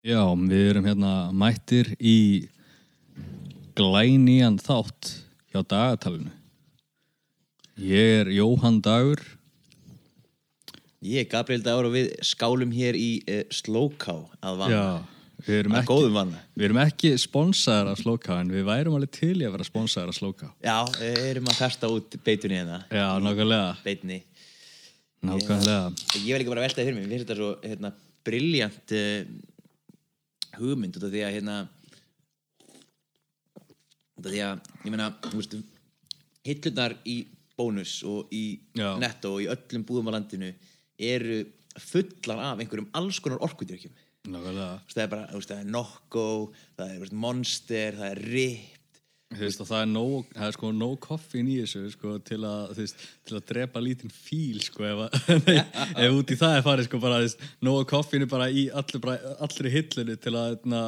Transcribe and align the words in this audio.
Já, 0.00 0.22
við 0.32 0.62
erum 0.64 0.86
hérna 0.88 1.14
mættir 1.36 1.90
í 2.00 2.48
glænýjan 3.76 4.56
þátt 4.56 5.10
hjá 5.52 5.60
dagatalinu. 5.60 6.32
Ég 7.76 8.22
er 8.22 8.30
Jóhann 8.32 8.78
Dagur. 8.80 9.20
Ég 11.04 11.26
er 11.26 11.28
Gabriel 11.28 11.60
Dagur 11.66 11.90
og 11.90 11.94
við 11.98 12.08
skálum 12.24 12.72
hér 12.72 12.96
í 12.96 13.10
uh, 13.28 13.42
Slowká 13.52 14.16
að 14.40 14.62
vanna. 14.62 14.80
Já, 14.80 15.44
við 15.44 15.60
erum 15.66 15.76
að 15.76 15.84
ekki, 15.84 16.40
við 16.56 16.68
erum 16.70 16.82
ekki 16.86 17.12
sponsaðar 17.20 17.92
af 17.92 18.00
Slóká 18.00 18.40
en 18.40 18.56
við 18.56 18.66
værum 18.72 18.96
alveg 18.96 19.12
til 19.18 19.34
í 19.36 19.44
að 19.44 19.58
vera 19.58 19.68
sponsaðar 19.68 20.14
af 20.14 20.20
Slóká. 20.22 20.50
Já, 20.64 20.78
við 20.96 21.22
erum 21.26 21.52
að 21.52 21.60
festa 21.60 21.92
út 21.92 22.16
beitunni 22.24 22.62
hérna. 22.62 22.80
Já, 22.88 23.06
nákvæmlega, 23.20 23.76
Beitni. 23.84 24.22
nákvæmlega. 25.28 25.92
Ég 26.24 26.32
vil 26.32 26.40
ekki 26.40 26.56
bara 26.56 26.64
velta 26.64 26.88
fyrir 26.88 26.96
mig, 26.96 27.04
mér 27.04 27.18
finnst 27.18 27.28
þetta 27.28 27.40
svo 27.42 27.52
hérna, 27.68 27.94
briljant 28.24 28.96
uh, 28.96 29.40
hugmynd 30.58 30.96
út 30.98 31.06
af 31.06 31.12
því 31.12 31.22
að 31.26 31.34
hérna 31.36 31.58
út 34.18 34.26
af 34.26 34.32
því 34.32 34.42
að, 34.46 34.64
ég 34.84 34.94
meina, 34.94 35.10
þú 35.26 35.36
veist, 35.38 35.56
hillunar 36.46 36.96
í 37.08 37.16
bónus 37.56 38.00
og 38.08 38.32
í 38.32 38.44
Já. 38.76 38.94
netto 39.00 39.34
og 39.36 39.44
í 39.44 39.48
öllum 39.52 39.86
búðum 39.88 40.10
á 40.12 40.16
landinu 40.16 40.52
eru 41.00 41.42
fullar 41.80 42.42
af 42.50 42.62
einhverjum 42.62 42.90
alls 42.98 43.20
konar 43.22 43.42
orkudyrkjum. 43.46 43.92
Nákvæmlega. 44.30 44.80
Þú 44.80 44.88
veist, 44.88 44.96
það 44.96 45.04
er 45.04 45.12
bara, 45.14 45.28
þú 45.30 45.40
veist, 45.40 45.52
það 45.52 45.62
er 45.62 45.70
Nocco, 45.76 46.26
það 46.76 46.86
er 46.86 46.96
þú 46.96 47.04
veist, 47.04 47.16
Monster, 47.24 47.98
það 48.00 48.10
er 48.10 48.22
Rip, 48.34 48.79
Þú 49.30 49.44
veist, 49.44 49.60
og 49.62 49.68
það 49.68 49.80
er 49.84 49.90
nóg, 49.92 50.30
það 50.34 50.46
er 50.48 50.54
sko 50.56 50.68
nóg 50.74 50.94
koffín 51.04 51.46
í 51.52 51.60
þessu, 51.60 51.84
sko, 51.92 52.16
til 52.26 52.40
að, 52.42 52.72
þú 52.74 52.82
veist, 52.82 53.04
til 53.28 53.36
að 53.38 53.44
drepa 53.46 53.82
lítinn 53.84 54.10
fíl, 54.10 54.58
sko, 54.66 54.82
ef, 54.88 55.02
að, 55.04 55.28
nei, 55.46 55.60
ef 56.02 56.16
út 56.16 56.32
í 56.34 56.38
það 56.40 56.54
er 56.56 56.64
farið, 56.66 56.88
sko, 56.88 56.98
bara, 57.04 57.20
þú 57.20 57.28
veist, 57.28 57.44
nóg 57.68 57.84
koffínu 57.92 58.26
bara 58.30 58.48
í 58.50 58.64
allir, 58.74 59.02
bara, 59.04 59.34
allri 59.46 59.70
hillinu 59.70 60.16
til 60.18 60.32
að, 60.34 60.56
na, 60.72 60.80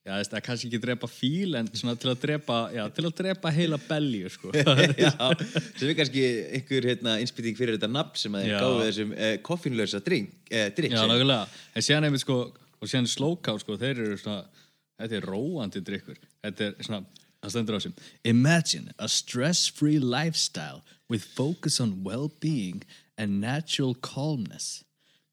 já, 0.00 0.14
þú 0.14 0.16
veist, 0.16 0.36
að 0.38 0.44
kannski 0.46 0.70
ekki 0.70 0.80
drepa 0.80 1.10
fíl, 1.12 1.58
en 1.60 1.68
svona 1.76 1.92
til 2.00 2.08
að 2.14 2.22
drepa, 2.22 2.56
já, 2.72 2.80
til 2.96 3.04
að 3.04 3.12
drepa 3.18 3.52
heila 3.58 3.78
belju, 3.84 4.30
sko. 4.32 4.52
Já, 5.04 5.12
sem 5.76 5.90
er 5.90 5.98
kannski 5.98 6.22
einhver 6.56 6.88
hérna, 6.88 7.18
innspýting 7.20 7.58
fyrir 7.58 7.76
þetta 7.76 7.90
nafn 7.92 8.22
sem 8.22 8.38
að 8.38 8.46
þeir 8.46 8.54
Já. 8.54 8.62
gáðu 8.64 8.86
þessum 8.86 9.12
eh, 9.18 9.34
koffínlösa 9.50 10.00
drink, 10.08 10.32
eh, 10.48 10.70
drink 10.72 10.96
já, 10.96 11.02
nákvæmlega. 11.04 11.60
En 11.76 11.84
síðan 11.84 12.08
einmitt, 12.08 12.24
sko, 12.24 12.38
og 12.80 12.88
síðan 12.88 13.12
slóká, 13.12 13.58
sko, 13.60 13.76
þeir 13.84 14.00
eru 14.06 14.16
svona, 14.24 14.64
þetta 15.04 15.20
er 15.20 15.28
róandi 15.28 15.84
drikkur. 15.84 16.24
Þetta 16.44 16.70
er 16.70 16.88
svona, 16.88 17.02
það 17.44 17.52
stendur 17.54 17.76
á 17.76 17.80
sem 17.84 17.94
Imagine 18.24 18.92
a 18.98 19.08
stress-free 19.08 19.98
lifestyle 19.98 20.82
with 21.08 21.24
focus 21.24 21.80
on 21.80 22.02
well-being 22.04 22.82
and 23.18 23.40
natural 23.40 23.94
calmness. 23.94 24.82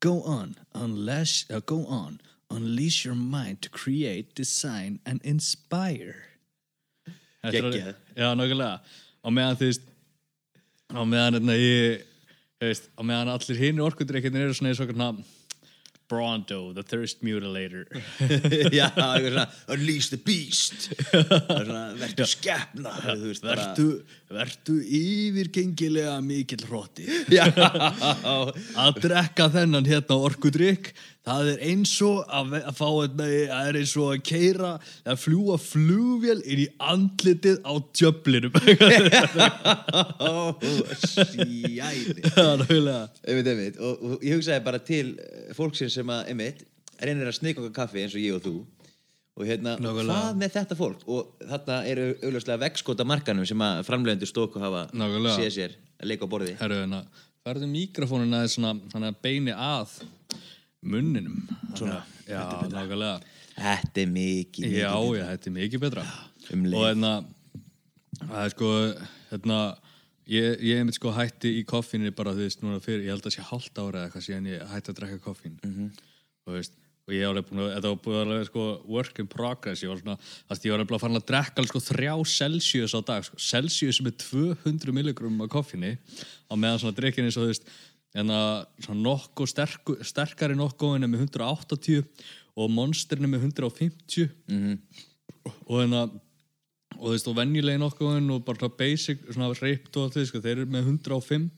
Go 0.01 0.21
on, 0.23 0.55
unleash, 0.75 1.45
uh, 1.49 1.61
go 1.65 1.85
on, 1.85 2.19
unleash 2.49 3.05
your 3.05 3.15
mind 3.15 3.61
to 3.61 3.69
create, 3.69 4.35
design 4.35 4.99
and 5.05 5.21
inspire. 5.23 6.15
Þetta 7.43 7.57
er 7.57 7.63
alveg- 7.63 7.77
Geggjað. 7.81 7.95
Já, 8.17 8.27
nákvæmlega. 8.37 8.79
Á 9.21 9.27
meðan 9.29 9.57
þú 9.57 9.65
veist, 9.69 9.81
á 10.91 11.01
meðan 11.05 11.37
hérna 11.37 11.55
ég, 11.57 12.03
þú 12.59 12.67
veist, 12.69 12.89
á 12.97 13.01
meðan 13.01 13.31
allir 13.33 13.57
hinn 13.61 13.79
orkudrykkinir 13.81 14.45
eru 14.47 14.53
svona 14.57 14.73
eins 14.73 14.81
og 14.83 14.91
svona 14.91 15.11
Bronto, 16.11 16.73
the 16.75 16.83
thirst 16.83 17.23
mutilator. 17.23 17.85
Já, 18.79 18.89
eitthvað 18.91 19.29
svona 19.29 19.45
Unleash 19.71 20.09
the 20.11 20.19
beast 20.19 20.89
svona, 21.07 21.85
veist, 21.95 23.45
bara 23.45 23.69
Vertu, 23.71 23.87
vertu 24.31 24.75
yfirgengilega 24.83 26.17
mikill 26.25 26.65
hrótti. 26.67 27.07
Að 27.31 29.01
drekka 29.05 29.47
þennan 29.55 29.87
hérna 29.87 30.19
orkudrykk, 30.27 30.91
það 31.27 31.49
er 31.51 31.59
eins 31.69 31.93
og 32.05 32.17
að, 32.25 32.55
að 32.61 32.75
fá 32.79 32.87
það 33.19 33.69
er 33.69 33.75
eins 33.81 33.93
og 34.01 34.07
að 34.15 34.23
keira, 34.31 34.71
að 35.05 35.21
fljúa 35.21 35.57
flugvél 35.61 36.39
inn 36.41 36.63
í 36.65 36.67
andlitið 36.91 37.57
á 37.61 37.73
djöflinum. 37.99 38.53
sjæli 41.05 41.75
Já, 41.75 41.89
nákvæmlega. 42.57 43.07
Einmitt, 43.27 43.47
einmitt, 43.53 43.77
og, 43.79 44.01
og 44.01 44.11
ég 44.25 44.33
hugsaði 44.37 44.63
bara 44.65 44.79
til 44.85 45.15
eh, 45.21 45.49
fólksins 45.57 45.93
sem 45.97 46.09
að, 46.13 46.21
einmitt, 46.33 46.59
reynir 47.01 47.29
að 47.29 47.37
snika 47.37 47.61
okkar 47.63 47.77
kaffi 47.83 47.99
eins 48.05 48.15
og 48.17 48.23
ég 48.23 48.33
og 48.37 48.43
þú 48.45 48.55
og 49.39 49.43
hérna, 49.47 49.71
Nákvæmlega. 49.79 50.11
hvað 50.11 50.39
með 50.41 50.49
þetta 50.57 50.75
fólk 50.77 50.99
og 51.07 51.21
þarna 51.49 51.75
eru 51.87 52.07
augljóslega 52.19 52.61
vegskota 52.65 53.03
markanum 53.07 53.45
sem 53.47 53.61
að 53.63 53.83
framleiðendur 53.87 54.29
stóku 54.29 54.57
hafa 54.61 54.81
Nákvæmlega. 54.91 55.37
séð 55.39 55.51
sér 55.55 55.71
að 56.01 56.05
leika 56.11 56.27
á 56.27 56.31
borði 56.33 56.53
Herru, 56.59 56.75
hérna, 56.83 56.99
aðeins 57.47 58.57
svona, 58.57 58.71
hann 58.93 59.07
að 59.07 59.15
beini 59.23 59.53
að 59.55 59.95
munninum. 60.81 61.37
Svona, 61.77 62.01
Já, 62.29 62.43
nákvæmlega. 62.71 63.21
Þetta 63.61 64.01
er 64.01 64.11
mikið, 64.11 64.65
mikið 64.65 64.77
Já, 64.79 64.91
já, 65.17 65.23
þetta 65.29 65.49
er 65.49 65.55
mikið 65.57 65.83
betra. 65.85 66.03
Um 66.51 66.65
leið. 66.65 66.77
Og 66.79 66.85
hérna, 66.87 67.13
það 68.21 68.43
er 68.43 68.53
sko, 68.55 68.69
hérna, 69.31 69.57
ég, 70.31 70.61
ég 70.71 70.81
einmitt 70.81 70.97
sko 70.97 71.13
hætti 71.15 71.55
í 71.59 71.65
koffinu 71.67 72.13
bara, 72.15 72.35
þú 72.37 72.47
veist, 72.47 72.63
núna 72.63 72.81
fyrir, 72.83 73.05
ég 73.05 73.15
held 73.15 73.27
að 73.27 73.35
sé 73.37 73.45
hálft 73.49 73.81
ára 73.81 74.05
eða 74.05 74.07
eitthvað 74.07 74.27
síðan 74.29 74.53
ég 74.53 74.63
hætti 74.71 74.93
að 74.93 75.01
drekka 75.01 75.25
koffín. 75.27 75.59
Mhm. 75.65 75.91
Og 76.41 76.53
þú 76.53 76.57
veist, 76.57 76.79
og 77.07 77.13
ég 77.15 77.25
var 77.25 77.35
alveg 77.35 77.47
búin 77.49 77.61
að, 77.61 77.71
þetta 77.75 77.91
var 77.91 78.01
búin 78.05 78.33
að 78.37 78.43
sko 78.47 78.65
work 78.95 79.19
in 79.19 79.29
progress, 79.29 79.83
ég 79.83 79.91
var 79.91 80.01
svona, 80.01 80.17
veist, 80.49 80.65
ég 80.65 80.73
var 80.73 80.83
alveg 80.83 80.97
að 80.97 81.03
fara 81.03 81.21
að 81.21 81.29
drekka 81.31 81.61
alveg 81.61 81.73
sko 81.73 81.83
þrjá 81.91 82.13
Celsius 82.33 82.95
á 82.95 82.99
dag, 83.05 83.25
sko, 83.27 83.39
Celsius 83.41 83.99
sem 83.99 84.09
er 84.09 84.17
200 84.21 84.95
milligrum 84.95 85.41
af 85.45 85.51
koffíni, 85.51 85.97
á 85.97 86.53
meðan 86.55 86.81
svona 86.81 86.97
drikkin 86.97 87.27
eins 87.27 87.37
og 87.37 87.47
þú 87.47 87.53
veist, 87.53 87.73
en 88.15 88.27
að 88.35 88.65
nokkuð 88.91 89.47
sterku, 89.53 89.95
sterkari 90.03 90.57
nokkuðin 90.59 91.05
er 91.07 91.11
með 91.11 91.27
180 91.29 92.03
og 92.59 92.69
monsterin 92.73 93.23
er 93.27 93.31
með 93.31 93.45
150 93.47 94.29
Mhm. 94.49 94.79
og 95.67 95.77
hérna 95.79 96.01
og 96.99 97.07
þú 97.07 97.11
veist, 97.15 97.27
og 97.31 97.35
venjulegi 97.37 97.79
nokkuðin 97.81 98.31
og 98.35 98.43
bara 98.45 98.69
basic, 98.69 99.23
svona 99.31 99.53
ript 99.61 99.95
og 99.97 100.03
allt 100.03 100.13
því, 100.19 100.25
sko, 100.27 100.41
þeir 100.43 100.57
eru 100.59 100.65
með 100.65 100.89
105 100.91 101.49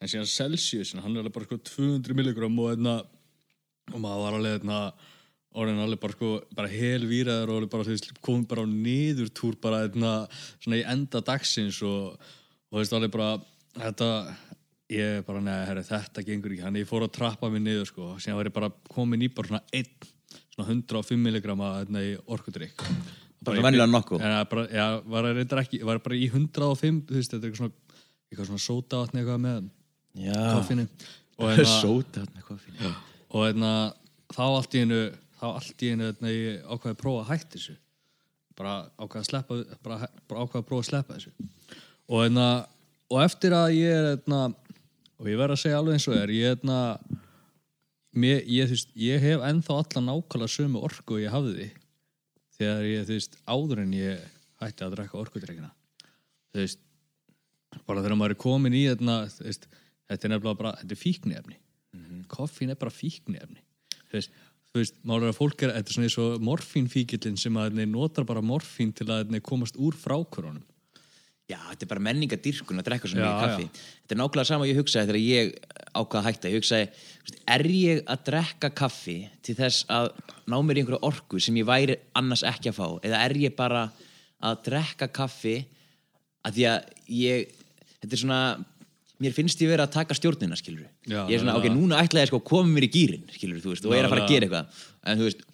en 0.00 0.08
síðan 0.08 0.26
Celsius, 0.26 0.92
hann 0.92 1.14
er 1.16 1.22
alveg 1.22 1.32
bara 1.36 1.44
sko 1.44 1.58
200 1.58 2.14
milligram 2.16 2.58
og 2.58 2.72
hérna 2.74 2.96
og 3.94 4.00
maður 4.00 4.24
var 4.24 4.38
alveg 4.40 4.56
hérna 4.60 4.80
orðin 5.56 5.78
alveg 5.84 6.00
bara 6.00 6.12
sko, 6.12 6.30
bara 6.56 6.68
helvíraður 6.68 7.48
og 7.52 7.60
alveg 7.60 7.70
bara, 7.70 7.84
þú 7.84 7.94
veist, 7.94 8.10
komið 8.20 8.48
bara 8.48 8.64
á 8.64 8.68
niðurtúr 8.72 9.60
bara 9.60 9.82
hérna, 9.86 10.10
svona 10.60 10.80
í 10.80 10.84
enda 10.84 11.20
dagsins 11.24 11.78
og, 11.86 12.16
og 12.18 12.72
þú 12.72 12.80
veist, 12.82 12.92
alveg 12.96 13.12
bara 13.14 13.30
þetta, 13.76 14.10
ég 14.92 15.22
bara, 15.26 15.42
neða, 15.42 15.66
herri, 15.70 15.84
þetta 15.88 16.24
gengur 16.26 16.54
ekki, 16.54 16.64
hann 16.66 16.78
ég 16.78 16.88
fór 16.88 17.06
að 17.06 17.14
trappa 17.16 17.50
mig 17.52 17.64
niður, 17.64 17.88
sko, 17.90 18.12
síðan 18.22 18.38
var 18.40 18.50
ég 18.50 18.56
bara 18.56 18.70
komin 18.92 19.24
í 19.26 19.30
bara 19.34 19.50
svona 19.50 19.62
einn, 19.74 20.10
svona 20.54 20.68
105 20.72 21.22
milligrama 21.22 21.72
hérna 21.80 22.04
orkudrykk. 22.36 22.86
Bara 23.46 23.64
venjulega 23.66 23.90
nokkuð. 23.90 24.22
Já, 24.72 24.86
var 25.06 25.28
að 25.28 25.40
reyndar 25.40 25.62
ekki, 25.62 25.82
var 25.86 26.00
bara 26.04 26.18
í 26.18 26.30
105, 26.30 27.02
þú 27.10 27.18
veist, 27.18 27.34
þetta 27.34 27.50
er 27.50 27.60
svona, 27.60 28.00
eitthvað 28.30 28.50
svona 28.50 28.66
sótavatni 28.66 29.22
eitthvað 29.22 29.42
með 29.44 29.68
koffinu 30.16 30.88
og 31.36 31.50
hérna, 31.52 31.72
Sóta 31.82 32.22
þarna 32.22 32.44
koffi 32.46 32.72
og 33.36 33.42
hérna, 33.44 33.70
þá 34.32 34.44
allt 34.46 34.76
í 34.76 34.82
einu 34.86 35.00
þá 35.36 35.46
allt 35.50 35.82
í 35.84 35.90
einu 35.92 36.06
hérna, 36.08 36.32
ég 36.32 36.62
ákvaði 36.64 36.94
að 36.94 37.00
prófa 37.02 37.24
að 37.24 37.30
hætta 37.32 37.58
þessu. 37.58 37.74
Bara 38.56 38.76
ákvaði 38.96 39.20
að 39.20 39.28
sleppa 39.28 39.58
bara, 39.84 40.08
bara 40.30 40.44
ákvaði 40.46 40.62
að 40.62 40.68
prófa 40.70 40.84
að 40.84 40.88
sleppa 40.90 41.18
þessu. 41.18 41.48
Og 42.06 42.22
hérna, 42.22 42.46
og 43.12 43.20
eftir 43.24 43.56
að 43.56 43.74
ég 43.76 43.98
er 43.98 44.08
hérna, 44.14 44.40
og 45.16 45.30
ég 45.30 45.40
verð 45.40 45.56
að 45.56 45.62
segja 45.62 45.80
alveg 45.80 45.98
eins 45.98 46.08
og 46.10 46.18
er 46.18 46.32
ég 46.34 46.50
hérna 46.50 46.78
mér, 48.16 48.40
ég, 48.44 48.68
þú 48.68 48.76
veist, 48.76 48.94
ég 49.00 49.20
hef 49.24 49.44
ennþá 49.44 49.80
alla 49.82 50.06
nákvæmlega 50.10 50.54
sömu 50.54 50.82
orku 50.84 51.20
ég 51.20 51.32
hafði 51.32 51.56
því. 51.58 51.68
Þegar 52.56 52.86
ég, 52.88 53.04
þú 53.08 53.16
veist, 53.18 53.38
áður 53.44 53.82
en 53.82 53.96
ég 53.96 54.24
hætti 54.62 54.86
að 54.86 54.96
drekka 54.96 55.20
orkudreikina 55.20 55.70
þú 56.56 56.62
veist 56.62 56.82
bara 57.86 58.02
þegar 58.02 58.18
maður 58.18 58.36
er 58.36 58.40
komin 58.40 58.76
í 58.76 58.86
hérna, 58.86 59.18
þú 59.28 59.48
veist, 59.48 59.66
þetta 60.08 60.28
er 60.28 60.32
nefnilega 60.32 60.60
bara, 60.62 60.74
þetta 60.80 60.96
er 60.96 61.02
fíknefni 61.02 61.58
koffín 62.32 62.72
er 62.72 62.78
bara 62.80 62.92
fíknefni 62.92 63.60
þú 64.06 64.16
veist, 64.16 64.38
þú 64.70 64.80
veist, 64.80 64.96
málega 65.08 65.36
fólk 65.36 65.64
er 65.64 65.74
þetta 65.76 65.92
er 65.92 65.96
svona 65.96 66.08
eins 66.08 66.18
og 66.22 66.46
morfínfíkillin 66.46 67.38
sem 67.40 67.60
að 67.60 67.76
þeir 67.80 67.92
notar 67.92 68.28
bara 68.28 68.44
morfín 68.44 68.94
til 68.96 69.08
að 69.12 69.32
þeir 69.34 69.44
komast 69.44 69.78
úr 69.80 69.96
frákurunum 69.98 70.64
Já, 71.46 71.60
þetta 71.70 71.84
er 71.86 71.90
bara 71.92 72.02
menningadýrkun 72.02 72.80
að 72.82 72.86
drekka 72.88 73.08
svona 73.10 73.22
Já, 73.22 73.26
mikið 73.30 73.44
kaffi. 73.46 73.66
já. 73.66 73.90
Þetta 74.02 74.14
er 74.16 74.18
nákvæmlega 74.18 74.48
sama 74.48 74.66
ég 74.66 74.78
hugsaði 74.80 75.06
þegar 75.06 75.18
ég 75.22 75.52
ákvað 75.96 76.18
að 76.18 76.26
hætta. 76.26 76.50
Ég 76.50 76.58
hugsaði, 76.58 76.88
er 77.54 77.64
ég 77.70 78.00
að 78.10 78.24
drekka 78.26 78.70
kaffi 78.80 79.16
til 79.46 79.54
þess 79.60 79.86
að 79.94 80.08
ná 80.50 80.56
mér 80.66 80.80
í 80.80 80.82
einhverja 80.82 81.06
orku 81.06 81.38
sem 81.42 81.60
ég 81.60 81.68
væri 81.68 81.96
annars 82.18 82.42
ekki 82.50 82.72
að 82.72 82.78
fá? 82.80 82.88
Eða 83.06 83.22
er 83.28 83.36
ég 83.44 83.54
bara 83.58 83.84
að 84.42 84.58
drekka 84.66 85.08
kaffi 85.20 85.56
að 86.46 86.58
því 86.58 86.66
að 86.72 86.90
ég 87.14 87.54
þetta 88.02 88.12
er 88.18 88.22
svona, 88.26 88.40
mér 89.22 89.38
finnst 89.38 89.62
ég 89.62 89.70
vera 89.70 89.86
að 89.86 89.94
taka 90.00 90.18
stjórnina, 90.18 90.58
skilur 90.58 90.84
Já, 91.06 91.22
ég 91.30 91.38
er 91.38 91.44
svona, 91.46 91.54
ok, 91.62 91.70
núna 91.72 92.02
ætla 92.02 92.26
ég 92.26 92.30
sko 92.30 92.42
að 92.42 92.48
koma 92.50 92.74
mér 92.74 92.90
í 92.90 92.92
gýrin 92.98 93.24
skilur, 93.32 93.62
þú 93.62 93.72
veist, 93.72 93.86
og 93.86 93.94
er 93.96 94.06
að 94.10 94.12
fara 94.16 94.26
að 94.26 94.34
gera 94.34 94.48
eitthvað. 94.50 94.84
En 95.06 95.22
þú 95.22 95.30
veist, 95.30 95.46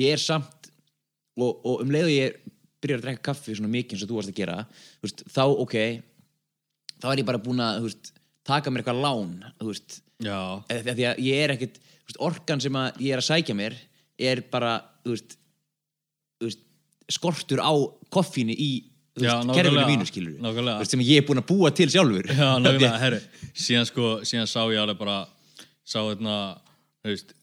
ég 0.00 0.16
er 0.16 0.24
samt 0.24 0.72
og, 1.38 1.52
og 1.68 1.84
um 1.84 1.92
leið 1.94 2.08
og 2.08 2.16
ég 2.16 2.47
byrjar 2.82 3.00
að 3.00 3.06
drekka 3.06 3.26
kaffi 3.30 3.56
svona 3.56 3.72
mikið 3.72 3.96
eins 3.96 4.04
og 4.04 4.10
þú 4.10 4.18
varst 4.18 4.32
að 4.32 4.38
gera 4.38 4.58
veist, 5.04 5.24
þá 5.34 5.44
ok 5.48 5.76
þá 6.98 7.08
er 7.12 7.22
ég 7.22 7.28
bara 7.28 7.42
búin 7.42 7.62
að 7.64 7.80
veist, 7.86 8.12
taka 8.46 8.72
mér 8.72 8.84
eitthvað 8.84 9.02
lán 9.04 9.32
veist, 9.62 10.00
eða 10.22 10.96
því 10.98 11.08
að 11.10 11.22
ég 11.26 11.44
er 11.44 11.54
veist, 11.58 12.20
orkan 12.30 12.62
sem 12.62 12.80
ég 13.02 13.12
er 13.14 13.22
að 13.22 13.28
sækja 13.30 13.58
mér 13.58 13.78
er 14.18 14.42
bara 14.50 14.76
skortur 17.08 17.62
á 17.64 17.72
koffínu 18.12 18.52
í 18.52 18.70
kerfinu 19.18 19.86
mínu 19.88 20.06
skilur 20.06 20.84
sem 20.86 21.02
ég 21.02 21.22
er 21.22 21.26
búin 21.26 21.40
að 21.40 21.48
búa 21.48 21.70
til 21.74 21.88
sjálfur. 21.90 22.28
Já, 22.30 22.58
nákvæmlega, 22.62 23.00
herru, 23.04 23.20
síðan 23.56 23.88
sko, 23.88 24.10
síðan 24.28 24.50
sá 24.50 24.60
ég 24.70 24.78
alveg 24.82 25.00
bara, 25.00 25.18
sá 25.82 25.98
þarna, 25.98 26.36
þú 27.02 27.14
veist, 27.14 27.34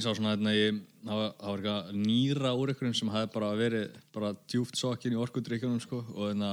ég 0.00 0.06
sá 0.06 0.14
svona 0.16 0.52
ég, 0.56 0.82
það 1.04 1.18
var, 1.20 1.32
eitthvað 1.52 1.94
nýra 2.00 2.52
úr 2.56 2.72
einhverjum 2.72 2.96
sem 2.96 3.10
hafði 3.12 3.32
bara 3.34 3.50
verið 3.58 3.96
bara 4.14 4.34
djúft 4.50 4.78
sokkin 4.80 5.16
í 5.16 5.18
orkudrykkjunum, 5.20 5.80
sko, 5.84 6.02
og 6.14 6.30
þarna, 6.30 6.52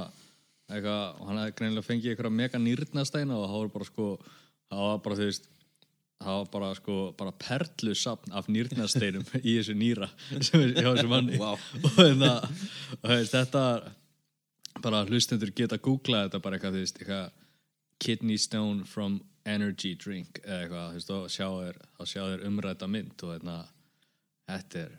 eitthvað, 0.67 1.03
og 1.21 1.29
hann 1.29 1.39
hefði 1.41 1.55
greinilega 1.61 1.88
fengið 1.88 2.13
einhverja 2.13 2.39
mega 2.41 2.61
nýrnastæna 2.61 3.38
og 3.38 3.45
það 3.47 3.61
var 3.61 3.71
bara, 3.77 3.88
sko, 3.91 4.09
það 4.67 4.83
var 4.83 4.99
bara, 5.05 5.19
þú 5.19 5.29
veist, 5.29 5.47
það 6.17 6.39
var 6.41 6.51
bara, 6.57 6.71
sko, 6.81 6.97
bara 7.21 7.35
perlusapn 7.45 8.35
af 8.35 8.51
nýrnasteinum 8.51 9.27
í 9.50 9.55
þessu 9.59 9.77
nýra 9.77 10.11
sem 10.33 10.65
er 10.65 10.75
hjá 10.75 10.89
þessu 10.89 11.11
manni. 11.11 11.39
Vá. 11.39 11.53
Og 11.55 11.89
þarna, 11.95 12.33
og 12.43 13.07
þú 13.07 13.15
veist, 13.15 13.38
þetta, 13.38 13.65
bara 14.83 15.05
hlustendur 15.07 15.53
geta 15.55 15.79
googlað 15.81 16.27
þetta 16.27 16.43
bara 16.43 16.59
eitthvað, 16.59 16.77
þú 16.77 16.85
veist, 16.85 17.01
eitthvað 17.01 17.35
kidney 18.03 18.38
stone 18.38 18.85
from 18.85 19.21
energy 19.47 19.94
drink 19.99 20.39
eða 20.44 20.59
eitthvað, 20.63 20.88
þú 20.91 20.99
veist, 20.99 21.11
og 21.15 21.27
sjá 21.33 21.47
þér 21.47 21.81
þá 21.97 22.03
sjá 22.11 22.21
þér 22.27 22.45
umræta 22.49 22.89
mynd 22.91 23.23
og 23.27 23.33
þetta 23.35 23.57
þetta 24.47 24.81
er 24.85 24.95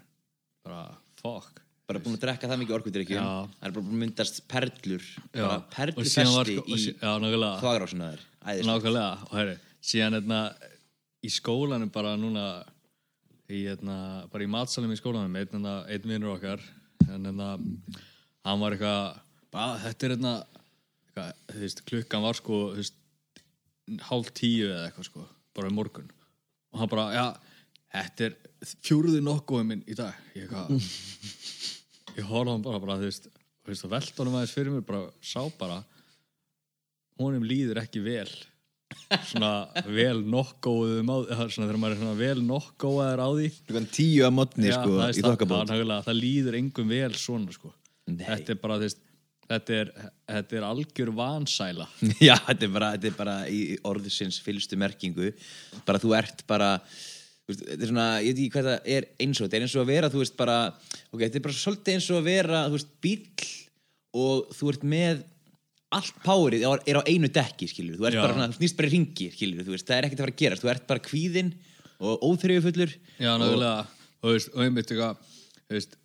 bara 0.67 0.83
fuck. 1.23 1.63
Bara 1.89 2.03
búin 2.05 2.19
að 2.19 2.25
drekka 2.27 2.49
það 2.51 2.61
mikið 2.61 2.75
Já. 3.17 3.29
það 3.59 3.69
er 3.69 3.77
bara 3.77 3.85
búin 3.85 3.95
að 3.95 4.03
myndast 4.03 4.41
perlur 4.51 5.07
bara 5.33 5.55
og 5.55 5.69
perlu 5.73 6.05
síðan 6.05 6.35
var 6.35 6.51
festi 6.51 6.59
sko- 6.59 6.75
í 6.75 6.97
þvagrásuna 7.63 8.11
þær 8.13 8.67
nákvæmlega. 8.69 9.07
og 9.29 9.37
herri, 9.39 9.55
síðan 9.93 10.19
hérna 10.19 10.41
í 11.25 11.31
skólanum 11.33 11.93
bara 11.95 12.13
núna 12.21 12.45
í 13.49 13.63
hérna, 13.65 13.97
bara 14.29 14.45
í 14.45 14.51
matsalum 14.53 14.93
í 14.93 14.99
skólanum 15.01 15.39
einn, 15.41 15.49
hérna, 15.55 15.75
einn 15.89 16.11
vinnur 16.13 16.35
okkar 16.37 16.61
en 17.09 17.25
hérna, 17.31 17.49
hann 18.45 18.61
var 18.61 18.77
eitthvað 18.77 19.25
þetta 19.87 20.09
er 20.11 20.15
eitthvað, 20.19 21.81
klukkan 21.89 22.27
var 22.27 22.37
sko 22.37 22.61
veist, 22.77 22.98
hálf 24.09 24.33
tíu 24.37 24.69
eða 24.71 24.89
eitthvað 24.89 25.09
sko 25.11 25.25
bara 25.57 25.71
um 25.71 25.79
morgun. 25.79 26.11
Og 26.73 26.83
hann 26.83 26.91
bara, 26.93 27.07
já, 27.17 27.27
þetta 27.97 28.29
er 28.29 28.37
fjúruði 28.85 29.23
nokkuð 29.25 29.65
minn 29.67 29.85
í 29.89 29.97
dag. 29.99 30.17
Ég 30.39 30.53
ég 32.19 32.29
horfði 32.29 32.55
hann 32.55 32.67
bara, 32.67 32.83
bara 32.83 32.99
þú 33.01 33.09
veist, 33.09 33.31
þú 33.69 33.91
velt 33.95 34.21
honum 34.23 34.39
aðeins 34.39 34.55
fyrir 34.57 34.75
mér 34.75 34.87
bara, 34.89 35.09
sá 35.23 35.41
bara 35.59 35.83
honum 37.19 37.47
líður 37.47 37.83
ekki 37.83 38.03
vel. 38.05 38.31
Svona 39.29 39.69
vel 39.85 40.23
nokkóðum 40.25 41.11
þegar 41.29 41.77
maður 41.81 41.95
er 41.95 42.01
svona 42.01 42.17
vel 42.19 42.39
nokkóðar 42.45 43.21
á 43.21 43.29
því. 43.29 43.51
Klukkan 43.69 43.91
tíu 43.93 44.25
að 44.27 44.35
modni 44.37 44.73
sko 44.73 44.95
það, 44.95 45.11
Já, 45.13 45.27
nákvæmlega, 45.27 45.99
það 46.07 46.19
líður 46.23 46.59
engum 46.61 46.95
vel 46.95 47.13
svona 47.19 47.55
sko. 47.57 47.73
Nei. 48.09 48.25
þetta 48.25 48.55
er 48.55 48.61
bara 48.63 48.79
þú 48.81 48.87
veist, 48.87 49.03
þetta 49.49 49.77
er, 49.83 49.93
þetta 50.29 50.59
er 50.59 50.67
algjör 50.69 51.13
vansæla. 51.17 51.87
Já, 52.29 52.35
þetta 52.49 52.67
er 52.69 52.75
bara, 52.75 52.91
þetta 52.97 53.11
er 53.11 53.17
bara 53.19 53.37
í 53.53 53.63
orðisins 53.89 54.41
fylgstu 54.45 54.79
merkingu. 54.81 55.33
Bara 55.89 56.03
þú 56.03 56.13
ert 56.19 56.45
bara 56.51 56.75
veist, 57.49 57.65
þetta 57.65 57.81
er 57.81 57.93
svona, 57.93 58.11
ég 58.25 58.35
veit 58.35 58.43
ekki 58.45 58.53
hvað 58.57 58.69
það 58.69 58.93
er 58.97 59.09
eins 59.25 59.41
og 59.41 59.47
þetta 59.47 59.59
er 59.59 59.67
eins 59.67 59.77
og 59.77 59.85
að 59.85 59.91
vera, 59.95 60.13
þú 60.13 60.23
veist 60.23 60.39
bara 60.39 60.59
ok, 60.69 61.23
þetta 61.25 61.41
er 61.41 61.47
bara 61.49 61.59
svolítið 61.63 61.97
eins 61.97 62.11
og 62.13 62.21
að 62.21 62.29
vera 62.29 62.63
þú 62.69 62.79
veist, 62.79 62.95
bíll 63.05 63.51
og 64.19 64.55
þú 64.57 64.73
ert 64.73 64.87
með 64.89 65.27
allt 65.99 66.19
powerið 66.21 66.67
er 66.85 66.99
á 67.01 67.03
einu 67.09 67.31
dekki, 67.33 67.69
skilur, 67.71 67.97
þú 67.97 68.09
ert 68.09 68.19
Já. 68.19 68.23
bara 68.27 68.35
svona, 68.37 68.49
þú 68.53 68.61
snýst 68.61 68.77
bara 68.77 68.91
í 68.91 68.93
ringi, 68.93 69.29
skilur, 69.33 69.65
þú 69.65 69.75
veist, 69.75 69.87
það 69.89 69.97
er 69.97 70.09
ekkert 70.09 70.21
að 70.21 70.27
fara 70.27 70.35
að 70.35 70.43
gerast. 70.43 70.65
Þú 70.65 70.71
ert 70.73 70.85
bara 70.91 71.05
kvíðinn 71.07 71.53
og 71.99 72.27
óþreyjufullur 72.29 72.93
Já, 73.17 73.31
nákvæmlega, 73.41 73.71
og 74.21 74.27
þú 74.27 74.35
veist, 74.35 74.51
og 74.53 74.65
einmitt 74.67 74.93
eitthvað, 74.93 75.39
þú 75.65 75.79
veist, 75.79 75.97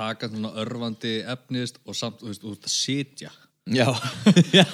taka 0.00 0.30
svona 0.32 0.50
örfandi 0.64 1.14
efnist 1.36 1.78
og 1.86 1.96
samt, 2.00 2.22
þú 2.24 2.32
veist, 2.32 2.48
út 2.50 2.66
að 2.68 2.74
sitja. 2.74 3.30
Já, 3.70 3.86
já. 4.58 4.64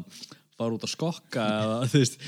fara 0.56 0.72
út 0.78 0.86
að 0.86 0.92
skokka 0.94 1.44
eða, 1.60 1.76
þú 1.92 2.00
veist, 2.02 2.18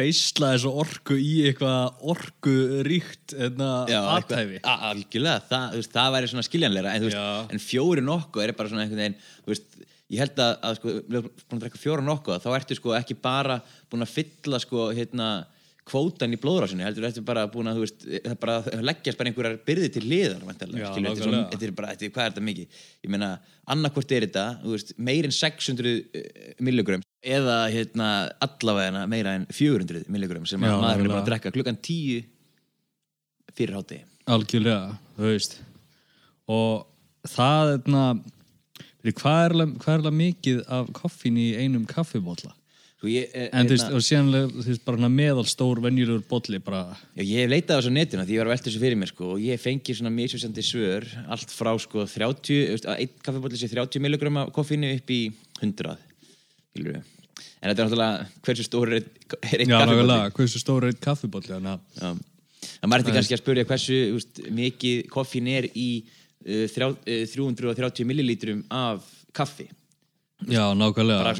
beisla 0.00 0.52
þessu 0.54 0.72
orku 0.84 1.18
í 1.20 1.32
eitthvað 1.50 2.04
orku 2.14 2.54
ríkt, 2.88 3.36
hérna, 3.38 3.70
Já, 3.92 4.00
aðtæfi 4.16 4.56
eitthvað- 4.58 4.70
a- 4.72 4.92
algjörlega, 4.92 5.44
það, 5.52 5.66
þú 5.76 5.82
veist, 5.82 5.94
það 5.98 6.14
væri 6.16 6.32
svona 6.32 6.46
skiljanleira 6.48 6.94
en, 6.96 7.04
þú 7.04 7.10
veist, 7.12 7.52
en 7.58 7.64
fjóri 7.68 8.06
nokkuð 8.08 8.46
er 8.48 8.54
bara 8.58 8.72
svona 8.72 8.86
einhvern 8.86 9.04
veginn 9.04 9.18
þú 9.44 9.52
veist, 9.54 9.68
ég 10.14 10.20
held 10.24 10.40
að, 10.44 10.54
að 10.68 10.78
sko, 10.80 10.94
við 10.96 11.18
erum 11.20 11.28
búin 11.44 11.58
að 11.60 11.62
drekka 11.66 11.82
fjóra 11.84 12.04
nokkuð 12.08 12.42
þá 12.44 12.48
ertu 12.58 12.76
sko 12.80 12.96
ekki 12.98 13.16
bara 13.24 13.60
búin 13.92 14.04
að 14.04 14.12
fylla 14.16 14.60
sko 14.64 14.88
hérna 14.96 15.28
kvótan 15.84 16.32
í 16.32 16.38
blóðrásinu, 16.40 16.84
heldur 16.86 17.04
ertu 17.08 17.22
bara 17.26 17.42
búin 17.52 17.68
að 17.68 17.76
þú 17.78 17.82
veist, 17.84 18.04
er 18.16 18.36
bara 18.40 18.54
leggjast 18.88 19.18
bara 19.20 19.30
einhverjar 19.30 19.58
byrði 19.68 19.90
til 19.92 20.04
liðar, 20.08 20.44
Já, 20.80 20.86
skilur, 20.94 21.10
þetta 21.10 21.10
er, 21.12 21.26
svona, 21.26 21.40
þetta 21.52 21.66
er 21.68 21.74
bara, 21.76 21.90
þetta 21.92 22.06
er, 22.06 22.12
hvað 22.14 22.24
er 22.24 22.32
þetta 22.32 22.44
mikið? 22.48 22.78
Ég 23.04 23.12
meina, 23.12 23.28
annarkvort 23.74 24.14
er 24.16 24.26
þetta 24.26 24.44
þú 24.62 24.72
veist, 24.72 24.94
meir 25.10 25.28
en 25.28 25.36
600 25.36 25.94
milligram 26.64 27.04
eða 27.24 27.58
hérna 27.74 28.08
allavega 28.44 29.04
meira 29.12 29.36
en 29.38 29.44
400 29.52 30.08
milligram 30.12 30.48
sem 30.48 30.64
Já, 30.64 30.72
að 30.72 30.80
maður 30.86 31.04
er 31.04 31.12
bara 31.12 31.22
að 31.22 31.30
drekka 31.30 31.54
klukkan 31.58 31.80
10 31.80 32.24
fyrir 33.54 33.76
hátti 33.78 34.00
Algjörlega, 34.24 34.96
þú 35.18 35.28
veist. 35.28 35.58
Og 36.48 36.86
það 37.28 37.74
hérna 37.74 38.04
er 39.04 39.52
alveg- 39.52 39.78
hvað 39.84 39.94
er 39.94 40.00
alveg 40.00 40.16
mikið 40.16 40.62
af 40.68 40.92
koffín 40.96 41.36
í 41.36 41.50
einum 41.60 41.84
kaffibólla 41.84 42.54
Sko 42.54 42.63
ég, 43.10 43.30
eh, 43.34 43.48
en 43.52 43.66
þú 43.66 43.74
veist, 43.74 43.84
hérna- 43.84 43.96
og 43.96 44.04
síðan 44.04 44.50
þú 44.54 44.66
veist, 44.68 44.84
bara 44.84 44.98
svona 44.98 45.10
meðalstór 45.14 45.80
venjulegur 45.84 46.24
bolli 46.28 46.58
bara, 46.62 46.96
Já, 47.16 47.22
ég 47.22 47.42
hef 47.42 47.50
leitað 47.50 47.74
á 47.74 47.78
þessu 47.80 47.92
netinu 47.94 48.24
því 48.24 48.34
ég 48.34 48.42
var 48.42 48.48
að 48.48 48.54
velta 48.54 48.68
þessu 48.70 48.82
fyrir 48.82 48.98
mér 49.00 49.10
sko, 49.10 49.30
og 49.34 49.40
ég 49.40 49.60
fengi 49.60 49.96
svona 49.96 50.12
misvísandi 50.14 50.64
svör 50.64 51.06
allt 51.28 51.50
frá 51.54 51.72
sko 51.80 52.04
30 52.06 52.42
þú 52.44 52.74
veist, 52.74 52.86
að 52.86 53.00
einn 53.04 53.14
kaffibólli 53.24 53.58
sé 53.58 53.70
30 53.72 54.00
milligram 54.04 54.36
af 54.36 54.52
koffínu 54.52 54.94
upp 54.94 55.10
í 55.10 55.32
100 55.60 55.96
skilurðu. 56.74 57.02
en 57.62 57.70
þetta 57.70 57.82
er 57.82 57.88
náttúrulega 57.88 58.26
hversu 58.44 58.64
stór 58.68 58.92
er, 58.92 59.02
er 59.42 59.58
einn 59.58 59.70
já, 59.70 59.78
kaffibólli 59.78 60.06
nákvæmlega 60.06 60.34
hversu 60.38 60.62
stór 60.62 60.84
er 60.84 60.92
einn 60.92 61.02
kaffibolli 61.02 61.50
þannig 61.54 61.72
að 61.74 61.80
Já. 62.00 62.86
maður 62.86 63.04
þetta 63.04 63.16
kannski 63.18 63.34
að 63.34 63.42
spyrja 63.42 63.64
hversu 63.70 63.98
veist, 64.14 64.44
mikið 64.50 65.08
koffín 65.12 65.48
er 65.48 65.68
í 65.74 65.88
uh, 66.46 66.66
þrjá, 66.70 66.88
uh, 66.92 67.26
330 67.34 68.08
millilítrum 68.08 68.64
af 68.70 69.04
kaffi. 69.34 69.68
Já, 70.48 70.72
nákvæmlega 70.76 71.34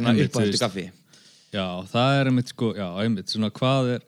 já, 1.54 1.66
það 1.90 2.18
er 2.18 2.30
einmitt 2.30 2.50
sko, 2.52 2.72
já, 2.76 2.86
einmitt 3.02 3.32
svona 3.32 3.50
hvað 3.54 3.92
er 3.96 4.04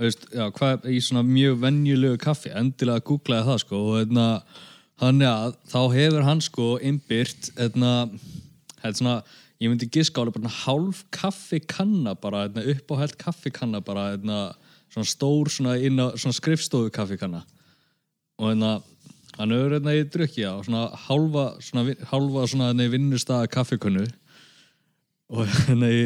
veist, 0.00 0.26
já, 0.34 0.48
hvað 0.54 0.74
er 0.76 0.94
í 0.94 1.00
svona 1.04 1.24
mjög 1.26 1.60
venjulegu 1.62 2.20
kaffi 2.22 2.52
endilega 2.54 3.04
googlaði 3.08 3.48
það 3.48 3.62
sko 3.64 3.80
og 3.80 3.96
hérna, 4.00 4.26
þannig 5.02 5.30
að 5.30 5.56
þá 5.72 5.80
hefur 5.94 6.28
hann 6.28 6.44
sko 6.44 6.68
innbyrt 6.90 7.50
hérna, 7.58 7.94
hérna 8.82 9.00
svona 9.00 9.16
ég 9.62 9.70
myndi 9.70 9.88
giska 9.94 10.20
alveg 10.20 10.40
bara 10.40 10.56
hálf 10.64 11.04
kaffi 11.14 11.62
kanna 11.62 12.16
bara, 12.18 12.46
hérna, 12.48 12.66
uppáhælt 12.74 13.16
kaffi 13.20 13.54
kanna 13.54 13.80
bara, 13.84 14.10
hérna, 14.14 14.40
svona 14.92 15.10
stór 15.10 15.50
svona 15.50 15.78
inn 15.82 16.02
á 16.02 16.14
svona 16.14 16.36
skrifstofu 16.36 16.92
kaffi 16.94 17.18
kanna 17.20 17.44
og 18.38 18.50
hérna 18.50 18.76
hann 19.38 19.54
hefur 19.54 19.78
hérna 19.78 19.94
í 19.96 20.04
drukki 20.10 20.44
á 20.46 20.54
svona 20.62 20.88
hálfa 21.06 21.46
svona, 21.62 21.94
hálfa 22.10 22.46
svona 22.50 22.70
hérna 22.70 22.86
í 22.86 22.92
vinnustaða 22.92 23.50
kaffikunnu 23.50 24.04
og 25.34 25.48
hérna 25.66 25.90
í 25.90 26.04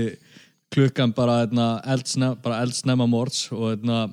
klukkan 0.74 1.12
bara 1.16 1.42
hérna 1.42 1.68
eldsnemma 1.88 3.06
mords 3.08 3.46
og 3.54 3.70
hérna 3.72 4.06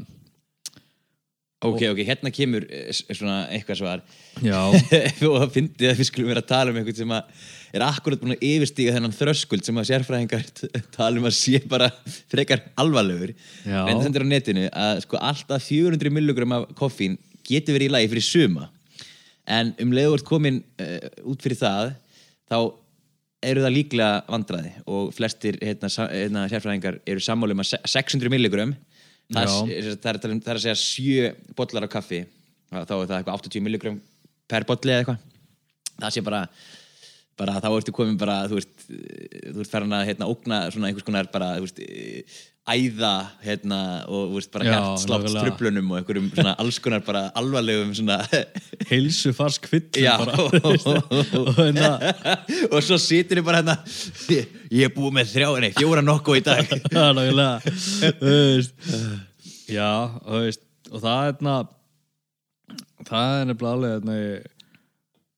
ok, 1.65 1.81
ok, 1.91 2.01
hérna 2.05 2.31
kemur 2.33 2.65
eh, 2.69 2.91
svona 2.93 3.45
eitthvað 3.53 3.79
svar. 3.79 4.03
Og 4.41 5.37
það 5.41 5.53
fyndi 5.55 5.89
að 5.89 6.01
við 6.01 6.09
skulum 6.09 6.31
vera 6.31 6.43
að 6.43 6.51
tala 6.51 6.73
um 6.73 6.79
einhvern 6.79 6.99
sem 6.99 7.15
að 7.15 7.45
er 7.75 7.85
akkurat 7.85 8.21
búin 8.21 8.35
að 8.35 8.45
yfirstíga 8.47 8.95
þennan 8.95 9.15
þröskuld 9.15 9.67
sem 9.67 9.81
að 9.81 9.89
sérfræðingar 9.89 10.45
tala 10.97 11.19
um 11.19 11.27
að 11.27 11.37
sé 11.39 11.61
bara 11.71 11.89
frekar 12.31 12.63
alvarlegur. 12.81 13.35
Já. 13.65 13.81
en 13.83 13.97
það 13.97 14.05
sendur 14.07 14.27
á 14.27 14.31
netinu 14.31 14.69
að 14.69 15.03
sko 15.07 15.19
alltaf 15.31 15.67
400 15.67 16.13
milligram 16.13 16.57
af 16.59 16.69
koffín 16.77 17.19
getur 17.45 17.77
verið 17.77 17.91
í 17.91 17.95
lagi 17.97 18.11
fyrir 18.13 18.27
suma. 18.29 18.69
En 19.45 19.75
um 19.81 19.93
leiður 19.93 20.25
komin 20.25 20.63
uh, 20.81 21.09
út 21.29 21.43
fyrir 21.43 21.59
það 21.59 21.93
þá 22.49 22.57
eru 23.51 23.63
það 23.65 23.73
líklega 23.75 24.09
vandraði 24.31 24.71
og 24.87 25.11
flestir 25.15 25.57
hérna, 25.61 25.89
sa- 25.93 26.09
hérna, 26.11 26.45
sérfræðingar 26.51 26.99
eru 27.05 27.23
sammáli 27.23 27.55
um 27.57 27.63
að 27.63 27.69
se- 27.73 27.81
600 27.93 28.29
milligram 28.33 28.75
það, 29.33 29.51
það, 29.51 29.71
er, 29.71 29.89
það 30.03 30.49
er 30.53 30.59
að 30.59 30.63
segja 30.65 30.77
sjö 30.81 31.29
bollar 31.57 31.87
af 31.87 31.93
kaffi 31.95 32.21
þá 32.71 32.77
er 32.81 32.89
það 32.91 33.17
eitthvað 33.19 33.39
80 33.39 33.65
milligram 33.65 34.01
per 34.51 34.65
bolli 34.69 34.91
eða 34.93 35.01
eitthvað. 35.03 35.21
Það 35.95 36.11
sé 36.17 36.21
bara 36.27 36.41
bara 37.39 37.59
þá 37.59 37.69
ertu 37.75 37.91
komin 37.95 38.17
bara 38.19 38.41
þú 38.49 38.59
veist, 38.59 38.73
eh, 38.89 39.51
þú 39.51 39.59
veist 39.61 39.73
farin 39.73 39.95
að 39.95 40.05
hérna, 40.09 40.27
ógna 40.31 40.65
svona 40.71 40.87
einhvers 40.91 41.05
konar 41.07 41.27
bara 41.33 41.55
þú 41.57 41.65
veist, 41.65 41.79
eh, 41.83 42.43
æða 42.65 43.11
hérna, 43.45 43.79
og 44.09 44.31
þú 44.31 44.37
veist, 44.39 44.51
bara 44.53 44.65
Já, 44.65 44.71
hjartslátt 44.73 45.25
nákvæmlega. 45.25 45.43
tröflunum 45.45 45.91
og 45.91 45.97
einhverjum 45.99 46.29
svona 46.31 46.53
alls 46.63 46.79
konar 46.81 47.03
bara 47.05 47.23
alvarlegum 47.37 47.91
svona 47.99 48.17
heilsu 48.91 49.33
fars 49.37 49.59
kvillum 49.61 50.01
Já. 50.01 50.15
bara. 50.17 50.33
Og 51.45 51.53
hérna 51.59 51.91
og 52.71 52.79
svo 52.87 52.97
situr 53.01 53.37
þið 53.41 53.45
bara 53.45 53.61
hérna 53.61 53.77
ég, 54.33 54.49
ég 54.71 54.87
er 54.89 54.95
búið 54.95 55.13
með 55.19 55.31
þrjá, 55.35 55.49
nei, 55.61 55.71
fjóra 55.77 56.01
nokku 56.05 56.39
í 56.39 56.43
dag. 56.45 56.65
Já, 59.69 59.91
þú 60.23 60.41
veist. 60.47 60.63
Og 60.91 61.01
það 61.01 61.15
er 61.19 61.31
hérna 61.31 61.55
það 63.05 63.31
er 63.39 63.47
nefnilega 63.51 63.75
alveg 63.75 63.95
hérna, 63.95 64.17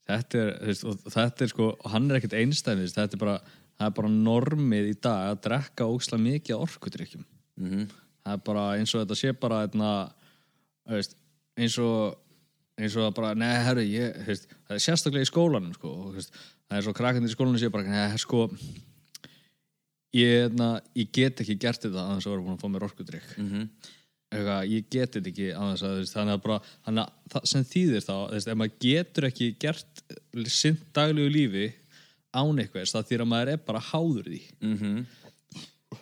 þetta 0.07 0.41
er, 0.43 0.51
veist, 0.67 0.83
þetta 1.13 1.43
er 1.47 1.51
sko 1.53 1.69
hann 1.93 2.09
er 2.11 2.19
ekkert 2.21 2.37
einstæðis, 2.39 2.93
þetta 2.97 3.17
er 3.17 3.23
bara 3.25 3.37
það 3.77 3.87
er 3.91 3.95
bara 3.99 4.09
normið 4.13 4.87
í 4.89 4.95
dag 5.01 5.31
að 5.31 5.41
drekka 5.47 5.85
óksla 5.91 6.17
mikið 6.21 6.63
orkudrykkjum 6.67 7.25
Mhm. 7.57 7.87
það 8.25 8.33
er 8.33 8.41
bara 8.45 8.63
eins 8.77 8.93
og 8.95 9.01
þetta 9.05 9.15
sé 9.17 9.33
bara 9.39 9.61
hérna, 9.67 9.91
þú 10.87 10.93
veist, 10.97 11.15
eins 11.57 11.77
og 11.79 12.17
eins 12.77 12.95
og 13.01 13.13
bara, 13.17 13.33
neða, 13.33 13.63
herru, 13.65 13.81
ég 13.89 14.17
veist, 14.27 14.47
það 14.67 14.75
er 14.75 14.83
sérstaklega 14.85 15.25
í 15.25 15.31
skólanum 15.31 15.73
sko, 15.73 15.89
og, 15.89 16.15
það 16.15 16.77
er 16.77 16.83
svo 16.85 16.93
krakkandi 16.93 17.29
í 17.31 17.33
skólanum 17.35 17.57
sé 17.59 17.71
bara, 17.73 17.83
neða, 17.89 18.17
sko 18.21 18.43
ég, 20.13 20.47
hérna, 20.47 20.81
ég 20.97 21.09
get 21.13 21.41
ekki 21.43 21.57
gert 21.59 21.81
þetta 21.83 22.03
að 22.03 22.17
þess 22.17 22.27
að 22.27 22.33
vera 22.35 22.45
búin 22.45 22.57
að 22.57 22.61
fá 22.63 22.69
mér 22.73 22.85
orkudrykk 22.87 23.37
Mhm. 23.37 23.69
eitthvað, 24.31 24.69
ég 24.69 24.89
get 24.89 25.11
þetta 25.15 25.31
ekki 25.31 25.47
að 25.55 25.71
þess 25.73 25.83
að 25.87 26.13
þannig 26.13 26.33
að 26.37 26.43
bara, 26.43 26.59
þannig 26.85 27.09
að 27.33 27.47
sem 27.47 27.63
þýðir 27.63 28.05
þá, 28.07 28.15
ef 28.35 28.55
maður 28.57 28.79
getur 28.79 29.23
ekki 29.31 29.49
gert 29.59 29.96
sinn 30.51 30.77
daglegu 30.95 31.29
lífi 31.33 31.65
án 32.37 32.59
eitthvað, 32.61 32.89
það 32.93 33.07
þýr 33.11 33.23
að 33.25 33.29
maður 33.33 33.51
er 33.55 33.61
bara 33.67 33.79
háður 33.91 34.27
því 34.31 34.41
Mhm. 34.61 35.05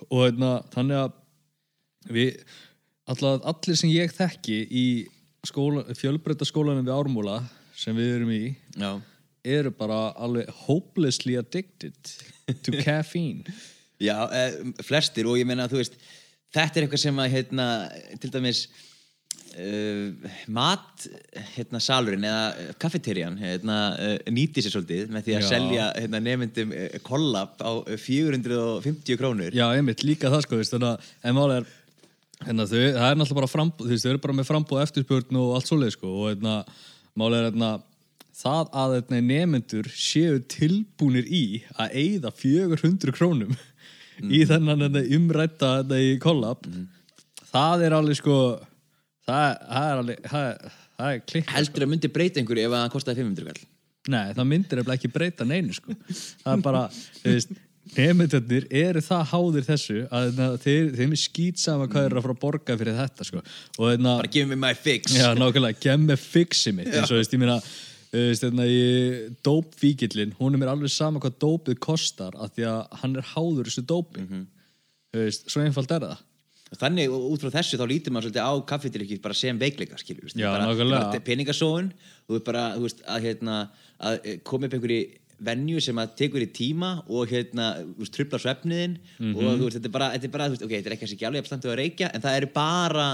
og 0.09 0.21
hérna, 0.25 0.51
þannig 0.73 0.97
að 1.03 1.11
við, 2.15 2.39
allar, 3.07 3.39
allir 3.45 3.77
sem 3.79 3.89
ég 3.93 4.11
þekki 4.13 4.57
í 4.69 4.85
skóla, 5.45 5.83
fjölbreyta 5.95 6.45
skólanum 6.49 6.85
við 6.85 6.95
Ármúla 6.97 7.37
sem 7.77 7.95
við 7.95 8.15
erum 8.15 8.31
í 8.33 8.55
Já. 8.77 9.01
eru 9.45 9.71
bara 9.71 10.13
alveg 10.17 10.49
hopelessly 10.65 11.35
addicted 11.37 11.93
to 12.63 12.71
caffeine 12.85 13.43
Já, 14.01 14.25
eh, 14.33 14.57
flestir 14.83 15.25
og 15.29 15.37
ég 15.39 15.45
meina 15.47 15.67
að 15.69 15.75
þú 15.75 15.81
veist 15.83 15.93
þetta 16.55 16.75
er 16.81 16.85
eitthvað 16.87 17.03
sem 17.05 17.21
að 17.23 17.31
hérna, 17.31 17.65
til 18.19 18.29
dæmis 18.33 18.65
uh, 19.55 20.33
mat 20.51 21.05
hérna, 21.55 21.79
salurinn 21.83 22.25
eða 22.27 22.75
kaffeterjan 22.81 23.37
hérna, 23.39 23.79
uh, 23.95 24.13
nýti 24.33 24.63
sér 24.63 24.75
svolítið 24.75 25.13
með 25.13 25.27
því 25.27 25.35
að 25.37 25.43
Já. 25.43 25.47
selja 25.49 25.87
hérna, 25.95 26.21
nefndum 26.25 26.75
kollab 27.05 27.55
á 27.63 27.71
450 27.87 29.19
krónur. 29.19 29.55
Já, 29.55 29.65
einmitt, 29.71 30.05
líka 30.07 30.31
það 30.33 30.45
sko, 30.45 30.55
þú 30.55 30.61
veist, 30.63 30.75
þannig 30.75 30.91
að 30.91 31.09
en 31.29 31.37
máli 31.39 31.57
er, 31.59 31.67
hérna, 32.45 32.67
þau, 32.69 32.77
það 32.79 33.09
er 33.09 33.19
náttúrulega 33.21 33.39
bara 33.41 33.51
frambúð, 33.55 33.87
þú 33.87 33.93
veist, 33.93 34.05
þau 34.05 34.13
eru 34.13 34.23
bara 34.27 34.37
með 34.39 34.49
frambúð 34.51 34.83
eftirspurn 34.85 35.41
og 35.41 35.55
allt 35.57 35.71
svoleið, 35.71 35.95
sko, 35.97 36.13
og 36.15 36.31
hérna, 36.33 36.57
máli 37.15 37.39
er, 37.39 37.49
hérna, 37.49 37.71
það 38.35 38.75
að 38.83 38.97
hérna, 38.99 39.23
nefnendur 39.31 39.89
séu 39.95 40.41
tilbúnir 40.51 41.27
í 41.31 41.45
að 41.79 41.97
eyða 42.03 42.35
400 42.35 43.15
krónum 43.15 43.55
í 44.35 44.45
þennan 44.47 44.85
hérna, 44.85 45.03
umrætta 45.17 45.73
hérna, 45.79 45.99
í 46.03 46.15
kollab, 46.23 46.67
það 47.51 47.85
er 47.87 47.95
alveg, 47.97 48.19
sko, 48.19 48.39
það, 49.29 49.45
það 49.69 49.91
er 49.91 50.01
alveg, 50.01 50.25
það, 50.31 50.73
það 50.95 51.13
er 51.13 51.23
klikk, 51.31 51.53
heldur 51.55 51.85
að 51.85 51.93
myndi 51.93 52.11
breyta 52.17 52.41
einhverju 52.41 52.67
ef 52.67 52.75
að 52.75 52.83
hann 52.83 52.93
kostaði 52.93 53.23
500 53.23 53.49
kall? 53.51 53.69
Nei, 54.13 54.25
það 54.37 54.49
myndir 54.51 54.81
eftir 54.81 54.95
ekki 54.95 55.13
breyta 55.13 55.47
neinu 55.49 55.75
sko. 55.75 55.95
það 56.43 56.51
er 56.51 56.65
bara, 56.65 56.83
þú 57.21 57.31
veist 57.33 57.55
nefnendarnir 57.93 58.67
eru 58.73 59.01
það 59.05 59.25
háðir 59.31 59.65
þessu 59.67 59.97
að 60.09 60.39
þeir, 60.63 60.87
þeim 60.97 61.11
er 61.15 61.21
skýt 61.21 61.61
sama 61.61 61.89
hvað 61.89 62.07
eru 62.07 62.19
að 62.19 62.25
fara 62.25 62.35
að 62.35 62.39
borga 62.41 62.77
fyrir 62.79 62.97
þetta 62.97 63.27
sko. 63.27 63.41
og 63.77 63.91
þeirna, 63.91 64.15
bara 64.21 64.31
give 64.33 64.49
me 64.49 64.57
my 64.61 64.73
fix. 64.77 65.13
Já, 65.13 65.27
nákvæmlega, 65.37 65.81
gem 65.85 66.07
með 66.09 66.23
fixi 66.23 66.73
mitt. 66.73 66.89
Eins 66.93 67.11
og, 67.11 67.19
veist, 67.19 67.35
ég 67.35 67.41
meina 67.41 67.59
þú 68.15 68.65
í 68.65 68.81
dópvíkillin, 69.45 70.35
hún 70.39 70.55
er 70.55 70.61
mér 70.61 70.71
alveg 70.71 70.93
sama 70.93 71.21
hvað 71.21 71.37
dópið 71.41 71.81
kostar 71.83 72.37
af 72.39 72.53
því 72.55 72.67
að 72.71 72.99
hann 73.01 73.19
er 73.19 73.29
háður 73.33 73.69
þessu 73.69 73.85
dópi. 73.89 74.25
Þú 75.11 75.25
veist, 75.25 75.49
svo 75.51 75.65
einfalt 75.65 75.93
er 75.95 76.07
það 76.09 76.23
Þannig 76.81 77.11
út 77.15 77.43
frá 77.45 77.51
þessu 77.57 77.77
þá 77.79 77.85
lítur 77.89 78.15
maður 78.15 78.29
svolítið 78.29 78.47
á 78.47 78.53
kaffetilíki 78.71 79.19
bara 79.23 79.37
sem 79.37 79.59
veikleika 79.61 79.99
skilur 80.01 80.31
Já, 80.35 80.49
bara, 80.51 81.19
peningasóun 81.25 81.91
og 82.29 82.41
bara 82.47 82.65
veist, 82.79 83.03
að, 83.07 83.21
hérna, 83.29 83.59
að 83.99 84.19
eh, 84.25 84.39
koma 84.43 84.67
upp 84.67 84.75
einhverju 84.77 85.05
venju 85.45 85.81
sem 85.83 85.97
að 85.99 86.13
tekur 86.15 86.43
í 86.45 86.47
tíma 86.55 86.89
og 87.11 87.27
hérna, 87.27 87.65
trubla 88.07 88.39
svefniðin 88.39 88.93
Mhm. 89.19 89.33
og 89.35 89.41
þú 89.59 89.65
veist, 89.65 89.77
þetta 89.77 89.89
er 89.89 89.95
bara, 89.97 90.07
þetta 90.13 90.23
er 90.29 90.31
bara 90.31 90.47
veist, 90.49 90.63
ok, 90.63 90.71
þetta 90.71 90.91
er 90.91 90.95
ekki 90.95 91.09
ekki 91.11 91.27
alveg 91.27 91.41
jafnstandið 91.43 91.71
að 91.73 91.79
reykja 91.81 92.09
en 92.15 92.21
það 92.23 92.37
eru 92.39 92.49
bara, 92.55 93.07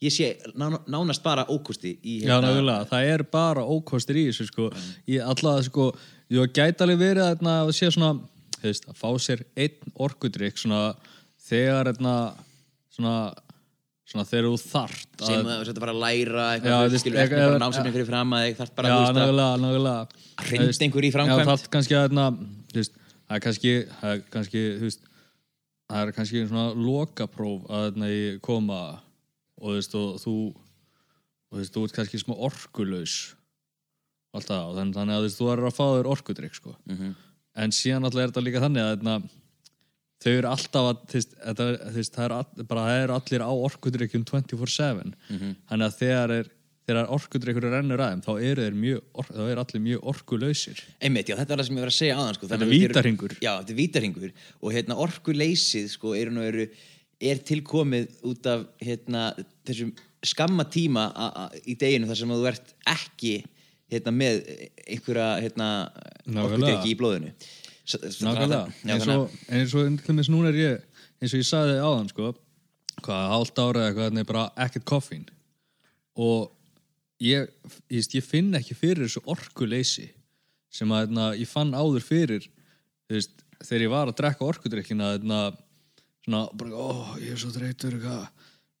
ég 0.00 0.12
sé 0.16 0.30
ná, 0.56 0.66
nánast 0.88 1.22
bara 1.22 1.44
ókosti 1.44 1.92
í 2.02 2.22
Já, 2.24 2.40
nákvæmlega, 2.40 2.88
það 2.88 3.10
er 3.12 3.22
bara 3.36 3.66
ókostir 3.68 4.16
í 4.16 4.24
þessu 4.30 4.48
sko, 4.48 4.70
ég 5.12 5.20
alltaf 5.28 5.64
sko 5.68 5.90
ég 6.32 6.52
gæti 6.56 6.82
alveg 6.82 6.98
verið 7.04 7.28
þarna 7.28 7.58
að 7.66 7.74
sé 7.76 7.90
svona 7.92 8.14
veist, 8.62 8.88
að 8.88 8.96
fá 8.96 9.08
sér 9.20 9.44
einn 9.56 9.92
orkudrykk 9.94 10.56
svona 10.58 10.96
þegar 11.46 11.92
þarna 11.92 12.16
svona, 12.96 13.14
svona 14.06 14.24
þegar 14.30 14.48
þú 14.48 14.58
þart 14.64 15.24
sem 15.26 15.48
að 15.52 15.64
þetta 15.70 15.82
bara 15.84 15.94
að 15.96 16.02
læra 16.04 16.44
Já, 16.46 16.52
eitthvað, 16.56 16.76
þú 16.86 16.94
þú 16.96 17.00
skilur, 17.02 17.20
ekki 17.22 17.38
bara 17.40 17.56
ef- 17.56 17.62
námsefni 17.64 17.94
fyrir 17.96 18.08
fram 18.10 18.36
að 18.36 18.44
þig 18.46 18.58
þarf 18.60 18.74
bara, 18.80 18.88
Já, 18.88 18.96
þú 18.96 19.02
veist, 19.02 19.10
að 19.10 19.20
nákvæmlega, 19.22 19.56
nákvæmlega 19.64 20.46
hrinda 20.50 20.78
einhver 20.86 21.06
í 21.06 21.10
Já, 21.10 21.16
framkvæmd. 21.16 21.50
þarf 21.50 21.66
kannski 21.76 21.98
að 22.00 22.16
þú 22.16 22.80
veist, 22.80 23.00
það 23.26 23.36
er 23.36 23.44
kannski 23.46 23.74
það 24.00 24.12
er 24.16 24.22
kannski, 24.36 24.62
þú 24.76 24.86
veist 24.90 25.08
það 25.86 26.02
er 26.02 26.12
kannski 26.16 26.44
svona 26.50 26.66
lokapróf 26.74 27.66
að 27.70 28.40
koma 28.42 28.80
og 29.56 29.68
þú 29.70 29.74
veist, 29.78 29.94
og 29.94 30.20
þú 30.22 30.36
og 31.46 31.54
þú 31.54 31.60
veist, 31.62 31.74
þú 31.76 31.84
ert 31.86 31.96
kannski 31.96 32.18
smá 32.22 32.34
orkulaus 32.36 33.16
alltaf, 34.36 34.66
og 34.68 34.76
þannig, 34.76 34.96
að 35.14 35.22
þú 35.22 35.26
veist, 35.26 35.38
þú 35.40 35.50
er 35.52 35.62
að 35.64 35.76
fá 35.76 35.84
þér 35.96 36.08
orkudrykk, 36.12 36.54
sko. 36.58 36.74
Mhm. 36.90 37.14
en 37.56 37.70
síðan 37.72 38.04
alltaf 38.04 38.20
er 38.20 38.28
þetta 38.32 38.44
líka 38.44 38.60
þannig 38.60 38.82
að 38.84 39.28
þau 40.24 40.32
eru 40.38 40.48
alltaf 40.48 40.86
að 40.90 41.16
er- 41.16 41.80
þú 41.86 41.96
veist, 42.00 42.14
það, 42.16 42.24
er 42.24 42.34
all, 42.38 42.64
bara, 42.70 42.84
það 42.88 43.00
er 43.04 43.14
allir 43.16 43.44
á 43.44 43.50
orkudrykkjum 43.68 44.24
24-7 44.24 45.12
Mhm. 45.30 45.56
þannig 45.70 45.86
að 45.90 45.98
þegar 46.00 46.30
er 46.40 46.52
þegar 46.86 47.08
orkudrykkur 47.10 47.64
rennur 47.66 47.98
aðeim 47.98 48.20
þá 48.22 48.32
eru 48.46 48.66
mjög, 48.78 49.00
þá 49.26 49.40
eru 49.50 49.60
allir 49.64 49.80
mjög 49.82 50.04
orkulausir 50.06 50.82
Einmitt, 51.02 51.26
já, 51.28 51.34
þetta 51.34 51.50
er 51.50 51.58
það 51.58 51.66
sem 51.66 51.76
ég 51.76 51.82
var 51.82 51.90
að 51.90 51.96
segja 51.98 52.16
aðan 52.16 52.34
sko. 52.36 52.46
Þetta 52.46 52.62
er 52.62 52.70
vítahringur. 52.70 53.32
Já, 53.42 53.50
þetta 53.58 53.72
er 53.74 53.80
vítarhingur 53.80 54.32
og 54.62 54.72
hérna 54.76 54.94
orkuleysið 55.02 55.88
sko, 55.90 56.12
er, 56.14 56.30
eru, 56.46 56.68
er 57.20 57.36
tilkomið 57.42 58.06
út 58.30 58.46
af 58.46 58.66
hérna, 58.80 59.24
þessum 59.66 59.90
skamma 60.22 60.64
tíma 60.70 61.08
í 61.66 61.74
deginu 61.76 62.06
þar 62.06 62.16
sem 62.22 62.28
þú 62.36 62.46
ert 62.52 62.72
ekki 62.86 63.34
hérna, 63.90 64.12
með 64.14 64.40
einhverja 64.86 65.28
hérna, 65.42 65.68
orkudrykki 66.38 66.94
í 66.94 66.98
blóðinu 67.02 67.32
Nákvæmlega, 67.86 68.64
eins 68.90 69.06
og, 69.12 69.30
eins 69.52 69.74
og 69.78 69.98
dæmis 70.06 70.30
núna 70.32 70.50
er 70.50 70.58
ég 70.58 71.02
eins 71.20 71.32
og 71.32 71.40
ég 71.40 71.46
sagði 71.48 71.78
áðan 71.80 72.10
sko 72.10 72.32
hvað, 73.04 73.24
hálft 73.32 73.60
ára 73.60 73.88
eða 73.90 74.08
þannig 74.08 74.28
bara 74.28 74.46
ekkert 74.66 74.86
koffín. 74.88 75.26
Og 76.16 76.50
ég, 77.22 77.48
ég, 77.92 78.08
ég 78.16 78.24
finn 78.24 78.54
ekki 78.56 78.76
fyrir 78.76 79.06
þessu 79.06 79.22
orkuleysi 79.28 80.08
sem 80.72 80.90
að 80.92 81.06
hérna, 81.06 81.28
ég 81.38 81.48
fann 81.48 81.76
áður 81.76 82.04
fyrir 82.04 82.48
veist, 83.12 83.32
þegar 83.62 83.84
ég 83.86 83.92
var 83.92 84.10
að 84.10 84.18
drekka 84.18 84.48
orkudrykkina 84.48 85.12
svona, 85.20 86.42
bara, 86.58 86.72
ó, 86.74 87.14
ég 87.22 87.36
er 87.36 87.40
svo 87.40 87.52
eitthvað, 87.54 88.26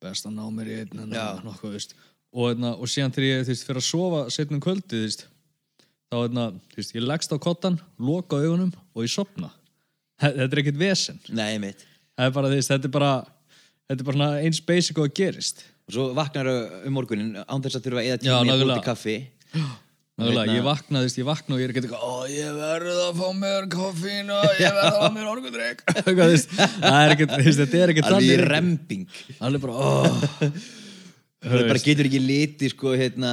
best 0.02 0.28
að 0.28 0.36
ná 0.36 0.44
mér 0.52 0.72
í 0.72 0.80
einn 0.82 1.14
Já. 1.14 1.38
nokkuð, 1.44 1.76
veist. 1.78 1.96
Og, 2.34 2.50
hérna, 2.50 2.74
og 2.74 2.90
síðan 2.90 3.14
þegar 3.16 3.30
ég, 3.30 3.46
veist, 3.48 3.68
fyrir 3.68 3.80
að 3.80 3.88
sofa 3.88 4.26
setnum 4.34 4.64
kvöldið, 4.64 4.96
þú 4.96 5.04
veist 5.06 5.26
þá 6.12 6.16
hérna, 6.22 6.44
þú 6.72 6.80
veist, 6.80 6.94
ég 6.96 7.06
leggst 7.06 7.32
á 7.34 7.38
kottan 7.42 7.78
loka 7.98 8.38
augunum 8.38 8.72
og 8.94 9.02
ég 9.06 9.10
sopna 9.12 9.50
þetta 10.22 10.46
er 10.48 10.60
ekkert 10.62 10.78
vesen. 10.80 11.18
Nei, 11.36 11.56
einmitt. 11.56 11.82
Það 12.16 12.28
er 12.30 12.36
bara, 12.38 12.50
veist, 12.54 12.70
þetta 12.72 12.88
er 12.88 12.92
bara 12.94 13.10
þetta 13.86 13.98
er 14.00 14.06
bara 14.08 14.16
svona 14.16 14.44
eins 14.46 14.60
basic 14.64 14.96
og 15.02 15.10
að 15.10 15.16
gerist. 15.18 15.64
Og 15.86 15.94
svo 15.96 16.06
vaknar 16.16 16.48
um 16.50 16.94
morgunin 16.96 17.34
án 17.44 17.60
þess 17.62 17.76
að 17.78 17.84
þurfa 17.90 18.04
eða 18.06 18.16
Já, 18.16 18.38
tími 18.38 18.48
nákvæmlega. 18.48 18.78
út 18.78 18.80
í 18.80 18.86
kaffi. 18.86 19.16
Nákvæmlega, 20.16 20.46
Hérna- 20.46 20.56
ég 20.56 20.64
vakna, 20.64 21.02
þú 21.02 21.06
veist, 21.10 21.18
ég 21.20 21.26
vakna 21.28 21.54
og 21.54 21.60
ég 21.60 21.66
er 21.66 21.74
ekki 21.74 21.82
eitthvað, 21.84 22.06
ó, 22.08 22.14
ég 22.32 22.56
verð 22.56 23.02
að 23.04 23.20
fá 23.20 23.28
mér 23.42 23.68
koffín 23.76 24.32
og 24.32 24.46
ég 24.62 24.72
verð 24.78 24.88
að 24.88 24.96
fá 24.96 25.12
mér 25.18 25.28
orkudrykk. 25.34 25.84
Eitthvað, 25.92 26.16
þú 26.24 26.32
veist, 26.32 26.56
það 26.56 26.96
er 27.02 27.14
ekkert, 27.18 27.34
þú 27.36 27.44
veist, 27.50 27.60
þetta 27.66 27.82
er 27.84 27.92
ekkert 27.92 28.08
alveg 28.14 28.32
í 28.32 28.48
remping 28.54 29.04
alveg 29.44 29.66
bara, 29.66 29.76
ó 29.76 30.50
það 31.46 31.66
bara 31.70 31.82
getur 31.86 32.08
ekki 32.08 32.20
liti 32.22 32.68
sko, 32.72 32.92
hérna, 32.98 33.30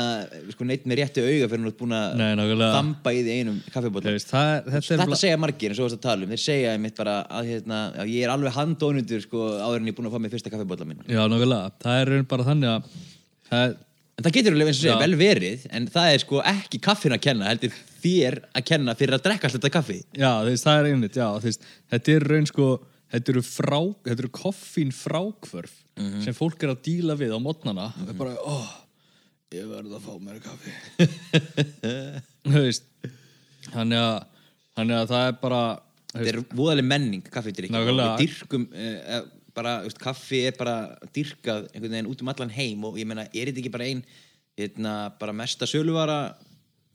sko 0.53 0.67
neitt 0.69 0.83
með 0.89 0.99
réttu 1.01 1.23
auga 1.25 1.47
fyrir 1.51 1.59
að 1.59 1.65
þú 1.65 1.71
ert 1.73 1.79
búin 1.83 1.95
að 1.97 2.11
þamba 2.77 3.13
í 3.13 3.21
því 3.25 3.37
einum 3.39 3.57
er- 4.13 4.19
þetta 4.73 4.97
bara- 5.07 5.21
segja 5.23 5.39
margir 5.43 5.69
eins 5.73 5.79
og 5.79 5.83
þú 5.83 5.87
varst 5.89 5.97
að 5.99 6.05
tala 6.07 6.23
um. 6.27 6.33
Þeir 6.33 6.43
segja 6.43 6.73
einmitt 6.75 6.95
bara 6.99 7.15
að 7.29 7.49
hérna, 7.53 7.79
ég 8.05 8.23
er 8.27 8.33
alveg 8.35 8.53
handónundur 8.57 9.21
sko, 9.25 9.47
áður 9.63 9.79
en 9.81 9.87
ég 9.89 9.93
er 9.95 9.97
búin 10.01 10.09
að 10.11 10.15
fá 10.17 10.21
mig 10.25 10.31
fyrsta 10.35 10.53
kaffibólla 10.53 10.85
minn 10.89 11.01
Já, 11.09 11.23
nákvæmlega, 11.27 11.71
það 11.83 12.01
er 12.17 12.23
bara 12.23 12.43
þannig 12.51 12.69
að 12.75 12.93
það, 13.49 13.75
En 14.13 14.23
það 14.27 14.33
getur 14.35 14.53
alveg 14.53 14.67
eins 14.69 14.77
og 14.77 14.83
segja 14.85 14.99
vel 15.01 15.15
verið 15.17 15.61
en 15.73 15.87
það 15.89 16.11
er 16.13 16.19
sko 16.21 16.41
ekki 16.45 16.79
kaffin 16.85 17.15
að 17.15 17.21
kenna 17.25 17.47
heldur 17.49 17.71
þér 18.03 18.35
að 18.53 18.65
kenna 18.69 18.93
fyrir 18.99 19.15
að 19.17 19.23
drekka 19.25 19.49
alltaf 19.49 19.71
kaffi. 19.73 19.95
Já, 20.13 20.29
veist, 20.45 20.63
það 20.67 20.79
er 20.83 20.89
einmitt, 20.91 21.15
já, 21.17 21.25
veist, 21.41 21.65
þetta 21.89 22.13
er 22.13 22.25
raun 22.29 22.45
sko, 22.45 22.67
þetta 23.11 23.33
eru 23.33 23.41
frá, 23.41 23.79
þetta 24.05 24.21
eru 24.21 24.29
koffín 24.37 24.93
frákvörf 24.93 25.73
sem 25.95 26.35
fólk 26.35 26.63
er 26.65 26.73
að 26.73 26.83
díla 26.87 27.15
við 27.19 27.35
á 27.35 27.39
mótnana 27.41 27.89
og 27.91 28.09
er 28.09 28.17
bara, 28.17 28.33
ó, 28.41 28.57
ég 29.53 29.67
verð 29.69 29.93
að 29.97 30.05
fá 30.07 30.13
mér 30.17 30.39
kaffi. 30.43 30.73
þannig 33.73 33.99
að, 33.99 34.17
þannig 34.77 34.99
að 34.99 35.07
það 35.13 35.27
er 35.29 35.39
bara, 35.43 35.63
Þetta 36.13 36.29
er 36.29 36.43
voðaleg 36.53 36.85
menning 36.85 37.29
kaffidrykk 37.33 37.73
við 37.73 38.03
dyrkum 38.19 38.67
uh, 38.69 39.23
bara, 39.57 39.79
veist, 39.85 39.97
kaffi 40.01 40.43
er 40.49 40.57
bara 40.57 40.75
dyrkað 41.13 41.67
einhvern 41.71 41.95
veginn 41.95 42.09
út 42.11 42.21
um 42.21 42.29
allan 42.33 42.53
heim 42.53 42.85
og 42.85 42.99
ég 43.01 43.07
meina, 43.09 43.25
er 43.31 43.49
þetta 43.49 43.61
ekki 43.63 43.73
bara 43.73 43.89
ein 43.89 44.03
hérna, 44.59 44.93
bara 45.19 45.33
mesta 45.35 45.69
söluvara 45.69 46.19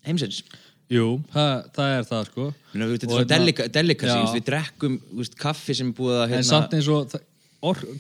heimsins? 0.07 0.45
jú, 0.88 1.19
það, 1.33 1.50
það 1.76 1.95
er 1.95 2.07
það 2.09 2.23
sko. 2.31 2.45
Þetta 2.73 2.87
er 2.87 3.02
svo 3.02 3.19
hérna- 3.19 3.33
delika, 3.35 3.67
delikasi, 3.73 4.14
Já. 4.14 4.35
við 4.37 4.47
drekkum 4.47 5.00
veist, 5.19 5.35
kaffi 5.38 5.76
sem 5.76 5.90
er 5.90 5.99
búið 5.99 6.17
að 6.17 6.25
En 6.25 6.33
hérna, 6.33 6.49
samt 6.49 6.76
eins 6.78 6.88
og 6.88 7.19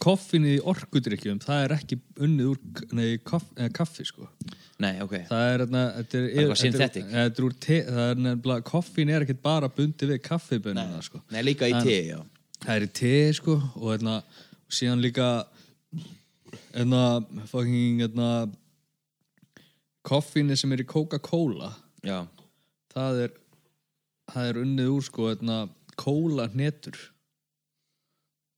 koffinni 0.02 0.56
í 0.56 0.62
orkudrykkjum, 0.70 1.40
það 1.42 1.64
er 1.64 1.74
ekki 1.78 1.98
unnið 2.22 2.50
úr 2.52 2.58
nei, 2.94 3.18
kaff, 3.26 3.48
eh, 3.58 3.70
kaffi 3.74 4.06
sko. 4.06 4.28
Nei, 4.78 5.00
ok, 5.02 5.16
Það 5.26 5.46
er, 5.52 5.64
hérna, 5.64 5.82
er, 6.14 6.28
er 6.28 6.44
er- 6.44 6.52
er 7.24 7.32
te, 7.58 7.78
það 7.88 8.10
er 8.12 8.20
nefnilega, 8.22 8.62
koffín 8.68 9.10
er 9.10 9.24
ekkert 9.26 9.42
bara 9.42 9.68
bundið 9.68 10.12
við 10.14 10.20
kaffibönnuna 10.28 11.02
sko. 11.02 11.22
Nei, 11.34 11.42
líka 11.42 11.66
í 11.66 11.74
te, 11.82 11.98
Það 12.62 12.74
er 12.76 12.86
í 12.86 12.92
te 12.92 13.32
sko 13.34 13.56
og 13.58 13.90
og 14.68 14.74
síðan 14.78 15.02
líka 15.02 15.28
hérna, 16.74 17.02
fucking 17.50 18.00
hérna, 18.04 18.30
koffíni 20.06 20.56
sem 20.56 20.72
er 20.72 20.84
í 20.84 20.86
Coca-Cola. 20.86 21.72
Það 22.94 23.22
er 23.24 23.32
það 24.28 24.48
er 24.52 24.60
unnið 24.62 24.90
úr 24.94 25.06
sko 25.06 25.30
kóla 25.98 26.46
hnetur 26.52 26.98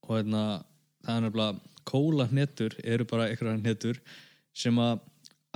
og 0.04 0.16
hérna 0.18 0.44
það 1.10 1.20
er 1.20 1.26
nefnilega 1.26 1.84
kóla 1.90 2.26
hnetur 2.30 2.76
eru 2.84 3.06
bara 3.10 3.28
einhverja 3.30 3.58
hnetur 3.60 4.00
sem 4.54 4.78
að 4.82 5.00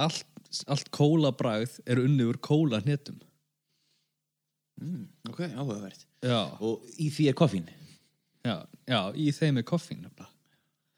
allt, 0.00 0.26
allt 0.66 0.90
kóla 0.94 1.30
bragð 1.36 1.78
er 1.86 2.02
unnið 2.02 2.32
úr 2.34 2.40
kóla 2.42 2.80
hnetum 2.84 3.20
mm, 4.80 5.04
ok, 5.30 5.40
áhugavert. 5.54 6.06
Já, 6.24 6.40
Og 6.64 6.84
í 6.98 7.10
því 7.12 7.28
er 7.30 7.36
koffín? 7.38 7.68
Já, 8.44 8.56
já, 8.88 9.00
í 9.16 9.30
þeim 9.32 9.60
er 9.60 9.66
koffín 9.68 10.02
nefnilega. 10.04 10.30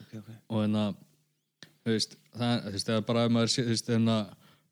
Ok, 0.03 0.15
ok. 0.21 0.31
Og 0.51 0.63
hérna 0.63 0.87
veist, 1.87 2.17
það 2.35 2.53
er, 2.53 2.65
þú 2.67 2.73
veist, 2.77 2.89
það 2.89 2.99
er 3.01 3.07
bara 3.11 3.25
ef 3.27 3.35
maður 3.35 3.53
þú 3.55 3.65
veist, 3.71 3.91
hérna 3.93 4.17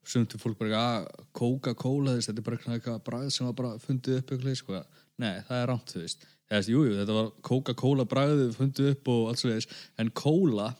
sumt 0.05 0.35
fólk 0.41 0.57
bara, 0.59 0.81
að 0.99 1.07
Coca-Cola, 1.35 2.13
þú 2.13 2.19
veist, 2.19 2.29
þetta 2.31 2.41
er 2.41 2.47
bara 2.49 2.59
eitthvað- 2.77 3.03
bragð 3.07 3.31
sem 3.33 3.47
var 3.47 3.55
bara 3.57 3.79
fundið 3.81 4.17
upp 4.19 4.31
eitthvað, 4.35 4.57
sko, 4.59 4.81
nei, 5.17 5.33
það 5.47 5.61
er 5.61 5.67
rámt, 5.71 5.93
þú 5.93 6.01
veist, 6.03 6.25
veist, 6.51 6.69
jú, 6.69 6.83
jú, 6.85 6.93
þetta 6.99 7.15
var 7.17 7.31
Coca-Cola 7.41 8.05
bragðið 8.05 8.55
fundið 8.59 8.89
upp 8.93 9.07
og 9.13 9.27
allt 9.31 9.41
svo 9.41 9.49
veist, 9.53 9.71
en 9.97 10.11
Cola 10.15 10.71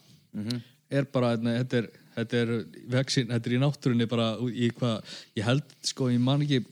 er 0.90 1.04
bara, 1.10 1.32
hérna, 1.34 1.56
þetta 1.64 1.80
er, 1.82 1.88
þetta 2.16 2.40
er 2.44 2.52
vexin, 2.92 3.28
þetta 3.32 3.50
er 3.50 3.56
í 3.56 3.60
náttúrunni 3.64 4.06
bara 4.08 4.28
í 4.46 4.70
hvað, 4.76 5.14
ég 5.40 5.44
held, 5.48 5.76
sko, 5.82 6.10
ég 6.12 6.20
man 6.22 6.44
ekki 6.46 6.62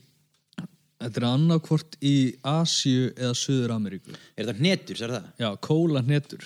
þetta 1.05 1.19
er 1.21 1.25
annarkvort 1.27 1.97
í 2.05 2.15
Asíu 2.47 3.09
eða 3.17 3.33
Suður-Ameríku. 3.35 4.15
Er 4.37 4.47
þetta 4.47 4.61
hnetur, 4.61 4.95
sér 5.01 5.11
það? 5.17 5.25
já, 5.43 5.49
Cola 5.67 6.01
hnetur. 6.05 6.45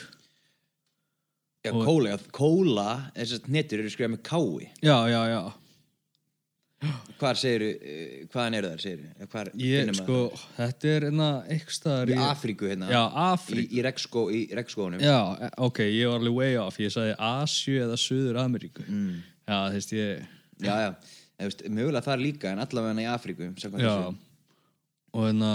Já, 1.60 1.74
Og- 1.76 1.86
kóla, 1.86 2.10
já, 2.16 2.18
kóla, 2.32 2.88
þessar 3.18 3.46
hnetur 3.52 3.82
eru 3.84 3.90
skrifað 3.92 4.14
með 4.16 4.22
kái 4.24 4.70
já, 4.82 4.96
já, 5.12 5.22
já 5.28 5.42
Hvar 7.20 7.36
segir, 7.36 7.64
uh, 7.76 8.12
hvaðan 8.32 8.56
eru 8.56 8.70
þær, 8.72 8.82
segir 8.84 9.28
Hvar 9.34 9.50
Ég, 9.60 9.82
finnum 9.84 9.98
sko, 9.98 10.20
þetta 10.56 10.92
er 10.94 11.06
einna 11.10 11.28
eitthvað 11.52 11.76
staðar 11.76 12.12
Í 12.14 12.20
Afríku, 12.24 12.70
hérna? 12.72 12.88
Já, 12.88 13.00
Í, 13.02 13.24
Afríku. 13.26 13.66
Í, 13.76 13.82
regnskó, 13.84 14.24
í 14.32 14.40
regnskónum 14.56 15.04
Já, 15.04 15.18
e- 15.44 15.50
ok, 15.68 15.82
ég 15.84 16.08
var 16.08 16.22
alveg 16.22 16.38
way 16.38 16.56
off 16.62 16.80
Ég 16.80 16.94
sagði 16.96 17.18
Asju 17.28 17.76
eða 17.84 18.00
Suður 18.00 18.40
Ameríku 18.46 18.86
mm. 18.88 19.18
Já, 19.44 19.58
þú 19.58 19.76
veist, 19.76 19.94
ég 19.98 20.24
Já, 20.64 20.72
já, 20.72 20.90
Eða, 21.36 21.50
veist, 21.50 21.66
mögulega 21.68 22.06
þar 22.08 22.24
líka 22.24 22.54
en 22.54 22.64
allavega 22.64 23.04
í 23.04 23.10
Afríku 23.12 23.52
Já, 23.84 23.96
og 25.12 25.28
hérna 25.28 25.54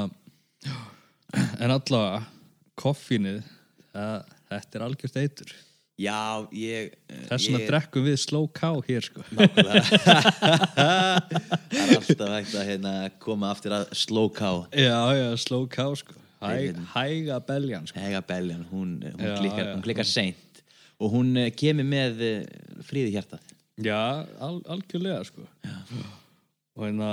En 1.65 1.73
allavega 1.73 2.21
Koffínið 2.81 3.41
það, 3.95 4.35
Þetta 4.53 4.79
er 4.79 4.87
algjört 4.91 5.23
eitur 5.25 5.57
Já, 5.95 6.43
ég 6.51 6.91
eh, 7.07 7.21
Þess 7.29 7.45
vegna 7.47 7.59
ég- 7.63 7.69
drekkum 7.71 8.03
við 8.09 8.17
slow 8.19 8.49
cow 8.51 8.81
hér, 8.83 9.05
sko. 9.07 9.23
Það 9.33 9.47
er 11.79 11.93
alltaf 11.95 12.33
hægt 12.35 12.55
að 12.59 12.65
hérna, 12.69 12.93
koma 13.23 13.51
aftur 13.55 13.73
að 13.77 13.85
slow 13.99 14.27
cow. 14.35 14.65
Já, 14.75 14.99
já, 15.19 15.29
slow 15.39 15.69
cow, 15.71 15.95
sko. 15.99 16.15
Hæ, 16.43 16.49
Hérna. 16.59 16.83
Hæga 16.93 17.37
beljan, 17.47 17.87
sko. 17.89 17.99
Hega 18.03 18.21
beljan, 18.27 18.65
hún, 18.73 18.97
hún, 19.07 19.23
Já, 19.23 19.37
klikkar, 19.39 19.65
já. 19.69 19.73
hún 19.77 19.85
klikkar 19.87 20.09
seint. 20.11 20.63
Og 21.01 21.09
hún 21.15 21.31
uh, 21.41 21.47
kemur 21.57 21.87
með 21.89 22.13
uh, 22.27 22.83
fríði 22.87 23.11
hjartað. 23.15 23.43
Já, 23.83 24.01
al, 24.45 24.59
algjörlega, 24.71 25.23
sko. 25.31 25.43
Og 26.75 26.83
hérna 26.89 27.11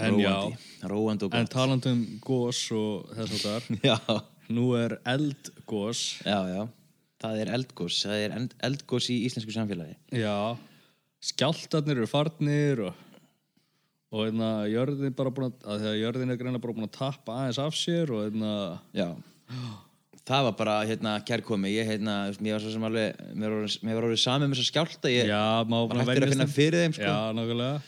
En 0.00 0.14
já, 0.16 0.30
Róandi, 0.32 0.56
róandi 0.88 1.24
og 1.26 1.34
en 1.34 1.44
gott. 1.44 1.52
talandum 1.52 1.98
gós 2.24 2.60
og 2.72 3.10
þess 3.16 3.32
að 3.34 3.40
þar 3.44 3.62
Já, 3.90 3.96
Nú 4.54 4.64
er 4.78 4.94
eldgós 5.12 6.00
já, 6.24 6.38
já 6.48 6.62
Það 7.20 7.40
er 7.42 7.50
eldgós, 7.58 7.98
það 8.06 8.22
er 8.24 8.34
eld- 8.38 8.54
eldgós 8.64 9.10
í 9.12 9.18
íslensku 9.28 9.52
samfélagi. 9.52 9.96
Já, 10.16 10.56
skjáltarnir 11.30 11.98
eru 12.00 12.08
farnir 12.08 12.80
og, 12.88 12.94
og 14.14 14.24
einna, 14.30 14.48
jörðin 14.72 15.12
bara 15.18 15.32
búin 15.36 15.50
að, 15.50 15.58
að 15.68 15.82
því 15.84 15.90
að 15.92 15.98
jörðin 16.00 16.32
er 16.34 16.40
greina 16.40 16.62
bara 16.64 16.76
búin 16.78 16.88
að 16.88 16.94
tappa 16.96 17.36
aðeins 17.42 17.60
af 17.60 17.76
sér 17.76 18.14
og 18.16 18.26
einna, 18.30 18.54
Já. 18.96 19.10
Það 20.30 20.44
var 20.46 20.52
bara, 20.54 20.74
hérna, 20.86 21.12
kærkomi. 21.26 21.70
Ég, 21.74 21.88
hérna, 21.88 22.14
mér 22.44 22.52
var 22.54 22.62
svo 22.62 22.70
sem 22.70 22.84
alveg 22.86 23.16
Mér 23.40 23.54
var, 23.96 24.04
orðið- 24.04 24.20
samið 24.22 24.50
með 24.52 24.58
þess 24.60 24.62
að 24.62 24.68
skjálta 24.68 25.10
Ég 25.10 25.26
já, 25.32 25.40
var 25.64 25.88
búin 25.90 26.02
að 26.04 26.10
finna 26.30 26.46
fyrir 26.46 26.84
þeim, 26.84 26.94
sko. 26.94 27.08
Já, 27.08 27.32
nákvæmlega 27.34 27.80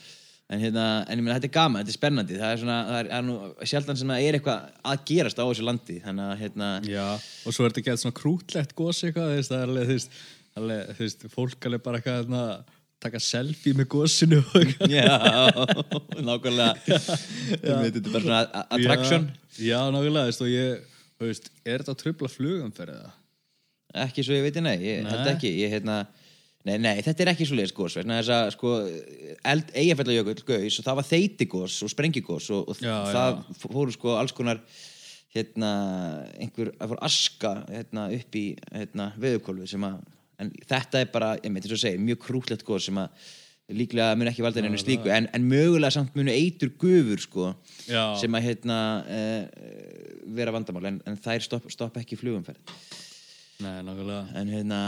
En, 0.53 0.61
hérna, 0.61 0.85
en 1.07 1.17
ég 1.19 1.25
meina, 1.25 1.37
þetta 1.39 1.49
er 1.49 1.55
gaman, 1.55 1.81
þetta 1.81 1.93
er 1.93 1.97
spennandi 1.97 2.37
Það 2.37 2.51
er 2.53 2.61
svona, 2.61 2.77
það 2.89 2.99
er, 2.99 3.09
er 3.17 3.25
nú 3.27 3.37
sjaldan 3.71 3.99
sem 3.99 4.13
það 4.13 4.27
er 4.27 4.37
eitthvað 4.37 4.67
að 4.91 5.03
gerast 5.09 5.41
á 5.41 5.45
þessu 5.47 5.65
landi 5.67 5.97
Þannig 6.03 6.29
að, 6.29 6.35
hérna 6.43 6.69
Já, 6.87 7.07
og 7.17 7.55
svo 7.55 7.65
er 7.65 7.73
þetta 7.73 7.85
gett 7.87 8.03
svona 8.03 8.17
krútlegt 8.19 8.75
gós 8.77 9.01
eitthvað, 9.07 9.33
það 9.49 9.57
er 9.57 9.73
alveg, 9.73 9.89
þú 9.89 9.97
veist, 9.97 10.21
alveg, 10.61 10.93
þú 10.93 11.05
veist, 11.07 11.27
fólk 11.33 11.67
alveg 11.69 11.85
bara 11.87 12.01
eitthvað 12.01 12.19
hérna, 12.21 12.45
taka 13.03 13.19
selfie 13.19 13.75
með 13.75 13.89
gósinu. 13.91 14.39
Já, 14.87 15.17
nákvæmlega 16.23 16.71
Þetta 17.63 17.89
er 17.89 18.07
bara 18.07 18.23
svona 18.23 18.41
attraction 18.63 19.27
Já, 19.57 19.67
já 19.67 19.79
nákvæmlega, 19.91 20.23
þú 20.23 20.31
veist, 20.31 20.45
og 20.45 20.51
ég, 20.53 20.87
þú 21.17 21.29
veist, 21.29 21.51
er 21.65 21.83
þetta 21.83 21.95
að 21.95 22.01
trubla 22.03 22.31
flugumferðið 22.31 23.03
það? 23.03 23.19
Ekki 24.03 24.25
svo 24.25 24.37
ég 24.37 24.45
veit 24.47 24.59
nei, 24.65 24.75
ég 24.81 25.03
Nei. 25.05 25.17
ekki 25.29 25.51
ég, 25.53 25.73
hérna, 25.75 25.99
Nei, 26.63 26.77
nei, 26.79 27.01
þetta 27.03 27.25
er 27.25 27.29
ekki 27.33 27.45
svo 27.47 27.57
leiðis 27.59 27.75
gos 27.75 27.97
vegna 27.99 28.21
þess 28.21 28.31
að 28.31 28.49
sko, 28.55 28.69
eld, 29.51 29.71
eigafællajökull 29.75 30.45
gaus 30.47 30.77
og 30.79 30.85
það 30.85 30.97
var 30.99 31.07
þeitigos 31.09 31.77
og 31.83 31.91
sprengigos 31.91 32.49
og, 32.55 32.69
og 32.71 32.79
Já, 32.79 32.93
það 33.11 33.39
fóru 33.59 33.95
sko 33.95 34.13
alls 34.15 34.35
konar 34.35 34.61
hérna, 35.33 35.69
einhver, 36.39 36.71
það 36.77 36.93
fór 36.93 37.01
aska 37.09 37.53
hérna, 37.67 38.05
upp 38.15 38.37
í 38.39 38.43
hérna, 38.69 39.07
veðurkólfi 39.19 39.67
sem 39.73 39.85
að, 39.87 39.97
en 40.39 40.51
þetta 40.69 41.01
er 41.01 41.09
bara, 41.11 41.31
ég 41.41 41.51
meit 41.51 41.65
þess 41.65 41.75
að 41.75 41.81
segja, 41.87 42.03
mjög 42.05 42.21
krútlegt 42.27 42.63
gos 42.67 42.87
sem 42.87 43.01
að 43.01 43.25
líklega 43.73 44.13
mun 44.19 44.29
ekki 44.29 44.43
valda 44.43 44.63
neinu 44.63 44.79
slíku 44.79 45.11
en, 45.11 45.27
en 45.33 45.47
mögulega 45.47 45.95
samt 45.95 46.15
munu 46.19 46.31
eitur 46.31 46.71
gufur 46.79 47.23
sko, 47.23 47.49
Já. 47.87 48.13
sem 48.21 48.35
að 48.39 48.47
hérna, 48.47 48.77
uh, 49.03 50.23
vera 50.39 50.53
vandamál 50.55 50.87
en, 50.91 51.01
en 51.09 51.19
þær 51.19 51.43
stopp, 51.47 51.67
stopp 51.73 51.99
ekki 51.99 52.19
flugumferð 52.19 52.59
Nei, 53.63 53.81
nákvæmlega. 53.87 54.23
en 54.39 54.51
hérna 54.51 54.79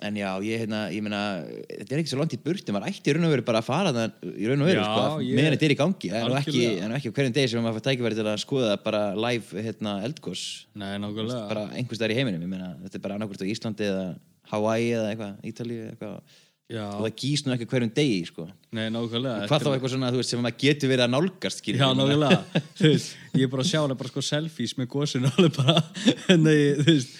en 0.00 0.14
já, 0.20 0.28
ég 0.46 0.60
hérna, 0.62 0.80
ég 0.94 1.02
meina 1.02 1.20
þetta 1.66 1.94
er 1.96 2.00
ekki 2.02 2.12
svo 2.12 2.20
langt 2.20 2.34
í 2.36 2.40
burti, 2.44 2.70
maður 2.74 2.90
ætti 2.92 3.10
í 3.10 3.14
raun 3.16 3.26
og 3.28 3.32
veru 3.34 3.44
bara 3.48 3.62
að 3.62 3.66
fara 3.66 3.92
það 3.96 4.32
í 4.34 4.46
raun 4.50 4.62
og 4.62 4.70
veru, 4.70 4.84
sko, 4.86 5.04
ég- 5.26 5.38
meðan 5.40 5.56
þetta 5.56 5.68
er 5.68 5.74
í 5.74 5.78
gangi. 5.82 6.10
En 6.14 6.36
ekki, 6.38 6.64
ekki 7.00 7.12
hverjum 7.18 7.34
degi 7.38 7.50
sem 7.50 7.62
maður 7.66 7.78
fær 7.80 7.86
tækifæri 7.90 8.18
til 8.20 8.26
að 8.30 8.42
skoða 8.44 8.76
bara 8.84 9.02
live 9.18 9.62
hérna, 9.68 9.96
eldgós 10.06 10.44
Nei, 10.78 10.92
nákvæmlega. 11.02 11.46
bara 11.50 11.64
einhvers 11.74 11.98
staðar 11.98 12.14
í 12.14 12.18
heiminum, 12.20 12.42
ég 12.46 12.52
meina 12.54 12.74
þetta 12.84 12.94
er 13.00 13.06
bara 13.08 13.18
annarkvort 13.18 13.42
á 13.42 13.50
Íslandi 13.50 13.88
eða 13.90 14.04
Hawaii 14.52 14.92
eða 14.96 15.08
eitthvað, 15.14 15.34
Ítalíu 15.50 15.88
eitthvað. 15.92 16.20
Já, 16.68 16.82
og 16.84 17.00
það 17.06 17.14
gís 17.16 17.40
nú 17.46 17.52
ekki 17.54 17.64
hverjum 17.64 17.90
degi, 17.96 18.16
sko. 18.28 18.44
Nei, 18.76 18.90
nákvæmlega. 18.92 19.46
hvað 19.48 19.62
þá 19.64 19.68
eitthvað 19.72 19.92
svona, 19.94 20.10
veist, 20.12 20.28
sem 20.34 20.42
maður 20.44 20.58
getur 20.60 20.90
verið 20.92 21.04
að 21.06 21.12
nálgast 21.14 21.62
skilur, 21.62 21.80
Já, 21.80 21.88
nákvæmlega. 21.96 22.62
Veist, 22.82 23.14
ég 23.34 23.46
er 23.46 23.48
bara 23.54 23.62
að 23.64 23.70
sjá 23.70 23.80
hana 23.80 23.94
bara 23.96 24.10
sko 24.12 24.20
selfies 24.20 24.74
með 24.76 24.88
gósinu 24.92 25.30
alveg 25.32 25.56
bara, 25.56 25.80
nei, 26.44 26.58
þú 26.76 26.84
veist, 26.90 27.14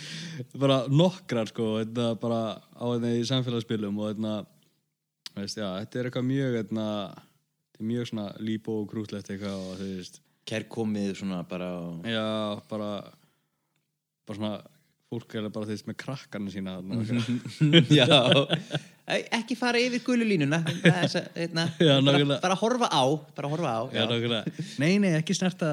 bara 0.58 0.78
nokkrar 0.90 1.50
sko, 1.50 1.78
þetta 1.82 2.12
bara 2.20 2.40
á 2.58 2.84
þetta 2.94 3.12
í 3.16 3.26
samfélagsspilum 3.28 3.98
og 3.98 4.12
þetta, 4.12 4.34
þú 5.32 5.42
veist, 5.42 5.60
já, 5.60 5.68
þetta 5.82 6.00
er 6.00 6.08
eitthvað 6.08 6.28
mjög, 6.28 6.58
er 6.62 7.84
mjög 7.88 8.10
svona 8.10 8.26
líbó 8.42 8.80
og 8.82 8.88
krútlegt 8.90 9.30
eitthvað 9.30 9.58
og 9.58 9.78
þú 9.80 9.90
veist, 9.96 10.20
kærkomið 10.48 11.14
svona 11.20 11.42
bara 11.48 11.70
og... 11.82 12.06
já, 12.08 12.26
bara, 12.70 12.90
bara 14.28 14.40
svona, 14.40 14.77
fólk 15.08 15.34
er 15.38 15.46
bara 15.48 15.68
veist 15.68 15.86
með 15.88 15.96
krakkarnir 16.02 16.52
sína 16.52 16.74
já, 17.98 18.08
ekki 19.38 19.56
fara 19.56 19.80
yfir 19.80 20.02
gulu 20.04 20.26
línuna. 20.28 20.58
Þess 20.82 21.16
að, 21.16 21.28
hérna, 21.38 21.64
Já, 21.88 21.94
bara, 22.04 22.38
bara 22.42 22.58
horfa 22.60 22.90
á 22.92 23.04
bara 23.38 23.50
horfa 23.54 23.72
á 23.72 23.82
Já, 23.96 24.02
nákvæmlega. 24.10 24.66
Nei, 24.82 24.98
nei, 25.00 25.14
ekki 25.16 25.36
snerta 25.38 25.70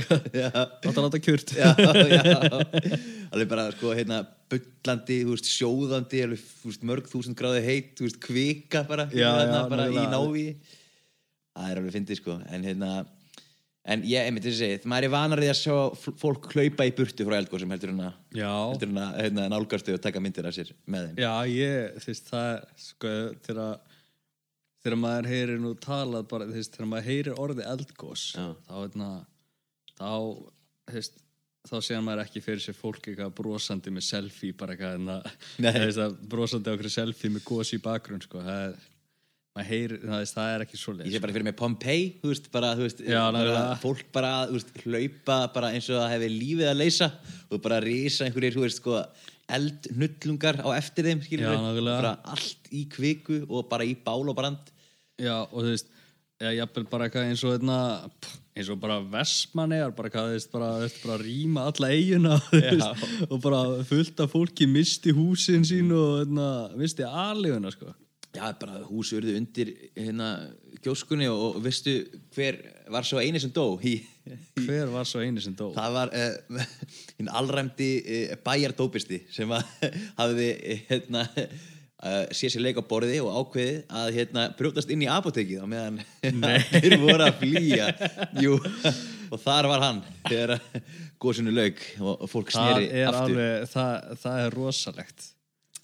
Láta 0.86 1.02
láta 1.02 1.20
kjört. 1.22 1.56
Já, 1.58 1.72
já. 1.74 3.00
alveg 3.34 3.50
bara 3.50 3.66
sko 3.74 3.90
hérna 3.96 4.22
veist, 4.52 5.50
sjóðandi 5.50 6.22
alveg, 6.28 6.46
veist, 6.62 6.86
mörg 6.86 7.10
þúsund 7.10 7.38
gráði 7.38 7.64
heit 7.66 8.04
veist, 8.04 8.20
kvika 8.22 8.84
bara, 8.86 9.08
Já, 9.10 9.32
hérna, 9.40 9.64
já, 9.64 9.70
bara 9.72 9.90
í 9.90 10.06
návi 10.14 10.46
það 11.56 11.72
er 11.72 11.82
alveg 11.82 11.98
fyndið 11.98 12.22
sko. 12.22 12.38
En 12.54 12.70
hérna 12.70 12.92
en 13.86 14.04
ég, 14.06 14.26
einmitt 14.26 14.46
þess 14.46 14.58
að 14.58 14.62
segja, 14.64 14.78
maður 14.90 15.08
er 15.08 15.12
vanarið 15.14 15.50
að 15.52 15.58
sjá 15.60 16.14
fólk 16.20 16.48
hlaupa 16.52 16.86
í 16.88 16.94
burtu 16.96 17.26
frá 17.28 17.36
eldgóðsum 17.38 17.74
heldur 17.74 17.92
en 17.92 18.00
að 18.02 18.16
hérna, 19.20 19.44
nálgastu 19.52 19.94
og 19.94 20.02
taka 20.02 20.22
myndir 20.22 20.48
af 20.48 20.56
sér 20.56 20.72
með 20.90 21.10
þeim 21.10 21.20
já, 21.22 21.32
ég, 21.52 22.00
þú 22.02 22.10
veist, 22.10 22.32
það 22.32 22.50
sko, 22.86 23.12
þegar 24.86 24.98
maður 25.02 25.30
heyrir 25.32 25.62
nú 25.62 25.74
talað 25.82 26.26
bara, 26.32 26.48
þú 26.50 26.58
veist, 26.58 26.74
þegar 26.74 26.90
maður 26.92 27.08
heyrir 27.10 27.38
Já. 28.34 28.48
þá, 28.66 28.74
hérna, 28.80 29.12
þá, 29.94 30.10
þú 30.86 30.98
veist 30.98 31.22
þá 31.66 31.76
sér 31.82 32.02
maður 32.06 32.22
ekki 32.22 32.42
fyrir 32.44 32.62
sér 32.62 32.76
fólk 32.78 33.08
eitthvað 33.10 33.32
brosandi 33.40 33.90
með 33.94 34.06
selfie 34.06 34.54
bara 34.58 34.76
eitthvað 34.76 35.08
Nei. 35.62 35.72
þú 35.74 35.86
veist, 35.88 36.20
brosandi 36.30 36.74
okkur 36.74 36.92
selfie 36.94 37.32
með 37.34 37.46
gós 37.48 37.72
í 37.74 37.80
bakgrunn, 37.82 38.22
sko, 38.22 38.42
það 38.46 38.68
er 38.68 38.84
heyrir, 39.64 40.02
það, 40.04 40.50
er 40.52 40.64
ekki 40.66 40.78
svo 40.80 40.92
Ég 41.00 41.14
sé 41.14 41.20
bara 41.22 41.32
fyrir 41.32 41.46
mig 41.46 41.56
Pompeii, 41.56 42.08
þú 42.20 42.32
veist, 42.32 42.50
bara, 42.52 42.74
þú 42.76 42.84
veist, 42.84 43.00
Já, 43.06 43.20
bara, 43.32 43.62
fólk 43.80 44.04
bara, 44.12 44.32
veist, 44.50 44.72
hlaupa 44.84 45.38
bara 45.54 45.72
eins 45.72 45.88
og 45.88 46.00
það 46.02 46.12
hefði 46.12 46.30
lífið 46.34 46.70
að 46.70 46.80
leysa 46.82 47.08
og 47.48 47.62
bara 47.64 47.80
risa 47.84 48.26
einhverjir, 48.26 48.74
sko, 48.74 49.00
eldnullungar 49.56 50.60
á 50.60 50.68
eftir 50.76 51.08
þeim, 51.08 51.22
skilur 51.24 51.54
Já, 51.54 51.84
bara 51.88 52.16
allt 52.28 52.72
í 52.74 52.86
kviku 52.92 53.44
og 53.46 53.68
bara 53.70 53.86
í 53.86 53.94
bál 53.96 54.26
og 54.26 54.36
brand. 54.36 54.72
Já, 55.16 55.46
og 55.46 55.62
þú 55.62 55.70
veist, 55.70 55.92
eða 56.42 56.56
jafnvel 56.58 56.88
bara 56.90 57.06
eitthvað 57.06 57.30
eins 57.30 57.44
og 57.46 57.54
hérna, 57.54 57.78
pff, 58.20 58.40
eins 58.56 58.70
og 58.72 58.80
bara 58.80 58.96
Vestmannegar, 59.12 59.92
bara 59.96 60.10
hvað, 60.12 60.32
þú 60.32 60.36
veist, 60.36 60.50
bara, 60.52 60.72
bara 61.04 61.20
rýma 61.22 61.68
alla 61.70 61.92
eiguna, 61.94 62.40
veist, 62.52 63.06
og 63.30 63.38
bara 63.44 63.62
fullt 63.88 64.24
af 64.24 64.34
fólki 64.34 64.68
misti 64.68 65.14
húsin 65.16 65.64
sín 65.68 65.92
og, 65.96 66.24
hérna, 66.24 66.50
misti 66.80 67.06
aðlifuna, 67.06 67.72
sko. 67.72 67.94
Já, 68.36 68.50
bara 68.60 68.82
hús 68.86 69.12
urðu 69.16 69.36
undir, 69.38 69.72
hérna, 69.96 70.30
gjóskunni 70.84 71.28
og, 71.32 71.44
og 71.56 71.62
veistu 71.64 71.94
hver 72.36 72.58
var 72.92 73.06
svo 73.08 73.22
eini 73.22 73.40
sem 73.42 73.52
dó 73.54 73.68
í, 73.80 73.98
Hver 74.58 74.90
var 74.90 75.06
svo 75.08 75.22
eini 75.22 75.42
sem 75.42 75.54
dó? 75.56 75.70
það 75.74 75.96
var 75.96 76.12
uh, 76.14 76.66
hinn 77.18 77.30
allræmdi 77.40 77.88
uh, 78.02 78.36
bæjardópisti 78.46 79.22
sem 79.32 79.54
að 79.54 79.72
hafði, 80.20 80.50
uh, 80.54 80.84
hérna, 80.90 81.24
uh, 82.02 82.22
sé 82.34 82.50
sér 82.52 82.64
leik 82.66 82.80
á 82.82 82.84
borði 82.86 83.20
og 83.24 83.32
ákveði 83.40 83.76
að 84.02 84.12
hérna, 84.18 84.48
brjótast 84.58 84.92
inn 84.92 85.06
í 85.06 85.10
apotekið 85.10 85.62
á 85.62 85.66
meðan 85.70 86.02
þeir 86.74 86.98
voru 87.02 87.28
að 87.28 87.38
flýja 87.42 87.90
Jú, 88.42 88.58
og 89.30 89.40
þar 89.42 89.70
var 89.72 89.86
hann 89.86 90.02
þegar 90.26 90.58
góðsunu 91.22 91.54
lauk 91.54 91.80
og, 92.02 92.26
fólk 92.30 92.52
sneri 92.54 92.90
er 92.90 93.08
aftur 93.10 93.38
alveg, 93.38 93.70
það, 93.72 94.12
það 94.22 94.44
er 94.44 94.58
rosalegt. 94.60 95.30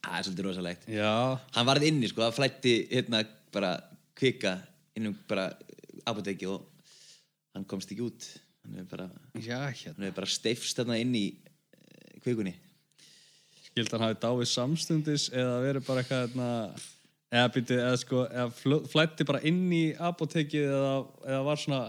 Það 0.02 0.18
er 0.18 0.26
svolítið 0.26 0.46
rosalegt. 0.48 0.86
Já, 0.90 1.12
hann 1.56 1.68
varð 1.68 1.86
inni 1.88 2.10
sko, 2.10 2.24
það 2.26 2.36
flætti 2.40 2.74
hérna 2.90 3.22
bara 3.54 3.72
kvika 4.18 4.56
innum 4.98 5.14
bara 5.28 5.48
apotekið 6.08 6.54
og 6.56 6.66
hann 7.56 7.66
komst 7.68 7.92
ekki 7.92 8.04
út. 8.06 8.26
Hann 8.62 8.78
hefur 8.80 8.90
bara, 8.96 9.06
já, 9.42 9.58
hérna. 9.70 10.06
hefur 10.06 10.18
bara 10.20 10.30
steifst 10.30 10.78
þarna 10.78 10.98
inn 11.02 11.14
í 11.18 11.24
eh, 11.32 12.18
kvikunni. 12.24 12.54
Skild 13.68 13.92
hann 13.94 14.04
hafi 14.06 14.18
dáið 14.22 14.50
samstundis 14.50 15.28
eða 15.32 15.56
verið 15.64 15.86
bara 15.86 16.02
eitthvað, 16.02 16.26
hérna, 16.26 16.50
eða 17.32 17.52
byrju, 17.54 17.78
eða 17.80 17.98
sko, 18.02 18.22
eða 18.28 18.46
fl- 18.58 18.84
flætti 18.92 19.26
bara 19.28 19.40
inn 19.48 19.62
í 19.72 19.84
apotekið 20.10 20.66
eða, 20.68 20.94
eða 21.30 21.42
var 21.48 21.62
svona, 21.62 21.82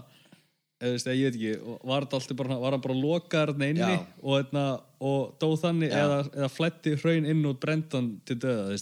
veist, 0.92 1.08
ég 1.08 1.24
veit 1.24 1.38
ekki, 1.38 1.54
og 1.62 1.88
var 1.88 2.04
alltaf 2.04 2.28
bara, 2.36 2.58
var 2.60 2.76
bara 2.82 2.96
lokaður 2.98 3.54
þarna 3.54 3.70
inni 3.72 3.88
Já. 3.94 4.04
og, 4.20 4.36
hérna, 4.36 4.64
og 5.00 5.34
dó 5.40 5.48
þannig 5.60 5.90
Já. 5.90 5.96
eða, 6.02 6.20
eða 6.34 6.50
flætti 6.52 6.94
hraun 7.00 7.28
inn 7.32 7.42
og 7.48 7.58
brendan 7.62 8.10
til 8.28 8.38
döða, 8.44 8.78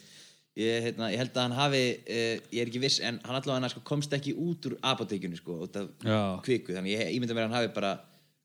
ég, 0.58 0.82
hérna, 0.88 1.10
ég 1.12 1.22
held 1.22 1.36
að 1.36 1.46
hann 1.46 1.58
hafi 1.58 1.82
uh, 2.00 2.34
ég 2.52 2.60
er 2.62 2.70
ekki 2.70 2.82
viss 2.82 3.00
en 3.00 3.20
hann 3.24 3.38
allavega 3.38 3.72
sko, 3.72 3.84
komst 3.88 4.12
ekki 4.16 4.34
út 4.34 4.68
úr 4.68 4.78
apotekinu 4.92 5.38
sko, 5.38 5.60
út 5.66 5.78
af 5.80 5.88
Já. 6.04 6.20
kviku 6.44 6.76
þannig 6.76 6.98
ég 6.98 7.14
ímynda 7.16 7.36
mér 7.36 7.46
að 7.46 7.50
hann 7.50 7.60
hafi 7.60 7.72
bara 7.76 7.94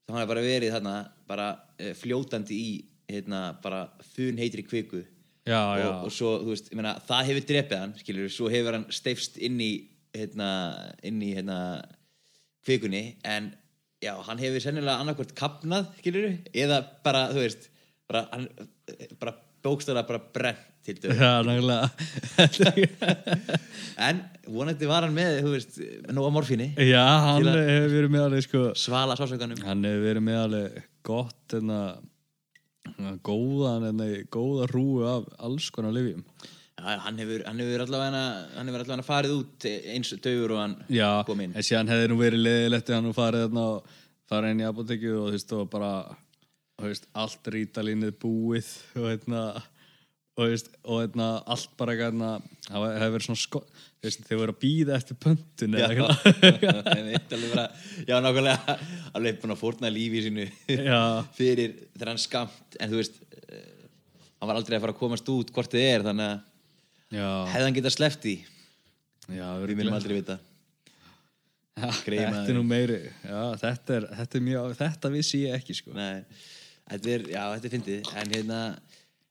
hann 0.08 0.22
hafi 0.22 0.32
bara 0.32 0.46
verið 0.46 0.78
þarna 0.78 0.96
bara 1.28 1.52
uh, 1.58 1.94
fljótandi 2.00 2.58
í 2.58 2.72
hérna, 3.08 3.54
bara 3.64 3.86
þun 4.16 4.40
heitri 4.42 4.64
kviku 4.68 5.04
Já, 5.48 5.80
já. 5.80 5.88
og, 5.88 6.08
og 6.08 6.12
svo, 6.12 6.34
þú 6.44 6.52
veist, 6.52 6.72
ég 6.74 6.76
meina, 6.76 6.98
það 7.08 7.30
hefur 7.30 7.46
drepið 7.52 7.80
hann, 7.80 7.94
skilur, 8.02 8.32
svo 8.36 8.50
hefur 8.52 8.76
hann 8.76 8.90
steifst 8.92 9.38
inn 9.40 9.62
í, 9.64 9.72
hérna, 10.16 10.50
inn 11.08 11.22
í, 11.24 11.30
hérna, 11.38 11.60
kvikunni, 12.68 13.04
en, 13.28 13.44
já, 14.04 14.14
hann 14.28 14.40
hefur 14.42 14.62
sennilega 14.64 15.00
annarkvort 15.02 15.34
kapnað, 15.38 15.84
skilur, 16.02 16.26
eða 16.54 16.78
bara, 17.06 17.22
þú 17.34 17.40
veist, 17.46 17.70
bara, 18.10 18.22
hann, 18.34 18.48
bara 19.22 19.34
bókstæðlega 19.66 20.08
bara 20.08 20.22
brent 20.36 20.66
til 20.88 20.96
döð. 21.04 21.18
Já, 21.20 21.32
nákvæmlega. 21.44 21.88
En 24.08 24.20
vonandi 24.46 24.86
var 24.88 25.02
hann 25.08 25.16
með, 25.16 25.40
þú 25.42 25.50
veist, 25.56 25.80
nóga 26.14 26.30
morfíni, 26.36 26.68
já, 26.86 27.02
hann 27.26 27.48
hefur 27.50 27.94
verið 27.96 28.12
með 28.14 28.26
alveg, 28.28 28.44
sko, 28.46 28.60
svala 28.78 29.16
sásökanum. 29.18 29.58
hann 29.66 29.82
hefur 29.88 30.04
verið 30.06 30.24
með 30.28 30.38
alveg 30.44 30.72
gott, 31.08 31.40
hérna, 31.56 31.80
góðan, 33.26 33.88
hérna, 33.90 34.06
góða 34.34 34.64
rúu 34.72 35.02
af 35.10 35.24
alls 35.50 35.68
konar 35.74 35.94
lifjum. 35.98 36.24
Já, 36.78 36.92
hann 37.02 37.18
hefur, 37.18 37.42
hann 37.48 37.62
hefur 37.64 37.82
allavega, 37.88 38.20
hefur 38.70 39.02
farið 39.08 39.32
út 39.34 39.66
eins 39.68 40.12
dögur 40.22 40.52
og 40.54 40.60
hann 40.62 40.76
Já, 40.94 41.24
kom 41.26 41.40
inn. 41.42 41.56
en 41.58 41.66
síðan 41.66 41.90
hefði 41.90 42.12
nú 42.12 42.18
verið 42.20 42.44
leðilegt 42.46 42.92
ef 42.92 43.00
hann 43.00 43.08
nú 43.10 43.14
farið 43.18 43.48
þarna 43.48 43.64
og 43.72 43.96
farið 44.30 44.54
inn 44.54 44.62
í 44.62 44.68
apotekju 44.68 45.16
og 45.18 45.32
þú 45.32 45.34
veist, 45.34 45.56
og 45.58 45.72
bara 45.74 45.90
veist, 46.84 47.08
allt 47.18 47.50
rítalínið 47.56 48.14
búið 48.22 48.70
og 49.00 49.08
hérna 49.10 49.42
og, 50.38 50.44
veist, 50.44 50.70
og 50.86 51.02
hérna, 51.02 51.30
allt 51.50 51.72
bara 51.80 51.96
hérna, 51.98 52.30
það 52.68 52.86
hefði 53.00 53.16
verið 53.16 53.26
svona 53.26 53.42
sko 53.42 53.62
þeir 54.08 54.40
voru 54.40 54.54
að 54.54 54.60
býða 54.62 54.98
eftir 55.00 55.18
pöntun 55.24 55.78
Já, 55.82 55.88
já, 58.08 58.16
nákvæmlega 58.22 58.76
alveg 59.18 59.42
búin 59.42 59.56
að 59.56 59.64
fórna 59.64 59.90
lífi 59.92 60.22
sínu 60.28 60.46
Já. 60.70 61.02
fyrir 61.38 61.74
þegar 61.96 62.14
hann 62.14 62.22
skamt 62.22 62.78
en 62.78 62.94
þú 62.94 63.02
veist 63.02 63.18
eh, 63.50 63.74
hann 64.38 64.52
var 64.52 64.62
aldrei 64.62 64.78
að 64.78 64.86
fara 64.86 64.96
að 64.96 65.02
komast 65.02 65.34
út 65.34 65.52
hvort 65.56 65.74
þið 65.74 65.88
er 65.90 66.08
þannig 66.12 66.30
að 66.30 66.47
Hann 67.14 67.76
getað 67.78 67.96
sleppt 67.96 68.28
í 68.28 68.36
við 69.28 69.74
myndum 69.76 69.96
aldrei 69.98 70.18
vita. 70.20 70.38
Greyið 71.78 72.24
þetta 72.34 72.50
er 72.50 72.56
nú 72.58 72.64
meiri 72.66 72.98
Já, 73.22 73.42
þetta 73.62 73.98
er, 74.00 74.08
þetta 74.22 74.40
er 74.40 74.46
mjög, 74.48 74.72
þetta 74.80 75.12
vissi 75.14 75.44
ég 75.46 75.58
ekki 75.60 75.76
sko. 75.78 75.94
Nei, 75.98 76.24
þetta 76.90 77.14
er, 77.14 77.26
já, 77.36 77.42
þetta 77.54 77.70
er 77.70 77.74
fyndið. 77.76 78.12
En 78.22 78.34
hérna, 78.34 78.60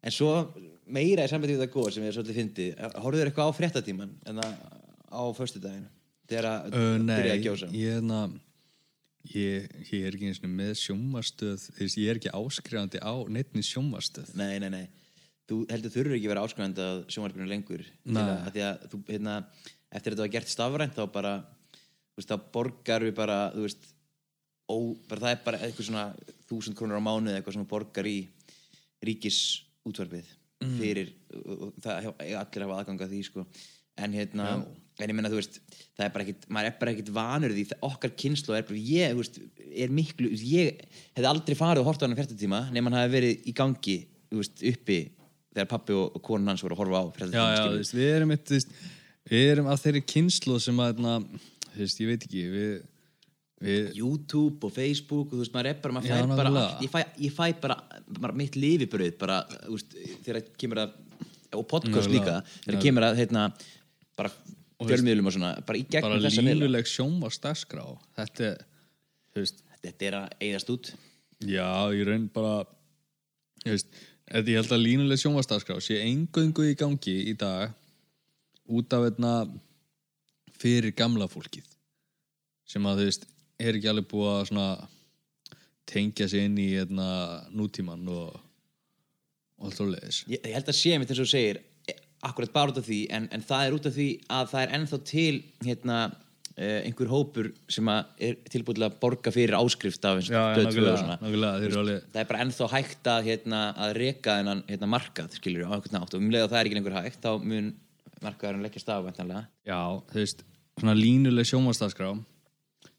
en 0.07 0.15
svo 0.15 0.33
meira 0.87 1.27
í 1.27 1.31
sambandi 1.31 1.57
við 1.57 1.65
það 1.65 1.73
góð 1.75 1.93
sem 1.97 2.07
er 2.07 2.15
svolítið 2.15 2.41
fyndið 2.41 2.83
horfðu 3.03 3.21
þér 3.21 3.31
eitthvað 3.33 3.49
á 3.51 3.59
fréttatíman 3.59 4.13
en 4.31 4.43
það 4.43 4.53
á 5.11 5.23
föstudaginn 5.35 5.87
þegar 6.31 6.47
að 6.51 6.77
Uh, 6.77 6.93
byrjaði 7.01 7.33
að 7.33 7.43
gjósa? 7.47 7.71
ég, 7.75 7.99
na, 8.07 8.21
ég, 9.33 9.67
ég 9.91 10.07
er 10.07 10.15
ekki 10.15 10.31
eins 10.31 10.41
og 10.43 10.53
með 10.53 10.73
sjónvarstöð 10.85 11.67
þess, 11.79 11.99
ég 11.99 12.13
er 12.13 12.21
ekki 12.21 12.33
áskrifandi 12.35 13.03
á 13.03 13.15
neittni 13.31 13.65
sjónvarstöð 13.67 14.31
Nei, 14.39 14.61
nei, 14.63 14.71
nei 14.71 14.85
Þú 15.47 15.61
heldur 15.71 15.93
þurfur 15.95 16.17
ekki 16.17 16.27
að 16.27 16.33
vera 16.35 16.45
áskrifandi 16.47 16.83
að 16.83 17.03
sjónvarpinu 17.15 17.47
lengur 17.47 17.83
að, 17.85 18.31
að 18.47 18.53
því 18.57 18.63
að 18.67 18.87
þú, 18.91 18.99
hérna, 19.13 19.35
eftir 19.95 20.11
að 20.13 20.17
þetta 20.17 20.25
var 20.25 20.33
gert 20.35 20.49
stafrænt 20.51 20.97
þá 20.97 21.05
bara, 21.15 21.35
þú 22.11 22.19
veist, 22.19 22.33
þá 22.33 22.37
borgar 22.57 23.05
við 23.07 23.15
bara, 23.15 23.37
þú 23.55 23.63
veist 23.69 23.87
ó, 24.67 24.77
bara 25.07 25.21
það 25.23 25.31
er 25.37 25.45
bara 25.45 25.61
eitthvað 25.63 25.87
svona 25.87 26.07
þúsund 26.51 26.75
krónur 26.81 26.99
á 26.99 27.07
mánuði 27.07 27.37
eitthvað 27.39 27.55
svona 27.61 27.71
borgar 27.71 28.09
í 28.11 28.17
ríkisútvarpið 29.07 30.35
Mm. 30.57 30.79
fyrir, 30.81 31.09
það 31.85 31.99
hef- 32.07 32.21
eiga 32.25 32.39
allir 32.41 32.63
hafa 32.65 32.77
aðgang 32.81 33.01
að 33.05 33.11
því, 33.13 33.19
sko. 33.27 33.43
En 34.01 34.13
hérna, 34.17 34.47
en 34.99 35.11
ég 35.11 35.15
meina, 35.15 35.29
þú 35.29 35.37
veist 35.37 35.59
það 35.99 36.05
er 36.07 36.13
bara 36.15 36.25
ekkit, 36.25 36.47
maður 36.49 36.67
er 36.71 36.77
bara 36.81 36.93
ekkit 36.95 37.11
vanur 37.13 37.51
því 37.53 37.65
það- 37.69 37.83
okkar 37.91 38.11
kynslu 38.17 38.57
er 38.57 38.63
bara, 38.63 38.79
ég, 38.81 39.13
þú 39.13 39.21
veist 39.21 39.37
er 39.85 39.89
miklu, 39.93 40.31
ég 40.33 40.81
hefði 41.15 41.29
aldrei 41.29 41.55
farið 41.55 41.81
og 41.81 41.85
hort 41.85 42.01
á 42.01 42.05
hann 42.09 42.17
þegar 45.57 45.71
pappi 45.71 45.97
og, 45.97 46.19
og 46.19 46.25
konun 46.25 46.53
hans 46.53 46.65
voru 46.65 46.77
að 46.77 46.83
horfa 46.85 47.01
á 47.01 47.05
já, 47.33 47.45
já, 47.57 47.63
veist, 47.73 47.97
við 47.97 48.11
erum 48.19 48.35
eitt, 48.37 48.53
veist, 48.53 48.77
við 49.31 49.49
erum 49.55 49.71
að 49.73 49.81
þeirri 49.87 50.03
kynslu 50.13 50.59
sem 50.63 50.85
að 50.85 51.01
na, 51.05 51.17
veist, 51.77 52.03
ég 52.03 52.13
veit 52.13 52.27
ekki 52.29 52.45
við, 52.53 52.75
við 53.67 53.89
YouTube 54.03 54.69
og 54.69 54.75
Facebook 54.77 55.31
og 55.31 55.39
þú 55.39 55.43
veist, 55.45 55.55
maður 55.57 55.71
er 55.73 55.81
bara, 55.85 55.97
maður 55.97 56.13
Já, 56.13 56.21
bara 56.33 56.53
allt, 56.53 56.85
ég 56.85 56.93
fæ, 56.93 57.01
ég 57.25 57.35
fæ 57.37 57.47
bara, 57.63 57.79
bara 58.21 58.37
mitt 58.37 58.59
lifibröð 58.61 59.17
bara, 59.21 59.41
þegar 60.27 60.45
kemur 60.61 60.85
að 60.85 60.95
og 61.57 61.65
podcast 61.71 62.11
líka, 62.13 62.41
þegar 62.67 62.83
kemur 62.83 63.07
að 63.07 63.21
heitna, 63.23 63.49
bara 64.19 64.33
fjölmiðlum 64.85 65.31
og 65.31 65.37
svona, 65.37 65.53
bara 65.65 65.81
í 65.81 65.85
bara 65.87 66.01
gegnum 66.03 66.25
þessa 66.27 66.43
miðla. 66.45 66.67
línuleg 66.67 66.91
sjónvarsdagskrá 66.91 67.85
þetta 68.19 68.49
er, 68.51 68.65
þú 69.33 69.45
veist 69.45 69.63
þetta 69.87 70.09
er 70.09 70.17
að 70.19 70.35
eigðast 70.43 70.73
út. 70.75 70.91
Já, 71.47 71.71
ég 71.97 72.09
raun 72.09 72.27
bara 72.35 72.53
ég, 73.65 73.77
veist, 73.77 74.03
þetta, 74.31 74.51
ég 74.51 74.61
held 74.61 74.75
að 74.75 74.85
línuleg 74.85 75.21
sjónvarsdagskrá 75.23 75.79
sé 75.83 76.01
engöngu 76.05 76.67
í 76.71 76.77
gangi 76.79 77.17
í 77.31 77.35
dag 77.39 77.75
út 78.67 78.93
af 78.97 79.09
einna 79.11 79.33
fyrir 80.57 80.95
gamla 80.97 81.29
fólkið 81.31 81.67
sem 82.67 82.87
að 82.89 83.01
þú 83.01 83.09
veist 83.09 83.27
er 83.63 83.79
ekki 83.79 83.91
alveg 83.91 84.11
búið 84.11 84.53
að 84.61 84.85
tengja 85.87 86.27
sig 86.29 86.49
inn 86.49 86.59
í 86.59 86.73
einna 86.81 87.09
nútíman 87.55 88.03
og, 88.11 88.35
og 89.61 89.69
allt 89.69 89.83
og 89.85 89.93
leiðis 89.95 90.25
Ég, 90.27 90.41
ég 90.43 90.57
held 90.57 90.71
að 90.73 90.79
sé 90.81 90.99
mitt 90.99 91.13
eins 91.13 91.23
og 91.23 91.31
segir 91.31 91.61
e- 91.87 91.99
akkurat 92.27 92.55
bara 92.55 92.75
út 92.75 92.81
af 92.81 92.89
því 92.89 93.01
en, 93.15 93.29
en 93.31 93.45
það 93.47 93.67
er 93.67 93.77
út 93.77 93.87
af 93.87 93.95
því 93.95 94.09
að 94.39 94.49
það 94.53 94.65
er 94.65 94.75
ennþá 94.79 95.01
til 95.13 95.35
hérna 95.67 96.01
einhver 96.57 97.11
hópur 97.11 97.51
sem 97.69 97.89
er 97.93 98.39
tilbúið 98.49 98.79
til 98.79 98.87
að 98.87 98.95
borga 99.03 99.33
fyrir 99.35 99.57
áskrift 99.59 100.07
af 100.09 100.21
eins 100.21 100.31
og 100.31 100.57
Stöð 100.57 100.79
2 100.79 100.87
og 100.89 101.01
svona 101.03 101.19
það 102.15 102.21
er 102.23 102.31
bara 102.31 102.45
ennþá 102.47 102.69
hægt 102.73 103.11
að, 103.13 103.27
hérna, 103.31 103.61
að 103.77 103.93
reka 104.01 104.39
þennan 104.39 104.63
hérna, 104.71 104.89
markað 104.95 105.37
skilur 105.37 105.69
á 105.69 105.77
einhvern 105.77 105.99
nátt 105.99 106.17
og 106.17 106.23
um 106.23 106.31
leið 106.33 106.47
að 106.47 106.55
það 106.55 106.61
er 106.61 106.71
ekki 106.71 106.79
lengur 106.79 106.97
hægt 106.97 107.21
þá 107.27 107.31
mun 107.45 107.69
markaðurinn 108.25 108.65
leggjast 108.65 108.89
af 108.89 109.05
væntanlega. 109.05 109.43
Já, 109.69 109.81
þú 110.09 110.23
veist, 110.23 110.43
svona 110.81 110.97
línuleg 110.97 111.45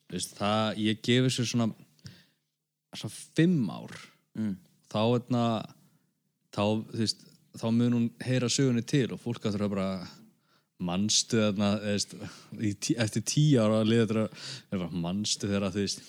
veist, 0.07 0.37
það, 0.37 0.77
ég 0.85 1.01
gefi 1.03 1.33
sér 1.33 1.49
svona 1.49 1.71
svona 2.95 3.15
fimm 3.37 3.65
ár 3.69 3.95
mm. 4.37 4.53
þá, 4.91 5.01
eitna, 5.03 5.43
þá, 6.55 6.63
þú 6.93 7.01
veist, 7.01 7.25
þá 7.57 7.67
mun 7.73 7.97
hún 7.97 8.07
heyra 8.23 8.49
sögunni 8.51 8.85
til 8.87 9.09
og 9.13 9.21
fólk 9.21 9.45
að 9.45 9.57
þurfa 9.57 9.73
bara 9.73 9.89
mannstu 10.77 11.39
þarna, 11.41 11.69
eftir 13.01 13.23
tíu 13.25 13.61
ára 13.63 13.79
að 13.81 13.89
liða 13.91 14.27
þetta 14.69 14.89
mannstu 14.93 15.49
þegar 15.49 15.71
þú 15.73 15.81
veist 15.85 16.03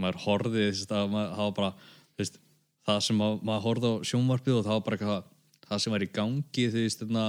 maður 0.00 0.18
horfði, 0.24 0.64
þú 0.66 0.72
veist, 0.74 0.92
að 0.92 1.12
maður 1.14 1.36
hafa 1.38 1.54
bara, 1.58 1.70
veist, 2.18 2.38
það 2.84 3.00
sem 3.06 3.22
að, 3.24 3.36
maður 3.46 3.64
horfði 3.68 3.92
á 3.94 3.94
sjónvarpið 4.10 4.58
og 4.58 4.64
það 4.66 4.74
var 4.76 4.84
bara 4.88 4.98
eitthvað 4.98 5.30
það 5.68 5.82
sem 5.84 5.94
var 5.94 6.04
í 6.04 6.10
gangi, 6.18 6.66
þú 6.74 6.82
veist, 6.82 7.04
þarna 7.04 7.26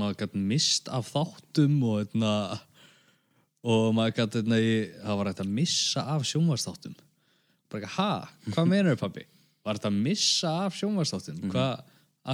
maður 0.00 0.16
gæti 0.24 0.40
mist 0.50 0.88
af 0.90 1.12
þáttum 1.14 1.76
og 1.86 2.00
þarna 2.10 2.32
og 3.70 3.90
maður 3.94 4.16
gæti, 4.16 4.40
þarna, 4.40 4.58
í- 4.64 4.88
það 5.04 5.20
var 5.20 5.30
hægt 5.30 5.44
að 5.44 5.52
missa 5.60 6.06
af 6.16 6.26
sjónvarsþáttum 6.30 6.96
bara 7.70 7.84
ekki, 7.84 7.92
ha, 8.00 8.08
hvað 8.50 8.66
meinar 8.72 8.96
þau 8.96 9.02
pabbi? 9.04 9.22
Var 9.62 9.76
þetta 9.78 9.90
að 9.92 9.98
missa 10.08 10.50
af 10.64 10.74
sjónvarsþáttum? 10.80 11.36
Hvað, 11.52 11.84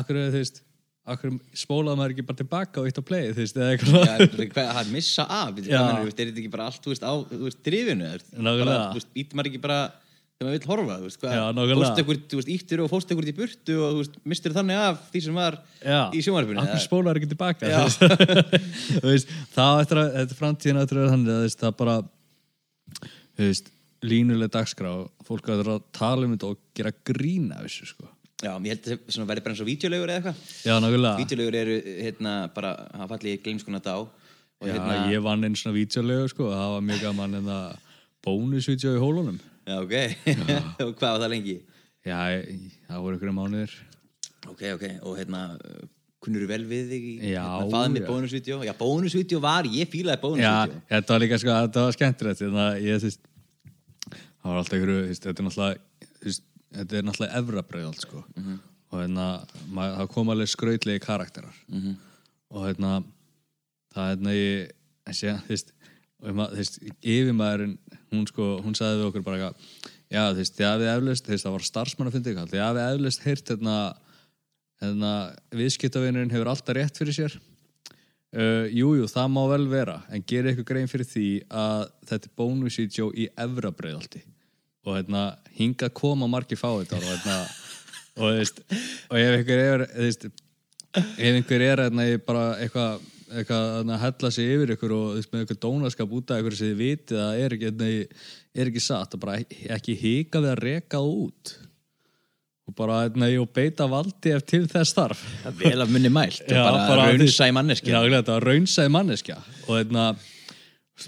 akkur 0.00 0.16
er 0.22 0.30
þú 0.32 0.38
veist 0.40 0.62
akkur 1.06 1.36
spólaði 1.54 1.98
maður 2.00 2.14
ekki 2.16 2.24
bara 2.28 2.40
tilbaka 2.40 2.80
og 2.82 2.88
eitt 2.90 2.98
á 2.98 3.04
play, 3.06 3.28
þú 3.30 3.42
veist, 3.44 3.58
eða 3.60 3.68
eitthvað 3.76 4.06
Já, 4.06 4.16
þú 4.26 4.40
veist, 4.40 4.54
hvað, 4.56 4.72
að 4.80 4.88
missa 4.96 5.26
af 5.30 5.52
þú 5.54 5.66
veist, 5.66 6.18
er 6.18 6.30
þetta 6.32 6.42
ekki 6.42 6.50
bara 6.56 6.66
allt 6.70 6.82
þú 6.82 6.92
veist, 6.94 7.06
á 7.06 7.12
þú 7.30 7.44
veist, 7.46 7.60
drifinu 7.68 8.08
er- 8.10 8.26
bara, 8.42 8.74
þú 8.90 8.98
veist, 9.00 9.10
ítir 9.22 9.38
maður 9.38 9.50
ekki 9.52 9.60
bara 9.66 9.78
þegar 10.36 10.48
maður 10.50 10.56
vil 10.58 10.70
horfa 10.72 10.96
þú 11.00 11.06
veist, 11.06 11.20
hvað, 11.22 11.36
nákvæmlega. 11.56 11.78
fórst 11.80 12.00
ekkur, 12.02 12.18
þú 12.32 12.40
veist, 12.40 12.50
ítir 12.56 12.82
og 12.84 12.90
fórst 12.92 13.14
ekkur 13.14 13.30
í 13.30 13.36
burtu 13.38 13.76
og 13.86 13.94
þú 13.94 14.00
veist, 14.02 14.18
mistir 14.32 14.56
þannig 14.56 14.82
af 14.88 14.98
því 15.14 15.22
sem 15.28 15.38
var 15.38 15.58
Já, 15.80 16.00
í 16.10 16.24
sjónvarpinu 16.26 16.64
akkur 16.64 16.82
spólaði 16.84 17.22
ekki 17.22 17.30
tilbaka 17.32 17.70
þú 17.70 17.86
veist. 17.86 18.58
Þú 18.98 19.06
veist, 19.12 19.32
það 19.54 19.80
eftir 19.86 20.02
að 20.02 20.10
þetta 20.18 20.36
er 20.36 20.40
framtíðin 20.42 20.82
eftir 20.82 21.00
að 21.04 21.10
þannig 21.14 21.32
þú 21.32 21.38
veist, 21.46 21.62
það 21.62 21.78
bara 21.80 21.96
þú 23.36 23.46
veist, 23.46 23.72
línuleg 24.06 24.52
dagskrá 24.52 24.92
fólk 25.26 25.48
að 25.54 25.64
að 25.72 25.80
tala 25.96 26.26
um 26.28 26.34
þetta 26.36 26.50
og 26.52 26.60
gera 26.76 26.92
grína 27.08 27.62
þessu 27.64 27.88
sko 27.94 28.10
Já, 28.44 28.50
ég 28.60 28.68
held 28.68 28.88
að 28.92 29.04
það 29.16 29.28
verði 29.30 29.42
bara 29.46 29.54
eins 29.54 29.60
og 29.64 29.68
vídeolegur 29.70 30.10
eða 30.12 30.16
eitthvað. 30.20 30.40
Já, 30.68 30.74
nákvæmlega. 30.84 31.16
Vídeolegur 31.22 31.54
eru, 31.62 31.76
hérna, 32.04 32.32
bara 32.52 32.72
hafa 32.92 33.06
fallið 33.14 33.32
í 33.32 33.42
gleimskuna 33.46 33.80
dá 33.80 33.94
Já, 33.96 34.72
hérna, 34.74 34.96
ég 35.12 35.22
vann 35.24 35.44
einn 35.46 35.56
svona 35.56 35.76
vídeolegu 35.76 36.28
sko 36.32 36.50
það 36.52 36.72
var 36.74 36.84
mjög 36.84 37.00
gaman 37.06 37.38
en 37.40 37.48
það 37.48 37.94
bónusvídeó 38.26 38.92
í 38.96 39.00
hólunum. 39.00 39.38
Já, 39.66 39.76
ok. 39.80 39.94
Og 40.84 40.92
hvað 40.98 41.06
var 41.14 41.22
það 41.24 41.32
lengi? 41.32 41.56
Já, 42.06 42.18
ég- 42.36 42.74
það 42.90 43.04
voru 43.06 43.18
ykkur 43.18 43.32
mánuðir. 43.36 43.76
Ok, 44.46 44.62
ok, 44.76 44.84
og 45.02 45.16
hérna 45.18 45.40
kunnur 46.26 46.44
vel 46.50 46.62
við 46.68 46.90
þig 46.92 47.06
í 47.06 47.14
Já, 47.32 47.40
hérna, 47.42 47.70
faðið 47.72 47.94
með 47.94 48.02
já. 48.02 48.08
bónusvídeó? 48.10 48.58
Já, 48.66 48.72
bónusvídeó 48.78 49.40
var, 49.42 49.68
ég 49.70 49.88
fílaði 49.92 50.16
Já, 50.16 50.22
bónusvídeó 50.26 50.82
þetta 50.92 51.16
var 51.16 51.24
líka 51.24 51.40
sko, 51.42 51.56
þetta 51.66 51.86
var 51.86 51.96
skemmtilegt. 51.96 52.44
Að 52.46 52.84
þú 52.84 53.06
veist 53.06 53.24
það 54.12 54.52
var 54.52 54.60
alltaf 54.60 54.78
ykkur, 54.78 54.92
þú 54.92 55.16
þetta 55.16 55.32
er 55.32 55.48
náttúrulega 55.48 55.80
þú 56.20 56.36
þetta 56.76 56.98
er 56.98 57.06
náttúrulega 57.06 57.40
efrabreið 57.42 58.00
sko. 58.04 58.24
Mhm. 58.36 58.56
og 58.92 59.00
hérna 59.02 59.26
það 59.74 60.08
kom 60.14 60.28
alveg 60.30 60.48
skrautlegi 60.48 61.02
karakterar 61.02 61.54
Mhm. 61.68 61.96
og 62.50 62.66
hérna 62.68 63.04
það 63.94 64.10
hérna 64.12 64.34
og 66.22 66.30
maður, 66.34 66.52
þú 66.54 66.56
veist, 66.62 66.78
yfirmaðurinn 67.02 67.78
hún 68.12 68.26
sko, 68.26 68.44
hún 68.62 68.74
sagði 68.78 69.00
við 69.02 69.08
okkur 69.10 69.24
bara 69.24 69.36
eitthvað, 69.36 69.56
já, 70.10 70.22
veist, 70.38 70.56
ég 70.60 70.70
hafið 70.70 70.92
eflaust 70.96 71.26
þú 71.26 71.34
veist, 71.34 71.44
það 71.46 71.56
var 71.56 71.66
starfsmann 71.66 72.08
að 72.08 72.12
finna 72.16 72.32
ykkur, 72.32 72.56
ég 72.56 72.66
hafið 72.66 72.94
eflaust 72.94 73.26
heyrt 73.26 73.52
hérna, 73.52 73.76
hérna 74.82 75.12
viðskiptavinurinn 75.50 76.32
hefur 76.32 76.52
alltaf 76.52 76.74
rétt 76.76 76.96
fyrir 77.02 77.16
sér 77.16 77.38
Uh, 78.36 78.66
jú, 78.68 78.90
jú, 78.98 79.06
það 79.08 79.28
má 79.32 79.42
vel 79.48 79.64
vera 79.70 80.02
en 80.12 80.20
gerir 80.28 80.50
eitthvað 80.50 80.66
grein 80.68 80.88
fyrir 80.90 81.06
því 81.08 81.28
að 81.56 81.84
þetta 82.10 82.26
er 82.26 82.32
bónusvídeó 82.36 83.06
í 83.16 83.28
efra 83.32 83.70
breiðaldi 83.72 84.20
og 84.86 84.96
hérna, 84.98 85.26
hinga 85.58 85.90
koma 85.90 86.28
margir 86.30 86.58
fá 86.60 86.68
þetta 86.78 87.00
og 87.00 87.06
hérna 87.10 87.36
og, 88.16 88.30
veist, 88.38 88.62
og 89.10 89.18
ef 89.20 89.36
einhver 89.40 89.62
er 89.64 89.84
veist, 89.98 90.26
ef 90.96 91.28
einhver 91.32 91.64
er 91.66 91.84
hérna, 91.86 92.08
bara 92.26 92.48
eitthvað 92.62 93.04
eitthvað 93.26 93.90
að 93.90 94.02
hella 94.04 94.30
sig 94.30 94.50
yfir 94.54 94.72
ykkur 94.76 94.92
og 94.94 95.06
veist, 95.16 95.30
með 95.32 95.42
eitthvað 95.42 95.62
dónaskap 95.64 96.12
út 96.14 96.30
af 96.30 96.42
ykkur 96.42 96.56
sem 96.56 96.70
þið 96.70 96.82
vitið 96.82 97.22
að 97.24 97.40
er 97.42 97.56
ekki, 97.56 97.70
hérna, 97.70 97.88
er 98.56 98.70
ekki 98.70 98.82
satt 98.84 99.16
og 99.16 99.22
bara 99.24 99.38
ekki 99.76 99.96
hika 99.98 100.42
við 100.44 100.52
að 100.52 100.62
reka 100.62 101.00
út. 101.02 101.56
Og 102.66 102.74
bara 102.78 103.00
hérna, 103.04 103.28
og 103.42 103.50
beita 103.54 103.86
valdi 103.90 104.32
ef 104.34 104.42
til 104.42 104.64
þess 104.66 104.90
starf 104.90 105.20
Vel 105.58 105.84
af 105.84 105.90
munni 105.90 106.10
mælt 106.10 106.48
Já, 106.50 106.64
bara, 106.64 106.86
bara- 106.88 107.12
raunsæ 107.12 107.46
manneskja. 107.54 107.94
Já, 107.94 108.22
raunsæði 108.42 108.90
manneskja. 108.94 109.36
Og 109.66 109.76
þetta, 109.78 110.06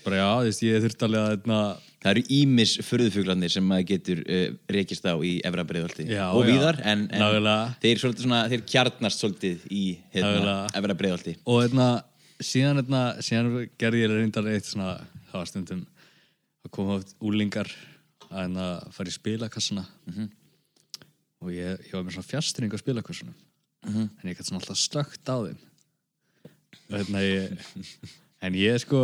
bara 0.04 0.20
já, 0.20 0.28
ég 0.68 0.84
þurfti 0.84 1.08
alveg 1.08 1.24
að 1.24 1.32
þetta, 1.36 1.62
Það 1.98 2.12
eru 2.12 2.22
ímis 2.30 2.76
furðufuglarnir 2.86 3.50
sem 3.50 3.64
maður 3.66 3.88
getur 3.88 4.20
uh, 4.22 4.44
rekist 4.70 5.06
á 5.08 5.18
í 5.18 5.32
efra 5.46 5.64
breiðolti 5.66 6.06
Já, 6.06 6.28
og 6.30 6.46
víðar 6.46 6.78
en, 6.86 7.08
en 7.10 7.48
þeir, 7.82 8.02
svona, 8.04 8.44
þeir 8.52 8.62
kjarnast 8.70 9.24
svolítið 9.24 9.64
í 9.74 9.84
Nákvæmlega. 10.14 10.58
efra 10.78 10.96
breiðolti 11.00 11.34
og 11.42 11.64
þetta, 11.64 11.88
síðan 12.38 12.82
þetta, 12.84 13.02
síðan 13.26 13.50
gerði 13.82 14.04
ég 14.04 14.14
reyndar 14.14 14.50
eitt 14.52 14.70
svona, 14.70 14.92
það 15.32 15.40
var 15.40 15.50
stundum 15.50 15.82
að 16.68 16.74
koma 16.78 16.98
oft 17.00 17.16
úlingar 17.24 17.72
að 18.28 18.42
hérna 18.42 18.66
fara 18.92 19.10
í 19.10 19.14
spilakassana. 19.14 19.84
Og 21.38 21.52
ég, 21.54 21.78
ég 21.86 21.94
var 21.94 22.04
með 22.04 22.18
svona 22.18 22.28
fjastring 22.28 22.74
á 22.74 22.78
spilakassanum. 22.80 23.36
En 23.88 24.26
ég 24.26 24.36
gæti 24.36 24.48
svona 24.50 24.60
alltaf 24.60 24.80
slögt 24.80 25.30
á 25.30 25.36
þeim. 25.46 25.60
Og 26.88 26.96
hérna 26.98 27.22
ég 27.24 27.68
en 28.44 28.58
ég 28.58 28.80
sko 28.82 29.02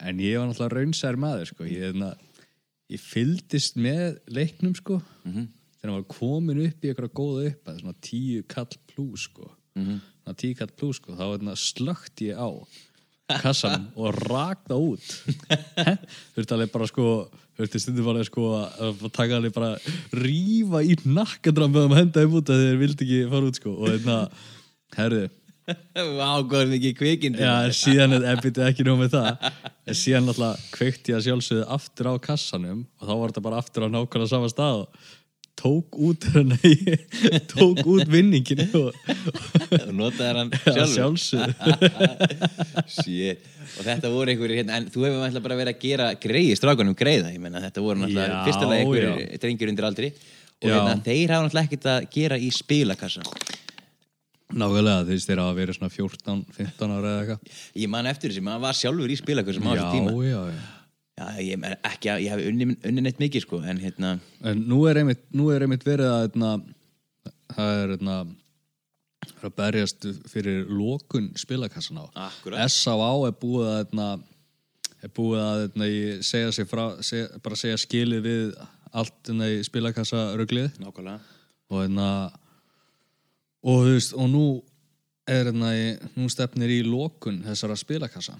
en 0.00 0.20
ég 0.22 0.38
var 0.38 0.48
náttúrulega 0.48 0.78
raunsær 0.78 1.18
maður 1.20 1.52
sko. 1.52 1.66
Ég, 1.68 1.86
hérna, 1.88 2.12
ég 2.92 3.02
fylgdist 3.02 3.78
með 3.80 4.18
leiknum 4.32 4.74
sko. 4.78 5.00
Þegar 5.78 5.92
hann 5.92 5.96
var 6.00 6.08
komin 6.10 6.62
upp 6.66 6.84
í 6.84 6.90
eitthvað 6.90 7.14
góða 7.14 7.48
upp 7.52 7.70
að 7.72 7.80
svona 7.82 7.98
tíu 8.02 8.44
kall 8.50 8.78
plus 8.90 9.28
sko. 9.28 9.50
Svona 9.78 10.38
tíu 10.38 10.58
kall 10.58 10.72
plus 10.78 11.00
sko 11.00 11.16
þá 11.18 11.24
hérna, 11.30 11.56
slögt 11.58 12.24
ég 12.24 12.38
á 12.38 12.48
kassan 13.42 13.90
og 14.00 14.16
rak 14.30 14.64
það 14.70 14.86
út. 14.94 15.10
Þurfti 16.34 16.56
alveg 16.56 16.72
bara 16.72 16.88
sko 16.90 17.08
þurfti 17.58 17.82
stundum 17.82 18.06
bara 18.06 18.22
sko 18.26 18.52
að 18.56 19.02
taka 19.10 19.38
alveg 19.38 19.54
bara 19.56 19.74
rífa 20.14 20.82
í 20.86 20.94
nakkandram 21.04 21.74
með 21.74 21.88
að 21.88 21.98
henda 21.98 22.22
þeim 22.22 22.38
út 22.38 22.54
að 22.54 22.62
þeir 22.64 22.80
vildi 22.84 23.06
ekki 23.08 23.20
fara 23.34 23.50
út 23.50 23.60
sko. 23.60 23.74
Og 23.74 23.92
hérna, 23.92 24.18
herðu 24.96 25.26
Vá, 26.18 26.30
góður 26.48 26.70
mikið 26.72 26.96
kvikindi 26.96 27.44
Já, 27.44 27.68
síðan 27.76 28.16
epitið 28.22 28.68
ekki 28.70 28.86
nóg 28.86 29.02
með 29.02 29.14
það. 29.16 29.46
En 29.88 29.98
síðan 29.98 30.32
alltaf 30.32 30.64
kveikti 30.72 31.12
ég 31.12 31.18
að 31.18 31.26
sjálfsögðu 31.26 31.68
aftur 31.76 32.10
á 32.10 32.14
kassanum 32.24 32.82
og 32.98 33.04
þá 33.04 33.12
var 33.12 33.32
þetta 33.32 33.46
bara 33.48 33.60
aftur 33.62 33.84
á 33.84 33.88
nákvæmlega 33.92 34.32
sama 34.32 34.50
stað 34.52 34.86
tók 35.58 35.98
út 35.98 36.24
nei, 36.46 36.96
tók 37.52 37.80
út 37.82 38.06
vinningin 38.06 38.62
og 38.78 38.94
notaði 39.90 40.28
hann 40.38 40.52
sjálfsögðu. 40.94 41.52
Og 43.68 43.84
þetta 43.84 44.08
voru 44.08 44.32
einhverjir 44.32 44.62
hérna, 44.62 44.78
en 44.80 44.86
þú 44.88 45.02
hefur 45.04 45.26
alltaf 45.26 45.42
bara 45.44 45.56
verið 45.58 45.74
að 45.74 45.82
gera 45.82 46.06
greið 46.22 46.54
strákunum 46.56 46.94
greiða, 46.96 47.34
ég 47.34 47.42
menna 47.42 47.60
þetta 47.60 47.82
voru 47.84 48.08
Já, 48.08 48.38
fyrstulega 48.46 48.80
einhverjir 48.80 49.42
drengir 49.42 49.72
undir 49.74 49.86
aldri. 49.90 50.08
Og 50.62 50.72
hérna, 50.72 50.94
þeir 51.04 51.34
hafa 51.34 51.44
náttúrulega 51.44 51.68
ekkert 51.68 51.88
að 51.92 52.06
gera 52.14 52.38
í 52.40 52.48
spilakassa 52.54 53.26
Nákvæmlega, 54.48 55.18
þeir 55.28 55.42
hafa 55.42 55.56
verið 55.58 55.76
svona 55.76 55.92
14-15 55.92 56.96
ára 56.96 57.10
eða 57.12 57.20
eitthvað 57.22 57.62
ég 57.82 57.90
man 57.92 58.08
eftir 58.08 58.32
þessi, 58.32 58.44
maður 58.46 58.62
var 58.64 58.78
sjálfur 58.78 59.12
í 59.12 59.18
spilakassum 59.20 59.68
á 59.68 59.72
þessu 59.74 59.88
tíma 59.98 60.14
já, 60.24 60.42
já 60.54 60.66
Já, 61.18 61.32
ég, 61.42 61.58
er 61.66 61.78
ekki 61.88 62.10
að, 62.12 62.20
ég 62.22 62.34
hef 62.34 62.46
unni, 62.46 62.66
unni 62.86 63.02
neitt 63.02 63.18
mikið 63.18 63.42
sko, 63.42 63.58
en 63.66 63.80
hérna, 63.82 64.12
En 64.46 64.60
nú 64.70 64.84
er 64.86 65.00
einmitt, 65.00 65.24
nú 65.34 65.48
er 65.50 65.64
einmitt 65.66 65.86
verið 65.86 66.12
að 66.12 66.26
eitna, 66.28 66.50
það 67.56 67.78
er 67.82 67.94
eitna, 67.96 68.18
er 69.26 69.48
að 69.48 69.56
berjast 69.58 70.06
fyrir 70.30 70.70
lokun 70.70 71.32
spilakassan 71.38 71.98
á. 71.98 72.04
Akkúrat. 72.28 72.70
S.A.A. 72.70 73.10
er 73.26 73.34
búið 73.40 73.70
að 73.72 73.80
eitna, 73.80 74.08
er 75.02 75.14
búið 75.18 75.42
að 75.42 75.64
eitna, 75.64 75.88
segja 76.30 76.54
sig 76.54 76.70
frá, 76.70 76.84
segja, 77.02 77.42
bara 77.42 77.58
segja 77.58 77.80
skilið 77.82 78.22
við 78.28 78.44
allt 78.92 79.18
eitna, 79.32 79.50
í 79.50 79.64
spilakassa 79.66 80.28
röglið 80.38 80.78
nákvæmlega 80.84 81.18
og 81.68 81.82
eitna, 81.82 82.12
og 83.64 83.82
þú 83.84 83.96
veist, 83.96 84.14
og 84.14 84.30
nú 84.32 84.44
er 85.28 85.50
hérna 85.50 85.74
í, 85.76 85.90
nú 86.16 86.28
stefnir 86.32 86.70
í 86.72 86.80
lokun 86.86 87.42
þessara 87.44 87.76
spilakassa. 87.76 88.38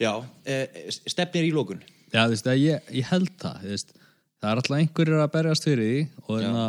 Já, 0.00 0.14
uh, 0.16 0.92
stefnir 1.08 1.44
í 1.44 1.52
lókun 1.52 1.82
Já, 2.10 2.24
þú 2.24 2.32
veist, 2.32 2.46
að 2.48 2.62
ég, 2.62 2.86
ég 2.96 3.10
held 3.10 3.34
það 3.38 3.66
veist, 3.68 3.90
það 4.40 4.46
er 4.50 4.60
alltaf 4.62 4.76
einhverjir 4.78 5.20
að 5.20 5.34
berjast 5.34 5.66
fyrir 5.66 5.90
því 5.90 5.98
og 6.24 6.30
hérna, 6.40 6.64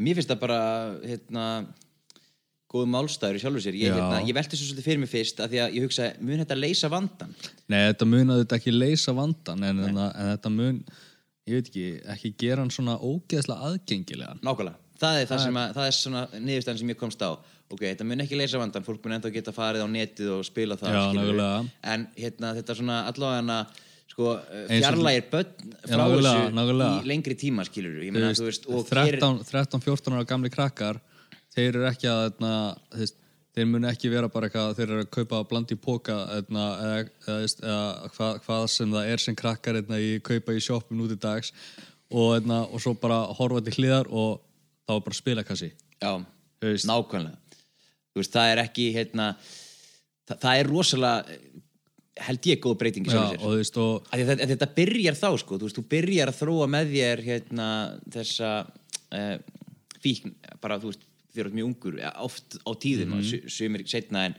mér 0.00 0.18
finnst 0.18 0.32
það 0.32 0.40
bara 0.42 0.58
hérna, 1.04 1.44
góð 2.70 2.90
málstæður 2.90 3.38
í 3.38 3.42
sjálfur 3.44 3.64
sér. 3.64 3.78
Ég, 3.78 3.94
hérna, 3.94 4.18
ég 4.26 4.36
velti 4.36 4.58
svo 4.58 4.66
svolítið 4.66 4.88
fyrir 4.88 5.00
mig 5.02 5.12
fyrst 5.12 5.40
því 5.40 5.62
að 5.62 5.78
ég 5.78 5.86
hugsa, 5.86 6.10
mun 6.18 6.42
þetta 6.42 6.58
leysa 6.58 6.90
vandan 6.92 7.32
nei, 7.70 7.78
þetta 7.78 8.10
mun 8.10 8.34
að 8.34 8.42
þetta 8.42 8.58
ekki 8.60 8.74
leysa 8.74 9.16
vandan 9.16 9.66
en, 9.70 9.82
en, 9.86 10.02
en 10.02 10.30
þetta 10.34 10.54
mun 10.56 10.84
ég 11.48 11.56
veit 11.56 11.70
ekki, 11.70 11.86
ekki 12.16 12.34
gera 12.44 12.64
hann 12.64 12.74
svona 12.74 12.98
ógeðslega 12.98 13.70
aðgengilegan. 13.70 14.42
Nákvæmlega, 14.44 14.89
það 15.00 15.20
er 15.22 15.30
það, 15.30 15.42
sem 15.46 15.58
að, 15.62 15.74
það 15.78 15.86
er 15.90 15.96
svona 15.98 16.22
niðurstæðan 16.36 16.80
sem 16.82 16.92
ég 16.94 17.00
komst 17.00 17.22
á 17.24 17.30
ok, 17.70 17.84
þetta 17.86 18.06
mun 18.08 18.24
ekki 18.24 18.38
leysa 18.38 18.58
vandan, 18.60 18.84
fólk 18.86 19.04
mun 19.04 19.14
ennþá 19.16 19.30
geta 19.34 19.54
farið 19.54 19.84
á 19.86 19.88
netið 19.90 20.32
og 20.34 20.42
spila 20.48 20.76
það 20.80 20.90
Já, 20.96 21.02
skilurðu. 21.06 21.36
nákvæmlega. 21.38 21.70
en 21.94 22.08
hérna, 22.18 22.50
þetta 22.58 22.76
svona 22.80 22.96
allavega 23.10 23.58
sko, 24.10 24.32
Eins 24.50 24.66
og- 24.66 24.82
fjarlægir 24.82 25.28
börn 25.30 25.52
Já, 25.54 25.76
frá 25.86 26.02
nákvæmlega, 26.02 26.34
þessu 26.34 26.56
nákvæmlega. 26.58 26.90
í 26.90 27.06
lengri 27.12 27.36
tíma 27.38 27.64
skilur 27.68 28.02
ég 28.02 28.10
Þú 28.10 28.16
meina, 28.16 28.32
þú 28.34 28.48
veist, 28.48 28.66
og 28.68 28.90
gerir 28.90 29.20
13, 29.20 29.44
13, 29.44 29.80
14 29.86 30.12
ára 30.18 30.26
gamli 30.26 30.50
krakkar 30.50 31.00
þeir 31.54 31.68
eru 31.74 31.86
ekki 31.90 32.10
að 32.10 32.20
þarna, 32.26 32.52
þú 32.90 32.98
veist, 33.04 33.16
þeir 33.54 33.66
munu 33.70 33.86
ekki 33.90 34.10
vera 34.10 34.28
bara 34.28 34.48
eitthvað 34.48 34.74
þeir 34.78 34.88
eru 34.90 35.04
að 35.04 35.10
kaupa 35.10 35.44
blandi 35.50 35.74
í 35.74 35.80
póka 35.82 36.18
þarna, 36.26 36.66
eða, 36.82 36.98
eða, 36.98 37.08
þú 37.26 37.38
veist, 37.40 37.60
eða 37.62 38.10
hvað, 38.18 38.42
hvað 38.44 38.68
sem 38.74 38.90
það 38.98 39.08
er 39.14 39.18
sem 39.18 39.36
krakkar 39.36 39.78
þarna, 39.80 39.98
í 40.02 40.20
kaupa 40.22 40.52
í 40.58 40.60
sjoppum 40.66 41.02
út 41.06 41.14
í 41.14 41.18
dags 41.22 41.52
og, 42.10 42.34
þarna, 42.34 42.60
og 42.66 42.80
svo 42.82 42.94
bara 42.98 43.22
horfa 43.38 43.62
til 43.62 43.74
hliðar 43.78 44.10
og 44.10 44.40
þá 44.90 44.96
er 44.96 45.06
bara 45.06 45.18
spilakassi 45.20 45.70
já, 45.70 46.12
Þú 46.60 46.74
veist. 46.74 46.88
nákvæmlega. 46.90 47.56
Veist, 48.18 48.34
það 48.34 48.52
er 48.52 48.62
ekki 48.64 48.86
hérna, 48.94 49.26
það, 50.28 50.40
það 50.42 50.60
er 50.60 50.70
rosalega 50.70 51.38
held 52.20 52.48
ég 52.50 52.60
góð 52.60 52.78
breyting 52.80 53.06
í 53.08 53.12
Já, 53.14 53.20
og 53.38 53.54
veist 53.56 53.78
og 53.80 54.08
að 54.12 54.24
þetta, 54.24 54.44
að 54.44 54.52
þetta 54.54 54.68
byrjar 54.76 55.18
þá 55.18 55.28
sko, 55.40 55.58
þú 55.60 55.68
veist, 55.68 55.78
þú 55.78 55.84
byrjar 55.94 56.32
að 56.32 56.40
þróa 56.40 56.66
með 56.74 56.90
þér 56.96 57.22
hérna, 57.28 57.68
þessa 58.16 58.50
uh, 58.66 59.36
fíkn, 60.02 60.34
bara 60.60 60.80
þú 60.82 60.92
veist 60.92 61.06
þér 61.30 61.44
eru 61.46 61.54
mjög 61.56 61.70
ungur, 61.70 62.00
oft 62.26 62.58
á 62.66 62.70
tíðum 62.82 63.14
mm 63.14 63.22
-hmm. 63.22 63.48
sumir 63.54 63.86
setna 63.86 64.26
en, 64.26 64.34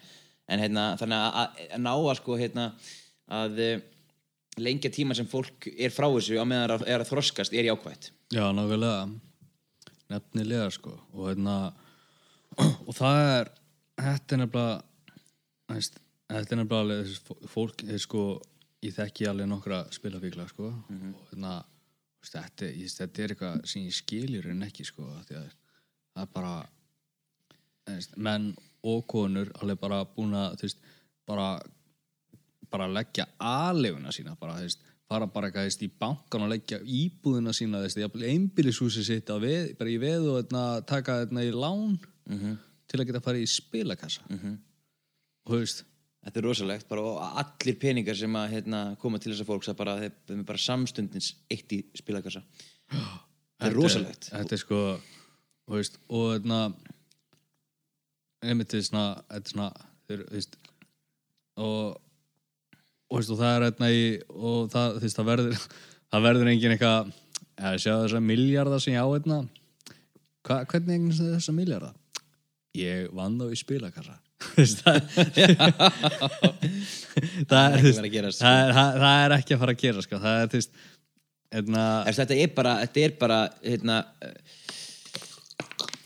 en 0.51 0.59
hérna, 0.59 0.85
þannig 0.99 1.17
að, 1.17 1.39
að, 1.41 1.65
að 1.71 1.81
ná 1.87 1.93
að 1.95 2.15
sko 2.19 2.37
hérna, 2.37 2.67
að 3.31 3.63
uh, 3.65 3.81
lengja 4.59 4.91
tíma 4.91 5.15
sem 5.15 5.25
fólk 5.25 5.71
er 5.71 5.89
frá 5.95 6.11
þessu 6.11 6.37
á 6.37 6.45
meðan 6.45 6.75
það 6.75 6.87
er 6.87 6.99
að 6.99 7.11
þroskast 7.15 7.53
er 7.55 7.71
jákvætt. 7.71 8.11
Já, 8.35 8.51
nákvæmlega 8.51 9.07
nefnilega 10.11 10.69
sko. 10.73 10.93
Og 11.15 11.31
hérna 11.31 11.57
og 12.87 12.93
það 12.97 13.19
er 13.25 13.51
þetta 14.01 14.35
er 14.35 14.41
nefnilega 14.43 15.81
þetta 16.31 16.55
er 16.55 16.61
nefnilega 16.61 17.49
fólk 17.51 17.85
er 17.87 18.01
sko 18.01 18.25
ég 18.81 18.95
þekki 18.95 19.27
alveg 19.29 19.49
nokkra 19.51 19.83
spilafíkla 19.93 20.47
sko. 20.51 20.71
Og 20.71 21.31
hérna 21.31 21.59
þú 21.61 22.27
veist, 22.27 22.35
þetta, 22.37 22.69
ég, 22.69 22.95
þetta 22.99 23.23
er 23.23 23.33
eitthvað 23.33 23.61
sem 23.71 23.87
ég 23.87 23.97
skiljur 23.97 24.49
en 24.51 24.65
ekki 24.67 24.85
sko 24.85 25.07
það 25.27 25.45
er 26.21 26.31
bara 26.33 26.55
veist, 27.89 28.17
menn 28.17 28.51
og 28.85 29.05
konur 29.09 29.51
alveg 29.61 29.79
bara 29.81 30.03
búin 30.05 30.35
að 30.37 30.65
bara 31.29 31.47
bara 32.71 32.87
leggja 32.87 33.25
aðleguna 33.37 34.13
sína 34.15 34.37
bara, 34.39 34.55
þú 34.59 34.67
veist, 34.67 34.85
fara 35.11 35.27
bara 35.27 35.51
veist, 35.51 35.81
í 35.83 35.89
bankan 35.91 36.45
og 36.45 36.51
leggja 36.53 36.79
íbúðina 36.79 37.51
sína 37.55 37.81
þú 37.81 37.87
veist, 37.89 37.99
jafnvel 38.01 38.27
einbýlishúsi 38.31 39.03
sitt 39.03 39.31
veð, 39.43 39.73
bara 39.79 39.91
í 39.91 39.99
veð 40.01 40.27
og 40.31 40.41
eitna, 40.43 40.65
taka 40.87 41.21
þetta 41.25 41.45
í 41.47 41.53
lán 41.53 41.97
Mhm. 42.31 42.57
til 42.87 42.99
að 42.99 43.07
geta 43.07 43.19
farið 43.25 43.43
í 43.43 43.49
spilakassa 43.49 44.21
Mhm. 44.29 44.57
og 45.45 45.53
þú 45.53 45.59
veist 45.63 45.83
Þetta 46.21 46.37
er 46.37 46.43
rosalegt, 46.45 46.87
bara 46.87 47.01
og 47.01 47.17
allir 47.41 47.79
peningar 47.81 48.13
sem 48.15 48.31
að 48.37 48.51
hérna, 48.51 48.95
koma 48.99 49.17
til 49.17 49.31
þessa 49.33 49.43
fólks 49.43 49.67
að 49.71 49.77
bara, 49.77 49.95
þeir 49.97 50.11
er 50.37 50.43
bara 50.43 50.57
samstundins 50.61 51.33
eitt 51.49 51.67
í 51.73 51.83
spilakassa 51.97 52.43
Þetta 52.91 53.65
er 53.71 53.73
rosalegt 53.73 54.29
þetta 54.29 54.51
er 54.53 54.57
sko 54.61 54.81
og, 54.93 55.01
veist, 55.75 55.97
og 56.09 56.35
þetta 56.37 56.59
einmitt 58.43 58.69
þetta 58.69 58.77
er 58.77 58.85
svona, 58.87 59.23
þetta 59.31 59.45
er 59.49 59.53
svona 59.55 59.71
þeir, 60.07 60.23
veist, 60.31 60.55
og 61.57 62.01
og, 63.11 63.19
veist, 63.19 63.31
og 63.33 63.39
það 63.41 63.55
er 63.55 63.65
hérna 63.67 63.89
í 63.91 64.03
og 64.31 64.69
það, 64.71 64.93
þú 64.97 65.05
veist, 65.05 65.17
það 65.19 65.31
verður 65.31 65.65
það 66.11 66.27
verður 66.27 66.51
engin 66.53 66.75
eitthvað 66.75 67.11
að 67.61 67.81
sjá 67.83 67.93
þessa 67.93 68.21
miljardar 68.23 68.81
sem 68.81 68.95
ég 68.95 69.03
á 69.03 69.07
hérna. 69.11 69.41
Hva, 70.41 70.63
hvernig 70.71 70.95
eignin 70.95 71.17
þessa 71.19 71.53
miljardar 71.53 71.97
ég 72.77 73.09
vann 73.15 73.37
þá 73.39 73.51
í 73.51 73.59
spilakassa. 73.59 74.15
Það 77.51 77.75
er 77.75 79.35
ekki 79.35 79.55
að 79.55 79.61
fara 79.61 79.73
að 79.73 79.75
er, 79.75 79.75
er 79.75 79.77
gera 79.83 80.01
sko. 80.01 80.19
það 80.23 80.41
er, 80.41 80.69
hérna, 81.51 81.85
Ef 82.07 82.17
Þetta 82.21 82.39
er 82.39 82.53
bara, 82.55 82.73
þetta 82.85 83.03
er 83.03 83.15
bara 83.19 83.39
hérna, 83.61 83.99
uh, 84.23 84.37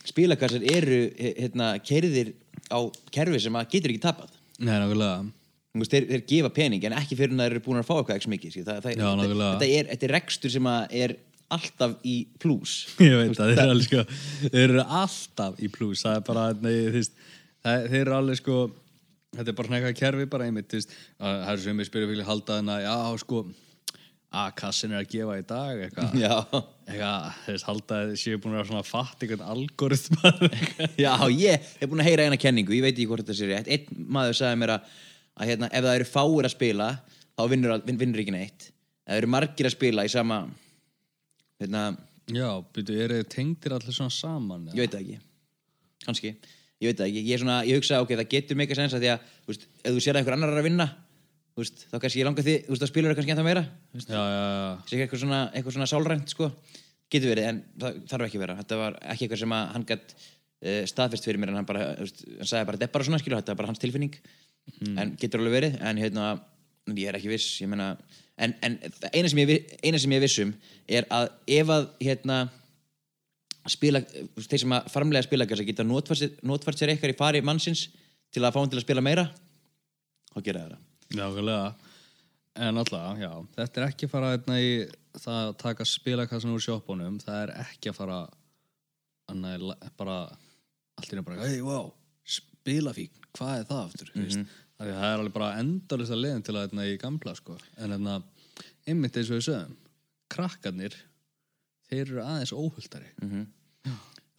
spilakassar 0.10 0.66
eru 0.74 1.00
hérna, 1.22 1.76
keiriðir 1.86 2.34
á 2.74 2.80
kerfi 3.14 3.40
sem 3.46 3.56
að 3.56 3.72
getur 3.78 3.94
ekki 3.94 4.06
tapað. 4.08 4.36
Nei, 4.58 4.74
nákvæmlega 4.74 5.24
veist, 5.82 5.94
þeir, 5.94 6.08
þeir 6.12 6.24
gefa 6.32 6.52
pening 6.56 6.88
en 6.88 6.98
ekki 7.00 7.18
fyrir 7.20 7.34
en 7.36 7.44
það 7.44 7.52
eru 7.52 7.64
búin 7.66 7.82
að 7.82 7.88
fá 7.90 7.96
eitthvað 7.98 8.20
ekki 8.20 8.32
mikið 8.34 8.58
það, 8.62 8.80
það, 8.86 9.00
þetta, 9.26 9.70
er, 9.70 9.92
er 9.98 10.14
rekstur 10.16 10.54
sem 10.54 10.70
að 10.72 10.96
er 11.04 11.16
alltaf 11.56 11.98
í 12.08 12.16
plús 12.42 12.78
Ég 13.06 13.20
veit 13.20 13.42
að 13.44 13.52
þeir 13.52 13.60
eru 13.60 13.76
alveg 13.76 13.90
sko 13.90 14.06
Þeir 14.48 14.64
eru 14.64 14.88
alltaf 15.02 15.60
í 15.62 15.70
plús 15.74 16.06
Það 16.06 16.18
er 16.18 16.26
bara, 16.30 16.48
nei, 16.64 17.04
það, 17.66 17.86
Þeir 17.92 18.00
eru 18.02 18.18
alveg 18.22 18.42
sko 18.42 18.64
Þetta 19.36 19.52
er 19.52 19.58
bara 19.60 19.68
svona 19.68 19.78
eitthvað 19.82 20.00
kerfi 20.00 20.26
bara 20.32 20.48
einmitt 20.48 20.72
þú 20.72 20.80
veist, 20.80 20.98
að 21.20 21.38
Það 21.44 21.54
er 21.54 21.64
sem 21.66 21.84
við 21.84 21.90
spyrir 21.90 22.12
fyrir 22.14 22.30
halda 22.30 22.58
þarna 22.58 22.80
Já, 22.82 22.96
sko 23.22 23.46
að 24.36 24.54
kassin 24.60 24.94
er 24.94 25.04
að 25.04 25.12
gefa 25.14 25.38
í 25.40 25.44
dag 25.48 25.82
eitthvað. 25.86 26.16
Já, 26.20 26.34
eitthvað, 26.90 27.28
þú 27.46 27.54
veist, 27.54 27.68
halda 27.70 27.98
að 27.98 28.10
þið 28.12 28.22
séu 28.22 28.40
búin 28.42 28.54
að 28.54 28.60
vera 28.60 28.70
svona 28.70 28.88
fatt 28.88 29.26
einhvern 29.26 29.46
algoritma. 29.54 30.32
Já, 31.06 31.12
ég 31.32 31.70
hef 31.80 31.92
búin 31.92 32.04
að 32.04 32.10
heyra 32.10 32.28
eina 32.28 32.40
kenningu, 32.42 32.76
ég 32.76 32.86
veit 32.86 32.94
ekki 32.94 33.08
hvort 33.12 33.24
þetta 33.24 33.38
sé 33.40 33.50
rétt. 33.50 33.70
Einn 33.72 34.08
maður 34.18 34.40
sagði 34.42 34.62
mér 34.62 34.76
að, 34.76 34.90
að 35.36 35.50
hérna, 35.52 35.70
ef 35.72 35.84
það 35.86 35.98
eru 36.00 36.08
fáir 36.10 36.48
að 36.50 36.54
spila 36.56 36.90
þá 37.36 37.44
vinnur, 37.52 37.74
vin- 37.88 38.00
vinnur 38.02 38.22
ekki 38.24 38.34
neitt 38.36 38.68
ef 38.70 39.10
það 39.12 39.22
eru 39.22 39.32
margir 39.36 39.68
að 39.70 39.76
spila 39.76 40.06
í 40.08 40.12
sama 40.14 40.42
hérna, 41.62 41.86
Já, 42.26 42.48
byrju, 42.74 42.96
eru 43.06 43.18
þið 43.22 43.28
tengdir 43.36 43.76
allir 43.76 43.94
svona 43.94 44.14
saman 44.14 44.64
ég 44.74 44.80
veit 44.82 44.94
það 44.96 45.02
ekki. 45.04 45.18
Kannski, 46.06 46.32
ég 46.82 46.90
veit 46.90 46.98
það 46.98 47.10
ekki. 47.12 47.22
Ég, 47.22 47.34
er 47.36 47.42
svona, 47.44 47.58
ég 47.70 47.78
hugsa, 47.78 48.00
ok, 48.02 48.14
það 48.18 48.32
getur 48.32 48.58
mega 48.58 48.78
sens 48.78 48.96
að 48.98 49.04
því 49.06 49.12
að 49.14 49.28
þú 49.46 49.52
veist, 49.52 49.68
ef 49.84 49.94
þú 49.94 50.02
sér 50.02 50.16
að 50.16 50.22
einhver 50.24 50.36
annar 50.38 50.54
er 50.56 50.62
að 50.64 50.66
vinna 50.66 50.88
þú 51.56 51.62
veist, 51.62 51.84
þá 51.92 51.96
kannski 52.02 52.20
ég 52.24 52.28
langa 52.28 52.46
því, 52.48 52.56
þú 52.66 52.74
veist, 52.74 52.86
að 52.88 52.92
spilur 52.92 53.12
er 53.14 53.20
kannski 53.20 53.36
ennþá 53.36 53.46
meira 53.46 53.64
þú 53.70 54.00
veist, 54.00 54.10
já, 54.16 54.24
sé 54.90 55.00
eitthvað 55.06 55.22
svona, 55.22 55.42
eitthvað 55.54 55.78
svona 55.78 55.90
sálrænt 55.94 56.34
sko. 56.34 56.50
getur 57.14 57.30
verið, 57.36 57.46
en 57.52 57.62
það 57.84 58.00
þarf 58.10 58.26
ekki 58.26 58.40
að 58.40 58.44
vera. 58.48 58.56
Þetta 58.64 58.78
var 58.82 58.96
ekki 59.14 59.28
eitthvað 59.28 59.42
sem 59.44 59.54
að 59.56 59.68
hann 59.76 59.86
gætt 59.92 60.16
uh, 60.18 60.82
staðfest 60.90 61.28
fyrir 61.30 61.40
mér, 61.44 61.52
en 61.54 61.60
hann 61.62 61.70
bara 61.70 61.84
þú 62.00 62.08
veist, 62.08 62.24
hann 62.42 62.50
sagði 62.50 62.66
bara, 62.72 62.80
þetta 62.82 62.90
er 62.90 62.94
bara 62.98 63.06
svona, 63.08 63.20
skilur, 63.22 63.38
þetta 63.44 63.54
er 63.54 63.60
bara 63.62 63.70
hans 63.70 63.84
tilfinning 63.84 64.18
en 64.98 65.16
getur 65.22 65.42
alveg 65.42 65.58
verið, 65.60 65.80
en 65.82 66.02
hérna 66.02 66.28
ég 66.94 67.10
er 67.10 67.18
ekki 67.18 67.32
viss, 67.32 67.62
meina 67.70 67.94
en, 68.38 68.54
en 68.66 68.78
eina 69.12 69.30
sem 69.32 69.42
ég, 69.42 69.74
eina 69.82 70.00
sem 70.02 70.12
ég 70.12 70.22
er 70.22 70.26
viss 70.26 70.44
um 70.44 70.54
er 70.86 71.08
að 71.14 71.30
ef 71.56 71.72
að 71.74 71.88
hérna 72.04 72.40
spila, 73.72 74.02
þeir 74.38 74.62
sem 74.66 74.76
að 74.76 74.92
farmlega 74.94 75.26
spila 75.26 75.48
geta 75.48 75.86
notfært 75.88 76.22
sér, 76.22 76.36
notfært 76.46 76.82
sér 76.82 76.94
eitthvað 76.94 77.16
í 77.16 77.18
fari 77.18 77.42
mannsins 77.46 77.88
til 78.34 78.44
að 78.44 78.54
fá 78.54 78.62
hann 78.62 78.74
til 78.74 78.82
að 78.82 78.86
spila 78.86 79.04
meira 79.06 79.26
þá 80.36 80.40
gera 80.44 80.66
það. 80.68 80.80
Nákvæmlega. 81.16 81.92
En 82.66 82.80
alltaf, 82.80 83.18
já, 83.20 83.32
þetta 83.58 83.82
er 83.82 83.86
ekki 83.90 84.08
að 84.08 84.14
fara 84.14 84.32
hérna, 84.32 84.58
í 84.64 84.70
það 85.20 85.40
að 85.42 85.54
taka 85.60 85.88
spilakassan 85.90 86.54
úr 86.56 86.64
sjoppunum, 86.64 87.18
það 87.24 87.42
er 87.42 87.54
ekki 87.66 87.92
að 87.92 87.98
fara 87.98 88.20
annað, 89.32 89.66
bara 90.00 90.18
allt 90.96 91.12
nefn 91.12 91.28
bara, 91.28 91.48
hei, 91.50 91.60
wow, 91.66 91.90
spilafík, 92.66 93.26
hvað 93.38 93.60
er 93.60 93.68
það 93.70 93.82
aftur? 93.84 94.12
Mm 94.16 94.28
-hmm. 94.28 94.46
Það 94.76 94.90
er 94.90 95.20
alveg 95.20 95.34
bara 95.34 95.60
endalist 95.60 96.12
að 96.12 96.22
leiðin 96.24 96.44
til 96.44 96.56
að 96.56 96.64
hérna 96.66 96.86
í 96.90 96.98
gamla, 97.00 97.36
sko. 97.36 97.58
En 97.78 97.92
hérna, 97.92 98.24
einmitt 98.88 99.18
eins 99.18 99.30
og 99.30 99.38
við 99.38 99.46
sögum, 99.46 99.76
krakkarnir, 100.28 100.96
þeir 101.90 102.02
eru 102.02 102.22
aðeins 102.24 102.54
óhuldari. 102.54 103.12
Mhm. 103.22 103.48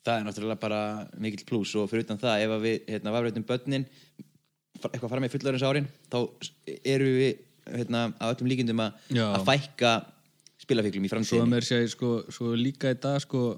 það 0.07 0.21
er 0.21 0.25
náttúrulega 0.25 0.61
bara 0.61 1.09
mikill 1.19 1.45
plús 1.47 1.75
og 1.75 1.91
fyrir 1.91 2.05
utan 2.05 2.19
það 2.19 2.43
ef 2.45 2.51
að 2.51 2.61
við 2.63 2.77
hérna, 2.87 3.11
vafröðum 3.11 3.47
börnin 3.47 3.87
eitthvað 4.85 5.11
fara 5.11 5.21
með 5.21 5.33
fullorins 5.35 5.65
árin 5.67 5.89
þá 6.13 6.19
eru 6.85 7.09
við 7.17 7.33
hérna, 7.67 8.13
á 8.23 8.31
öllum 8.31 8.51
líkindum 8.51 8.83
að, 8.85 8.93
að 9.19 9.47
fækka 9.49 9.93
spilafíklum 10.63 11.07
í 11.07 11.11
Svo 11.11 11.17
framtíðinni 11.17 11.63
sér, 11.67 11.89
sko, 11.91 12.11
svo 12.31 12.53
líka 12.59 12.93
í 12.95 12.99
dag, 13.01 13.19
sko, 13.25 13.57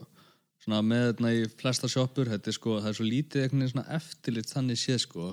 svona 0.68 0.84
með 0.84 1.04
þarna 1.06 1.30
í 1.32 1.44
flesta 1.56 1.88
sjoppur, 1.88 2.28
þetta 2.28 2.50
er 2.50 2.56
sko, 2.58 2.74
það 2.82 2.90
er 2.90 2.96
svo 2.98 3.06
lítið 3.06 3.44
veginn 3.46 3.70
svona 3.70 3.94
eftirlit 3.96 4.50
þannig 4.52 4.80
séð, 4.80 4.98
sko, 5.06 5.28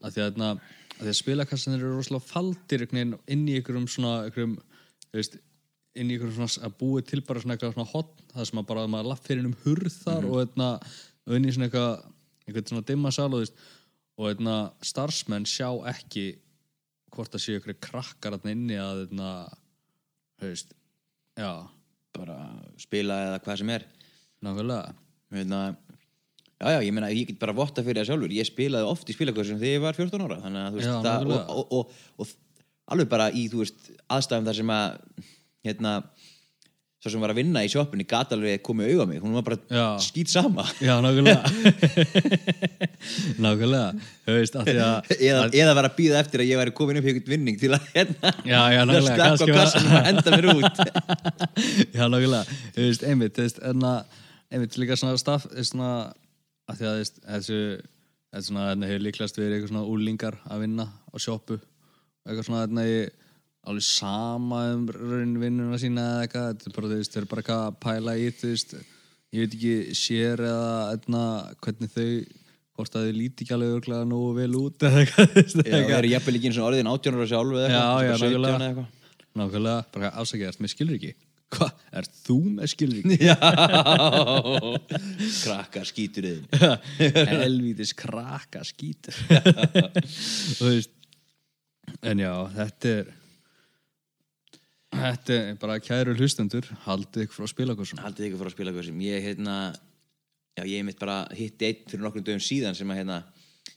að 0.00 0.14
því 0.14 0.22
að, 0.22 0.30
þarna, 0.30 0.48
að 0.94 1.02
því 1.02 1.10
að 1.12 1.18
spilakassanir 1.18 1.82
eru 1.82 1.98
rosalega 1.98 2.28
faldir 2.30 2.84
veginn 2.86 3.12
inn 3.28 3.44
í 3.44 3.58
einhverjum 3.58 3.88
svona, 3.92 4.14
einhverjum, 4.24 4.54
þú 5.04 5.18
veist, 5.18 5.36
inn 5.92 6.08
í 6.08 6.16
einhverjum 6.16 6.38
svona, 6.38 6.70
að 6.70 6.78
búið 6.80 7.08
til 7.10 7.20
bara 7.28 7.42
svona 7.44 7.58
eitthvað 7.58 7.74
svona 7.76 7.92
hotn, 7.92 8.24
það 8.32 8.48
sem 8.48 8.62
að 8.62 8.68
bara 8.70 8.86
maður 8.94 9.10
lapp 9.12 9.28
fyrir 9.28 9.50
um 9.50 9.58
hurð 9.66 9.98
þar 10.06 10.28
og 10.30 10.40
þarna, 10.40 10.70
og 11.28 11.36
inn 11.36 11.48
í 11.48 11.54
svona 11.58 11.68
eitthvað, 11.68 12.08
einhvern 12.48 12.72
svona 12.72 12.88
dimma 12.88 13.12
sal 13.12 13.28
og 13.28 13.36
þú 13.36 13.44
veist, 13.44 13.62
og 14.18 14.30
einna, 14.32 14.56
starfsmenn 14.88 15.46
sjá 15.46 15.68
ekki 15.92 16.26
hvort 17.12 17.34
það 17.34 17.44
séu 17.44 17.60
ykkur 17.60 17.76
krakkar 17.84 18.38
þarna 18.38 18.56
inni 18.56 18.80
að 18.80 19.04
einna, 19.04 19.30
veist, 20.40 20.72
já, 21.36 21.52
bara 22.16 22.40
spila 22.80 23.20
eða 23.28 23.44
hvað 23.44 23.60
sem 23.60 23.76
er 23.76 23.86
nákvæmlega 24.44 24.94
Hérna, 25.28 25.58
já, 26.56 26.70
já, 26.72 26.78
ég 26.86 26.92
meina, 26.96 27.10
ég 27.12 27.26
get 27.28 27.38
bara 27.42 27.52
votta 27.52 27.82
fyrir 27.84 28.00
það 28.00 28.06
sjálfur. 28.08 28.32
Ég 28.32 28.46
spilaði 28.48 28.86
oft 28.88 29.10
í 29.12 29.16
spilakvössum 29.16 29.58
þegar 29.60 29.74
ég 29.76 29.82
var 29.84 29.98
14 29.98 30.24
ára, 30.24 30.38
þannig 30.40 30.62
að, 30.62 30.70
þú 30.72 30.78
veist, 30.78 30.88
Já, 30.88 30.94
það, 31.04 31.26
og, 31.28 31.50
og, 31.52 31.74
og, 31.76 32.24
og, 32.24 32.26
alveg 32.94 33.10
bara 33.12 33.26
í, 33.36 33.42
þú 33.52 33.60
veist, 33.60 33.90
aðstæðum 34.08 34.48
þar 34.48 34.56
sem 34.62 34.72
að, 34.72 35.26
hérna, 35.68 35.92
svo 36.98 37.12
sem 37.12 37.20
var 37.22 37.34
að 37.34 37.38
vinna 37.42 37.60
í 37.62 37.68
sjoppunni, 37.70 38.06
gat 38.08 38.32
alveg 38.34 38.62
komið 38.66 38.88
auga 38.94 39.04
á 39.04 39.10
mig, 39.12 39.20
hún 39.22 39.36
var 39.36 39.44
bara 39.46 39.58
Já. 39.68 39.84
skýt 40.08 40.32
sama. 40.32 40.64
já, 40.80 40.96
nákvæmlega 41.04 41.44
nákvæmlega 43.38 43.90
þú 44.24 44.36
veist, 44.38 44.56
því 44.56 44.74
að 44.82 45.12
eða, 45.18 45.42
eða 45.62 45.74
var 45.78 45.88
að 45.90 45.96
býða 45.98 46.22
eftir 46.22 46.42
að 46.42 46.50
ég 46.50 46.60
væri 46.62 46.74
komin 46.80 46.98
upp 47.00 47.06
í 47.06 47.12
einhvern 47.12 47.34
vinning 47.34 47.60
til 47.60 47.70
að, 47.76 47.84
hérna, 47.94 48.32
Já, 48.48 48.60
já, 48.74 48.80
að 48.80 48.90
nákvæmlega, 48.90 49.28
kannski 49.28 49.52
var- 49.60 50.08
enda 50.10 50.34
mér 50.34 50.48
út. 50.54 50.80
Já, 51.98 52.02
nákvæmlega, 52.08 52.42
þú 52.74 52.88
veist, 52.88 53.06
einmitt, 53.12 53.36
þú 53.36 53.46
veist, 53.46 53.60
enna, 53.70 53.92
einmitt 54.52 54.76
líka 54.80 54.96
svona 54.98 55.18
staff, 55.20 55.46
veist, 55.52 55.74
svona, 55.74 55.92
að 56.68 56.80
því 56.80 56.88
að, 56.90 56.98
þessu, 57.28 57.60
þetta 58.32 58.66
þetta 58.72 58.90
hefur 58.90 59.04
líklegast 59.06 59.40
verið 59.40 59.56
eitthvað 59.56 59.72
svona 59.72 59.88
úlingar 59.94 60.38
að 60.48 60.64
vinna 60.64 60.88
á 60.88 61.16
sjoppu, 61.20 61.58
eitthvað 62.26 62.48
svona, 62.48 62.64
þetta 62.66 62.86
er 62.88 63.10
alveg 63.68 63.84
sama 63.84 64.62
um 64.72 64.86
raun 64.88 65.36
vinnuna 65.42 65.78
sína 65.80 66.06
eða 66.14 66.26
eitthvað, 66.26 66.50
þetta 66.54 66.70
er 66.70 66.76
bara, 66.78 66.90
þú 66.90 66.98
veist, 67.00 67.14
þeir 67.14 67.22
eru 67.22 67.30
bara 67.32 67.44
eitthvað 67.44 67.64
að 67.66 67.78
pæla 67.84 68.16
í, 68.16 68.28
þú 68.40 68.52
veist, 68.54 68.74
ég 69.36 69.44
veit 69.44 69.56
ekki, 69.58 69.96
sér 69.98 70.44
eða, 70.48 70.74
enna, 70.96 71.22
hvernig 71.66 71.94
þau, 71.94 72.10
hvort 72.78 72.98
að 72.98 73.08
þau 73.08 73.16
líti 73.18 73.44
ekki 73.44 73.56
alveg 73.56 73.76
örglega 73.76 74.08
nógu 74.08 74.34
vel 74.38 74.52
út 74.62 74.88
eða 74.88 75.04
eitthvað, 75.04 75.32
það 75.36 75.64
eitthvað. 75.64 75.96
eru 75.98 76.12
jafnvel 76.14 76.36
ekki 76.38 76.52
eins 76.52 76.60
og 76.60 76.68
orðin 76.70 76.92
18 76.94 77.18
ára 77.18 77.30
sjálf 77.32 77.56
eða 77.56 77.64
eitthvað, 77.68 77.82
já, 77.82 78.12
bara 78.12 78.20
17 78.22 78.28
nákvæmlega. 78.28 78.54
eða 78.54 78.68
eitthvað. 78.68 78.92
Nákvæmlega, 79.38 81.27
Hvað, 81.48 81.84
ert 81.96 82.16
þú 82.26 82.36
með 82.58 82.70
skilriki? 82.74 83.16
Já, 83.24 83.36
krakkar 85.40 85.88
skýtur 85.88 86.26
þið. 86.28 86.42
helvítis 87.32 87.94
krakka 87.96 88.60
skítur 88.68 89.16
þú 90.58 90.68
veist 90.68 90.92
en 92.04 92.20
já, 92.20 92.32
þetta 92.52 92.92
er 92.98 93.14
þetta 94.98 95.38
er 95.38 95.58
bara 95.60 95.78
kæru 95.84 96.14
hlustendur 96.18 96.68
haldið 96.84 97.26
ykkur 97.26 97.40
frá 97.40 97.50
spilakursum 97.54 98.02
Haldið 98.02 98.28
ykkur 98.28 98.42
frá 98.42 98.50
að 98.50 98.56
spila 98.56 98.74
hversum. 98.76 99.00
Ég, 99.04 99.24
hérna, 99.24 99.56
já, 100.58 100.62
ég 100.68 100.84
mitt 100.84 101.00
bara 101.00 101.22
hitti 101.36 101.68
einn 101.68 101.82
fyrir 101.88 102.04
nokkrum 102.04 102.24
dögum 102.26 102.44
síðan 102.44 102.76
sem 102.76 102.92
að, 102.92 103.02
hérna, 103.02 103.18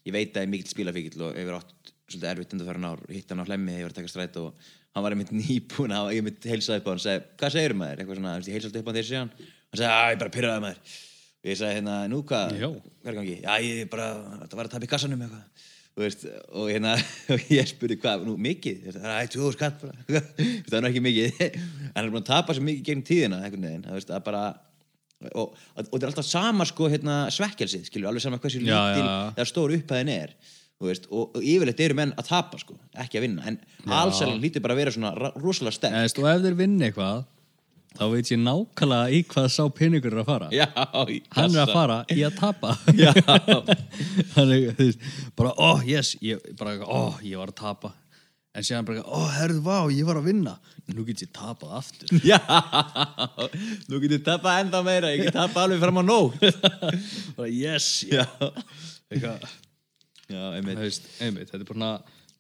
ég 0.03 0.15
veit 0.15 0.36
að 0.36 0.43
ég 0.43 0.47
er 0.47 0.53
mikill 0.53 0.72
spilafíkill 0.72 1.26
og 1.28 1.39
hefur 1.39 1.59
átt 1.59 1.91
svolítið 2.11 2.30
erfitt 2.34 2.55
undan 2.55 2.67
fara 2.67 2.84
nár. 2.84 3.03
Hitti 3.07 3.32
hann 3.32 3.43
á 3.43 3.47
hlemmi 3.47 3.72
þegar 3.72 3.82
ég 3.82 3.88
var 3.88 3.93
að 3.93 3.99
taka 4.01 4.11
stræt 4.11 4.39
og 4.41 4.72
hann 4.92 5.06
var 5.06 5.16
einmitt 5.16 5.32
nýbúin 5.36 5.94
að, 5.96 6.12
ég 6.18 6.26
mitt 6.26 6.46
heilsaði 6.48 6.82
upp 6.82 6.88
á 6.88 6.92
hann 6.92 7.00
og 7.00 7.06
sagði, 7.06 7.24
hvað 7.39 7.54
segir 7.56 7.76
maður? 7.80 8.02
Eitthvað 8.02 8.20
svona, 8.20 8.34
ég 8.44 8.58
heilsaði 8.58 8.82
upp 8.82 8.92
á 8.92 9.00
ég 9.00 9.08
sé 9.08 9.20
hann. 9.20 9.34
Sagði, 9.72 9.92
að 9.96 10.12
ég 10.12 10.22
bara 10.22 10.34
pyrraði 10.36 10.64
maður. 10.66 10.96
Og 11.42 11.50
ég 11.52 11.60
sagði, 11.60 11.78
hérna, 11.80 11.98
nú 12.12 12.22
hvað, 12.28 12.56
Já. 12.60 12.68
hvað 13.02 13.12
er 13.12 13.20
gangi? 13.20 13.36
Já, 13.42 13.54
ég 13.66 13.92
bara, 13.92 14.08
það 14.44 14.58
var 14.60 14.68
að 14.68 14.74
tapja 14.76 14.89
í 14.89 14.92
kassanum 14.92 15.24
eitthvað. 15.26 15.68
Veist, 16.02 16.26
og 16.56 16.68
hérna, 16.72 16.96
og 17.36 17.48
ég 17.52 17.72
spurði 17.72 17.98
hvað, 18.04 18.26
nú 18.28 18.36
mikið? 18.39 18.84
Það 18.96 19.16
er 19.16 19.32
20 19.36 19.56
skatt 19.58 19.82
bara. 19.82 20.22
það 20.68 20.78
er 20.80 20.89
ekki 20.92 21.04
mikið. 21.08 21.42
Hann 21.96 22.04
er 22.04 22.12
búin 22.12 22.22
að 22.24 22.30
tapa 22.32 22.56
svo 22.56 22.64
mikið 22.68 22.86
gegn 22.92 23.08
tíðina, 23.08 23.42
einhvern 23.44 23.68
veginn. 23.68 23.88
Það 23.88 24.16
að 24.16 24.24
bara, 24.28 24.44
og, 25.32 25.56
og 25.56 25.92
það 25.92 26.00
er 26.02 26.12
alltaf 26.12 26.28
sama 26.28 26.68
sko 26.68 26.88
hérna 26.92 27.18
svekkelsið, 27.34 27.88
skilur, 27.89 28.12
alveg 28.12 28.24
sama 28.24 28.39
hversu 28.42 28.64
lítil 28.64 29.04
eða 29.04 29.48
stór 29.50 29.76
upphæðin 29.76 30.14
er 30.16 30.36
veist, 30.89 31.05
og, 31.11 31.36
og 31.36 31.43
yfirleitt 31.43 31.84
eru 31.86 31.97
menn 31.99 32.15
að 32.17 32.32
tapa 32.32 32.59
sko, 32.61 32.77
ekki 33.03 33.19
að 33.19 33.27
vinna, 33.27 33.45
en 33.51 33.59
allsælan 33.99 34.41
lítur 34.41 34.63
bara 34.65 34.77
að 34.77 34.82
vera 34.82 34.95
svona 34.95 35.32
rosalega 35.36 35.77
sterk. 35.77 35.93
En 35.97 36.09
þú 36.15 36.27
ef 36.32 36.43
þeir 36.45 36.57
vinna 36.61 36.88
eitthvað 36.88 37.23
þá 37.99 38.03
veit 38.13 38.32
ég 38.32 38.39
nákvæmlega 38.39 39.15
í 39.15 39.21
hvað 39.32 39.47
sá 39.51 39.63
peningur 39.75 40.13
er 40.15 40.21
að 40.21 40.29
fara. 40.29 40.49
Já, 40.55 40.67
hann 41.36 41.55
er 41.55 41.63
að 41.65 41.73
fara 41.75 41.97
í 42.13 42.21
að 42.27 42.38
tapa. 42.39 42.75
Þannig, 44.36 44.69
þú 44.77 44.86
veist, 44.86 45.09
bara, 45.39 45.55
oh, 45.57 45.82
yes 45.88 46.13
ég, 46.23 46.43
bara, 46.59 46.77
oh, 46.88 47.19
ég 47.25 47.41
var 47.41 47.51
að 47.51 47.59
tapa. 47.61 47.95
En 48.51 48.65
síðan 48.67 48.88
bara, 48.88 49.03
oh, 49.07 49.27
herðu, 49.32 49.61
vá, 49.63 49.75
ég 49.93 50.07
var 50.07 50.19
að 50.19 50.27
vinna. 50.27 50.57
Nú 50.91 51.05
get 51.07 51.21
ég 51.23 51.32
tapað 51.36 51.75
aftur. 51.77 52.11
Já, 52.32 52.39
nú 53.88 53.99
getur 54.03 54.23
tapað 54.25 54.63
ennþá 54.65 54.82
meira 54.88 55.11
ég 55.13 55.27
get 55.27 55.36
tapað 55.38 55.67
alveg 55.67 55.84
fram 55.84 56.01
á 56.01 56.03
nóg 56.03 56.36
bara, 57.38 57.47
yes, 57.47 58.01
já, 58.09 58.25
eitthvað 59.11 59.45
já, 60.32 60.43
einmitt. 60.57 60.79
Veist, 60.82 61.07
einmitt, 61.21 61.51
þetta 61.51 61.65
er 61.65 61.71
bara 61.73 61.91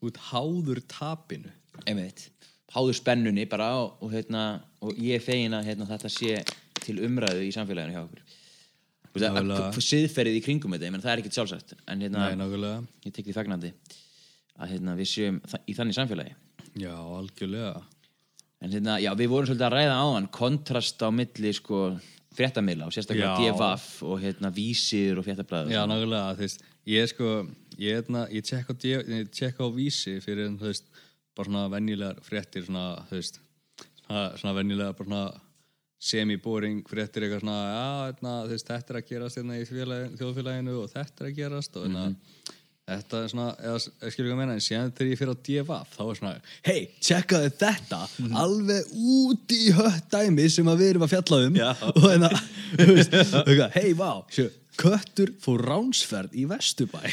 út 0.01 0.17
háður 0.31 0.81
tapinu. 0.91 1.51
Einmitt, 1.85 2.27
háður 2.73 2.97
spennunni 2.97 3.45
bara 3.49 3.69
og, 3.81 3.97
og, 4.01 4.11
hérna, 4.15 4.43
og 4.81 4.97
ég 5.01 5.21
fegin 5.23 5.53
að 5.57 5.69
hérna, 5.71 5.87
þetta 5.89 6.11
sé 6.11 6.37
til 6.81 6.97
umræðu 7.05 7.43
í 7.47 7.51
samfélaginu 7.55 7.95
hjá 7.97 8.03
okkur. 8.05 8.21
Að- 9.11 9.79
siðferðið 9.83 10.37
í 10.39 10.43
kringum 10.45 10.71
þetta, 10.71 10.87
ég 10.87 10.93
menn 10.95 11.03
það 11.03 11.11
er 11.13 11.21
ekkert 11.21 11.37
sjálfsagt 11.39 11.73
en 11.91 11.99
hérna, 12.05 12.29
Nei, 12.31 12.35
ég 13.05 13.13
tek 13.13 13.25
því 13.27 13.33
fagnandi 13.35 13.73
að 14.61 14.69
hérna, 14.71 14.95
við 14.95 15.09
séum 15.11 15.41
þa- 15.51 15.59
í 15.67 15.75
þannig 15.75 15.97
samfélagi. 15.97 16.35
Já, 16.79 16.93
algjörlega. 16.95 17.81
En 18.61 18.71
hérna, 18.71 18.95
já, 19.01 19.11
við 19.17 19.27
vorum 19.33 19.49
svolítið 19.49 19.67
að 19.67 19.75
ræða 19.75 19.95
á 19.99 20.05
hann 20.15 20.27
kontrast 20.31 21.01
á 21.03 21.09
milli 21.11 21.51
sko 21.57 21.99
fréttamila 22.31 22.85
og 22.87 22.93
sérstaklega. 22.95 23.35
DFF 23.41 24.03
og 24.07 24.21
hérna 24.21 24.51
vísir 24.55 25.17
og 25.19 25.25
fréttablaður 25.25 25.73
Já, 25.73 25.81
nákvæmlega, 25.89 26.35
þú 26.37 26.45
veist, 26.45 26.61
ég 26.87 27.03
er 27.03 27.07
sko 27.11 27.31
ég, 27.77 27.95
hérna, 27.95 28.25
ég 28.33 28.43
tjekka 28.45 29.63
á, 29.63 29.67
á 29.67 29.75
vísi 29.75 30.17
fyrir, 30.23 30.51
þú 30.59 30.69
veist, 30.71 30.89
bara 31.37 31.47
svona 31.47 31.69
venjulegar 31.71 32.19
fréttir, 32.25 32.65
svona, 32.67 33.05
veist 33.11 33.39
svona, 34.05 34.25
svona 34.41 34.93
svona 34.97 35.23
semi-boring 36.01 36.81
fréttir 36.89 37.27
eitthvað 37.27 37.43
svona 37.43 37.59
já, 37.61 37.83
hérna, 38.07 38.33
veist, 38.49 38.71
þetta 38.71 38.93
er 38.93 38.99
að 39.01 39.11
gerast 39.11 39.37
hérna 39.37 39.59
í 39.59 39.67
félagin, 39.69 40.17
þjóðfélaginu 40.17 40.79
og 40.81 40.89
þetta 40.95 41.23
er 41.23 41.29
að 41.29 41.37
gerast 41.37 41.77
og 41.77 41.85
hérna, 41.85 42.05
þetta 42.91 43.19
er 43.19 43.29
svona 43.31 43.49
eða, 43.61 43.81
skilur 43.83 44.31
ekki 44.31 44.33
að 44.33 44.39
menna, 44.39 44.55
en 44.57 44.65
síðan 44.65 44.93
þegar 44.97 45.11
ég 45.11 45.21
fyrir 45.21 45.37
á 45.37 45.43
DFF 45.47 45.93
þá 45.93 46.01
er 46.05 46.19
svona, 46.21 46.33
hei, 46.65 46.79
tjekkaðu 47.05 47.51
þetta 47.61 48.01
alveg 48.41 48.95
út 49.19 49.55
í 49.55 49.61
hött 49.77 50.09
dæmi 50.15 50.47
sem 50.57 50.73
að 50.73 50.81
við 50.81 50.93
erum 50.95 51.05
að 51.05 51.13
fjalla 51.13 51.41
um 51.45 51.61
Já. 51.61 51.69
og 51.91 52.09
eitthvað, 53.45 53.77
hei, 53.77 53.93
vá, 54.01 54.11
sjö, 54.33 54.49
köttur 54.79 55.29
fór 55.43 55.59
ránsferð 55.67 56.31
í 56.39 56.45
eitthvað. 56.47 57.03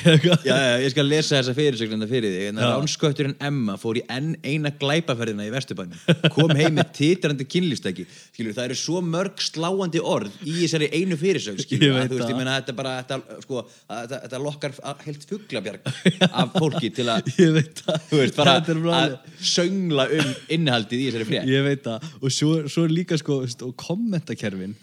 Já, 0.47 0.55
já, 0.57 0.77
ég 0.81 0.93
skal 0.93 1.05
lesa 1.11 1.37
þessa 1.41 1.55
fyrirsögnenda 1.57 2.07
fyrir 2.09 2.31
þig. 2.33 2.45
En 2.53 2.61
Já. 2.63 2.69
ránskötturinn 2.71 3.35
Emma 3.45 3.75
fór 3.81 3.99
í 3.99 4.03
enn 4.15 4.29
eina 4.47 4.71
glæpaferðina 4.79 5.45
í 5.45 5.51
Vesturbænum. 5.53 5.99
Kom 6.33 6.53
heim 6.57 6.77
með 6.79 6.93
titrandi 6.97 7.45
kynlýfstæki 7.51 8.07
skilur, 8.13 8.55
það 8.57 8.69
eru 8.71 8.79
svo 8.79 9.03
mörg 9.05 9.43
sláandi 9.43 10.01
orð 10.01 10.39
í 10.47 10.55
þessari 10.63 10.89
einu 10.97 11.19
fyrirsögn 11.21 11.61
skilur, 11.65 11.89
Ég 11.89 11.97
að, 11.97 11.99
veit 11.99 12.13
þú 12.13 12.17
veist, 12.21 12.25
það. 12.25 12.33
ég 12.33 12.41
meina 12.41 12.55
þetta 12.61 12.73
er 12.75 12.79
bara 12.79 12.95
þetta, 13.03 13.43
sko, 13.45 13.65
að, 13.67 14.01
þetta, 14.07 14.21
þetta 14.25 14.43
lokkar 14.47 14.79
að- 14.93 15.05
heilt 15.09 15.29
fuglabjarg 15.33 15.93
af 16.45 16.57
fólki 16.57 16.93
til 17.01 17.09
að 17.13 17.31
ég 17.43 17.53
veit 17.59 17.85
það. 17.85 18.01
þú 18.13 18.23
veist, 18.23 18.39
bara 18.39 18.57
Þetta 18.59 18.75
er 18.77 18.83
að 18.87 18.97
alveg- 19.03 19.45
söngla 19.53 20.09
um 20.23 20.33
innihaldið 20.57 21.03
í 21.05 21.11
þessari 21.11 21.29
frétt. 21.35 21.53
Ég 21.53 21.67
veit 21.69 21.85
það. 21.91 22.09
Og 22.23 22.33
svo, 22.39 22.55
svo 22.71 22.87
er 22.89 22.95
líka 22.97 23.19
sko, 23.21 23.43
veist, 23.45 23.67
og 23.67 23.75
kommentakerfin. 23.83 24.79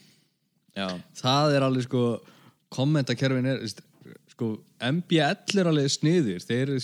Já, 0.75 0.89
það 1.23 1.53
er 1.55 1.63
alveg 1.69 1.85
sko 1.87 2.05
kommentakerfin 2.75 3.49
er 3.53 3.63
sko, 4.31 4.51
MBL 4.83 5.59
er 5.61 5.71
alveg 5.71 5.91
sniður 5.93 6.45
þeir, 6.45 6.75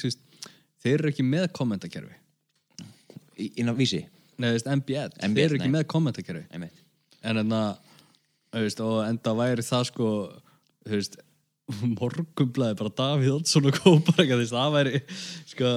þeir 0.81 0.97
eru 0.97 1.11
ekki 1.11 1.27
með 1.27 1.49
kommentakerfi. 1.57 2.17
Í- 3.41 3.51
inn 3.61 3.71
á 3.71 3.75
vísi. 3.77 4.03
Nei, 4.41 4.53
veist, 4.55 4.69
MBL, 4.69 5.11
MBL, 5.21 5.35
þeir 5.35 5.47
eru 5.49 5.59
ekki 5.59 5.69
nei. 5.69 5.77
með 5.79 5.89
kommentakerfi. 5.91 6.45
En 7.21 7.41
enna 7.43 7.65
þú 8.51 8.63
veist, 8.65 8.81
og 8.83 9.03
enda 9.05 9.35
væri 9.37 9.65
það 9.65 9.85
sko 9.91 10.07
veist 10.89 11.19
morgumblæði 11.99 12.77
bara 12.79 12.91
Davíð 12.97 13.35
Oddsson 13.37 13.67
og 13.69 13.77
Kópar 13.77 14.25
það 14.27 14.73
væri 14.75 15.01
sko, 15.47 15.69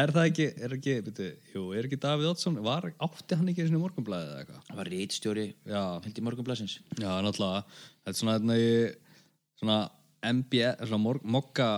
er 0.00 0.12
það 0.14 0.28
ekki, 0.28 0.48
er 0.62 0.74
ekki 0.76 0.96
byrju, 1.06 1.30
jú, 1.54 1.64
er 1.74 1.88
ekki 1.88 1.98
Davíð 2.02 2.32
Oddsson 2.32 2.58
var, 2.62 2.90
átti 3.02 3.38
hann 3.38 3.50
ekki 3.50 3.66
svona 3.66 3.82
morgumblæði 3.82 4.28
eða 4.28 4.42
eitthvað? 4.42 4.60
Það 4.68 4.80
var 4.82 4.92
reitstjóri 4.94 5.46
já, 5.48 5.80
held 6.04 6.20
í 6.20 6.26
morgunblassins 6.28 6.76
já, 7.00 7.08
náttúrulega. 7.24 7.64
Þetta 8.02 8.14
er 8.14 8.20
svona, 8.20 8.36
hérna, 8.38 8.58
í, 8.60 8.70
svona 9.62 9.82
MBA, 10.22 10.76
svona 10.86 11.18
mokka 11.22 11.72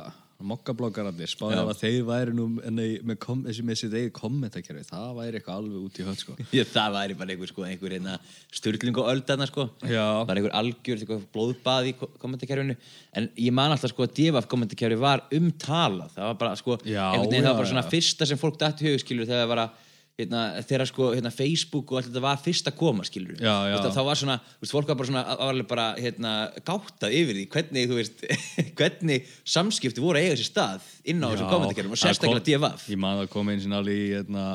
mokkabloggararnir, 0.45 1.30
spáði 1.30 1.57
að 1.61 1.70
þeir 1.78 2.01
væri 2.09 2.32
nú 2.37 2.47
enni, 2.66 2.87
með, 3.07 3.16
kom, 3.22 3.45
með 3.45 3.78
sitt 3.78 3.95
eigið 3.95 4.11
kommentakerfi, 4.16 4.82
það 4.89 5.12
væri 5.16 5.39
eitthvað 5.39 5.61
alveg 5.61 5.87
út 5.87 6.01
í 6.01 6.07
hött 6.09 6.24
sko. 6.24 6.35
Það 6.74 6.97
væri 6.99 7.16
bara 7.20 7.35
einhver, 7.35 7.51
sko, 7.53 7.64
einhver 7.68 7.95
hérna, 7.95 8.16
styrling 8.59 8.99
og 9.01 9.09
öldarna 9.12 9.49
sko. 9.49 9.68
Bara 9.80 10.37
einhver 10.37 10.57
algjör 10.59 11.05
blóðbað 11.32 11.89
í 11.89 11.95
kommentakerfinu. 12.03 12.76
En 13.16 13.30
ég 13.41 13.57
man 13.57 13.72
alltaf 13.72 13.95
sko 13.95 14.09
að 14.09 14.16
DFF 14.18 14.51
kommentakerfi 14.51 15.01
var 15.01 15.24
umtalað. 15.39 16.12
Það 16.18 16.28
var 16.28 16.39
bara 16.43 16.61
sko 16.61 16.78
Já, 16.82 17.07
það 17.14 17.49
var 17.49 17.62
bara 17.62 17.89
fyrsta 17.95 18.28
sem 18.28 18.41
fólk 18.41 18.61
dætt 18.61 18.85
í 18.85 18.91
hug 18.91 19.01
skilur 19.01 19.30
þegar 19.30 19.47
það 19.47 19.53
var 19.55 19.64
að 19.68 19.82
hérna, 20.21 20.43
þegar 20.62 20.87
sko 20.87 21.09
hérna, 21.15 21.31
Facebook 21.35 21.91
og 21.91 21.99
allt 21.99 22.09
þetta 22.11 22.23
var 22.23 22.39
fyrst 22.45 22.69
að 22.71 22.77
koma 22.79 23.03
skilur 23.09 23.35
Já, 23.43 23.55
já. 23.73 23.77
þá 23.91 24.01
var 24.07 24.21
svona, 24.21 24.37
veist, 24.62 24.75
fólk 24.77 24.93
var 24.93 24.99
bara 25.01 25.09
svona 25.11 25.25
alveg 25.49 25.67
bara 25.73 25.87
hérna, 25.99 26.35
gáttað 26.62 27.17
yfir 27.19 27.41
því 27.41 27.47
hvernig, 27.57 27.89
þú 27.91 27.99
veist, 27.99 28.23
hvernig 28.79 29.27
samskipti 29.57 30.05
voru 30.05 30.21
að 30.23 30.29
eiga 30.29 30.39
sér 30.39 30.51
stað 30.53 30.87
inn 31.11 31.25
á 31.25 31.29
þessum 31.33 31.51
kommentarkerfum 31.51 31.97
og 31.99 32.03
sérstaklega 32.05 32.45
kom- 32.45 32.71
DFF 32.71 32.89
Ég 32.95 33.03
man 33.03 33.25
að 33.25 33.33
koma 33.35 33.57
eins 33.57 33.67
og 33.67 33.75
alveg 33.81 34.05
í 34.05 34.09
hérna, 34.15 34.47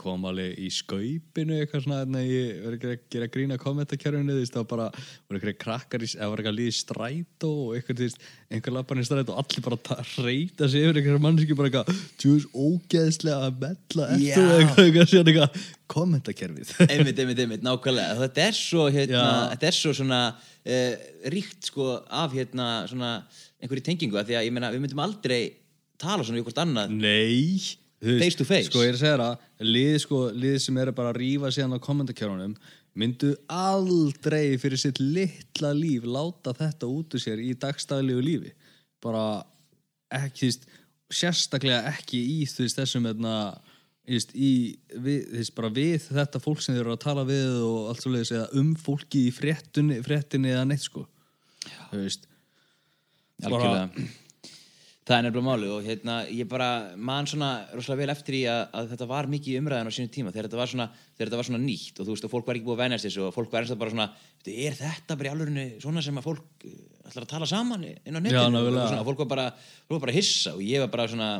kom 0.00 0.24
alveg 0.28 0.56
í 0.62 0.68
skaupinu 0.72 1.58
eitthvað 1.60 1.84
svona, 1.84 1.98
hérna, 2.02 2.22
ég 2.26 2.62
verið 2.64 2.76
ekki 2.76 2.90
að 2.92 3.02
gera 3.14 3.28
grína 3.36 3.58
kommentarkerfinu, 3.60 4.34
þú 4.36 4.42
veist, 4.42 4.56
það 4.56 4.66
bara 4.72 4.86
voru 4.94 5.38
einhverja 5.38 5.58
krakkar, 5.64 6.06
eða 6.08 6.30
var 6.32 6.42
eitthvað 6.42 6.58
líði 6.58 6.74
strætó 6.78 7.50
og 7.66 7.76
eitthvað, 7.78 8.16
einhver 8.52 8.76
lappan 8.78 9.02
í 9.02 9.06
strætó 9.08 9.36
og 9.36 9.42
allir 9.42 9.66
bara 9.66 9.80
ta- 9.90 9.98
reyta 10.24 10.68
sig 10.70 10.86
yfir 10.86 11.00
einhverja 11.02 11.24
mannski 11.26 11.58
bara 11.58 11.70
eitthvað, 11.70 12.02
tjús, 12.22 12.48
ógeðslega 12.52 13.48
að 13.50 13.62
mella 13.66 14.08
eftir 14.16 14.48
og 14.48 14.56
eitthvað, 14.58 14.84
eitthvað, 14.86 15.12
síðan 15.12 15.32
eitthvað, 15.34 15.62
kommentarkerfið 15.92 16.70
einmitt, 16.86 17.18
einmitt, 17.20 17.40
einmitt, 17.44 17.64
nákvæmlega. 17.66 18.16
Þetta 18.22 18.44
er 18.48 18.56
svo, 18.56 18.86
hérna, 18.92 19.24
þetta 19.52 19.68
er 19.68 19.76
svo 19.76 19.92
svona 19.96 20.20
uh, 20.32 20.94
ríkt 21.34 21.68
sko 21.68 21.88
af 22.08 22.32
hérna 22.36 22.68
svona 22.88 23.10
einhverju 23.62 23.84
tengingu 23.90 24.16
af 24.20 24.26
því 24.28 24.38
að 24.38 24.48
ég 24.48 24.54
meina 24.56 24.72
við 24.72 24.84
myndum 24.86 25.02
aldrei 25.04 25.42
tala 26.00 26.24
svona 26.24 26.40
við 26.40 26.48
hvort 26.48 26.62
annað. 26.64 26.94
Nei 26.96 27.81
Face 28.02 28.34
to 28.34 28.44
face. 28.44 28.66
Sko 28.66 28.82
ég 28.82 28.90
er 28.90 28.96
að 28.96 29.02
segja 29.04 29.18
það, 29.20 29.42
lið, 29.62 29.96
sko, 30.02 30.20
lið 30.34 30.56
sem 30.64 30.78
eru 30.82 30.94
bara 30.96 31.12
að 31.12 31.20
rífa 31.22 31.50
síðan 31.54 31.76
á 31.78 31.84
kommentarkjörunum 31.84 32.54
myndu 32.98 33.30
aldrei 33.48 34.58
fyrir 34.60 34.80
sitt 34.80 34.98
litla 35.00 35.70
líf 35.76 36.04
láta 36.04 36.52
þetta 36.56 36.88
út 36.90 37.14
úr 37.14 37.22
sér 37.22 37.40
í 37.40 37.52
dagstæðlegu 37.62 38.24
lífi. 38.26 38.50
Bara 39.02 39.44
ekki, 40.12 40.40
þú 40.40 40.48
veist, 40.50 40.66
sérstaklega 41.22 41.92
ekki 41.92 42.18
í 42.18 42.40
þú 42.50 42.66
veist, 42.66 42.80
þessum 42.80 43.06
þú 43.06 44.16
veist, 44.16 44.34
í, 44.34 44.52
við, 45.06 45.52
bara 45.56 45.70
við 45.72 46.08
þetta 46.08 46.42
fólk 46.42 46.64
sem 46.64 46.74
þeir 46.74 46.82
eru 46.84 46.96
að 46.96 47.04
tala 47.06 47.26
við 47.28 47.54
og 47.68 47.92
allt 47.92 48.02
svo 48.02 48.12
leiðis 48.16 48.34
um 48.58 48.74
fólki 48.82 49.28
í 49.28 49.32
fréttinni 49.36 50.50
eða 50.50 50.66
neitt 50.66 50.88
sko. 50.88 51.06
Þú 51.92 52.02
veist 52.02 52.26
algjörlega 53.46 54.10
það 55.02 55.16
er 55.16 55.24
nefnilega 55.26 55.46
máli 55.48 55.68
og 55.74 55.86
hérna 55.86 56.16
ég 56.30 56.46
bara 56.50 56.68
man 56.96 57.26
svona 57.26 57.48
rosalega 57.72 58.04
vel 58.04 58.12
eftir 58.14 58.36
í 58.38 58.42
að, 58.46 58.60
að 58.78 58.90
þetta 58.92 59.08
var 59.10 59.26
mikið 59.32 59.58
umræðan 59.58 59.90
á 59.90 59.96
sínu 59.96 60.12
tíma 60.14 60.30
þegar 60.30 60.46
þetta 60.48 60.60
var 60.60 60.70
svona, 60.70 60.86
þetta 61.18 61.40
var 61.40 61.48
svona 61.48 61.60
nýtt 61.64 61.98
og 61.98 62.06
þú 62.06 62.14
veist 62.14 62.28
og 62.28 62.32
fólk 62.36 62.46
var 62.46 62.58
ekki 62.60 62.68
búið 62.68 62.76
að 62.78 62.82
venjast 62.84 63.08
þessu 63.08 63.24
og 63.26 63.34
fólk 63.34 63.50
var 63.50 63.64
ennast 63.64 63.80
bara 63.82 63.94
svona 63.96 64.06
"Veitu, 64.12 64.54
er 64.68 64.78
þetta 64.78 65.16
bara 65.18 65.28
í 65.28 65.32
alvörinu 65.34 65.66
svona 65.82 66.04
sem 66.06 66.22
að 66.22 66.28
fólk 66.28 66.66
eh, 66.68 66.78
ætlar 67.10 67.26
að 67.26 67.32
tala 67.34 67.50
saman 67.50 67.84
inn 67.90 68.14
á 68.14 68.20
netinu 68.22 68.38
Já, 68.38 68.44
og, 68.46 68.54
nákvæmlega. 68.54 68.86
svona, 68.92 69.02
og 69.02 69.10
fólk 69.10 69.24
var 69.24 69.30
bara, 69.34 69.48
fólk 69.88 69.98
var 69.98 70.04
bara 70.06 70.16
hissa 70.20 70.54
og 70.54 70.62
ég 70.62 70.84
var 70.86 70.92
bara 70.94 71.08
svona 71.10 71.30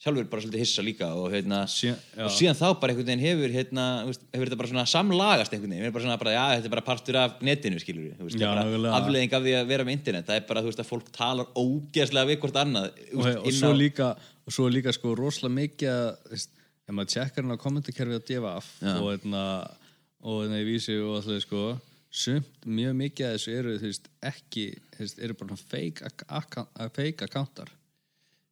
sjálfur 0.00 0.28
bara 0.32 0.40
svolítið 0.40 0.62
hissa 0.62 0.82
líka 0.84 1.08
og, 1.12 1.26
hérna, 1.34 1.58
Síðan- 1.68 1.98
já. 2.16 2.24
og 2.24 2.30
síðan 2.32 2.56
þá 2.56 2.66
bara 2.80 2.92
einhvern 2.94 3.08
veginn 3.10 3.24
hefur 3.26 3.52
hérna, 3.52 3.84
veist, 4.08 4.22
hefur 4.32 4.48
þetta 4.48 4.58
bara 4.62 4.70
svona 4.70 4.84
samlagast 4.88 5.52
einhvern 5.52 5.74
veginn, 5.74 5.92
bara 5.92 6.04
svona 6.06 6.18
bara, 6.22 6.32
já, 6.32 6.44
þetta 6.56 6.68
er 6.70 6.74
bara 6.74 6.84
partur 6.86 7.18
af 7.20 7.42
netinu 7.44 7.80
skilur 7.82 8.06
við, 8.06 8.14
veist, 8.24 8.38
Já, 8.40 8.48
bara 8.48 8.94
afleðing 8.96 9.34
af 9.36 9.44
því 9.44 9.52
að 9.58 9.66
vera 9.74 9.84
með 9.84 9.96
internet, 9.98 10.26
það 10.30 10.38
er 10.40 10.46
bara, 10.48 10.62
þú 10.64 10.70
veist, 10.70 10.80
að 10.80 10.88
fólk 10.88 11.10
talar 11.12 11.50
ógeðslega 11.52 12.30
við 12.30 12.40
hvort 12.40 12.56
annað 12.62 12.86
og, 12.88 13.20
veist, 13.26 13.42
og, 13.44 13.52
svo 13.58 13.72
líka, 13.76 14.08
og 14.48 14.56
svo 14.56 14.68
líka 14.72 14.94
sko 14.96 15.12
rosalega 15.18 15.58
mikið 15.58 16.32
ef 16.32 16.96
maður 16.96 17.12
tjekkar 17.12 17.44
hann 17.44 17.54
á 17.54 17.64
kommentarkerfið 17.64 18.16
á 18.16 18.26
DFF 18.30 18.70
og 18.96 19.10
hérna 19.12 19.42
og 20.24 20.40
hérna 20.46 20.62
í 20.62 20.66
vísi 20.66 20.96
og 20.96 21.20
alltaf 21.20 21.44
sko 21.44 21.64
sumt 22.10 22.64
mjög 22.66 22.96
mikið 22.98 23.28
að 23.28 23.36
þessu 23.36 23.52
eru 23.58 23.76
þú 23.78 23.90
veist, 23.92 24.08
ekki, 24.32 24.64
eru 25.20 25.36
bara 25.38 25.60
fake, 25.60 26.08
fake 26.96 27.28
accountar 27.28 27.68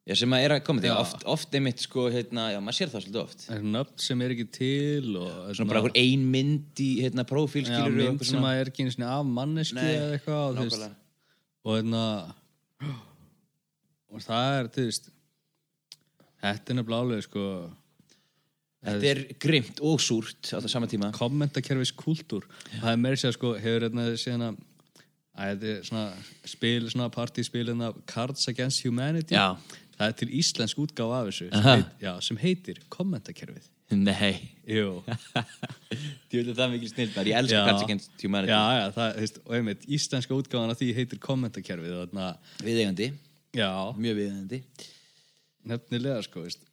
Já, 0.09 0.15
sem 0.17 0.33
að 0.33 0.43
er 0.45 0.53
að 0.55 0.61
koma, 0.65 0.81
því 0.81 0.89
Já. 0.89 0.93
að 0.95 0.99
oft, 1.03 1.25
oft 1.29 1.55
einmitt 1.59 1.83
sko, 1.83 2.07
hérna, 2.09 2.47
já, 2.49 2.57
maður 2.65 2.77
sér 2.79 2.89
það 2.89 3.03
svolítið 3.03 3.19
oft. 3.21 3.43
Það 3.45 3.57
er 3.59 3.65
nöfn 3.75 4.03
sem 4.05 4.23
er 4.25 4.31
ekki 4.33 4.45
til 4.55 5.09
og 5.19 5.27
svona 5.53 5.69
bara 5.69 5.81
einhver 5.83 5.99
ein 6.01 6.23
mynd 6.33 6.81
í, 6.81 6.87
hérna, 7.03 7.25
prófíl 7.29 7.61
já, 7.61 7.67
skilur 7.69 7.97
mynd 7.99 8.23
sem 8.25 8.47
að 8.49 8.61
er 8.61 8.71
ekki 8.71 8.85
einu 8.85 8.93
sinni 8.95 9.09
af 9.09 9.27
manneski 9.37 9.83
eða 9.83 10.15
eitthvað 10.15 10.39
og, 10.39 10.57
þú 10.57 10.65
veist, 10.65 10.87
og 11.61 11.77
hérna 11.77 12.05
og 14.09 14.25
það 14.25 14.55
er, 14.55 14.71
þú 14.73 14.87
veist 14.87 15.11
þetta 16.39 16.73
er 16.73 16.79
nefnilega 16.79 17.05
alveg 17.05 17.27
sko 17.27 17.45
Þetta 18.79 19.07
er 19.11 19.19
grimt 19.43 19.81
og 19.83 19.99
súrt 19.99 20.53
á 20.55 20.57
það 20.57 20.69
sama 20.71 20.87
tíma. 20.87 21.09
kommentakerfis 21.11 21.91
kultúr. 21.99 22.45
Það 22.71 22.93
er 22.93 23.01
meira 23.03 23.19
sér 23.19 23.33
sko, 23.35 23.49
hefur 23.59 23.83
hérna 23.83 24.05
síðan 24.15 24.45
að 24.47 24.61
að 25.39 25.51
þetta 25.51 25.69
er 25.71 25.85
svona 25.87 26.05
spil, 26.47 26.87
svona 26.91 27.09
partíspil 27.13 27.65
hérna 27.67 27.91
Cards 28.09 28.47
Against 28.51 28.83
Humanity. 28.85 29.35
Já. 29.35 29.57
Það 29.99 30.07
er 30.07 30.15
til 30.21 30.29
íslensk 30.39 30.79
útgáfa 30.79 31.19
af 31.19 31.27
þessu 31.29 31.49
sem, 31.49 31.65
heit, 31.67 31.91
já, 32.01 32.13
sem 32.23 32.39
heitir 32.39 32.79
kommentakerfið. 32.93 33.67
Nei, 33.99 34.35
Jú. 34.69 34.99
Ég 36.29 36.45
vil 36.45 36.53
það 36.53 36.75
mikil 36.75 36.91
snildar, 36.91 37.25
ég 37.25 37.39
elska 37.39 37.57
Já. 37.57 37.63
Cards 37.65 37.85
Against 37.87 38.21
Humanity. 38.21 38.53
Já, 38.53 38.61
já, 38.77 38.83
það, 38.93 39.11
þú 39.15 39.23
veist, 39.23 39.39
og 39.41 39.55
einmitt, 39.57 39.85
íslenska 39.97 40.37
útgáfan 40.37 40.73
af 40.73 40.79
því 40.79 40.89
heitir 40.99 41.21
kommentakerfið 41.25 41.95
þarna, 41.97 42.27
Viðeigandi, 42.61 43.07
já, 43.57 43.69
mjög 43.97 44.19
viðeigandi. 44.19 44.59
Nefnilega 45.69 46.21
sko, 46.27 46.43
veist. 46.45 46.67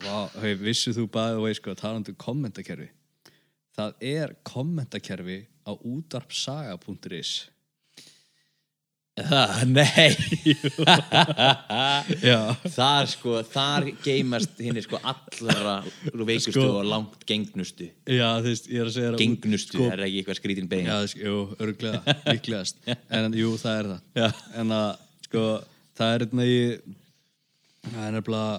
Vá, 0.00 0.16
hei, 0.40 0.54
vissu 0.60 0.94
þú 0.96 1.04
bæði 1.12 1.42
og 1.42 1.58
sko, 1.60 1.76
talandi 1.76 2.14
um 2.14 2.20
kommentakerfi? 2.24 2.88
Það 3.76 4.08
er 4.08 4.32
kommentakerfi 4.48 5.42
á 5.68 5.72
útvarpsaga.is 5.76 7.34
Það, 9.16 9.62
nei. 9.72 10.10
Þar 12.76 13.06
sko, 13.08 13.38
þar 13.48 13.86
geymast 14.04 14.58
hinn 14.60 14.76
sko 14.84 14.98
allra 15.00 15.78
veikustu 16.12 16.52
Sko- 16.58 16.74
og 16.82 16.88
langt 16.90 17.22
gengnustu. 17.28 17.86
Já, 18.12 18.26
þú 18.44 18.50
veist, 18.50 18.68
ég 18.68 18.82
er 18.82 18.90
að 18.90 18.92
segja 18.96 19.12
að- 19.14 19.20
Gengnustu, 19.22 19.78
sko, 19.78 19.86
það 19.88 19.94
er 19.96 20.02
ekki 20.06 20.18
eitthvað 20.20 20.36
skrítin 20.40 20.68
bein? 20.68 20.84
Já, 20.90 20.98
jú, 21.22 21.36
örglega, 21.64 22.00
líklegast. 22.34 22.76
En 23.08 23.32
jú, 23.40 23.54
það 23.62 23.78
er 23.80 23.88
það. 23.94 24.02
Já. 24.20 24.28
En 24.60 24.68
að, 24.76 24.90
sko, 25.28 25.44
það 25.96 26.12
er 26.18 26.24
hérna 26.26 26.48
ég 26.50 26.84
Það 27.86 28.02
er 28.08 28.14
nefnilega 28.16 28.54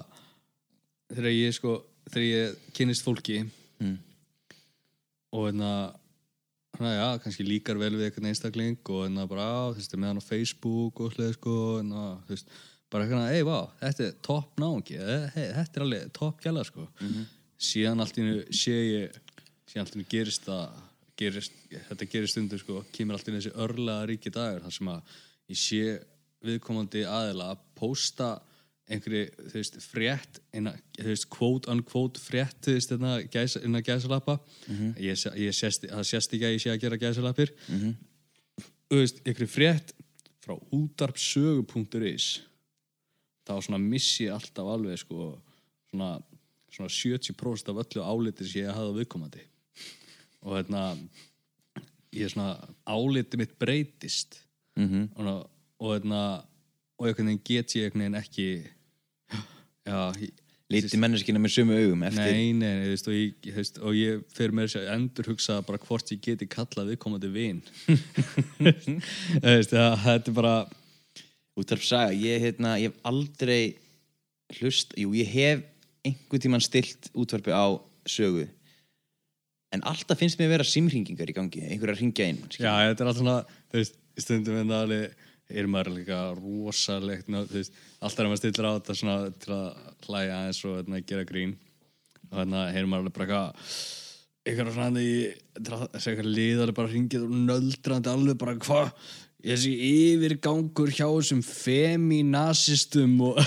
Þegar 1.14 1.32
ég, 1.36 1.52
sko, 1.56 1.72
þegar 2.08 2.26
ég 2.32 2.58
kynnist 2.76 3.04
fólki 3.06 3.38
Mm. 3.78 3.94
Og 5.38 5.44
hérna 5.52 5.70
Þannig 6.78 6.92
að 6.92 7.00
já, 7.00 7.20
kannski 7.24 7.44
líkar 7.44 7.78
vel 7.80 7.90
við 7.96 8.04
eitthvað 8.06 8.26
einstakling 8.30 8.90
og 8.94 9.00
hérna 9.02 9.24
bara, 9.26 9.46
á, 9.50 9.62
þú 9.74 9.80
veist, 9.80 9.94
með 9.98 10.12
hann 10.12 10.20
á 10.22 10.28
Facebook 10.28 11.00
og 11.02 11.14
slega, 11.16 11.34
sko, 11.34 11.54
hérna, 11.80 12.02
þú 12.28 12.34
veist, 12.36 12.52
bara 12.94 13.06
eitthvað, 13.06 13.30
ei, 13.34 13.46
vá, 13.48 13.56
þetta 13.80 14.04
er 14.04 14.12
topp 14.28 14.62
náungi, 14.62 14.98
hey, 15.34 15.48
þetta 15.56 15.80
er 15.80 15.84
alveg 15.88 16.12
topp 16.14 16.44
gæla, 16.44 16.62
sko. 16.68 16.86
Síðan 17.68 18.04
allt 18.04 18.20
í 18.20 18.22
hennu 18.22 18.60
sé 18.60 18.76
ég, 18.76 19.18
síðan 19.66 19.82
allt 19.82 19.96
í 19.96 19.98
hennu 19.98 20.10
gerist 20.14 20.46
það, 20.46 20.78
gerist, 21.18 21.58
þetta 21.88 22.08
gerist 22.14 22.40
undir, 22.44 22.62
sko, 22.62 22.84
kemur 22.94 23.18
allt 23.18 23.26
í 23.26 23.32
hennu 23.32 23.42
þessi 23.42 23.56
örlega 23.66 24.06
ríki 24.12 24.34
dagur, 24.38 24.62
þar 24.68 24.76
sem 24.78 24.92
að 24.94 25.18
ég 25.50 25.62
sé 25.64 25.82
viðkomandi 26.46 27.02
aðila 27.10 27.50
að 27.56 27.66
pósta 27.74 28.36
einhverju, 28.88 29.24
þú 29.50 29.52
veist, 29.58 29.74
frétt 29.84 30.38
eina, 30.56 30.72
þú 30.96 31.06
veist, 31.10 31.26
quote 31.28 31.68
unquote 31.70 32.20
frétt, 32.20 32.56
þú 32.64 32.72
veist, 32.78 32.90
hérna, 32.94 33.14
gæsa, 33.28 33.60
innan 33.64 33.82
gæsalappa. 33.84 34.38
Ég, 34.96 35.16
sé- 35.20 35.34
ég 35.36 35.52
sést, 35.54 35.84
það 35.90 36.04
sést 36.08 36.32
ekki 36.32 36.46
að 36.48 36.54
ég 36.56 36.62
sé 36.64 36.70
að 36.72 36.80
gera 36.86 36.96
gæsalappir. 37.02 37.52
Þú 38.88 38.96
veist, 39.02 39.20
einhverju 39.26 39.50
frétt 39.52 39.92
frá 40.40 40.54
útarpsögu.is 40.72 42.40
þá 43.48 43.52
svona 43.64 43.78
missi 43.80 44.26
ég 44.26 44.32
alltaf 44.34 44.66
alveg, 44.68 44.98
sko 45.00 45.30
svona, 45.90 46.18
svona 46.72 46.88
70% 46.92 47.70
af 47.72 47.78
öllu 47.84 48.02
áliti 48.04 48.44
sem 48.48 48.62
ég 48.66 48.74
hafði 48.76 48.98
viðkomandi. 49.02 49.44
Og 50.44 50.56
hérna 50.58 50.82
ég 52.12 52.24
er 52.26 52.32
svona, 52.32 52.56
áliti 52.88 53.36
mitt 53.40 53.58
breytist. 53.60 54.40
Mhm. 54.78 55.08
og, 55.16 55.50
og, 55.80 55.88
hérna, 55.96 56.44
og 56.98 57.06
einhvern 57.08 57.26
veginn 57.32 57.42
get 57.44 57.72
ég 57.74 57.88
einhvern 57.88 58.04
veginn 58.04 58.20
ekki 58.22 58.44
já, 59.88 60.02
ég- 60.22 60.44
Líti 60.68 60.98
menneskina 61.00 61.40
með 61.40 61.52
sömu 61.54 61.76
augum 61.80 62.02
eftir 62.04 62.26
nei, 62.28 62.50
nei, 62.52 62.72
þú 62.84 62.88
veist, 62.92 63.06
og 63.08 63.14
ég, 63.16 63.30
þú 63.46 63.54
veist, 63.56 63.78
og 63.88 63.94
ég 63.96 64.18
fyrir 64.36 64.52
mér 64.58 64.74
að 64.76 64.90
endur 64.92 65.28
hugsa 65.30 65.54
bara 65.64 65.80
hvort 65.80 66.10
ég 66.12 66.20
geti 66.26 66.44
kallað 66.52 66.90
viðkomandi 66.92 67.30
vin 67.32 67.62
þú 67.88 69.46
veist, 69.46 69.72
það, 69.72 69.96
þetta 70.04 70.28
er 70.32 70.36
bara 70.36 70.52
Útvarpsaga, 71.58 72.12
ég, 72.14 72.36
hérna, 72.44 72.76
ég 72.78 72.92
hef 72.92 73.08
aldrei 73.08 73.62
hlust, 74.60 74.92
jú, 75.00 75.10
ég 75.18 75.32
hef 75.32 75.64
einhvern 76.06 76.44
tímann 76.44 76.62
stilt 76.62 77.08
útvarpi 77.18 77.50
á 77.50 77.66
sögu 78.08 78.44
en 79.74 79.82
alltaf 79.88 80.20
finnst 80.20 80.38
mér 80.38 80.52
að 80.52 80.54
vera 80.58 80.68
simringingar 80.68 81.32
í 81.32 81.34
gangi 81.36 81.64
einhver 81.66 81.90
að 81.92 81.98
ringja 82.04 82.28
inn. 82.30 82.38
Já, 82.54 82.70
þetta 82.92 83.02
er 83.04 83.10
alltaf 83.10 83.18
svona, 83.18 83.40
þú 83.72 83.80
veist, 83.80 83.98
stundum 84.22 84.60
en 84.62 84.70
það 84.70 84.84
alveg, 84.86 85.18
er 85.48 85.68
maður 85.70 85.94
líka 85.96 86.18
rosalegt, 86.36 87.30
alltaf 87.32 88.20
er 88.20 88.28
maður 88.28 88.42
stillir 88.42 88.68
á 88.68 88.76
þetta 88.76 88.98
svona 89.00 89.16
til 89.40 89.54
að 89.56 89.68
hlæja 90.08 90.42
aðeins 90.42 90.60
og 90.68 90.76
hérna, 90.76 91.00
gera 91.08 91.28
grín 91.28 91.54
og 92.28 92.42
hérna 92.42 92.66
heyrir 92.74 92.90
maður 92.90 93.14
bara 93.16 93.28
eitthvað 93.28 93.72
eitthvað 94.48 94.74
svona 94.76 95.04
í 95.04 95.14
þessi 95.56 96.12
eitthvað 96.12 96.36
liðar 96.36 96.74
bara 96.76 96.92
hringið 96.92 97.24
og 97.24 97.32
nöldrandi 97.48 98.12
alveg 98.12 98.36
bara 98.40 98.60
hvað 98.60 98.92
þessi 99.38 99.72
yfirgangur 99.88 100.90
hjá 100.92 101.06
þessum 101.06 101.42
feminasistum 101.46 103.14
og 103.30 103.38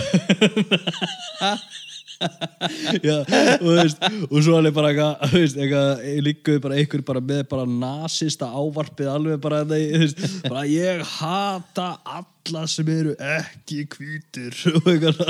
Já, 3.07 3.17
og, 3.22 3.67
veist, 3.67 4.01
og 4.28 4.38
svo 4.43 4.57
alveg 4.57 4.76
bara 4.76 4.91
eitthvað, 4.91 6.01
líkuðu 6.26 6.61
bara 6.63 6.80
einhver 6.80 7.03
bara 7.07 7.22
með 7.26 7.43
bara 7.51 7.67
nasista 7.69 8.49
ávarpið 8.51 9.11
alveg 9.11 9.41
bara, 9.43 9.61
veist, 9.67 10.22
bara 10.45 10.65
ég 10.69 11.03
hata 11.17 11.88
alla 12.17 12.65
sem 12.69 12.91
eru 12.93 13.15
ekki 13.17 13.86
hvítur 13.95 14.57
og 14.80 14.89
eitthvað, 14.93 15.22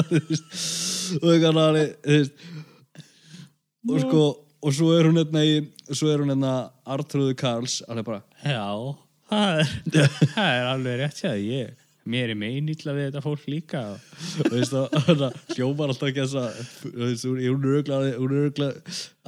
og 1.20 1.30
eitthvað, 1.34 1.62
alveg, 1.68 2.34
og 3.92 4.02
sko, 4.06 4.26
og 4.62 4.76
svo 4.78 4.92
er 4.98 5.10
hún 5.10 5.22
hérna 5.22 5.46
í, 5.48 5.62
svo 5.92 6.12
er 6.12 6.24
hún 6.24 6.34
hérna 6.36 6.56
Artrúðu 6.92 7.38
Karls, 7.40 7.80
alveg 7.88 8.10
bara, 8.12 8.24
Já, 8.46 8.68
það 9.32 9.64
er, 9.64 9.78
það 10.36 10.50
er 10.50 10.74
alveg 10.76 11.00
rétt 11.06 11.24
því. 11.24 11.38
ég. 11.52 11.81
Mér 12.10 12.32
er 12.34 12.38
meinilla 12.40 12.94
við 12.98 13.04
þetta 13.12 13.22
fólk 13.22 13.44
líka. 13.52 13.82
og 13.94 14.48
þú 14.48 14.54
veist, 14.56 14.74
og 14.74 14.96
það 15.06 15.36
hljómar 15.54 15.92
alltaf 15.94 16.08
ekki 16.10 16.24
að, 16.26 16.62
þú 16.82 16.92
veist, 17.04 17.26
hún 17.28 17.42
er 17.42 17.76
örgulega, 17.78 18.14
hún 18.18 18.34
er 18.40 18.48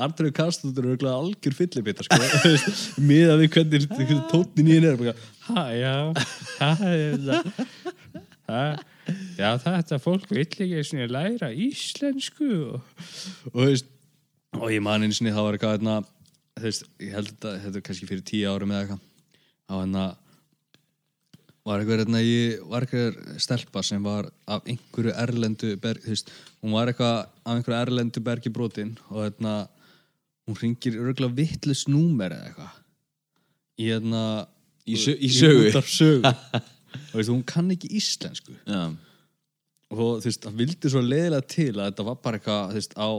Artrúðu 0.07 0.33
Karls, 0.39 0.57
þú 0.63 0.71
er 0.81 0.87
örgulega 0.95 1.19
algjör 1.21 1.57
fyllibita, 1.59 2.05
sko, 2.07 2.17
veist, 2.47 2.97
miða 2.97 3.35
við 3.43 3.51
hvernig, 3.53 3.85
tónnin 4.31 4.71
í 4.71 4.77
henni 4.79 4.89
er, 4.89 5.21
Ha, 5.43 5.63
já, 5.75 5.93
það. 6.57 7.53
það. 8.47 8.83
Já, 9.37 9.49
þetta 9.59 9.97
fólk 9.99 10.29
vill 10.31 10.45
ekki 10.45 11.09
læra 11.11 11.49
íslensku. 11.53 12.49
og- 12.73 12.81
og 13.51 13.57
þú 13.59 13.65
veist 13.69 13.89
og 14.53 14.69
ég 14.71 14.81
man 14.85 15.01
einu 15.03 15.13
sinni 15.13 15.31
það 15.33 15.43
var 15.47 15.57
eitthvað 15.57 15.77
hérna, 15.77 15.95
þú 16.57 16.63
veist, 16.69 16.83
ég 17.01 17.11
held 17.17 17.33
að 17.41 17.61
þetta 17.65 17.75
er 17.81 17.85
kannski 17.87 18.07
fyrir 18.09 18.23
tíu 18.23 18.49
árum 18.49 18.71
eða 18.71 18.83
eitthvað 18.85 19.01
þá 19.67 19.73
hérna 19.81 20.05
var 21.63 21.79
eitthvað 21.79 22.01
hérna, 22.03 22.19
ég 22.25 22.63
var 22.67 22.83
eitthvað 22.85 23.37
stelpa 23.39 23.83
sem 23.87 24.03
var 24.03 24.27
af 24.51 24.65
einhverju 24.67 25.13
erlendu 25.15 25.69
berg, 25.79 26.01
þú 26.03 26.11
veist, 26.15 26.31
hún 26.63 26.73
var 26.75 26.91
eitthvað 26.91 27.19
af 27.23 27.53
einhverju 27.53 27.77
erlendu 27.79 28.23
bergi 28.25 28.51
brotin 28.53 28.95
og 29.09 29.21
hérna 29.23 29.53
hún 30.47 30.57
ringir 30.59 30.97
örgulega 30.99 31.37
vittlust 31.37 31.87
númer 31.91 32.35
eða 32.35 32.49
eitthvað. 32.49 32.73
Í 33.79 33.87
hérna 33.93 34.23
Í 34.83 34.97
sö- 34.99 35.15
í 35.15 35.29
sögu. 35.31 35.69
útvarp 35.69 35.87
sögu. 35.87 36.33
Og 37.13 37.15
veist, 37.17 37.29
hún 37.31 37.45
kann 37.47 37.71
ekki 37.73 37.87
íslensku. 37.97 38.53
Já, 38.69 38.81
og 39.93 39.97
þú 40.21 40.27
veist, 40.27 40.43
það 40.43 40.57
vildi 40.59 40.89
svo 40.91 41.01
leiðilega 41.01 41.47
til 41.49 41.71
að 41.79 41.87
þetta 41.87 42.03
var 42.05 42.19
bara 42.21 42.37
eitthvað, 42.37 42.67
þú 42.73 42.77
veist, 42.77 42.93
á 42.99 43.09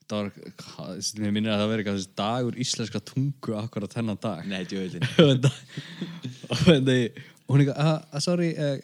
þetta 0.00 0.16
var, 0.18 0.32
mér 1.22 1.34
minnir 1.36 1.52
að 1.54 1.60
það 1.62 1.70
veri 1.74 1.84
eitthvað, 1.84 2.08
dagur 2.18 2.58
íslenska 2.64 3.00
tungu 3.12 3.54
akkurat 3.60 3.94
þennan 3.94 4.18
dag. 4.24 4.42
Nei, 4.50 4.64
djöðlin 4.70 5.06
og 6.50 6.58
þetta 6.64 6.96
og 7.48 7.54
og 7.54 7.56
hún 7.56 7.64
eitthvað, 7.64 7.78
uh, 7.78 8.00
uh, 8.14 8.20
sorry 8.20 8.54
uh, 8.56 8.78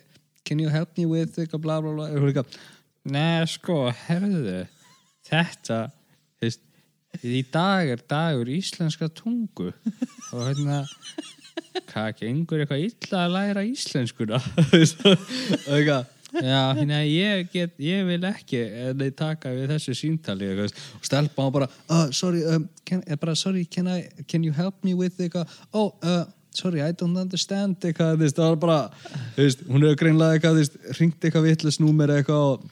can 0.44 0.60
you 0.60 0.68
help 0.68 0.98
me 0.98 1.06
with 1.06 1.38
eitthvað 1.38 1.62
bla 1.64 1.80
bla 1.80 1.94
bla. 1.94 2.10
Og 2.10 2.20
hún 2.20 2.32
eitthvað, 2.32 2.58
Nei, 3.10 3.46
sko, 3.48 3.86
herðu, 4.06 4.66
þetta, 5.24 5.78
þú 6.36 6.44
veist, 6.44 6.60
í 7.24 7.40
dag 7.48 7.88
er 7.94 8.02
dagur 8.04 8.50
íslenska 8.52 9.08
tungu. 9.16 9.70
Og 10.34 10.42
hérna, 10.44 10.82
hvað 11.88 12.10
gengur 12.20 12.60
eitthvað 12.60 12.84
illa 12.90 13.24
að 13.24 13.36
læra 13.38 13.64
íslenskuna? 13.64 14.40
og 14.68 15.76
eitthvað 15.78 16.08
Já, 16.30 16.74
nei, 16.86 17.08
ég, 17.10 17.48
get, 17.50 17.72
ég 17.82 18.04
vil 18.06 18.22
ekki 18.28 18.60
eh, 18.62 18.90
nei, 18.94 19.08
taka 19.16 19.50
við 19.54 19.72
þessu 19.72 19.96
síntali 19.98 20.50
og 20.52 20.76
stelpa 21.02 21.42
hann 21.42 21.54
bara, 21.54 21.66
uh, 21.90 22.06
sorry 22.14 22.44
um, 22.46 22.68
can, 22.86 23.02
eh, 23.06 23.18
bara, 23.18 23.34
sorry, 23.34 23.64
can, 23.66 23.88
I, 23.90 24.06
can 24.30 24.44
you 24.46 24.54
help 24.54 24.78
me 24.86 24.94
with 24.94 25.18
eitthvað, 25.18 25.50
oh, 25.74 25.90
uh, 26.06 26.22
sorry, 26.56 26.82
I 26.82 26.92
don't 26.92 27.16
understand 27.18 27.78
eitthvað, 27.84 28.24
það 28.34 28.54
var 28.54 28.60
bara 28.64 28.80
veist, 29.36 29.62
hún 29.68 29.84
hefur 29.86 30.00
greinlega 30.04 30.38
eitthvað, 30.38 30.56
ringt 30.98 31.22
eitthvað 31.22 31.46
vittlust 31.46 31.82
númer 31.82 32.10
eitthvað 32.16 32.56
og, 32.56 32.66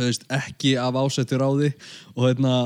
veist, 0.00 0.26
ekki 0.32 0.74
af 0.80 0.98
ásettur 1.04 1.46
á 1.46 1.50
því 1.50 1.70
og 2.16 2.26
hérna 2.26 2.56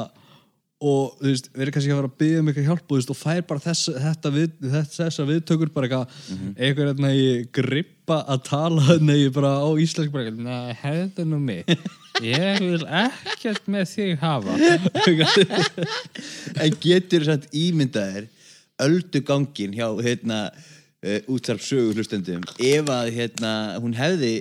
og 0.81 1.19
þú 1.21 1.29
veist, 1.29 1.51
verið 1.53 1.75
kannski 1.77 1.93
að 1.93 1.99
vera 1.99 2.09
að 2.09 2.21
byggja 2.23 2.41
um 2.41 2.47
eitthvað 2.51 2.69
hjálp 2.71 2.95
og, 2.95 3.03
þú 3.05 3.17
fær 3.21 3.43
bara 3.51 3.65
þess, 3.67 3.91
þetta 4.07 4.29
við, 4.33 4.49
þess, 4.65 4.97
þessa 4.97 5.27
viðtökur 5.29 5.73
bara 5.75 5.91
eitthvað 5.91 6.07
eitthvað 6.57 6.87
hérna 6.95 7.11
í 7.13 7.27
grippa 7.61 8.19
að 8.25 8.39
tala 8.49 8.87
hérna 8.89 9.15
í 9.21 9.29
bara 9.35 9.51
á 9.61 9.69
íslensk 9.85 10.11
bara 10.15 10.31
eitthvað, 10.31 10.47
Nei, 10.49 10.73
hefðu 10.81 11.29
nú 11.29 11.39
mig. 11.45 11.69
Ég 12.25 12.65
vil 12.65 12.85
ekkert 13.05 13.69
með 13.71 13.85
þig 13.93 14.17
hafa. 14.21 14.57
En 16.61 16.75
getur 16.83 17.23
samt 17.29 17.47
ímyndaðir 17.57 18.25
öldu 18.25 18.40
gangin 19.27 19.75
hjá 19.77 19.89
hérna 20.01 20.41
uh, 20.51 21.19
útþarf 21.31 21.65
sögu 21.65 21.95
hlustendum 21.97 22.45
ef 22.59 22.91
að 22.93 23.13
hérna 23.17 23.55
hún 23.81 23.97
hefði 23.97 24.35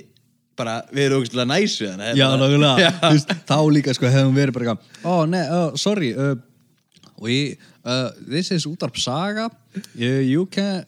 bara 0.60 0.82
verið 0.92 1.22
ógustlega 1.22 1.48
næsu 1.48 1.88
hana 1.88 2.12
Já, 2.18 2.28
nákvæmlega, 2.36 2.92
Þú 3.00 3.14
veist, 3.16 3.34
þá 3.48 3.58
líka 3.72 3.96
sko 3.96 4.12
hefum 4.12 4.36
verið 4.36 4.58
bara 4.58 4.78
oh, 5.08 5.24
nei, 5.30 5.46
uh, 5.48 5.72
sorry 5.80 6.12
uh, 6.16 6.36
we, 7.20 7.56
uh, 7.86 8.10
this 8.28 8.52
is 8.52 8.68
útarp 8.68 9.00
saga 9.00 9.48
uh, 9.48 10.04
you 10.04 10.46
can, 10.52 10.84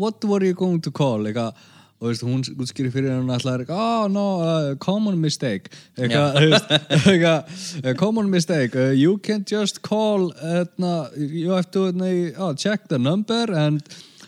what 0.00 0.24
were 0.24 0.44
you 0.44 0.54
going 0.54 0.80
to 0.80 0.90
call? 0.90 1.26
Eitthvað, 1.26 1.58
og 2.00 2.08
veist, 2.08 2.22
hún 2.24 2.40
útskýri 2.40 2.90
fyrir 2.92 3.12
hún 3.12 3.28
alltaf 3.32 3.68
oh 3.68 4.08
no, 4.08 4.26
uh, 4.40 4.74
common 4.80 5.18
mistake. 5.20 5.68
Eitthvað, 5.98 6.38
eitthvað 7.04 7.58
uh, 7.84 7.94
common 8.00 8.30
mistake, 8.32 8.74
uh, 8.74 8.94
you 8.96 9.18
can 9.18 9.44
just 9.44 9.82
call 9.82 10.32
uh, 10.40 10.64
you 11.16 11.50
have 11.52 11.70
to 11.70 11.88
uh, 11.88 12.32
oh, 12.38 12.54
check 12.54 12.88
the 12.88 12.98
number 12.98 13.52
and 13.52 13.82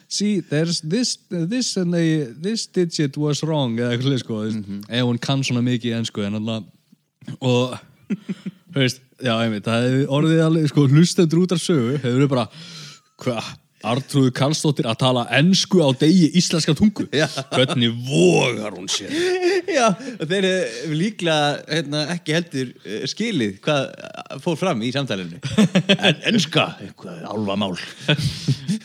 see, 0.09 0.41
there's 0.41 0.83
this 0.83 1.17
this, 1.31 1.77
and 1.77 1.95
the, 1.95 2.35
this 2.37 2.67
digit 2.67 3.17
was 3.17 3.43
wrong 3.43 3.79
eða 3.81 3.97
eitthvað 3.97 4.19
sko, 4.21 4.43
mm 4.45 4.65
-hmm. 4.65 4.81
ef 4.89 5.03
hún 5.09 5.19
kann 5.19 5.45
svona 5.45 5.65
mikið 5.65 5.93
í 5.93 5.97
ennsku 5.97 6.23
en 6.23 6.35
alltaf 6.35 6.65
og, 7.41 7.79
þú 8.73 8.79
veist, 8.85 9.01
já, 9.23 9.33
einmitt 9.41 9.65
það 9.65 9.89
hefur 9.89 10.15
orðið 10.19 10.45
alveg, 10.45 10.69
sko, 10.69 10.87
hlustendur 10.89 11.43
út 11.47 11.53
af 11.53 11.61
sögu 11.61 11.97
hefur 11.97 12.19
verið 12.19 12.29
bara, 12.29 12.49
hvað 13.17 13.62
Artrúðu 13.83 14.31
Karlsdóttir 14.37 14.87
að 14.87 14.99
tala 15.03 15.23
ennsku 15.39 15.81
á 15.83 15.91
degi 15.99 16.29
íslenska 16.39 16.75
tungu. 16.79 17.09
Já. 17.11 17.27
hvernig 17.53 17.95
vogar 18.07 18.77
hún 18.77 18.89
sér? 18.91 19.11
Já, 19.67 19.91
þeir 20.23 20.47
eru 20.49 20.97
líklega 20.99 21.49
hérna, 21.67 22.05
ekki 22.15 22.37
heldur 22.37 22.71
uh, 22.83 23.03
skilið 23.11 23.57
hvað 23.65 23.89
fór 24.45 24.59
fram 24.61 24.83
í 24.85 24.93
samtalenu 24.95 25.41
En 25.97 26.23
enska, 26.33 26.69
eitthvað 26.83 27.25
álfamál. 27.31 27.75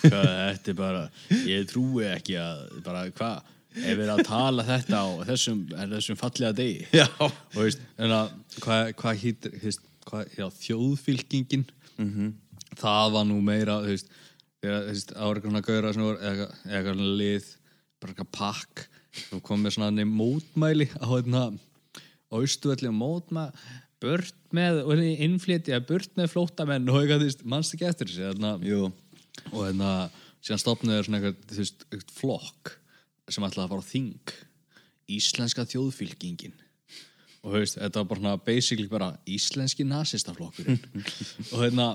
Hvað, 0.01 0.25
þetta 0.31 0.73
er 0.73 0.77
bara 0.77 1.03
ég 1.49 1.69
trúi 1.69 2.07
ekki 2.09 2.37
að 2.41 2.65
bara, 2.85 3.05
hvað, 3.17 3.53
ef 3.77 3.91
við 3.91 4.03
erum 4.05 4.15
að 4.17 4.27
tala 4.27 4.65
þetta 4.67 5.03
á 5.03 5.07
þessum, 5.31 5.61
þessum 5.93 6.19
fallega 6.19 6.53
degi? 6.57 6.87
Já, 6.95 7.07
og 7.21 7.59
veist, 7.59 7.83
en 7.97 8.15
að 8.17 8.33
hvað 8.63 8.91
hva 9.01 9.15
hýttir 9.17 9.79
hvað, 10.07 10.37
já, 10.37 10.47
þjóðfylkingin 10.63 11.65
það 12.77 13.13
var 13.15 13.27
nú 13.27 13.41
meira 13.43 13.81
þú 13.83 13.93
veist, 13.95 14.11
þegar 14.64 15.41
svona 15.43 15.64
gauðra 15.66 15.93
eða 15.95 16.47
eitthvað 16.66 17.03
lið 17.20 17.49
bara 17.97 18.14
eitthvað 18.14 18.32
pakk 18.38 18.86
og 19.34 19.41
kom 19.45 19.64
með 19.64 19.78
svona 19.78 19.91
nefn 19.93 20.14
mótmæli 20.14 20.88
á 20.97 21.05
hérna 21.10 21.43
austuvelli 22.34 22.91
mótmæ 22.93 23.47
burt 24.03 24.36
með, 24.53 24.84
og 24.86 25.01
innflytja 25.01 25.80
burt 25.86 26.14
með 26.20 26.32
flótamenn 26.34 26.89
og 26.91 26.99
eitthvað, 27.01 27.24
þú 27.24 27.30
veist, 27.30 27.43
mannst 27.49 27.74
ekki 27.74 27.88
eftir 27.88 28.12
þessi 28.12 28.28
hérna, 28.28 28.53
jú. 28.66 28.91
Og 29.53 29.64
hérna 29.64 29.91
síðan 30.43 30.62
stopnaði 30.62 31.08
svona 31.08 31.22
eitthvað, 31.22 31.39
þú 31.49 31.60
veist, 31.64 31.88
eitthvað 31.89 32.14
flokk 32.20 32.74
sem 33.34 33.47
ætlaði 33.47 33.66
að 33.66 33.74
fara 33.74 33.86
á 33.88 33.91
þing. 33.91 34.36
Íslenska 35.18 35.66
þjóðfylkingin. 35.72 36.55
Og 37.41 37.53
þú 37.53 37.62
veist, 37.62 37.80
þetta 37.80 38.03
var 38.03 38.10
bara 38.12 38.22
svona 38.22 38.45
basically 38.45 38.89
bara 38.91 39.10
íslenski 39.30 39.88
nasistaflokkurinn. 39.88 40.82
Og 41.53 41.64
hérna 41.64 41.89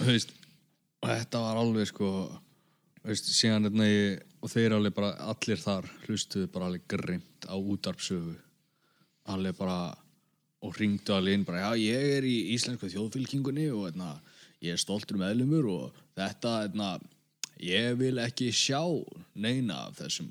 þú 0.00 0.08
veist, 0.08 0.34
og 1.00 1.08
þetta 1.08 1.42
var 1.44 1.60
alveg 1.60 1.88
sko 1.90 2.10
veist, 3.06 3.30
síðan 3.32 3.68
hérna 3.68 3.88
í, 3.88 4.00
og 4.40 4.52
þeir 4.52 4.76
alveg 4.76 4.96
bara 4.96 5.14
allir 5.32 5.60
þar 5.60 5.88
hlustuðu 6.06 6.50
bara 6.52 6.70
alveg 6.70 6.86
grimt 6.90 7.48
á 7.48 7.56
útarpsögu 7.56 8.36
alveg 9.30 9.56
bara 9.58 9.80
og 10.60 10.76
ringdu 10.76 11.14
alveg 11.16 11.38
inn 11.38 11.46
bara, 11.48 11.70
já, 11.70 11.94
ég 11.94 12.16
er 12.18 12.26
í 12.28 12.36
íslensku 12.54 12.90
þjóðfylkingunni 12.92 13.70
og 13.72 13.86
hérna, 13.88 14.12
ég 14.60 14.76
er 14.76 14.80
stoltur 14.80 15.16
meðlumur 15.20 15.68
og 15.72 16.00
þetta, 16.18 16.56
hérna, 16.66 16.90
ég 17.64 17.94
vil 18.00 18.20
ekki 18.20 18.50
sjá 18.52 18.82
neina 19.40 19.86
af 19.86 20.02
þessum 20.02 20.28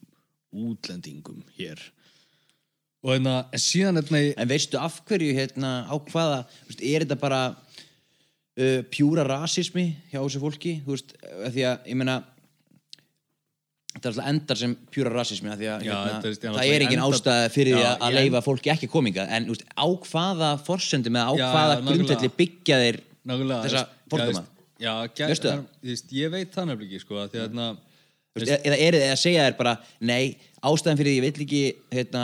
útlendingum 0.53 1.41
hér. 1.57 1.81
Og 3.01 3.15
hérna, 3.15 3.39
en 3.55 3.63
síðan 3.63 4.01
hérna 4.01 4.21
En 4.35 4.51
veistu 4.51 4.77
af 4.77 4.99
hverju 5.07 5.33
hérna 5.33 5.73
á 5.89 5.95
hvaða, 5.97 6.43
veist, 6.67 6.83
er 6.83 7.07
þetta 7.07 7.19
bara 7.21 7.41
uh, 8.59 8.81
pjúra 8.91 9.25
rasismi 9.27 9.87
hjá 10.11 10.19
þessu 10.19 10.41
fólki, 10.43 10.75
þú 10.85 10.95
veist, 10.95 11.15
því 11.55 11.65
að, 11.71 11.89
ég 11.91 11.99
meina 11.99 12.19
þetta 13.89 14.05
er 14.05 14.11
alltaf 14.11 14.29
endar 14.31 14.59
sem 14.59 14.75
pjúra 14.93 15.11
rasismi 15.15 15.49
af 15.51 15.57
því 15.59 15.69
að 15.73 15.85
Já, 15.87 15.91
hérna, 15.95 16.19
þetta 16.21 16.29
er- 16.29 16.51
er 16.51 16.59
það 16.59 16.73
er 16.75 16.85
engin 16.85 17.03
ástæða 17.07 17.49
fyrir 17.55 17.73
Já, 17.79 17.87
að, 17.89 18.05
að 18.05 18.17
leifa 18.19 18.41
fólki 18.45 18.73
ekki 18.73 18.89
kominga 18.91 19.25
en 19.35 19.49
veist, 19.49 19.65
á 19.73 19.85
hvaða 19.87 20.51
forsendum 20.67 21.17
eða 21.19 21.25
á 21.25 21.33
Já, 21.39 21.45
hvaða 21.55 21.79
grundvelli 21.87 22.31
byggja 22.37 22.79
þeir 22.83 22.99
nákvæmlega 23.25 23.61
þessa 23.65 23.83
það? 24.37 24.45
það? 25.57 25.65
Veist, 25.89 26.13
ég 26.15 26.31
veit 26.31 26.53
það 26.53 26.69
nefnilega 26.69 26.89
ekki 26.93 27.03
sko, 27.03 27.17
að 27.19 27.33
því 27.33 27.39
að 27.39 27.47
hérna 27.47 27.67
eða 28.39 28.77
eru 28.85 29.01
þið 29.01 29.09
að 29.09 29.19
segja 29.19 29.47
þér 29.47 29.57
bara 29.57 29.73
nei, 29.99 30.37
ástæðan 30.69 30.99
fyrir 31.01 31.11
því 31.11 31.17
ég 31.17 31.25
vill 31.25 31.45
ekki 31.47 31.63
hérna, 31.97 32.23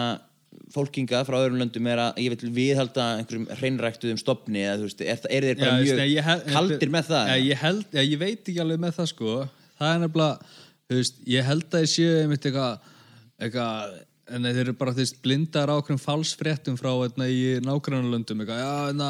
fólkinga 0.73 1.19
frá 1.27 1.35
öðrum 1.43 1.59
löndum 1.61 1.87
er 1.91 1.99
að 2.07 2.17
ég 2.23 2.33
vil 2.35 2.49
viðhalda 2.55 3.03
einhverjum 3.19 3.45
hreinræktuðum 3.59 4.17
stopni 4.21 4.63
eða 4.65 4.79
þú 4.81 4.87
veist, 4.87 5.01
er, 5.05 5.19
það- 5.21 5.35
eru 5.37 5.49
þeir 5.51 5.59
bara 5.59 5.69
Já, 5.71 5.83
mjög 5.85 6.11
ég 6.15 6.23
held- 6.29 6.49
kaldir 6.55 6.89
með 6.95 7.05
það? 7.11 7.27
Já, 7.29 7.35
ég, 7.49 7.57
held, 7.61 7.85
ég 8.01 8.17
veit 8.19 8.41
ekki 8.49 8.59
alveg 8.63 8.79
með 8.85 8.95
það 8.97 9.09
sko 9.13 9.35
það 9.79 9.93
er 9.93 9.99
nefnilega, 10.05 10.51
þú 10.89 10.99
veist, 11.01 11.15
ég 11.35 11.43
held 11.51 11.69
að 11.75 11.85
ég 11.85 11.91
séu 11.93 12.17
einmitt 12.23 12.45
eitthvað 12.49 12.91
eitthvað, 13.45 13.95
en 14.35 14.47
þeir 14.47 14.59
eru 14.63 14.73
bara 14.79 14.91
þú 14.95 15.03
veist, 15.03 15.17
blindar 15.21 15.69
á 15.69 15.75
okkur 15.77 15.99
falsfréttum 16.01 16.77
frá 16.79 16.89
eitna, 17.05 17.27
í 17.29 17.59
nágrannulöndum 17.61 18.41
eitthvað, 18.41 18.61
já, 18.63 18.71
eitna, 18.89 19.09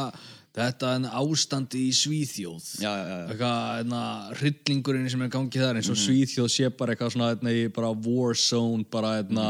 þetta 0.56 0.92
er 0.96 1.08
ástandi 1.20 1.82
í 1.90 1.94
Svíþjóð. 1.96 2.70
Já, 2.80 2.90
já, 2.90 3.04
já, 3.10 3.18
eitthvað, 3.34 3.58
eitna, 3.80 4.02
hryllingurinn 4.40 5.10
sem 5.12 5.26
er 5.26 5.32
gangið 5.34 5.66
þar 5.68 5.80
eins 5.82 5.92
og 5.92 6.00
Svíþjóð 6.00 6.50
sé 6.54 6.72
bara 6.80 6.96
eitthvað 6.96 7.14
svona 7.16 7.32
eitna, 7.34 7.52
í 7.52 7.68
bara 7.76 7.92
war 8.08 8.40
zone 8.40 8.88
bara 8.92 9.18
eitna, 9.20 9.50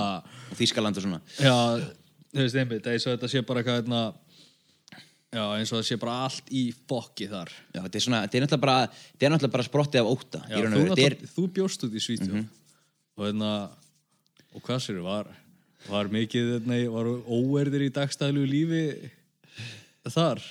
og 0.50 0.60
Þískaland 0.60 1.00
og 1.00 1.06
svona. 1.06 1.22
Já, 1.38 1.56
þú 2.34 2.42
veist, 2.42 2.62
einmitt 2.62 2.90
eins 2.92 3.06
og 3.06 3.16
þetta 3.16 3.32
sé 3.32 3.44
bara 3.46 3.64
eitthvað 3.64 4.16
já, 5.36 5.44
eins 5.60 5.72
og 5.72 5.80
það 5.80 5.88
sé 5.90 6.00
bara 6.02 6.18
allt 6.26 6.52
í 6.56 6.66
fokki 6.90 7.30
þar. 7.32 7.54
Þetta 7.76 8.00
er 8.00 8.06
svona, 8.08 8.22
þetta 8.32 8.58
er 8.58 8.62
bara 8.66 8.78
þetta 8.90 9.28
er 9.28 9.34
náttúrulega 9.34 9.58
bara 9.58 9.68
sprottið 9.68 10.02
af 10.02 10.12
óta 10.14 10.44
þú, 10.50 10.84
og 10.96 11.02
er, 11.06 11.18
þú 11.36 11.48
bjóst 11.58 11.88
út 11.88 11.96
í 11.96 12.04
Svíþjóð. 12.04 12.46
Og 13.16 13.28
hérna 13.30 13.56
og 14.56 14.64
hvað 14.64 14.84
sér 14.84 15.02
var 15.04 15.32
var 15.86 16.10
mikið, 16.10 16.56
hérna, 16.56 16.80
var 16.90 17.10
óerðir 17.30 17.86
í 17.86 17.94
dagstæðlu 17.94 18.46
lífi 18.50 18.86
þar 20.10 20.42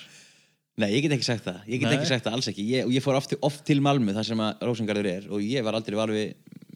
Nei, 0.75 0.89
ég 0.91 1.05
get 1.05 1.13
ekki 1.15 1.23
sagt 1.23 1.45
það, 1.45 1.59
ég 1.71 1.79
get 1.79 1.87
Nei. 1.87 1.95
ekki 1.95 2.09
sagt 2.09 2.25
það 2.25 2.33
alls 2.35 2.49
ekki. 2.51 2.63
Ég, 2.67 2.87
og 2.87 2.91
ég 2.91 3.03
fór 3.03 3.15
oft, 3.15 3.35
oft 3.47 3.61
til 3.67 3.77
Malmö 3.83 4.11
þar 4.17 4.27
sem 4.27 4.41
að 4.43 4.65
Rósengarður 4.67 5.07
er 5.07 5.29
og 5.31 5.43
ég 5.45 5.63
var 5.63 5.77
aldrei 5.77 5.95
valið 5.95 6.25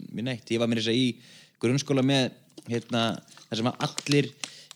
við 0.10 0.24
neitt, 0.24 0.54
ég 0.54 0.62
var 0.62 0.72
mér 0.72 0.80
þess 0.80 0.94
að 0.94 1.02
í 1.02 1.10
grunnskóla 1.60 2.06
með 2.08 2.30
hérna, 2.70 3.04
þar 3.50 3.60
sem 3.60 3.70
að 3.70 3.84
allir 3.90 4.30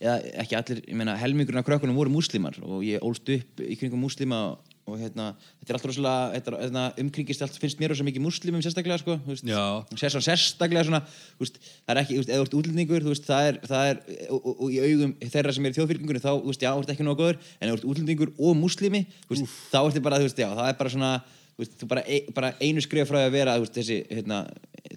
eða 0.03 0.17
ekki 0.43 0.57
allir, 0.59 0.82
ég 0.89 0.99
meina 0.99 1.15
helmingurinn 1.21 1.61
af 1.61 1.67
krökkunum 1.69 1.95
voru 1.95 2.11
múslimar 2.11 2.57
og 2.65 2.84
ég 2.84 3.03
ólst 3.05 3.30
upp 3.32 3.63
í 3.63 3.78
kringum 3.80 4.03
múslima 4.03 4.41
og, 4.49 4.72
og 4.84 4.98
hérna, 5.00 5.30
þetta 5.62 5.72
er 5.72 5.78
alltaf 5.78 5.90
rosalega 5.90 6.36
er- 6.36 6.58
hérna, 6.60 6.82
umkringist 7.00 7.44
allt, 7.46 7.56
finnst 7.62 7.80
mér 7.80 7.94
rosa 7.94 8.04
mikið 8.04 8.24
múslimum 8.26 8.64
sérstaklega, 8.64 9.00
sko, 9.00 9.16
þú 9.24 9.32
veist, 9.32 9.46
Já. 9.48 9.64
sér 9.96 10.12
svona 10.12 10.28
sérstaklega 10.28 10.84
svona, 10.90 11.00
veist, 11.40 11.56
það 11.88 11.94
er 11.94 12.02
ekki, 12.02 12.18
eða 12.20 12.40
þú 12.42 12.44
ert 12.44 12.58
útlendingur, 12.60 13.06
veist, 13.08 13.24
það 13.30 13.48
er, 13.48 13.60
það 13.70 13.84
er 13.92 14.02
og, 14.28 14.40
og, 14.42 14.58
og 14.60 14.68
í 14.76 14.82
augum 14.84 15.14
þeirra 15.24 15.56
sem 15.56 15.66
er 15.66 15.72
í 15.72 15.78
þjóðfylkingunni 15.78 16.24
þá, 16.24 16.32
þú 16.36 16.52
veist, 16.52 16.66
já, 16.68 16.72
þú 16.74 16.84
ert 16.84 16.92
ekki 16.96 17.08
nógu 17.08 17.22
góður 17.22 17.40
en 17.40 17.72
þú 17.72 17.78
ert 17.78 17.88
útlendingur 17.94 18.34
og 18.36 18.60
múslimi, 18.60 19.06
þú 19.24 19.38
veist, 19.38 19.56
þá 19.72 19.80
ertu 19.86 20.04
bara, 20.04 20.20
þú 20.20 20.28
veist, 20.28 20.44
já, 20.44 20.50
það 20.52 20.68
er 20.68 20.78
bara 20.84 20.94
svona 20.98 21.14
þú 21.24 21.64
veist, 21.64 21.80
þú 21.80 21.92
bara, 21.96 22.04
e, 22.04 22.22
bara 22.36 22.54
einu 22.60 22.84
skrif 22.84 23.08
frá 23.08 23.24
að 23.24 23.34
vera, 23.40 23.56
þessi, 23.64 24.04
hérna, 24.12 24.44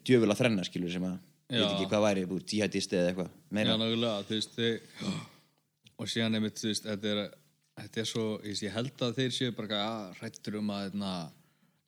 djöfula 0.03 0.35
þrenna, 0.35 0.67
skilur, 0.67 0.91
sem 0.91 1.07
að, 1.07 1.17
ég 1.55 1.63
veit 1.63 1.75
ekki 1.77 1.91
hvað 1.95 2.07
væri, 2.09 2.27
jihadist 2.51 2.91
eða 2.97 3.13
eitthvað, 3.13 3.31
Þetta 7.77 8.01
er 8.01 8.05
er 8.07 8.09
svo, 8.09 8.27
ég, 8.41 8.61
ég 8.65 8.73
held 8.73 9.03
að 9.05 9.17
þeir 9.19 9.33
séu 9.37 9.53
bara 9.57 9.81
að 9.85 10.21
hrættur 10.21 10.55
um 10.63 10.71
að 10.73 10.85
hérna, 10.87 11.11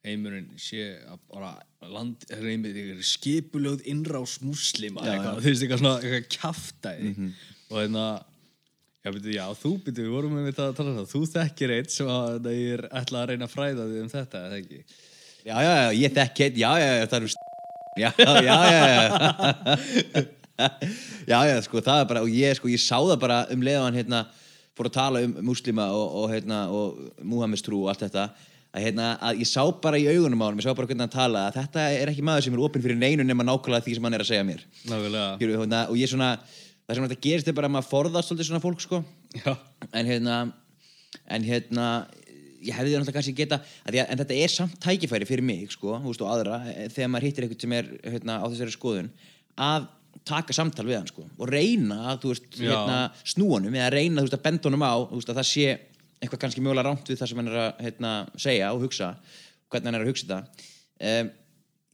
heimurinn 0.05 0.49
sé 0.61 0.82
að 1.09 1.20
bara 1.32 1.53
land, 1.89 2.26
reymið, 2.28 2.76
þeir 2.76 3.05
skipulögð 3.09 3.86
innrás 3.89 4.34
múslima, 4.45 5.01
Já, 5.07 5.14
eitthvað, 5.14 5.39
þú 5.41 5.49
veist, 5.49 5.62
eitthvað 5.64 5.80
svona, 5.82 5.95
eitthvað 6.03 6.28
kjaftaði 6.36 7.12
Mhm. 7.14 7.30
og 7.70 7.78
hérna 7.82 8.07
Já, 9.07 9.12
byrju, 9.14 9.32
já, 9.32 9.45
þú 9.57 9.70
byrju, 9.86 10.05
við 10.05 10.11
vorum 10.12 10.32
með 10.36 10.47
þetta 10.51 10.64
að 10.68 10.72
tala 10.76 10.91
um 10.91 10.97
það. 10.99 11.07
Þú 11.12 11.20
þekkir 11.32 11.70
eitt 11.78 11.91
sem 11.95 12.09
að 12.11 12.41
það 12.45 12.57
er 12.74 12.80
ætla 12.99 13.20
að 13.22 13.28
reyna 13.30 13.47
að 13.47 13.53
fræða 13.55 13.84
þig 13.89 14.01
um 14.03 14.09
þetta, 14.12 14.41
eða 14.49 14.59
ekki? 14.59 14.80
Já, 15.47 15.55
já, 15.64 15.72
já, 15.78 15.91
ég 16.03 16.16
þekk 16.18 16.43
heit, 16.43 16.57
já, 16.59 16.70
já, 16.82 16.89
já, 16.99 17.07
það 17.07 17.18
eru 17.18 17.28
já, 18.03 18.11
já, 18.18 18.32
já, 18.43 18.57
já 18.59 20.26
já, 21.30 21.39
já, 21.49 21.57
sko, 21.64 21.80
það 21.80 22.03
er 22.03 22.09
bara 22.11 22.22
og 22.26 22.28
ég, 22.34 22.59
sko, 22.59 22.68
ég 22.68 22.82
sá 22.82 22.99
það 22.99 23.20
bara 23.22 23.39
um 23.55 23.62
leiðan 23.64 23.97
hérna, 23.97 24.20
fór 24.79 24.91
að 24.91 24.97
tala 24.99 25.24
um 25.26 25.35
muslima 25.49 25.89
og, 25.95 26.07
og 26.22 26.31
hérna, 26.33 26.62
og 26.70 27.26
Muhammeds 27.26 27.64
trú 27.66 27.83
og 27.85 27.93
allt 27.93 28.07
þetta 28.07 28.29
að, 28.29 28.83
hérna, 28.85 29.11
að 29.24 29.43
ég 29.43 29.51
sá 29.51 29.62
bara 29.83 30.01
í 30.01 30.07
augunum 30.11 30.45
á 30.45 30.47
hann 30.49 30.61
ég 30.61 30.66
sá 30.66 30.72
bara 30.72 30.89
hvernig 30.91 31.07
hann 31.07 31.14
tala 31.14 31.49
að 31.49 31.61
þetta 31.61 31.89
er 31.99 32.12
ekki 32.12 32.24
maður 32.26 32.47
sem 32.47 32.57
er 32.57 32.64
opinn 32.68 32.85
fyrir 32.85 33.01
neinu 33.01 33.26
nema 33.26 33.47
nákvæmlega 33.47 33.87
því 33.87 33.99
sem 33.99 34.09
hann 34.09 34.18
er 34.18 34.24
að 34.24 34.31
segja 34.31 34.47
mér. 34.49 34.64
Skilur, 34.85 35.61
hérna, 35.64 35.85
og 35.89 36.01
ég 36.01 36.11
svona 36.11 36.33
það 36.89 36.97
sem 36.97 37.09
þetta 37.09 37.24
gerist 37.26 37.51
er 37.51 37.57
bara 37.59 37.68
að 37.68 37.74
maður 37.76 37.91
forðast 37.91 38.31
svolítið 38.31 38.49
svona 38.49 38.64
fólk 38.64 38.85
sko 38.85 39.03
Já. 39.37 39.53
en 39.93 40.09
hérna 40.09 40.39
en 41.29 41.45
hérna 41.45 41.89
ég 42.64 42.74
hefði 42.74 42.95
það 42.95 43.03
náttúrulega 43.03 43.16
kannski 43.18 43.35
geta 43.37 43.61
að 43.85 43.99
að, 43.99 44.07
en 44.09 44.20
þetta 44.22 44.39
er 44.43 44.53
samt 44.53 44.79
tækifæri 44.83 45.29
fyrir 45.29 45.47
mig 45.47 45.68
sko, 45.72 45.99
veist 46.05 46.24
og 46.24 46.33
aðra 46.33 46.62
eh, 46.72 46.89
þegar 46.93 47.12
maður 47.12 47.29
hittir 47.29 47.47
eitthvað 47.47 47.64
sem 47.66 47.76
er 47.76 47.91
hérna, 48.03 48.39
á 48.41 48.47
þessari 48.49 48.74
skoðun 48.74 49.11
að 49.68 49.89
taka 50.29 50.57
samtal 50.57 50.87
við 50.89 50.99
hann 51.01 51.09
sko 51.11 51.24
og 51.39 51.51
reyna 51.51 51.99
að 52.12 52.22
þú 52.24 52.33
veist 52.35 52.59
hérna, 52.61 52.99
snúanum 53.33 53.74
eða 53.79 53.91
reyna 53.97 54.24
veist 54.24 54.37
að 54.39 54.45
benda 54.47 54.68
honum 54.68 54.85
á 54.87 54.95
veist 55.12 55.33
að 55.33 55.41
það 55.41 55.49
sé 55.51 55.66
eitthvað 56.18 56.41
kannski 56.45 56.62
mjögulega 56.64 56.89
rámt 56.89 57.09
við 57.11 57.20
það 57.20 57.31
sem 57.31 57.41
hann 57.43 57.51
er 57.53 57.59
að 57.64 57.83
hérna, 57.87 58.12
segja 58.37 58.70
og 58.74 58.83
hugsa 58.87 59.11
hvernig 59.68 59.87
hann 59.91 59.99
er 59.99 60.05
að 60.07 60.11
hugsa 60.11 60.26
þetta. 60.29 60.70
Um, 61.09 61.29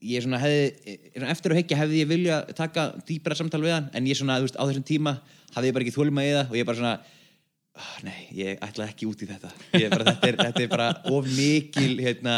ég 0.05 0.23
svona 0.25 0.39
hefði 0.41 0.95
eftir 1.33 1.53
að 1.55 1.59
hekja 1.61 1.79
hefði 1.81 1.99
ég 2.03 2.09
vilja 2.09 2.39
taka 2.57 2.87
dýpra 3.09 3.37
samtal 3.37 3.61
við 3.65 3.75
hann 3.77 3.91
en 3.97 4.09
ég 4.09 4.17
svona 4.19 4.39
veist 4.45 4.57
á 4.57 4.65
þessum 4.65 4.85
tíma 4.89 5.17
hafði 5.55 5.71
ég 5.71 5.77
bara 5.77 5.87
ekki 5.87 5.97
þólma 5.97 6.25
í 6.25 6.33
það 6.35 6.51
og 6.53 6.57
ég 6.59 6.69
bara 6.69 6.81
svona 6.81 6.95
"Ah, 7.75 7.97
nei, 8.07 8.21
ég 8.39 8.61
ætla 8.63 8.87
ekki 8.87 9.09
út 9.11 9.23
í 9.25 9.27
þetta. 9.27 9.51
Ég, 9.75 9.89
bara, 9.91 10.05
þetta, 10.13 10.29
er, 10.29 10.37
þetta 10.45 10.63
er 10.63 10.69
bara 10.71 10.89
of 11.11 11.27
mikil 11.35 11.97
hérna, 12.05 12.35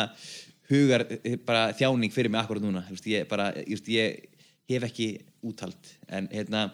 hugar 0.71 1.05
bara 1.45 1.67
þjáning 1.77 2.15
fyrir 2.15 2.31
mig 2.33 2.41
akkurat 2.41 2.65
núna. 2.65 2.83
Ég, 3.05 3.27
bara, 3.29 3.51
just, 3.69 3.87
ég 3.93 4.25
hef 4.71 4.87
ekki 4.89 5.11
úthald. 5.47 5.93
En, 6.09 6.29
hérna, 6.33 6.71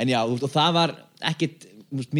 en 0.00 0.10
já, 0.10 0.20
og 0.24 0.44
það 0.50 0.74
var 0.76 0.94
ekkit 1.32 1.68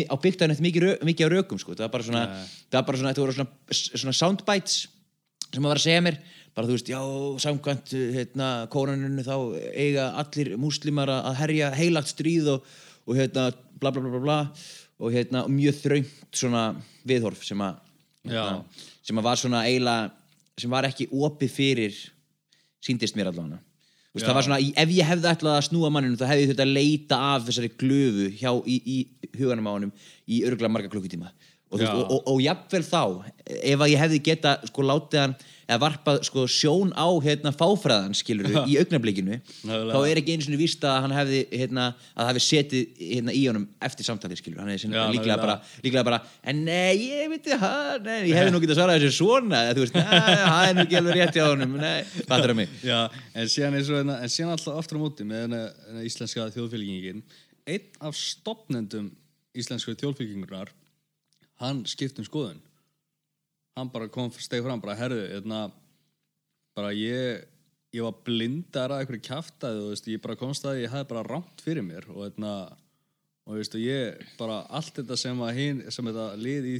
á 0.09 0.17
byggtaðinu 0.21 0.65
mikið, 0.65 0.87
mikið 1.05 1.29
á 1.29 1.35
rökum 1.35 1.61
sko. 1.61 1.75
það 1.75 1.87
var 1.87 1.93
bara 1.97 2.07
svona, 2.07 2.25
var 2.73 2.87
bara 2.87 3.01
svona, 3.01 3.13
þetta 3.13 3.25
voru 3.25 3.37
svona, 3.37 3.51
svona 3.75 4.15
soundbites 4.15 4.77
sem 5.51 5.63
að 5.63 5.71
var 5.71 5.81
að 5.81 5.87
segja 5.87 6.05
mér. 6.07 6.19
Bara 6.55 6.71
þú 6.71 6.77
veist, 6.77 6.91
já, 6.93 7.01
samkvæmt 7.43 7.93
hérna, 8.15 8.49
kóraninu 8.71 9.25
þá 9.27 9.37
eiga 9.75 10.09
allir 10.23 10.53
múslimar 10.61 11.11
að 11.11 11.39
herja 11.43 11.73
heilagt 11.75 12.13
stríð 12.13 12.53
og, 12.55 12.69
og 13.09 13.19
hérna, 13.19 13.49
bla 13.83 13.91
bla 13.91 14.05
bla 14.05 14.13
bla 14.15 14.23
bla. 14.23 14.39
Og 15.03 15.15
hérna, 15.15 15.45
mjög 15.51 15.81
þröngt 15.83 16.39
svona 16.39 16.69
viðhorf 17.07 17.43
sem 17.47 17.59
að 17.65 17.81
hérna, 18.29 18.63
sem 19.03 19.19
að 19.19 19.27
var 19.27 19.41
svona 19.41 19.65
eiginlega 19.67 20.13
sem 20.55 20.71
var 20.71 20.87
ekki 20.87 21.09
opið 21.11 21.51
fyrir 21.51 21.97
síndist 22.85 23.17
mér 23.19 23.33
allavega 23.33 23.59
veist, 24.15 24.27
það 24.27 24.37
var 24.39 24.47
svona, 24.47 24.61
ef 24.85 24.93
ég 24.95 25.09
hefði 25.11 25.31
ætlað 25.33 25.59
að 25.59 25.67
snúa 25.69 25.91
manninu 25.95 26.19
þá 26.21 26.27
hefði 26.31 26.45
ég 26.45 26.53
þurft 26.53 26.65
að 26.65 26.75
leita 26.79 27.19
af 27.33 27.49
þessari 27.49 27.73
glöfu 27.83 28.29
hjá, 28.39 28.51
í, 28.65 28.77
í 28.85 28.99
huganum 29.39 29.69
á 29.69 29.73
honum 29.75 29.93
í 30.27 30.45
örgulega 30.47 30.75
marga 30.77 30.93
klukkutíma. 30.93 31.33
Og, 31.75 31.81
og, 31.83 32.03
og, 32.05 32.21
og 32.31 32.43
jafnvel 32.45 32.85
þá 32.87 33.03
ef 33.43 33.81
að 33.83 33.91
ég 33.91 34.03
hefði 34.05 34.21
geta 34.29 34.59
sko 34.69 34.85
látið 34.87 35.25
hann 35.25 35.37
eða 35.65 35.79
varpað 35.83 36.21
sko 36.29 36.45
sjón 36.51 36.93
á 36.93 37.09
hérna 37.25 37.53
fáfræðan 37.55 38.17
skilur 38.17 38.51
í 38.71 38.77
augnablikinu 38.81 39.39
þá 39.65 39.99
er 40.01 40.21
ekki 40.21 40.37
einu 40.37 40.47
sinni 40.47 40.61
víst 40.61 40.85
að 40.85 40.99
hann 41.05 41.15
hefði 41.17 41.41
hérna, 41.53 41.87
að 42.15 42.21
það 42.21 42.31
hefði 42.31 42.45
setið 42.47 43.01
hérna 43.01 43.35
í 43.35 43.43
honum 43.49 43.67
eftir 43.89 44.09
samtalið 44.09 44.43
skilur 44.43 44.62
hann 44.62 44.73
hefði 44.75 44.93
Já, 44.95 45.03
líklega, 45.11 45.39
bara, 45.41 45.57
líklega 45.85 46.05
bara 46.11 46.21
en 46.45 46.62
nei, 46.67 46.93
ég 47.01 47.33
veit 47.33 47.49
það, 47.49 48.05
nei, 48.05 48.19
ég 48.29 48.39
hefði 48.39 48.55
nú 48.55 48.62
getað 48.62 48.81
svarað 48.81 49.01
þessu 49.05 49.19
svona, 49.23 49.65
þú 49.73 49.87
veist, 49.87 49.99
það 49.99 50.69
er 50.69 50.77
nú 50.77 50.85
ekki 50.85 51.01
alveg 51.01 51.19
rétt 51.21 51.39
hjá 51.39 51.47
honum, 51.49 51.77
nei, 51.81 52.05
það 52.29 52.55
mig? 52.61 52.79
Já, 52.85 53.01
en 53.33 53.51
síðan 53.51 53.79
er 53.79 53.89
svo 53.89 53.99
hérna, 53.99 54.21
en 54.21 54.33
síðan 54.33 54.55
alltaf 54.55 54.79
aftur 54.83 55.01
á 55.01 55.05
móti 55.05 55.27
með 55.29 55.45
hérna, 55.47 55.62
hérna 55.89 56.07
íslenska 56.11 56.49
þjóðfylkingin 56.55 57.25
einn 57.65 58.01
af 58.05 58.19
stopnendum 58.19 59.11
íslensku 59.55 59.95
þjóðfylkingunar 59.97 60.73
hann 61.62 61.85
skipt 61.89 62.19
um 62.21 62.27
skoðun 62.27 62.61
hann 63.79 63.91
bara 63.91 64.09
kom, 64.12 64.31
steg 64.39 64.62
fram, 64.64 64.83
bara 64.83 64.97
herðu 64.99 65.25
hérna, 65.33 65.64
bara 66.77 66.93
ég 66.95 67.45
ég 67.95 68.03
var 68.03 68.16
blindar 68.27 68.91
að 68.91 69.05
einhverju 69.05 69.27
kjaftaði 69.29 69.83
og 69.85 70.09
ég 70.11 70.22
bara 70.22 70.39
komst 70.39 70.64
að 70.66 70.81
ég 70.83 70.93
hefði 70.93 71.11
bara 71.12 71.27
rámt 71.29 71.62
fyrir 71.62 71.87
mér 71.87 72.09
og 72.11 72.25
hérna 72.25 72.55
og 73.45 73.59
veistu, 73.59 73.81
ég 73.83 74.22
bara 74.39 74.62
allt 74.72 74.97
þetta 74.99 75.18
sem 75.20 75.43
hin, 75.59 75.83
sem 75.93 76.07
þetta 76.09 76.31
lið 76.41 76.70
í 76.70 76.79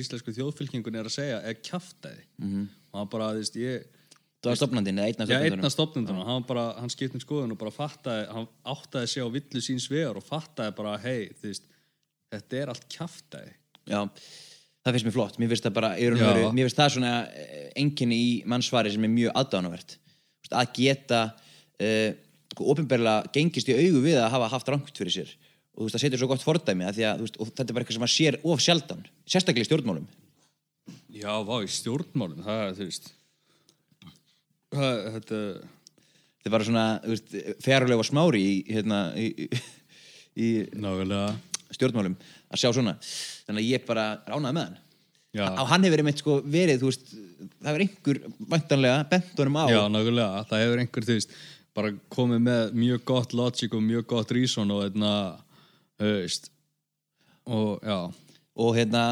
íslensku 0.00 0.34
þjóðfylkingun 0.34 0.98
er 0.98 1.08
að 1.08 1.14
segja 1.14 1.38
er 1.46 1.60
kjaftaði 1.62 2.24
mm 2.24 2.50
-hmm. 2.50 2.66
og 2.90 3.00
hann 3.00 3.12
bara, 3.12 3.30
ég 3.38 3.86
það 4.42 4.50
var 4.50 4.58
stopnandinn, 4.60 4.98
eða 4.98 5.06
einn 5.06 5.22
af 5.22 5.30
Já, 5.30 5.38
einn 5.38 5.54
stopnandunum 5.54 5.68
af 5.68 5.72
stopnendunum, 5.72 6.26
hann, 6.26 6.44
hann 6.82 6.92
skipt 6.92 7.14
um 7.14 7.22
skoðun 7.22 7.54
og 7.54 7.60
bara 7.62 7.74
fattaði, 7.74 8.26
hann 8.34 8.50
áttaði 8.64 9.06
sig 9.06 9.22
á 9.22 9.28
villu 9.30 9.62
síns 9.62 9.88
vegar 9.90 10.18
og 10.18 10.26
fattaði 10.26 10.74
bara, 10.78 10.96
hei, 10.98 11.30
þetta 12.30 12.60
er 12.60 12.68
allt 12.74 12.86
kjaftaði. 12.92 13.54
Já, 13.88 14.02
það 14.84 14.94
finnst 14.94 15.08
mér 15.08 15.16
flott. 15.16 15.38
Mér 15.40 15.52
finnst 15.52 15.66
það 15.66 15.76
bara, 15.78 15.90
veru, 15.98 16.52
mér 16.54 16.68
finnst 16.68 16.78
það 16.78 16.94
svona 16.96 17.12
enginni 17.78 18.18
í 18.18 18.30
mannsvari 18.48 18.92
sem 18.94 19.04
er 19.04 19.12
mjög 19.12 19.36
aðdánuvert 19.42 19.98
að 20.48 20.70
geta 20.78 21.20
uh, 21.28 22.10
ofinberlega 22.58 23.32
gengist 23.34 23.68
í 23.68 23.76
augu 23.76 24.00
við 24.06 24.16
að 24.20 24.32
hafa 24.32 24.50
haft 24.54 24.70
rangt 24.72 24.96
fyrir 24.96 25.14
sér. 25.14 25.34
Og 25.76 25.84
þú 25.84 25.86
veist, 25.86 25.96
það 25.96 26.04
setur 26.06 26.22
svo 26.22 26.30
gott 26.30 26.44
fordæmi 26.44 26.86
að 26.88 27.02
að, 27.06 27.24
veist, 27.26 27.36
og 27.38 27.50
þetta 27.52 27.66
er 27.66 27.76
bara 27.76 27.84
eitthvað 27.84 27.98
sem 27.98 28.04
maður 28.04 28.14
sér 28.14 28.38
of 28.42 28.62
sjaldan 28.64 29.04
sérstaklega 29.28 29.66
í 29.66 29.68
stjórnmálum. 29.68 30.08
Já, 31.18 31.32
vá, 31.44 31.54
í 31.62 31.68
stjórnmálum, 31.70 32.40
það 32.46 32.62
er, 32.64 32.72
þú 32.78 32.88
veist, 32.88 33.10
það, 34.74 35.04
þetta, 35.18 35.42
þetta 36.38 36.54
bara 36.56 36.68
svona, 36.70 36.86
þú 37.04 37.14
veist, 37.14 37.36
fjárlega 37.66 38.08
smári 38.08 38.42
í, 38.42 38.56
hérna, 38.72 39.02
í, 39.20 39.28
í, 39.44 40.48
í 40.48 40.50
stjórnmálum 41.76 42.16
að 42.48 42.62
sjá 42.62 42.68
svona. 42.72 42.94
Þannig 43.46 43.64
að 43.64 43.72
ég 43.72 43.88
bara 43.88 44.10
ránaði 44.28 44.58
með 44.58 44.68
hann. 44.68 44.78
Á 45.38 45.62
hann 45.68 45.84
hefur 45.84 46.02
einmitt 46.02 46.22
sko 46.22 46.38
verið 46.48 46.84
veist, 46.86 47.10
það 47.60 47.68
hefur 47.68 47.84
einhver 47.84 48.20
væntanlega 48.54 49.08
bent 49.10 49.42
honum 49.42 49.58
á. 49.60 49.64
Já, 49.68 49.80
nákvæmlega, 49.92 50.44
það 50.48 50.62
hefur 50.64 50.82
einhver, 50.82 51.08
veist, 51.10 51.34
bara 51.76 51.90
komið 52.14 52.40
með 52.46 52.78
mjög 52.82 53.02
gott 53.10 53.34
logic 53.36 53.76
og 53.76 53.84
mjög 53.84 54.06
gott 54.14 54.32
reason 54.34 54.72
og 54.72 54.96
veist, 55.98 56.48
og 57.48 57.84
já, 57.84 57.98
og, 58.58 58.70
hérna, 58.76 59.02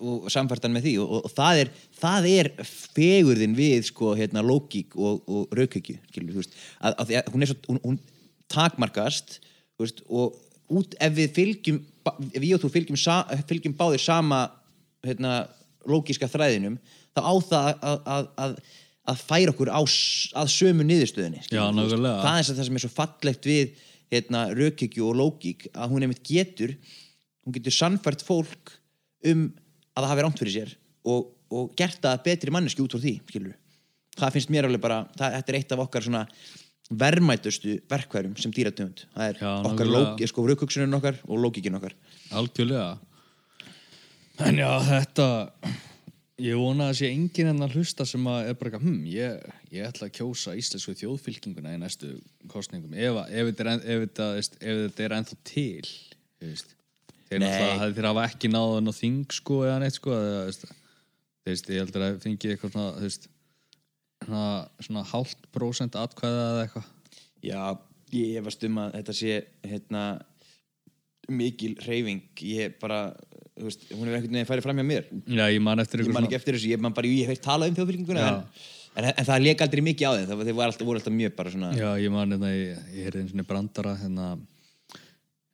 og 0.00 0.30
samfært 0.32 0.66
hann 0.66 0.74
með 0.76 0.88
því. 0.88 0.94
Og, 1.02 1.12
og, 1.18 1.28
og 1.28 1.34
það, 1.36 1.60
er, 1.62 1.72
það 2.00 2.28
er 2.32 2.50
fegurðin 2.96 3.58
við 3.58 3.90
sko, 3.90 4.14
hérna, 4.18 4.44
lógík 4.46 4.96
og, 4.96 5.20
og 5.28 5.52
raukhyggju 5.56 5.98
skilur, 6.08 6.32
þú 6.32 6.42
veist, 6.42 6.56
að, 6.80 6.96
að, 7.04 7.32
hún, 7.34 7.44
er 7.44 7.52
svo, 7.52 7.60
hún, 7.68 7.82
hún 7.84 8.00
takmarkast 8.52 9.38
veist, 9.80 10.02
og 10.08 10.40
út 10.72 10.96
ef 11.04 11.14
við 11.20 11.36
fylgjum 11.36 11.84
ef 12.06 12.42
ég 12.42 12.54
og 12.56 12.62
þú 12.64 12.72
fylgjum, 12.74 12.98
sa, 13.00 13.22
fylgjum 13.48 13.76
báðir 13.78 14.02
sama 14.02 14.46
hérna, 15.06 15.46
lógíska 15.88 16.28
þræðinum 16.30 16.78
þá 17.16 17.20
á 17.22 17.34
það 17.48 17.68
að, 17.72 17.98
að, 18.16 18.30
að, 18.44 18.54
að 19.12 19.24
færa 19.28 19.54
okkur 19.54 19.72
á, 19.72 19.80
að 20.42 20.52
sömu 20.54 20.86
niðurstöðinni 20.86 21.44
Já, 21.46 21.62
það 21.70 22.40
er 22.40 22.48
það 22.50 22.64
sem 22.68 22.78
er 22.78 22.84
svo 22.84 22.92
fallegt 22.94 23.48
við 23.48 23.76
hérna, 24.12 24.46
raukhyggju 24.54 25.06
og 25.06 25.18
lógík 25.18 25.68
að 25.74 25.94
hún 25.94 26.06
einmitt 26.06 26.24
getur 26.26 26.76
hún 27.46 27.54
getur 27.54 27.74
sannfært 27.74 28.24
fólk 28.26 28.74
um 29.26 29.48
að 29.96 30.02
það 30.04 30.10
hafi 30.12 30.26
rámt 30.26 30.42
fyrir 30.42 30.56
sér 30.56 30.74
og, 31.06 31.32
og 31.54 31.72
gert 31.78 32.02
það 32.02 32.22
betri 32.26 32.54
manneski 32.54 32.84
út 32.84 32.94
frá 32.94 33.02
því 33.02 33.16
skilur. 33.30 33.56
það 34.18 34.36
finnst 34.36 34.52
mér 34.52 34.68
alveg 34.68 34.82
bara 34.82 35.02
það, 35.16 35.36
þetta 35.38 35.52
er 35.52 35.58
eitt 35.60 35.74
af 35.74 35.84
okkar 35.86 36.06
svona 36.06 36.24
verðmætustu 36.90 37.80
verkværum 37.90 38.36
sem 38.38 38.52
dýratöfund 38.54 39.04
það 39.16 39.28
er 39.32 39.40
Já, 39.40 39.50
okkar 39.58 39.86
nákvæmlega. 39.86 40.12
lók, 40.14 40.28
sko, 40.30 40.46
raukugsunin 40.46 40.94
okkar 41.00 41.18
og 41.26 41.40
lógíkin 41.42 41.74
okkar 41.78 41.94
algjörlega. 42.30 42.98
En 44.46 44.58
já, 44.60 44.68
þetta, 44.84 45.26
ég 46.44 46.58
vona 46.60 46.90
að 46.90 46.98
sé 46.98 47.08
enginn 47.08 47.48
enn 47.54 47.64
að 47.64 47.76
hlusta 47.78 48.04
sem 48.06 48.26
að 48.28 48.50
er 48.50 48.56
bara, 48.60 48.70
eitthvað, 48.70 48.84
hm, 48.84 49.04
ég, 49.08 49.46
ég 49.72 49.86
ætla 49.88 50.08
að 50.10 50.14
kjósa 50.18 50.54
íslensku 50.60 50.92
þjóðfylkinguna 51.00 51.72
í 51.72 51.78
næstu 51.80 52.10
kostningum, 52.52 52.92
ef, 52.94 53.16
að- 53.22 53.30
ef, 53.32 53.46
þetta 53.50 53.64
er, 53.64 53.70
ef, 53.96 54.02
þetta, 54.06 54.26
veist, 54.36 54.58
ef 54.60 54.82
þetta 54.82 55.06
er 55.06 55.14
ennþá 55.18 55.38
til. 55.48 55.92
Þeir 57.26 57.42
það- 57.42 57.94
þeir 57.96 58.10
hafa 58.12 58.26
ekki 58.28 58.48
náða 58.52 58.76
inn 58.82 58.92
á 58.92 58.94
þing, 59.00 59.24
sko, 59.32 59.62
eða 59.66 59.78
neitt, 59.82 59.96
sko, 59.98 60.10
eða, 60.12 60.74
veist, 61.46 61.70
ég 61.72 61.80
heldur 61.82 62.04
að 62.10 62.20
fengi 62.22 62.52
eitthvað 62.52 62.76
svona, 62.76 62.92
þú 63.00 63.08
veist, 63.08 63.28
svona, 64.24 64.46
svona 64.80 65.04
hálft 65.12 65.44
prósent 65.54 65.98
atkvæða 65.98 66.46
eða 66.52 66.64
eitthvað. 66.66 66.88
já, 67.44 67.60
ég 68.16 68.40
efast 68.40 68.64
um 68.68 68.80
að 68.82 68.96
þetta 69.00 69.16
sé 69.20 69.36
hérna 69.66 70.06
mikil 71.28 71.74
hreyfing 71.82 72.22
ég 72.46 72.76
bara, 72.80 73.10
þú 73.56 73.68
veist, 73.68 73.84
hún 73.90 74.06
hefur 74.06 74.16
einhvern 74.16 74.38
veginn 74.38 74.48
farið 74.48 74.66
fram 74.66 74.80
hjá 74.80 74.86
mér 74.86 75.06
Já, 75.26 75.44
ég 75.50 75.62
man 75.62 75.82
eftir 75.82 76.00
ég 76.00 76.06
eitthvað 76.06 76.18
man 76.20 76.28
ekki 76.28 76.38
eftir 76.38 76.58
þessu, 76.58 76.72
ég 76.72 76.82
man 76.82 76.96
bara, 76.96 77.10
ég 77.10 77.30
hef 77.30 77.40
talað 77.44 77.72
um 77.72 77.78
þjóðfylkinguna 77.80 78.26
Já. 78.26 78.34
en, 78.36 79.00
en, 79.02 79.08
en 79.10 79.28
það 79.30 79.46
leik 79.46 79.64
aldrei 79.66 79.82
mikið 79.88 80.06
á 80.06 80.12
þeim 80.16 80.28
það, 80.30 80.44
voru 80.50 80.66
alltaf, 80.68 80.86
voru 80.86 81.02
alltaf 81.02 81.16
mjög 81.16 81.34
bara 81.40 81.54
svona 81.54 81.72
Já, 81.76 81.88
ég 82.02 82.14
man 82.14 82.36
hérna, 82.36 82.52
ég, 82.54 82.84
ég 82.94 83.08
heyrði 83.08 83.24
einu 83.24 83.32
svona 83.34 83.48
brandara 83.50 83.96
hérna, 84.04 84.28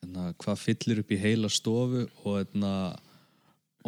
hérna, 0.03 0.29
hvað 0.45 0.61
fyllir 0.67 1.03
upp 1.03 1.17
í 1.17 1.21
heila 1.25 1.53
stofu 1.53 2.05
og 2.05 2.37
hérna 2.37 2.75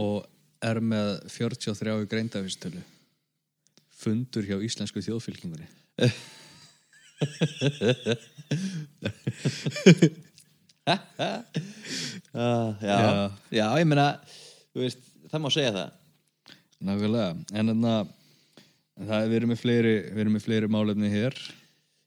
og 0.01 0.25
er 0.65 0.81
með 0.81 1.11
43 1.29 2.01
í 2.01 2.11
greindavistölu 2.11 2.81
fundur 4.05 4.45
hjá 4.49 4.57
íslensku 4.69 5.03
þjóðfylkingunni? 5.05 5.67
Uh, 5.95 6.13
já, 12.83 12.83
Já. 12.83 13.31
já, 13.51 13.67
ég 13.81 13.87
meina 13.89 14.07
veist, 14.77 15.01
það 15.31 15.41
má 15.45 15.51
segja 15.55 15.73
það. 15.75 15.93
Nákvæmlega, 16.85 17.29
en 17.57 17.71
hérna 17.73 17.93
en 18.95 19.09
það 19.09 19.21
er 19.25 19.29
við 19.31 19.37
erum 19.39 19.53
með 19.55 19.61
fleiri 19.63 19.95
við 20.11 20.21
erum 20.25 20.35
með 20.37 20.45
fleiri 20.49 20.69
málefni 20.71 21.11
hér. 21.13 21.39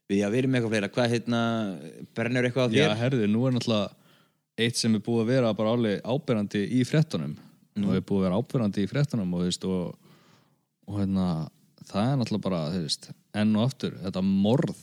Já, 0.08 0.28
við 0.32 0.40
erum 0.44 0.54
með 0.54 0.60
eitthvað 0.62 0.74
fleira, 0.76 0.92
hvað 0.96 1.14
hérna 1.16 1.42
brennur 2.16 2.48
eitthvað 2.48 2.68
á 2.70 2.72
Já, 2.76 2.84
þér? 2.86 3.00
herði, 3.02 3.26
nú 3.32 3.42
er 3.50 3.56
náttúrulega 3.58 3.88
eitt 4.68 4.78
sem 4.80 4.96
er 4.98 5.04
búið 5.06 5.24
að 5.24 5.32
vera 5.34 5.54
bara 5.58 5.74
alveg 5.76 5.96
áberandi 6.08 6.62
í 6.78 6.84
fréttunum. 6.88 7.34
Og 7.78 7.92
er 7.94 8.02
búið 8.08 8.22
að 8.22 8.26
vera 8.28 8.40
áberandi 8.42 8.84
í 8.86 8.90
fréttunum 8.90 9.34
og, 9.38 9.42
þú 9.44 9.50
veist, 9.50 9.68
og, 9.68 9.84
og 10.88 10.96
hérna 11.02 11.26
það 11.88 12.12
er 12.12 12.20
náttúrulega 12.22 12.46
bara, 12.48 12.62
þú 12.74 12.84
veist, 12.86 13.10
enn 13.38 13.56
og 13.58 13.68
aftur 13.68 13.98
þetta 14.04 14.24
morð, 14.28 14.80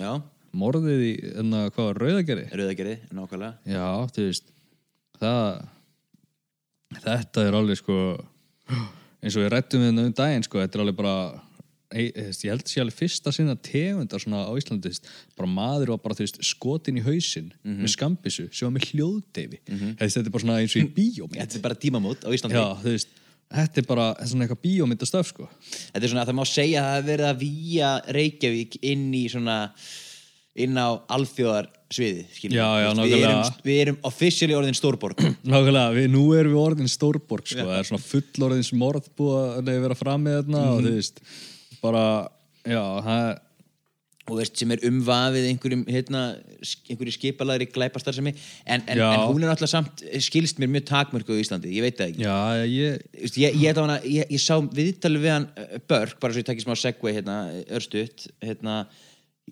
Já, 0.00 0.12
morðið 0.56 1.04
í, 1.04 1.12
hérna, 1.36 1.62
hvað 1.72 1.88
var 1.90 2.02
rauðagerði? 2.02 2.46
rauðagerði, 2.52 2.96
nákvæmlega. 3.16 3.54
Já, 3.72 3.86
þú 4.12 4.26
veist 4.28 4.50
það 5.22 5.46
þetta 7.02 7.46
er 7.48 7.56
alveg 7.56 7.80
sko 7.80 7.96
eins 9.22 9.36
og 9.38 9.44
við 9.44 9.50
rættum 9.54 9.82
við 9.82 9.92
þetta 9.92 10.04
um 10.10 10.18
daginn 10.18 10.44
sko, 10.46 10.60
þetta 10.62 10.78
er 10.78 10.84
alveg 10.84 10.98
bara 10.98 11.16
ég 11.92 12.16
held 12.48 12.62
að 12.64 12.70
sé 12.72 12.80
alveg 12.80 12.96
fyrsta 12.96 13.32
sinna 13.34 13.54
tegundar 13.60 14.22
svona 14.22 14.44
á 14.48 14.52
Íslandi, 14.56 14.92
bara 15.36 15.50
maður 15.50 15.92
var 15.92 16.00
bara 16.06 16.16
veist, 16.18 16.38
skotin 16.46 17.00
í 17.00 17.04
hausinn 17.04 17.50
með 17.64 17.92
skambissu 17.92 18.46
sem 18.48 18.68
var 18.68 18.74
með 18.78 18.86
hljóðdeifi 18.92 19.60
mm 19.66 19.96
þetta 20.00 20.22
er 20.24 20.32
bara 20.32 20.44
svona 20.46 20.60
eins 20.62 20.76
og 20.76 20.82
í 20.82 20.88
bíómynd. 20.96 21.36
Þetta 21.40 21.58
er 21.60 21.64
bara 21.66 21.78
tímamót 21.84 22.24
á 22.24 22.28
Íslandi. 22.32 22.56
Já, 22.56 22.64
þú 22.80 22.94
veist, 22.96 23.12
þetta 23.52 23.82
er 23.82 23.88
bara 23.88 24.06
svona 24.24 24.46
eitthvað 24.46 24.62
bíómyndastöf 24.66 25.28
sko. 25.32 25.48
Þetta 25.92 26.02
er 26.02 26.12
svona 26.12 26.24
að 26.24 26.32
það 26.32 26.38
má 26.40 26.46
segja 26.50 26.80
að 26.82 26.88
það 26.88 26.96
hafi 26.96 27.10
verið 27.10 27.28
að 27.28 27.44
víja 27.44 27.92
Reykjavík 28.18 28.80
inn 28.92 29.06
í 29.14 29.22
svona 29.32 29.58
inn 30.62 30.76
á 30.76 30.88
alþjóðar 31.16 31.70
sviði 31.92 32.24
skilur 32.32 32.58
Já, 32.58 32.66
já, 32.82 32.88
veist, 32.88 33.00
við 33.02 33.22
nákvæmlega. 33.22 33.62
við 33.68 33.78
erum 33.84 33.98
officially 34.08 34.56
orðin 34.56 34.76
stórborg. 34.76 35.22
Nákvæmlega, 35.52 35.94
við, 35.96 36.10
nú 36.12 36.24
erum 36.36 36.54
við 36.54 36.60
orðin 36.62 36.92
stórborg 36.92 37.48
sko, 37.48 37.64
það 37.64 37.78
er 37.78 37.88
svona 37.88 38.04
fullorðins 38.08 38.72
morð 38.76 39.08
búið 39.16 39.62
að 39.62 39.80
vera 39.86 39.96
fram 39.98 40.26
með 40.26 40.38
þarna 40.40 40.64
og 40.72 40.84
þú 40.84 40.94
veist, 40.98 41.22
bara 41.84 42.04
já, 42.68 42.82
það 42.82 43.24
er 43.30 43.40
og 44.32 44.40
veist, 44.40 44.56
sem 44.58 44.72
er 44.72 44.82
umvafið 44.88 45.48
einhverjum 45.50 45.84
hérna, 45.92 46.24
einhverju 46.88 47.14
skipalagri 47.18 47.68
glæpastarsemi 47.74 48.32
en, 48.32 48.80
en, 48.80 48.96
Já. 48.96 49.06
en 49.12 49.26
hún 49.28 49.44
er 49.44 49.52
alltaf 49.52 49.70
samt 49.70 50.02
skilst 50.24 50.62
mér 50.62 50.72
mjög 50.72 50.88
takmörku 50.88 51.36
á 51.36 51.42
Íslandi, 51.42 51.72
ég 51.76 51.84
veit 51.84 52.00
það 52.00 52.12
ekki. 52.14 52.26
Já, 52.26 52.66
ég, 52.72 53.06
Þú 53.12 53.24
veist, 53.26 53.40
ég, 53.44 53.56
ég, 53.60 53.80
ég, 53.84 54.10
ég, 54.16 54.34
ég 54.38 54.42
sá 54.42 54.56
viðtalið 54.80 55.26
við 55.26 55.36
hann 55.36 55.48
uh, 55.52 55.78
Börk, 55.92 56.18
bara 56.22 56.34
svo 56.34 56.42
ég 56.42 56.48
takki 56.48 56.64
smá 56.64 56.74
segway 56.78 57.18
hérna, 57.20 57.38
örstutt 57.68 58.30
hérna, 58.42 58.82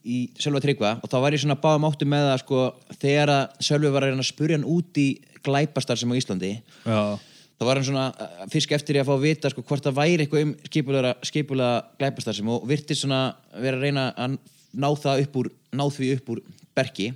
í 0.07 0.21
Sölva 0.41 0.63
Tryggva. 0.63 0.95
Og 1.03 1.11
þá 1.11 1.19
var 1.21 1.35
ég 1.35 1.43
svona 1.43 1.59
báðum 1.61 1.89
áttu 1.89 2.07
með 2.09 2.29
það 2.29 2.39
sko, 2.45 2.61
þegar 3.03 3.35
að 3.35 3.67
Sölvi 3.67 3.91
var 3.93 4.07
að 4.07 4.23
spurja 4.29 4.57
hann 4.57 4.69
út 4.71 5.01
í 5.03 5.09
glæpastar 5.45 5.99
sem 5.99 6.11
á 6.13 6.15
Íslandi 6.19 6.53
já, 6.61 7.01
þá 7.61 7.67
var 7.67 7.79
hann 7.81 7.89
svona 7.89 8.07
uh, 8.13 8.47
fisk 8.53 8.73
eftir 8.77 8.99
í 8.99 9.03
að 9.03 9.11
fá 9.11 9.15
að 9.17 9.27
vita 9.27 9.53
sko, 9.53 9.65
hvort 9.67 9.87
það 9.87 9.99
væri 9.99 10.25
eitthvað 10.25 10.47
um 10.47 10.55
skipulega, 10.69 11.13
skipulega 11.27 11.83
glæpastar 12.01 12.37
sem 12.37 12.51
og 12.53 12.67
virtist 12.69 13.05
svona 13.05 13.23
vera 13.57 13.79
að 13.79 13.87
reyna 13.87 14.09
að 14.17 14.39
ná 14.73 14.89
það 14.99 15.25
upp 15.25 15.41
úr 15.43 15.51
ná 15.77 15.85
því 15.91 16.13
upp 16.19 16.33
úr 16.35 16.43
Berki 16.77 17.11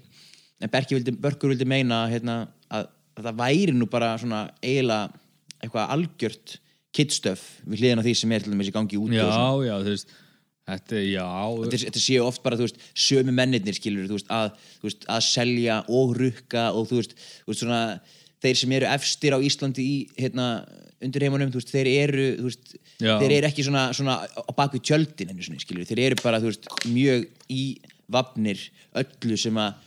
en 0.63 0.73
Berki 0.73 0.97
vildi, 0.99 1.15
Börkur 1.21 1.53
vildi 1.53 1.67
meina 1.69 2.05
hérna, 2.11 2.45
að, 2.73 2.91
að 3.19 3.29
það 3.29 3.41
væri 3.43 3.77
nú 3.77 3.89
bara 3.91 4.15
svona 4.21 4.47
eiginlega 4.63 5.13
eitthvað 5.61 5.95
algjört 5.97 6.59
kidstuff 6.95 7.47
við 7.67 7.83
hliðina 7.83 8.05
því 8.07 8.15
sem 8.19 8.35
er 8.35 8.45
til 8.45 8.55
dæmis 8.55 8.71
í 8.71 8.75
gangi 8.75 9.01
út 9.01 9.15
já, 9.15 9.25
og 9.27 9.65
já, 9.67 9.75
þú 9.81 9.97
veist 9.97 10.21
Þetta, 10.65 10.97
þetta, 10.97 11.79
þetta 11.83 12.01
séu 12.01 12.23
oft 12.25 12.41
bara, 12.41 12.57
veist, 12.57 12.79
sömu 12.97 13.35
mennirnir 13.37 13.77
skilur, 13.77 14.07
veist, 14.09 14.31
að, 14.33 14.55
veist, 14.81 15.03
að 15.13 15.19
selja 15.27 15.83
og 15.93 16.15
rukka 16.17 16.71
og 16.73 16.87
þú 16.89 17.03
veist 17.03 17.13
svona, 17.51 17.81
þeir 18.41 18.57
sem 18.63 18.73
eru 18.79 18.89
efstir 18.89 19.37
á 19.37 19.45
Íslandi 19.45 19.85
í, 19.85 19.99
hérna, 20.17 20.47
undir 21.05 21.27
heimunum, 21.27 21.53
þú 21.53 21.61
veist, 21.61 21.73
þeir 21.73 21.91
eru, 21.93 22.27
veist, 22.47 22.77
þeir 22.99 23.37
eru 23.39 23.49
ekki 23.49 23.67
svona, 23.67 23.87
svona 23.97 24.19
á 24.25 24.53
baku 24.57 24.81
tjöldin 24.83 25.33
einu 25.33 25.45
svona, 25.45 25.63
skilur, 25.63 25.87
þeir 25.89 26.03
eru 26.09 26.21
bara, 26.23 26.41
veist, 26.43 26.69
mjög 26.89 27.27
í 27.53 27.65
vapnir 28.15 28.61
öllu 29.01 29.39
sem 29.41 29.61
að 29.61 29.79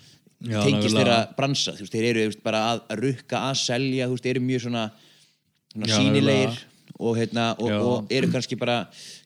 tengist 0.46 0.96
þeirra 0.96 1.20
bransa, 1.38 1.76
veist, 1.78 1.94
þeir 1.94 2.10
eru, 2.14 2.26
bara 2.46 2.64
að, 2.72 2.82
að 2.94 3.04
rukka, 3.06 3.44
að 3.50 3.62
selja, 3.64 4.10
veist, 4.14 4.32
eru 4.32 4.44
mjög 4.46 4.66
svona, 4.68 4.88
svona 5.74 5.92
Já, 5.92 5.96
sínilegir 5.98 6.58
og, 6.98 7.14
hérna, 7.18 7.52
og, 7.62 7.72
og 7.78 8.12
eru 8.14 8.32
kannski 8.34 8.58
bara, 8.60 8.82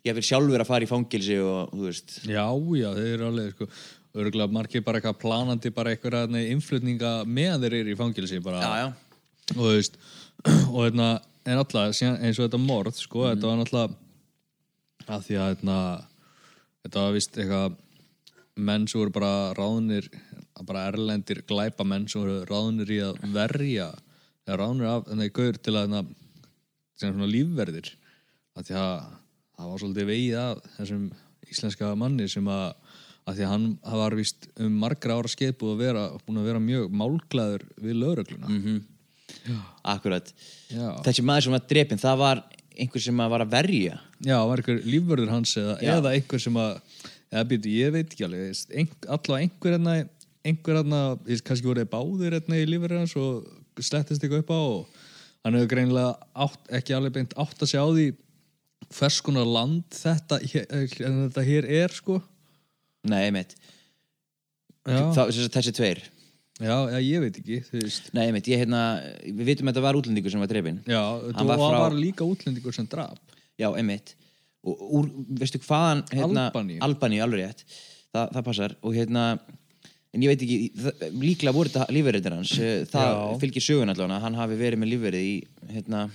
ég 0.07 0.15
vil 0.17 0.25
sjálfur 0.25 0.63
að 0.63 0.69
fara 0.69 0.87
í 0.87 0.91
fangilsi 0.91 1.39
og, 1.43 1.73
þú 1.73 1.87
veist, 1.87 2.15
Já, 2.25 2.45
já, 2.79 2.89
þeir 2.97 3.11
eru 3.15 3.29
alveg 3.31 3.55
sko, 3.55 3.69
örgulega 4.21 4.51
margir 4.51 4.83
bara 4.83 4.99
eitthvað 4.99 5.19
planandi 5.21 5.71
bara 5.75 5.93
eitthvað 5.93 6.35
innflutninga 6.41 7.21
með 7.27 7.65
þeir 7.65 7.77
eru 7.81 7.93
í 7.93 7.99
fangilsi 7.99 8.41
bara, 8.43 8.63
já, 8.63 8.71
já. 8.83 9.53
og 9.55 9.61
þú 9.61 9.69
veist 9.69 9.99
og 10.73 10.79
hérna, 10.83 11.09
en 11.45 11.61
alltaf 11.61 12.01
eins 12.01 12.39
og 12.39 12.45
þetta 12.45 12.61
morð, 12.61 12.97
sko, 12.99 13.27
þetta 13.29 13.49
var 13.49 13.61
náttúrulega 13.61 13.95
að 15.11 15.25
því 15.27 15.37
að 15.39 15.47
hérna, 15.49 15.77
þetta 16.85 17.05
var 17.05 17.15
vist 17.17 17.37
eitthvað 17.37 17.79
menn 18.61 18.87
sem 18.87 18.99
voru 19.01 19.15
bara 19.15 19.33
ráðnir 19.57 20.09
bara 20.67 20.85
erlendir 20.91 21.41
glæpa 21.47 21.85
menn 21.87 22.07
sem 22.09 22.21
voru 22.21 22.41
ráðnir 22.49 22.91
í 22.93 22.99
að 23.05 23.21
verja 23.33 23.89
eða 24.45 24.59
ráðnir 24.61 24.91
af, 24.91 25.09
en 25.09 25.23
þeir 25.23 25.33
gaur 25.37 25.57
til 25.57 25.73
að 25.75 25.85
hérna, 25.85 26.03
sem 26.99 27.13
svona 27.13 27.29
lífverðir. 27.31 27.91
Að 28.57 28.67
því 28.67 28.77
að 28.77 28.95
það 29.57 29.71
var 29.71 29.81
svolítið 29.81 30.09
vegið 30.11 30.39
af 30.41 30.63
þessum 30.77 31.05
íslenska 31.51 31.91
manni 31.97 32.27
sem 32.31 32.49
að 32.51 32.67
af 33.21 33.35
því 33.37 33.45
að 33.45 33.51
hann 33.51 33.65
var 34.01 34.15
vist 34.17 34.47
um 34.61 34.77
margra 34.81 35.17
ára 35.19 35.29
skeið 35.29 35.53
búið 35.61 35.73
að 35.75 35.83
vera, 35.85 36.05
búin 36.25 36.41
að 36.41 36.47
vera 36.49 36.61
mjög 36.63 36.95
málglæður 37.01 37.65
við 37.77 37.99
lögregluna. 38.01 38.49
Mhm. 38.49 38.79
Akkurat. 39.83 40.31
Já. 40.71 40.87
þessi 41.05 41.23
maður 41.27 41.47
sem 41.47 41.55
var 41.57 41.63
drepinn, 41.69 42.01
það 42.01 42.17
var 42.21 42.43
einhver 42.81 43.01
sem 43.03 43.17
var 43.17 43.43
að 43.45 43.51
verja. 43.51 43.99
Já, 44.23 44.37
var 44.47 44.61
einhver 44.61 44.81
lífvörður 44.85 45.29
hans 45.33 45.55
eða, 45.59 45.75
Já. 45.81 45.93
eða 45.97 46.13
einhver 46.15 46.39
sem 46.43 46.59
að 46.61 46.73
eða 47.31 47.45
býtu, 47.47 47.71
ég 47.71 47.91
veit 47.95 48.09
ekki 48.11 48.25
alveg 48.27 48.65
ein, 48.75 48.89
allavega 49.07 49.41
einhver 49.45 49.75
hérna 49.77 49.95
einhver 50.45 50.77
hérna, 50.81 51.01
ég- 51.29 51.43
kannski 51.45 51.67
voru 51.69 51.83
þeir 51.83 51.91
báðir 51.93 52.33
hérna 52.37 52.57
í 52.59 52.65
lífvörður 52.69 53.01
hans 53.03 53.15
og 53.15 53.47
slettist 53.81 54.23
eitthvað 54.23 54.43
upp 54.43 54.51
á 54.51 54.59
og 54.61 54.87
hann 55.45 55.55
hefur 55.57 55.69
greinilega 55.75 56.15
átt, 56.35 56.63
ekki 56.79 56.95
alveg 56.97 57.13
beint 57.17 57.33
átt 57.39 57.61
að 57.61 57.69
segja 57.71 57.85
á 57.85 57.89
því 57.91 58.07
hvers 58.91 59.19
konar 59.23 59.45
land 59.47 59.83
þetta 59.95 60.39
en 60.41 61.21
þetta 61.29 61.45
hér 61.47 61.67
er 61.83 61.93
sko. 61.95 62.17
Nei, 63.07 63.21
einmitt. 63.29 63.55
Já, 64.85 65.11
Þá, 65.13 65.21
þessi 65.53 65.73
tveir 65.77 66.01
já, 66.61 66.99
ég 67.01 67.23
veit 67.25 67.37
ekki 67.41 67.59
þú 67.67 67.79
veist. 67.81 68.09
Nei, 68.17 68.23
einmitt, 68.29 68.49
ég 68.51 68.61
hérna, 68.63 68.81
við 69.25 69.45
vitum 69.51 69.69
að 69.69 69.73
þetta 69.75 69.85
var 69.87 69.99
útlendingur 69.99 70.33
sem 70.33 70.43
var 70.43 70.51
drepinn. 70.51 70.81
Já, 70.85 71.01
og 71.01 71.47
var 71.51 71.61
frá- 71.61 71.79
var 71.87 71.95
líka 71.97 72.27
útlendingur 72.27 72.75
sem 72.75 72.87
drap. 72.91 73.17
Já, 73.59 73.69
einmitt. 73.75 74.15
Og 74.63 74.83
úr, 74.99 75.07
veistu 75.41 75.57
hvaðan 75.63 76.03
hérna, 76.13 76.47
Albaníu. 76.51 76.77
Albaníu, 76.85 77.23
alveg 77.25 77.41
rétt. 77.47 77.65
Þa, 78.13 78.27
það 78.35 78.45
passar. 78.45 78.75
Og 78.85 78.93
hérna 78.93 79.25
en 80.11 80.21
ég 80.25 80.31
veit 80.33 80.41
ekki, 80.43 80.57
það, 80.75 81.05
líklega 81.23 81.55
voru 81.55 81.71
þetta 81.71 81.95
lífverðir 81.95 82.35
hans. 82.35 82.53
Eh, 82.59 82.83
það 82.91 83.11
Já. 83.15 83.39
fylgir 83.45 83.65
sögun 83.65 83.93
allavega 83.93 84.21
hann 84.25 84.37
hafi 84.37 84.57
verið 84.59 84.81
með 84.81 84.91
lífverði 84.93 85.21
í 85.29 85.35
hérna, 85.71 86.09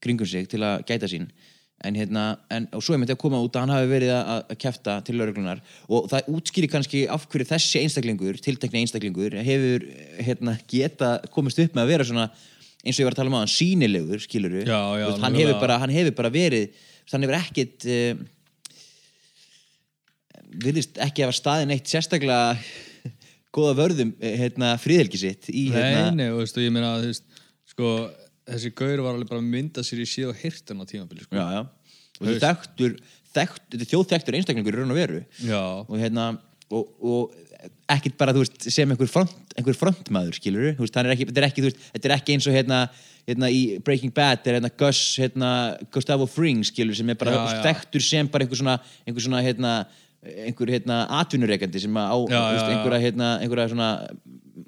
kringum 0.00 0.28
sig 0.30 0.48
til 0.48 0.62
að 0.64 0.84
gæta 0.88 1.10
sín 1.10 1.26
en 1.86 1.96
hérna, 1.96 2.24
en, 2.52 2.66
og 2.76 2.82
svo 2.84 2.94
er 2.94 3.00
myndi 3.00 3.14
að 3.14 3.20
koma 3.22 3.40
út 3.40 3.56
að 3.56 3.64
hann 3.64 3.72
hafi 3.72 3.88
verið 3.90 4.12
að, 4.12 4.30
að 4.52 4.58
kæfta 4.60 4.96
til 5.06 5.16
lauruglunar 5.16 5.62
og 5.88 6.08
það 6.12 6.28
útskýri 6.34 6.68
kannski 6.72 7.06
af 7.12 7.24
hverju 7.32 7.48
þessi 7.48 7.80
einstaklingur, 7.84 8.40
tiltekni 8.44 8.82
einstaklingur 8.82 9.36
hefur 9.46 9.86
hérna, 10.20 10.56
geta 10.68 11.14
komist 11.32 11.62
upp 11.62 11.78
með 11.78 11.86
að 11.86 11.94
vera 11.94 12.08
svona 12.10 12.26
eins 12.80 12.96
og 12.96 13.02
ég 13.02 13.08
var 13.08 13.16
að 13.16 13.20
tala 13.22 13.32
um 13.32 13.38
á 13.40 13.42
hann 13.42 13.54
sínilegur, 13.54 14.20
skiluru 14.24 14.62
Já, 14.64 14.80
já, 15.00 15.06
hann, 15.08 15.24
nákvæmlega. 15.24 15.40
hefur 15.40 15.64
bara, 15.64 15.80
hann 15.82 15.94
hefur 15.94 16.16
bara 16.20 16.32
verið 16.36 16.86
hann 17.10 17.26
hefur 17.26 17.38
ekkit 17.40 17.88
uh, 17.90 18.22
virðist 20.60 21.00
ekki 21.00 21.24
hafa 21.24 21.36
staðin 21.36 21.74
eitt 21.74 21.90
sérstaklega 21.90 22.56
góða 23.54 23.74
vörðum 23.80 24.12
eh, 24.22 24.36
hérna, 24.44 24.74
fríðhelgi 24.80 25.20
sitt 25.20 25.50
í 25.50 25.68
hérna, 25.74 26.10
Nei, 26.10 26.18
nei, 26.22 26.28
og 26.30 26.44
veistu, 26.44 26.62
ég 26.62 26.74
meina 26.74 26.96
þú 27.00 27.10
veist, 27.10 27.26
sko, 27.72 27.94
þessi 28.54 28.72
gaur 28.80 29.04
var 29.06 29.16
alveg 29.16 29.30
bara 29.30 29.42
að 29.42 29.50
mynda 29.54 29.84
sér 29.86 30.02
í 30.04 30.08
síð 30.08 30.32
og 30.32 30.40
hirtan 30.42 30.82
á 30.82 30.84
tímabili 30.90 31.26
sko. 31.26 31.36
já, 31.36 31.46
já. 31.56 31.62
og 32.20 32.28
þetta 32.28 32.46
þekktur, 32.46 32.96
þekkt, 33.34 33.66
þetta 33.68 33.84
er 33.86 33.90
þjóðþektur 33.94 34.38
einstaklingur 34.40 34.76
í 34.76 34.80
raun 34.80 34.94
og 34.94 35.00
veru 35.00 35.22
Já, 35.46 35.62
og 35.86 35.94
hérna 36.00 36.26
og, 36.70 36.90
og 37.02 37.38
ekkit 37.90 38.16
bara, 38.20 38.34
veist, 38.36 38.56
sem 38.72 38.90
einhver, 38.90 39.08
front, 39.10 39.54
einhver 39.58 39.76
frontmaður, 39.76 40.36
skilur 40.38 40.68
veist, 40.78 40.96
er 40.96 41.14
ekki, 41.14 41.26
þetta 41.28 41.42
er 41.42 41.48
ekki, 41.48 41.64
veist, 41.66 41.80
þetta 41.94 42.08
er 42.08 42.14
ekki 42.16 42.36
eins 42.36 42.46
og 42.48 42.54
hérna, 42.56 42.82
hérna 43.28 43.50
í 43.52 43.62
Breaking 43.84 44.14
Bad 44.16 44.46
er 44.46 44.58
hérna 44.58 44.70
Gus, 44.80 45.00
hérna, 45.20 45.50
Gustavo 45.92 46.28
Fring, 46.30 46.62
skilur 46.66 46.96
sem 46.96 47.10
er 47.10 47.18
bara 47.20 47.42
þekktur 47.64 48.04
sem 48.04 48.30
bara 48.30 48.46
einhver 48.46 48.62
svona, 48.62 48.78
einhver 49.04 49.26
svona, 49.26 49.42
hérna 49.44 49.74
einhver, 50.20 50.68
hérna, 50.68 51.02
atvinnureikandi 51.20 51.80
sem 51.80 51.96
á, 51.96 52.12
Já, 52.28 52.36
já, 52.36 52.56
já. 52.56 52.64
einhverja, 52.74 53.00
hérna, 53.06 53.28
einhverja 53.40 53.70
svona 53.72 53.90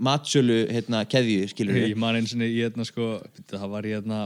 matsölu, 0.02 0.64
hérna, 0.72 1.04
keðju, 1.08 1.46
skilur 1.52 1.78
ég 1.82 1.98
man 2.00 2.18
eins 2.18 2.34
og 2.34 2.42
hérna 2.42 2.86
sko, 2.88 3.14
byrju, 3.22 3.46
það 3.54 3.70
var 3.76 3.88
ég 3.88 4.00
hérna 4.00 4.20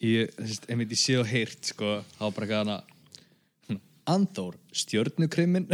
ég, 0.00 0.32
ég 0.70 0.96
sé 0.98 1.18
og 1.20 1.28
heyrt 1.28 1.72
sko, 1.72 2.00
það 2.16 2.26
var 2.26 2.38
bara 2.38 2.48
eitthvað 2.48 2.64
hana 2.64 2.80
Andór, 4.10 4.54
stjörnukrimmin 4.74 5.66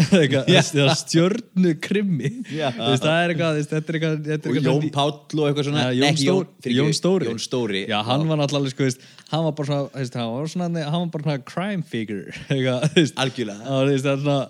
stjörnukrimmi 1.00 2.30
Já. 2.50 2.72
Þú 2.74 2.88
veist, 2.90 3.04
það 3.04 3.20
er 3.20 3.32
eitthvað 3.32 3.52
þú 3.52 3.60
veist, 3.60 3.70
þetta 3.70 3.92
er 3.92 3.98
eitthvað, 3.98 4.16
þetta 4.26 4.50
er 4.50 4.50
og 4.50 4.66
Jón 4.66 4.90
Páll 4.96 5.14
og 5.14 5.46
eitthvað 5.46 5.68
svona. 5.68 5.84
Ja, 5.86 5.94
Jón, 5.94 6.18
Stór, 6.20 6.48
fyrirgefðu, 6.66 6.82
Jón 6.82 6.98
Stóri. 6.98 7.28
Jón 7.30 7.40
Stóri. 7.40 7.82
Já, 7.88 7.96
hann 8.08 8.26
var 8.28 8.40
náttúrulega 8.42 8.74
sko, 8.74 8.90
hann 9.30 9.46
var 9.46 9.56
bara 9.60 9.70
svona, 9.70 10.04
hann 10.18 10.34
var 10.34 10.52
svona 10.52 10.84
hann 10.90 11.06
var 11.06 11.14
bara 11.14 11.26
svona 11.28 11.46
crime 11.54 11.86
figure. 11.86 12.34
Algjörlega. 13.22 13.62
Það 13.62 13.94
er 13.94 14.20
svona, 14.26 14.40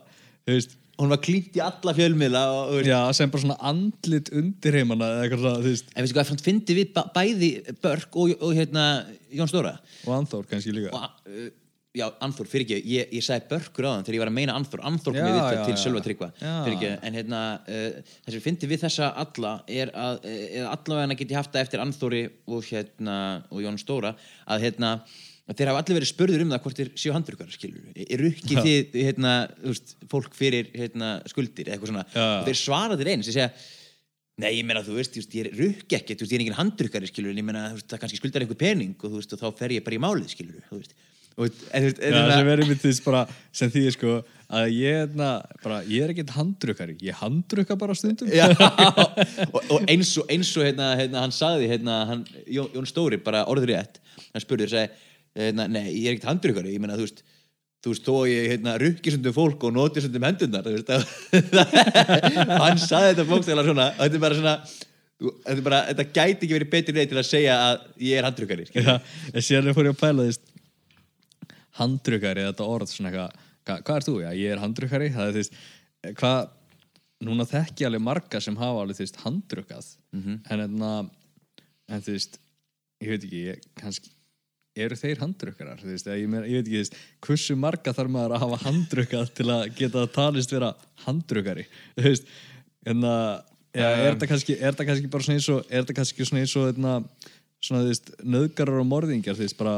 hún 1.01 1.13
var 1.13 1.21
klínt 1.23 1.57
í 1.57 1.63
alla 1.65 1.95
fjölmiðla 1.97 2.43
og, 2.55 2.81
Já, 2.87 2.99
sem 3.17 3.31
bara 3.33 3.45
svona 3.45 3.59
andlit 3.71 4.31
undir 4.33 4.81
heimana 4.81 5.11
eða 5.13 5.27
eitthvað 5.27 5.45
svona, 5.45 5.61
þú 5.61 5.75
veist. 5.75 5.93
En 5.93 6.07
veistu 6.07 6.17
hvað, 6.19 6.33
hann 6.33 6.43
fyndi 6.47 6.79
við 6.79 7.05
bæði 7.15 7.53
Börk 7.85 8.19
og, 8.23 8.35
og 8.41 8.57
hérna 8.57 8.89
Jón 9.37 9.53
Stóra? 9.53 9.77
Og 10.07 10.17
Andór 10.17 10.49
kannski 10.51 10.75
líka. 10.75 10.95
Og 10.97 11.31
uh, 11.31 11.49
já, 11.97 12.07
Anþór, 12.25 12.49
fyrir 12.51 12.67
ekki 12.67 12.93
ég, 12.93 13.13
ég 13.17 13.25
sagði 13.25 13.49
Börkur 13.53 13.89
á 13.89 13.91
þann 13.95 14.07
þegar 14.07 14.17
ég 14.19 14.25
var 14.25 14.31
að 14.33 14.37
meina 14.37 14.57
Anþór. 14.59 14.83
Anþór 14.91 15.17
komið 15.17 15.37
við 15.37 15.63
til. 15.69 15.77
Sölva 15.81 16.03
Tryggva 16.05 16.31
fyrir 16.41 16.75
ekki, 16.77 16.91
en 17.09 17.21
hérna 17.21 17.43
uh, 17.61 18.17
það 18.27 18.37
sem 18.37 18.45
fyndi 18.45 18.71
við 18.71 18.83
þessa 18.87 19.13
alla 19.25 19.55
er 19.69 19.93
að 19.93 20.21
uh, 20.25 20.67
allavega 20.73 21.21
get 21.21 21.33
ég 21.33 21.41
haft 21.41 21.55
það 21.55 21.65
eftir 21.67 21.85
Anþóri 21.85 22.27
og 22.49 22.69
hérna, 22.69 23.17
og 23.51 23.65
Jón 23.65 23.81
Stóra 23.81 24.17
að 24.45 24.69
hérna 24.69 24.93
að 24.97 25.25
þeir 25.55 25.71
hafa 25.71 25.83
allir 25.83 25.99
verið 26.01 26.11
spurður 26.11 26.43
um 26.43 26.53
það 26.53 26.63
hvort 26.65 26.81
þeir 26.81 26.93
séu 26.99 27.15
handrukar 27.15 27.51
skilur, 27.55 27.89
er 27.95 28.23
rukkið 28.25 28.63
þið 28.67 29.01
hérna, 29.07 29.35
þú 29.63 29.73
veist, 29.73 29.97
fólk 30.11 30.37
fyrir 30.37 30.71
hérna, 30.75 31.11
skuldir 31.31 31.69
eða 31.69 31.77
eitthvað 31.77 31.93
svona, 31.93 32.07
Já. 32.11 32.27
og 32.41 32.49
þeir 32.49 32.61
svara 32.63 32.99
þér 32.99 33.13
eins, 33.15 33.29
þeir 33.31 33.39
segja 33.41 33.51
Nei, 34.37 34.51
ég 34.59 34.67
meina, 34.69 34.83
þú 34.85 34.99
veist, 34.99 35.15
ég 35.17 35.47
ekki, 35.97 36.13
þú 36.13 36.27
veist, 36.27 36.33
ég 36.35 36.37
er 36.37 36.43
engin 36.45 36.57
skilur, 37.09 37.31
en 37.33 37.39
ég 37.41 37.47
meina, 37.47 37.71
það 37.89 38.03
kannski 38.03 38.19
skuldar 38.21 38.45
einhver 38.45 38.59
pening 38.61 38.93
og 39.01 39.15
veist, 39.23 39.33
og 39.33 39.41
þá 39.41 39.63
fer 39.63 39.73
ég 39.79 39.87
bara 39.87 39.97
í 39.97 40.01
málið, 40.03 40.35
og, 41.37 41.57
hérna- 42.01 42.37
sem 42.39 42.47
verður 42.49 42.69
mitt 42.71 42.81
þess 42.81 43.03
bara 43.05 43.23
sem 43.53 43.73
því 43.73 43.83
sko 43.93 44.13
að 44.57 44.71
ég, 44.73 45.17
na, 45.19 45.31
bara, 45.61 45.83
ég 45.85 46.05
er 46.05 46.13
ekkert 46.15 46.33
handrukkari 46.37 46.95
ég 47.05 47.19
handrukka 47.21 47.77
bara 47.77 47.97
stundum. 47.99 48.31
Já, 48.33 48.47
og, 49.55 49.59
og 49.61 49.85
eins 49.85 50.15
og, 50.17 50.29
eins 50.33 50.53
og 50.57 50.65
hérna, 50.65 50.95
hérna, 51.01 51.25
hann 51.27 51.35
sagði, 51.37 51.69
hérna, 51.75 51.99
hann, 52.09 52.23
Jón, 52.49 52.71
Jón 52.77 52.89
Stóri, 52.89 53.21
bara 53.21 53.45
rétt, 53.73 54.01
hann 54.33 54.45
spurði 54.45 54.69
þér, 54.69 54.75
sagði, 54.77 55.06
hérna, 55.37 55.67
nei, 55.69 55.87
ég 55.93 56.09
er 56.11 56.17
ekkert 56.17 56.31
handrukkari, 56.33 56.73
ég 56.75 56.83
meina, 56.83 56.97
þú 56.99 57.07
veist, 57.07 57.23
þú 57.85 57.93
veist, 57.93 58.07
þó 58.09 58.17
ég, 58.31 58.49
hérna, 58.55 58.75
rukki 58.83 59.13
sundum 59.15 59.35
fólk 59.37 59.65
og 59.69 59.75
noti 59.77 60.03
sundum 60.05 60.25
hendurnar, 60.27 60.67
þú 60.67 60.75
veist, 60.75 60.91
að- 60.97 61.07
hann 62.65 62.81
sagði 62.83 63.13
þetta 63.15 63.27
bókstæðlega 63.31 63.69
svona, 63.71 63.89
þetta 64.01 64.19
er 64.19 64.25
bara 64.27 64.39
svona, 64.41 64.55
þetta 65.21 65.57
er 65.57 65.65
bara, 65.69 65.81
þetta 65.93 66.07
gæti 66.17 66.47
ekki 66.47 66.57
verið 66.57 66.73
betri 66.75 66.97
leið 66.97 67.13
til 67.13 67.21
að 67.23 67.29
segja 67.31 67.57
að 67.69 67.87
ég 68.09 68.21
er 68.21 68.31
skilur. 68.41 68.73
Já, 68.77 68.95
en 69.33 69.47
síðan 69.51 69.75
fór 69.77 69.89
ég 69.91 69.95
að 69.97 70.03
pæla 70.03 70.27
þess 70.31 70.55
handrukkari, 71.81 72.45
þetta 72.49 72.67
orð 72.73 72.91
svona 72.93 73.11
eitthvað, 73.13 73.45
hva, 73.67 73.79
hvað 73.85 73.99
er 74.01 74.07
þú? 74.09 74.15
Já, 74.25 74.31
ég 74.41 74.55
er 74.57 74.63
handrukkari 74.63 75.11
það 75.15 75.27
er 75.29 75.35
þú 75.37 75.43
veist, 75.43 75.59
hvað 76.21 76.53
núna 77.27 77.47
þekki 77.49 77.85
ég 77.85 77.89
alveg 77.91 78.05
marga 78.05 78.41
sem 78.45 78.57
hafa 78.61 78.83
alveg 78.83 78.99
þú 78.99 79.05
veist 79.07 79.23
handrukkað 79.25 79.87
Mhm. 80.17 80.35
en 80.53 80.61
enna, 80.67 80.91
en 81.93 82.03
þú 82.05 82.13
veist 82.17 82.39
ég 83.05 83.09
veit 83.13 83.25
ekki, 83.27 83.41
ég, 83.51 83.65
kannski 83.81 84.13
eru 84.85 84.99
þeir 84.99 85.23
handrukkarar, 85.23 85.81
þú 85.81 85.93
veist, 85.93 86.09
eða 86.09 86.19
ég, 86.21 86.27
ég 86.27 86.59
veit 86.59 86.67
ekki 86.67 86.75
þú 86.75 86.83
veist, 86.83 86.99
hversu 87.27 87.57
marga 87.61 87.95
þarf 87.97 88.13
maður 88.13 88.37
að 88.37 88.45
hafa 88.45 88.59
handrukkað 88.65 89.33
til 89.39 89.49
að 89.55 89.65
geta 89.79 90.05
talist 90.15 90.53
vera 90.53 90.73
handrukkari, 91.07 91.67
þú 91.97 92.05
veist 92.11 92.29
en 92.87 93.07
að, 93.09 93.31
ja, 93.77 93.89
er 93.89 94.13
þetta 94.13 94.31
kannski 94.33 94.59
er 94.61 94.79
kannski 94.83 95.11
bara 95.13 95.27
svona 95.27 95.41
eins 95.41 95.49
og 95.53 95.65
er 95.67 95.83
þetta 95.83 95.99
kannski 96.01 96.29
svona 96.29 96.45
eins 96.45 96.57
og 96.61 96.71
einna, 96.71 96.95
svona, 97.59 97.83
þú 97.83 97.91
veist, 97.91 98.13
nöðgarar 98.37 98.83
og 98.83 98.89
morðingjar, 98.93 99.39
þú 99.39 99.47
veist, 99.47 99.59
bara 99.61 99.77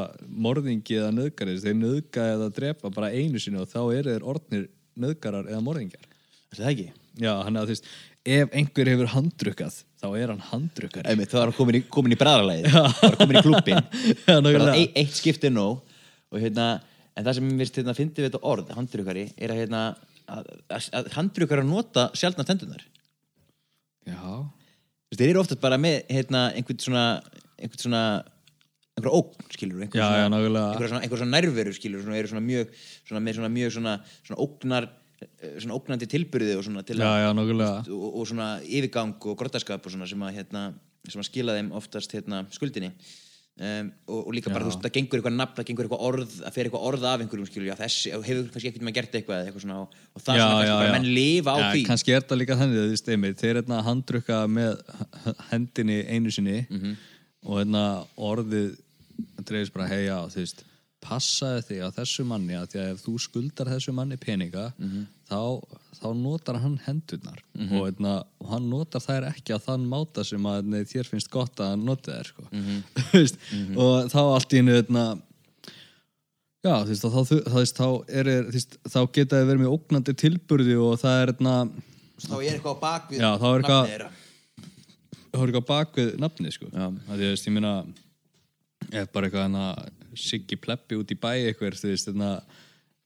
morðingi 0.48 1.00
eða 1.00 1.14
nöðgari, 1.16 1.58
þeir 1.62 1.78
nöðga 1.78 2.28
eða 2.34 2.50
drepa 2.60 2.92
bara 2.94 3.12
einu 3.14 3.42
sinni 3.42 3.62
og 3.62 3.70
þá 3.70 3.80
eru 3.86 4.14
þeir 4.14 4.28
orðnir 4.34 4.68
nöðgarar 4.98 5.48
eða 5.48 5.64
morðingjar. 5.64 6.08
Er 6.52 6.60
það 6.60 6.72
ekki? 6.72 6.88
Já, 7.18 7.32
hann 7.44 7.58
að 7.58 7.70
þú 7.70 7.76
veist, 7.76 7.92
ef 8.28 8.58
einhver 8.60 8.90
hefur 8.92 9.12
handrukkað, 9.14 9.78
þá 9.98 10.08
er 10.10 10.32
hann 10.32 10.44
handrukkari. 10.50 11.06
Einmitt, 11.10 11.32
það 11.32 11.44
var 11.44 11.54
komin 11.56 11.80
í, 11.80 11.82
komin 11.90 12.14
í 12.14 12.18
bræðarlæði 12.20 12.74
það 12.74 13.00
var 13.02 13.16
komin 13.22 13.38
í 13.40 13.42
nákvæmlega. 13.48 14.76
eitt, 14.76 14.98
eitt 15.02 15.16
skipti 15.18 15.50
er 15.50 15.54
nóg. 15.54 15.82
Og 16.28 16.42
hérna, 16.42 16.68
en 17.16 17.24
það 17.24 17.38
sem 17.38 17.50
finnst 17.56 17.80
hérna, 17.80 17.96
fyndi 17.96 18.22
við 18.22 18.30
þetta 18.30 18.44
orð, 18.50 18.72
handrukari, 18.76 19.26
er 19.40 19.54
að 19.54 19.62
hérna 19.62 19.82
að, 20.28 20.48
að, 20.72 21.10
handrukari 21.16 21.66
nota 21.66 22.08
sjálfna 22.18 22.46
tendunar 22.48 22.84
Já, 24.08 24.20
þeir 25.16 25.30
eru 25.30 25.42
oftast 25.42 25.62
bara 25.62 25.78
með 25.80 26.02
hérna, 26.12 26.48
einhvern 26.56 26.80
svona 26.82 27.04
einhvern 27.58 27.82
svona 27.82 28.02
einhverja 28.98 29.14
ógn, 29.14 29.48
skilur 29.54 29.84
svona, 29.92 30.38
einhverja 30.38 30.88
svona, 30.90 31.02
einhverja 31.04 31.22
svona 31.22 31.34
nærveru, 31.36 31.74
skilur 31.76 32.02
svona, 32.02 32.16
eru 32.18 32.30
svona 32.32 32.44
mjög, 32.44 32.72
svona, 33.06 33.22
með 33.22 33.38
svona 33.38 33.50
mjög 33.54 33.74
svona, 33.76 33.94
svona 34.26 34.40
ógnar 34.42 34.88
svona 35.58 35.74
ógnandi 35.78 36.06
tilbyrði 36.10 36.56
og 36.58 36.66
svona 36.66 36.82
til 36.86 36.98
já, 36.98 37.06
að 37.06 37.22
já, 37.24 37.70
og, 37.94 38.10
og 38.20 38.26
svona 38.30 38.50
yfirgang 38.62 39.16
og 39.18 39.38
grottaskap 39.40 39.86
og 39.86 39.94
svona 39.94 40.06
sem 40.10 40.22
að, 40.22 40.36
hérna, 40.38 40.66
sem 41.08 41.22
að 41.22 41.26
skila 41.30 41.56
þeim 41.58 41.72
oftast 41.78 42.14
hérna, 42.14 42.44
skuldinni 42.54 42.92
um, 43.58 43.88
og, 44.06 44.20
og 44.28 44.36
líka 44.36 44.52
bara, 44.52 44.62
Já. 44.62 44.68
þú 44.68 44.70
veist, 44.70 44.84
það 44.86 44.94
gengur 44.98 45.18
eitthvað 45.18 45.36
nafn, 45.38 45.56
það 45.58 45.68
gengur 45.70 45.88
eitthvað 45.88 46.04
orð, 46.08 46.34
það 46.38 46.54
fer 46.54 46.68
eitthvað 46.68 46.86
orð 46.92 47.06
af 47.10 47.24
einhverjum 47.24 47.48
skilur, 47.50 47.80
þessi, 47.82 48.12
og 48.14 48.26
hefur 48.28 48.50
kannski 48.54 48.70
ekkert 48.70 48.86
með 48.86 48.96
gert 49.00 49.18
eitthvað 49.18 49.42
eitthvað 49.48 49.64
svona, 49.64 49.78
og, 49.82 49.98
og 50.14 50.22
það 50.22 50.38
svona 50.38 50.58
kannski 50.60 50.76
bara 50.78 50.94
menn 50.94 51.10
lifa 51.18 51.54
á 51.54 51.58
því 51.72 51.84
kannski 51.90 52.14
er 52.14 52.22
þetta 52.22 52.38
líka 52.38 52.58
þannig, 52.62 52.78
þú 52.78 52.92
veist, 52.94 53.10
einmitt 53.16 53.42
þeir 53.42 53.60
hérna 53.62 53.80
handrukka 53.88 54.40
með 54.46 54.78
hendinni 55.50 55.98
einu 56.06 56.34
sinni 56.34 56.58
Mhm. 56.68 56.94
og 57.48 57.58
hérna 57.62 57.84
orðið 58.30 58.76
dreifist 59.42 59.74
bara, 59.74 59.90
hei 59.90 60.04
já, 60.06 60.18
þú 60.30 60.42
veist 60.44 60.62
passaði 61.04 61.62
þig 61.68 61.80
á 61.86 61.88
þessu 61.94 62.24
manni 62.26 62.56
að 62.58 62.66
því 62.72 62.78
að 62.82 62.88
ef 62.94 63.02
þú 63.04 63.12
skuldar 63.22 63.68
þessu 63.70 63.92
manni 63.94 64.16
peninga 64.18 64.72
Mhm. 64.78 65.04
þá, 65.28 65.40
þá 66.00 66.06
notar 66.16 66.58
hann 66.62 66.78
hendurnar 66.86 67.38
og, 67.54 67.84
hérna, 67.86 68.24
og 68.40 68.48
hann 68.50 68.68
notar 68.70 69.00
þær 69.04 69.28
ekki 69.30 69.54
á 69.54 69.58
þann 69.62 69.86
máta 69.88 70.24
sem 70.26 70.42
að 70.42 70.62
hérna, 70.62 70.82
þér 70.90 71.06
finnst 71.12 71.30
gott 71.30 71.54
að 71.62 71.70
hann 71.74 71.84
noti 71.84 72.10
þær 72.10 72.26
sko. 72.32 72.46
Veist, 73.12 73.38
og 73.76 74.08
þá 74.10 74.18
allt 74.24 74.52
í 74.56 74.60
hennu 74.62 74.74
hérna, 74.78 75.04
já, 76.64 76.74
þú 76.82 76.88
veist, 76.90 77.04
þá, 77.04 77.10
þá, 77.14 77.34
þá, 77.46 77.60
þá, 77.78 77.88
er, 78.20 78.30
þú 78.48 78.56
veist, 78.58 78.78
þá 78.88 78.98
geta 79.14 79.36
þið 79.42 79.50
verið 79.52 79.62
með 79.64 79.74
ógnandi 79.76 80.14
tilburði 80.24 80.78
og 80.82 80.96
það 81.02 81.20
er 81.22 81.32
hérna, 81.32 81.54
þá 82.26 82.34
er 82.40 82.48
eitthvað 82.56 82.74
á 82.74 82.82
bakvið 82.82 83.22
Já, 83.22 83.30
þá 83.38 83.46
er 83.52 83.62
eitthvað- 83.62 83.92
það 85.28 85.42
er 85.44 85.46
eitthvað 85.46 85.66
bak 85.68 85.94
við 86.00 86.12
nafni 86.18 86.50
sko. 86.52 86.66
Já. 86.72 86.88
að 86.90 87.14
því, 87.14 87.28
veist, 87.30 87.46
ég 87.46 87.54
meina 87.54 87.74
ef 88.92 89.12
bara 89.12 89.28
eitthvað 89.28 89.46
hana 89.46 89.66
Siggi 90.18 90.58
Pleppi 90.60 90.98
út 90.98 91.12
í 91.14 91.18
bæ 91.18 91.30
eitthvað 91.36 91.78
þú 91.80 91.92
veist, 91.92 92.10
hérna, 92.10 92.32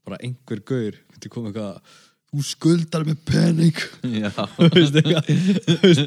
bara 0.06 0.18
einhver 0.24 0.62
gaur 0.66 0.96
myndi 1.12 1.32
koma 1.32 1.52
eitthvað 1.52 2.00
þú 2.32 2.46
skuldar 2.48 3.04
með 3.04 3.18
pening. 3.28 3.82
Já. 4.22 4.30
Þú 4.56 4.70
veist, 4.72 6.04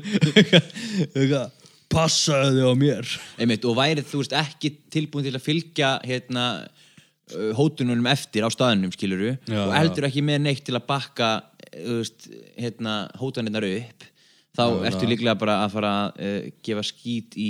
eitthvað, 1.14 1.51
passaðu 1.93 2.56
þig 2.56 2.66
á 2.66 2.74
mér. 2.82 3.12
Einmitt, 3.38 3.68
og 3.70 3.78
værið 3.78 4.10
þú 4.10 4.24
veist 4.24 4.34
ekki 4.39 4.72
tilbúin 4.93 5.28
til 5.28 5.36
að 5.38 5.45
fylgja 5.45 5.91
hérna 6.01 6.47
uh, 6.66 7.51
hótununum 7.58 8.10
eftir 8.10 8.45
á 8.45 8.49
staðinum 8.49 8.93
skiluru 8.95 9.36
Já, 9.38 9.62
og 9.68 9.76
heldur 9.78 10.10
ekki 10.10 10.26
með 10.26 10.41
neitt 10.47 10.66
til 10.66 10.76
að 10.78 10.88
bakka 10.89 11.30
þú 11.70 11.99
veist, 12.01 12.28
hérna, 12.58 12.97
hótanirnar 13.22 13.70
upp 13.70 14.10
þá 14.56 14.66
ertu 14.88 15.10
líklega 15.10 15.38
bara 15.38 15.60
að 15.66 15.74
fara 15.76 15.93
að 16.01 16.20
uh, 16.26 16.51
gefa 16.66 16.86
skít 16.89 17.38
í, 17.38 17.49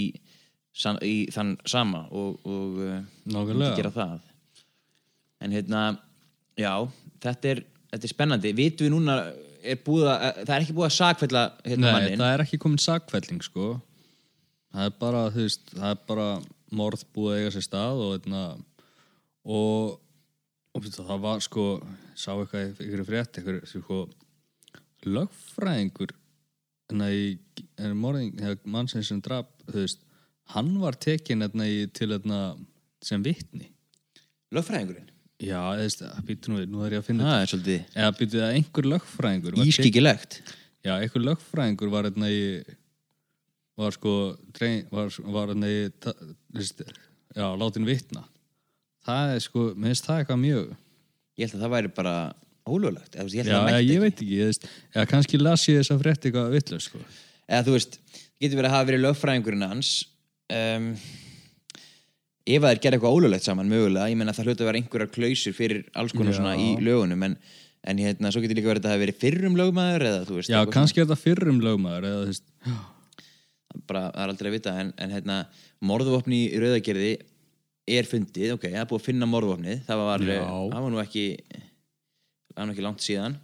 san, 0.76 1.00
í 1.06 1.28
þann 1.34 1.56
sama 1.70 2.06
og, 2.12 2.40
og 2.46 2.82
uh, 2.84 3.74
gera 3.78 3.94
það. 3.94 4.20
En 5.44 5.56
hérna 5.56 5.82
já, 6.60 6.72
þetta 7.24 7.52
er, 7.54 7.64
þetta 7.94 8.08
er 8.08 8.14
spennandi. 8.14 8.54
Vitum 8.58 8.88
við 8.88 8.96
núna 8.96 9.18
er 9.66 9.80
að, 9.82 10.42
það 10.46 10.56
er 10.56 10.62
ekki 10.62 10.78
búið 10.78 10.88
að 10.88 10.96
sakfella 11.00 11.44
hérna 11.66 11.88
Nei, 11.88 11.94
mannin 11.96 12.22
það 12.22 12.34
er 12.34 12.44
ekki 12.46 12.62
komin 12.62 12.82
sakfelling 12.82 13.44
sko. 13.46 13.76
Það 14.76 14.90
er 14.90 14.98
bara, 15.00 15.22
þú 15.32 15.46
veist, 15.46 15.70
það 15.74 15.94
er 15.94 16.02
bara 16.10 16.28
morð 16.76 17.06
búið 17.16 17.32
að 17.32 17.40
eiga 17.40 17.54
sér 17.56 17.66
stað 17.66 18.02
og 18.04 18.12
hérna 18.16 18.44
og, 19.46 19.96
og 20.76 20.90
það 20.92 21.18
var 21.24 21.44
sko 21.46 21.66
sá 22.18 22.32
eitthvað 22.34 22.84
ykkur 22.84 23.06
frétt 23.08 23.40
ykkur 23.42 23.60
sko, 23.70 24.00
lögfræðingur 25.06 26.16
hérna 26.90 27.12
í 27.14 27.26
hérna, 27.78 27.96
morðing, 28.00 28.34
hérna, 28.42 28.74
mannsins 28.78 29.12
sem 29.12 29.22
drap 29.24 29.52
þú 29.70 29.82
veist, 29.82 30.05
hann 30.54 30.72
var 30.82 30.98
tekin 31.02 31.42
hérna 31.46 31.66
í, 31.70 31.86
til 31.96 32.12
hérna 32.14 32.40
sem 33.06 33.24
vitni. 33.26 33.72
Lögfræðingurinn? 34.56 35.10
Já, 35.42 35.60
þú 35.76 35.82
veist, 35.84 36.04
býtu 36.28 36.52
nú 36.54 36.60
við, 36.62 36.70
nú 36.72 36.84
er 36.86 36.94
ég 36.96 37.02
að 37.04 37.08
finna 37.10 37.26
það 37.28 37.42
er 37.42 37.50
svolítið 37.52 37.98
eða 38.00 38.12
býtu 38.16 38.40
að 38.40 38.54
einhver 38.56 38.86
lögfræðingur 38.94 39.58
ískikilegt 39.66 40.38
Já, 40.86 40.94
einhver 41.02 41.24
lögfræðingur 41.26 41.92
var 41.92 42.08
hérna 42.08 42.30
í 42.32 42.46
var 43.76 43.92
sko 43.98 44.14
trein, 44.56 44.86
var, 44.94 45.12
var 45.36 45.52
í 45.68 45.74
ta- 46.00 46.16
veist, 46.56 46.80
já, 47.36 47.46
látin 47.60 47.84
vitna. 47.88 48.24
Það 49.06 49.34
er 49.36 49.44
sko, 49.44 49.66
mér 49.76 49.92
finnst 49.92 50.08
það 50.08 50.22
eitthvað 50.24 50.42
mjög 50.46 50.72
Ég 51.36 51.50
held 51.52 51.58
að 51.60 51.66
það 51.66 51.74
væri 51.76 51.92
bara 52.00 52.16
ólöglegt 52.66 53.18
ég, 53.20 53.44
já, 53.44 53.60
það 53.60 53.76
ég 53.76 53.82
ekki. 53.84 54.00
veit 54.06 54.14
ekki, 54.24 54.38
ég 54.40 54.50
veist 54.54 54.70
kannski 55.12 55.42
las 55.42 55.68
ég 55.68 55.82
þess 55.82 55.92
að 55.94 56.04
frétt 56.06 56.26
eitthvað 56.30 56.56
vitlaust 56.56 56.88
sko. 56.94 57.02
eða 57.46 57.66
þú 57.68 57.76
veist, 57.76 58.00
getur 58.40 58.62
verið 58.62 58.70
að 58.72 58.76
hafa 58.78 58.88
verið 58.90 59.04
lögfræðingurinn 59.04 59.68
hans 59.68 59.92
um, 60.54 60.90
ef 62.46 62.62
að 62.62 62.72
þeir 62.72 62.82
gera 62.84 62.98
eitthvað 63.00 63.18
ólöglegt 63.18 63.48
saman 63.48 63.70
mögulega, 63.72 64.10
ég 64.12 64.20
menna 64.20 64.34
það 64.38 64.52
hluti 64.52 64.66
að 64.66 64.70
vera 64.70 64.82
einhverjar 64.82 65.14
klausur 65.16 65.56
fyrir 65.58 65.86
alls 65.98 66.14
konar 66.14 66.36
svona 66.38 66.56
í 66.62 66.76
lögunum 66.86 67.24
en, 67.26 67.38
en 67.90 68.02
hérna, 68.02 68.32
svo 68.34 68.44
getur 68.44 68.60
líka 68.60 68.70
verið 68.70 68.84
að 68.84 68.90
það 68.90 68.96
hafi 68.96 69.06
verið 69.06 69.22
fyrrum 69.24 69.60
lögmaður 69.60 70.08
eða 70.10 70.26
þú 70.30 70.40
veist, 70.40 70.54
já, 70.54 70.60
kannski 70.76 71.02
er 71.02 71.08
þetta 71.08 71.22
fyrrum 71.24 71.62
lögmaður 71.66 72.10
eða 72.10 72.20
þú 72.22 72.34
veist, 72.34 72.52
bara, 73.90 74.04
það 74.12 74.22
er 74.26 74.34
aldrei 74.36 74.50
að 74.52 74.58
vita 74.60 74.76
en, 74.82 74.92
en 75.02 75.16
hérna, 75.18 75.40
morðvopni 75.86 76.42
í 76.46 76.60
rauðagerði 76.64 77.14
er 77.96 78.10
fundið, 78.10 78.56
ok, 78.56 78.68
það 78.70 78.82
er 78.82 78.90
búið 78.90 79.02
að 79.02 79.08
finna 79.10 79.30
morðvopnið 79.30 79.82
það 79.86 80.04
var, 80.06 80.26
Já. 80.26 80.42
það 80.46 80.86
var 80.86 80.94
nú 80.94 81.02
ekki 81.04 81.26
það 82.56 82.62
var 82.62 82.70
nú 82.70 82.74
ekki 82.76 82.86
langt 82.86 83.04
síðan. 83.04 83.36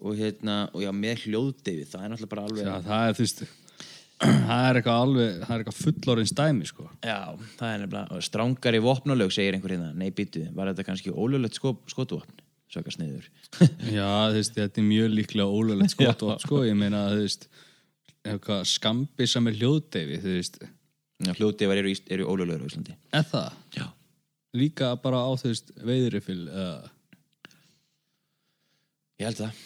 Og 0.00 0.16
hérna, 0.16 0.54
og 0.72 0.80
já, 0.80 0.88
með 0.96 1.26
hljóðdeyfið 1.26 1.90
það 1.92 2.04
er 2.06 2.12
náttúrulega 2.14 2.32
bara 2.32 2.44
alveg 2.48 2.64
já, 2.64 2.76
það 2.86 3.10
er 3.10 3.18
þú 3.18 3.24
veist 3.26 3.42
það 4.20 4.66
er 4.66 4.78
eitthvað 4.80 5.00
alveg, 5.04 5.40
það 5.44 5.54
er 5.54 5.62
eitthvað 5.62 5.78
fullorins 5.80 6.34
dæmi 6.36 6.68
sko. 6.68 6.86
Já, 7.06 7.18
það 7.56 7.72
er 7.72 7.82
nefnilega 7.84 8.20
strángari 8.26 8.82
vopnulög 8.84 9.32
segir 9.34 9.56
einhver 9.56 9.74
hérna. 9.76 9.90
Nei, 9.96 10.10
býtu, 10.16 10.44
var 10.56 10.70
þetta 10.70 10.86
kannski 10.90 11.14
ólöglegt 11.14 11.56
sko, 11.60 11.74
skotvopn? 11.90 12.44
Svaka 12.70 12.92
sniður 12.94 13.24
já, 13.98 14.06
veist, 14.30 14.54
þetta 14.54 14.78
er 14.78 14.84
mjög 14.86 15.14
líklega 15.16 15.48
ólöglegt 15.50 15.90
skotvopn, 15.96 16.42
sko, 16.44 16.60
ég 16.68 16.76
meina, 16.78 17.06
þú 17.10 17.24
veist 17.24 17.48
hljóðdeifi, 19.56 20.20
þú 20.20 20.36
veist. 20.36 20.60
Já, 21.20 21.34
Hljóðdefar 21.36 21.80
eru, 21.82 21.90
eru 22.16 22.28
ólöglegur 22.32 22.64
á 22.64 22.68
Íslandi. 22.70 22.94
Eða 23.12 23.42
Já. 23.76 23.86
Líka 24.56 24.94
bara 25.02 25.20
á 25.20 25.30
þú 25.40 25.50
veist 25.52 25.72
veiðrifil 25.84 26.42
eða? 26.48 26.92
Ég 29.20 29.28
held 29.28 29.40
það. 29.42 29.58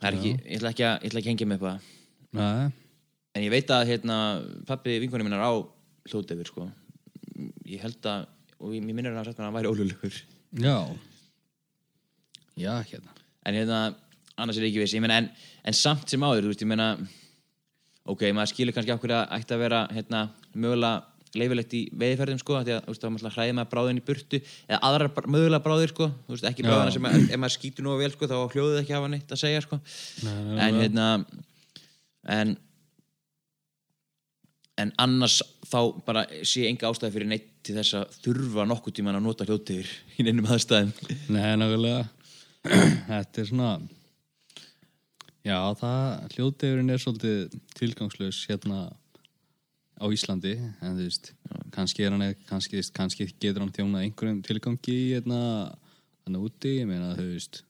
Það 0.00 0.08
er 0.08 0.16
ekki, 0.18 0.30
ég 0.32 0.60
ætla 0.60 0.72
ekki 0.72 0.86
að, 0.88 0.94
ég 0.94 1.10
ætla 1.10 1.20
ekki 1.20 1.28
að 1.28 1.32
hengja 1.32 1.48
mig 1.50 1.60
upp 1.60 1.68
að 1.68 1.90
Nei, 2.32 2.72
En 3.32 3.44
ég 3.46 3.52
veit 3.52 3.70
að 3.72 3.88
hérna, 3.88 4.16
pappi 4.68 4.98
vinkunni 5.00 5.26
minnar 5.26 5.44
á 5.44 5.52
hljóðdefur 6.10 6.50
sko. 6.50 6.68
Ég 7.68 7.80
held 7.80 8.04
að, 8.10 8.26
og 8.60 8.76
ég, 8.76 8.84
minnir 8.84 9.14
hann 9.14 9.22
að 9.22 9.40
hann 9.40 9.56
væri 9.56 9.72
ólöglegur. 9.72 10.20
Já. 10.60 10.76
Já, 12.60 12.74
hérna. 12.90 13.16
En 13.48 13.56
hérna, 13.56 13.80
annars 14.36 14.60
er 14.60 14.68
ekki 14.68 14.82
viss. 14.82 14.94
Ég 14.96 15.04
meina, 15.04 15.22
en, 15.22 15.30
en 15.64 15.76
samt 15.76 16.12
sem 16.12 16.22
áður, 16.22 16.50
veist, 16.52 16.64
ég 16.64 16.70
meina 16.70 16.92
Ok, 18.10 18.24
maður 18.34 18.50
skilur 18.50 18.74
kannski 18.74 18.90
af 18.90 18.98
hverju 18.98 19.14
að 19.14 19.34
ætti 19.36 19.54
að 19.54 19.60
vera 19.62 19.80
hérna, 19.94 20.22
mögulega 20.58 21.12
leifilegt 21.38 21.74
í 21.78 21.82
veiðferðum 21.96 22.40
sko, 22.40 22.58
því 22.66 22.74
að 22.74 22.80
þú 22.82 22.92
veist, 22.92 23.04
þá 23.04 23.12
maður 23.14 23.36
hræði 23.36 23.52
maður 23.56 23.70
bráðin 23.70 24.00
í 24.00 24.02
burtu 24.08 24.40
eða 24.42 24.80
aðrar 24.88 25.28
mögulega 25.30 25.64
bráðir 25.64 25.92
sko, 25.92 26.08
veist, 26.28 26.48
ekki 26.50 26.66
bráðina 26.66 26.92
sem 26.96 27.06
að, 27.08 27.14
ef 27.22 27.40
maður 27.40 27.54
skýtur 27.54 27.86
nú 27.86 27.94
vel 28.00 28.10
sko, 28.12 28.28
þá 28.28 28.34
á 28.36 28.52
hljóðið 28.52 28.80
ekki 28.82 28.92
að 28.92 28.98
hafa 28.98 29.12
neitt 29.12 29.32
að 29.32 29.40
segja 29.40 29.62
sko. 29.64 29.78
Nei, 30.26 30.34
nei, 30.48 30.58
en 30.66 30.80
hérna 30.82 31.06
en 32.36 32.54
en 34.82 34.92
annars 35.02 35.40
þá 35.68 35.78
bara 36.06 36.26
sé 36.46 36.66
enga 36.68 36.90
ástæði 36.90 37.14
fyrir 37.16 37.30
neitt 37.32 37.48
til 37.62 37.76
þess 37.78 37.96
að 38.00 38.16
þurfa 38.24 38.66
nokkuð 38.68 38.96
tíman 38.98 39.18
að 39.20 39.26
nota 39.28 39.46
hljóðtegur 39.48 39.90
í 40.18 40.26
neinum 40.26 40.48
aðstæðum. 40.50 40.92
Nei, 41.32 41.52
nákvæmlega. 41.62 42.04
Þetta 43.12 43.42
er 43.42 43.50
svona 43.50 43.72
Já, 45.42 45.58
það 45.74 46.34
hljóðdegurinn 46.36 46.92
er 46.94 47.00
svolítið 47.02 47.54
tilgangslaus 47.74 48.44
hérna 48.46 48.82
á 49.98 50.06
Íslandi 50.14 50.52
en 50.54 50.94
þú 50.98 51.06
veist, 51.08 51.32
kannski 51.74 52.06
er 52.06 52.14
hann 52.14 52.36
kannski, 52.46 52.82
kannski 52.94 53.26
getur 53.42 53.64
hann 53.64 53.74
þjónað 53.74 54.06
einhverjum 54.06 54.38
tilgangi 54.46 54.96
hérna 55.16 55.40
hann 56.22 56.38
úti, 56.38 56.76
ég 56.78 56.86
meina 56.86 57.16
þú 57.18 57.26
veist. 57.32 57.64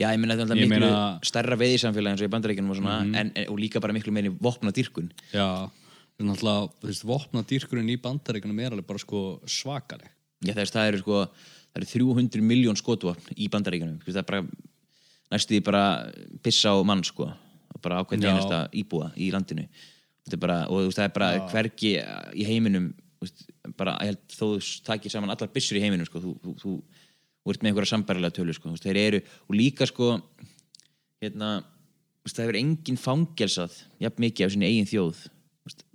Já, 0.00 0.08
ég 0.14 0.20
meina 0.22 0.38
þetta 0.38 0.46
er 0.46 0.46
alltaf 0.46 0.62
miklu 0.62 0.80
meina- 0.88 1.28
stærra 1.28 1.58
veiðisamfélag 1.60 2.14
eins 2.14 2.24
og 2.24 2.30
í 2.30 2.32
bandaríkjunum 2.32 2.72
og 2.72 2.78
svona 2.80 2.96
en, 3.04 3.32
en, 3.36 3.44
og 3.52 3.60
líka 3.60 3.82
bara 3.84 3.92
miklu 3.96 4.14
meiri 4.16 4.32
vopna 4.32 4.72
dýrkun 4.72 5.10
Já, 5.34 5.68
náttúrulega, 6.26 6.70
þú 6.80 6.90
veist, 6.90 7.04
vopna 7.06 7.44
dýrkurinn 7.46 7.92
í 7.92 7.98
bandaríkunum 8.02 8.62
er 8.62 8.74
alveg 8.74 8.88
bara 8.88 9.02
sko 9.02 9.20
svakaleg. 9.46 10.10
Já, 10.42 10.54
þess, 10.54 10.74
það 10.74 10.90
eru 10.90 11.02
sko 11.02 11.20
það 11.28 11.78
eru 11.80 11.90
300 11.92 12.46
miljón 12.46 12.78
skotvopn 12.78 13.36
í 13.36 13.46
bandaríkjunum. 13.52 14.00
Það 14.06 14.22
er 14.22 14.26
bara 14.30 14.42
næstu 15.34 15.54
því 15.54 15.60
bara 15.68 15.84
pissa 16.42 16.74
á 16.74 16.78
mann 16.82 17.04
sko 17.06 17.28
bara 17.82 18.00
ákveðin 18.02 18.26
Já. 18.26 18.32
einasta 18.32 18.60
íbúa 18.74 19.12
í 19.14 19.30
landinu. 19.30 19.68
Bara, 20.36 20.64
og 20.68 20.90
það 20.92 21.04
er 21.06 21.12
bara 21.14 21.28
hvergi 21.52 21.92
í 22.36 22.44
heiminum 22.48 22.90
bara, 23.78 23.96
ég 24.02 24.12
held, 24.12 24.24
þó 24.32 24.44
þú 24.56 24.82
takir 24.86 25.12
saman 25.12 25.32
allar 25.32 25.50
byssur 25.54 25.78
í 25.78 25.82
heiminum 25.82 26.06
sko, 26.08 26.20
þú, 26.22 26.34
þú, 26.42 26.54
þú, 26.60 26.74
þú 27.42 27.54
ert 27.54 27.64
með 27.64 27.70
einhverja 27.72 27.92
sambærilega 27.92 28.36
tölu 28.36 28.54
sko, 28.56 28.74
þeir 28.82 29.00
eru, 29.00 29.20
og 29.48 29.56
líka 29.56 29.88
sko 29.88 30.10
hérna 31.22 31.58
það 32.28 32.44
hefur 32.44 32.60
enginn 32.60 33.00
fangelsað 33.00 33.78
jafn 34.02 34.24
mikið 34.26 34.46
af 34.46 34.54
sinni 34.54 34.68
eigin 34.68 34.90
þjóð 34.90 35.22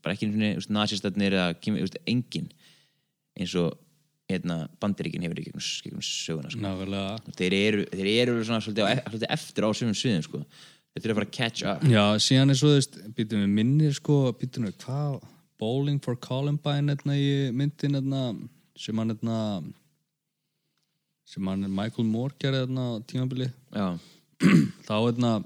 bara 0.03 0.15
ekki 0.15 0.27
einu 0.29 0.37
sinni 0.37 0.75
nazistarnir 0.77 1.35
eða 1.37 1.97
enginn 2.09 2.51
eins 3.39 3.55
og 3.57 3.73
hérna, 4.29 4.67
bandiríkin 4.81 5.23
hefur 5.25 5.41
í 5.41 5.47
gegnum, 5.47 5.63
gegnum 5.83 6.03
söguna 6.05 6.51
sko. 6.53 6.61
Þeir, 7.37 7.55
eru, 7.57 7.85
þeir 7.91 8.09
eru 8.13 8.37
svona 8.45 8.61
svolítið, 8.63 9.01
svolítið 9.09 9.33
eftir 9.35 9.67
á 9.67 9.69
sögum 9.75 9.97
sviðum 9.97 10.25
sko. 10.25 10.41
þeir 10.93 11.03
eru 11.03 11.13
að 11.13 11.19
fara 11.19 11.29
að 11.29 11.35
catch 11.37 11.65
up 11.67 11.85
Já, 11.89 12.03
síðan 12.23 12.53
er 12.53 12.59
svo, 12.59 12.73
veist, 12.77 12.97
býtum 13.17 13.43
við 13.43 13.55
minnir 13.59 13.95
sko, 13.97 14.17
býtum 14.39 14.67
við, 14.69 14.77
hvað 14.85 15.21
Bowling 15.61 16.01
for 16.03 16.17
Columbine 16.19 16.93
hérna 16.93 17.15
í 17.17 17.29
myndin 17.55 17.97
hérna, 17.97 18.23
sem 18.79 18.97
hann 18.99 19.13
hérna 19.13 19.39
sem 21.29 21.47
hann 21.47 21.67
Michael 21.71 22.07
Moore 22.09 22.35
gerði 22.41 22.65
hérna 22.65 22.87
á 22.87 22.91
tímabili 23.09 23.49
þá 24.87 24.95
hérna 24.97 25.37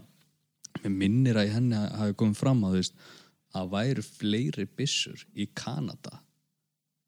minnir 0.88 1.38
að 1.40 1.54
henni 1.56 1.80
hafi 2.00 2.16
komið 2.18 2.40
fram 2.40 2.64
að 2.64 2.76
þú 2.76 2.82
veist, 2.82 3.00
að 3.56 3.70
væru 3.72 4.04
fleiri 4.04 4.68
byssur 4.78 5.24
í 5.36 5.48
Kanada. 5.56 6.20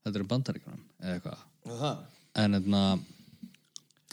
Þetta 0.06 0.20
er 0.20 0.30
bandaríkjunum 0.30 0.86
eða 1.02 1.18
eitthvað. 1.18 2.06
En 2.40 2.56
hérna 2.56 2.84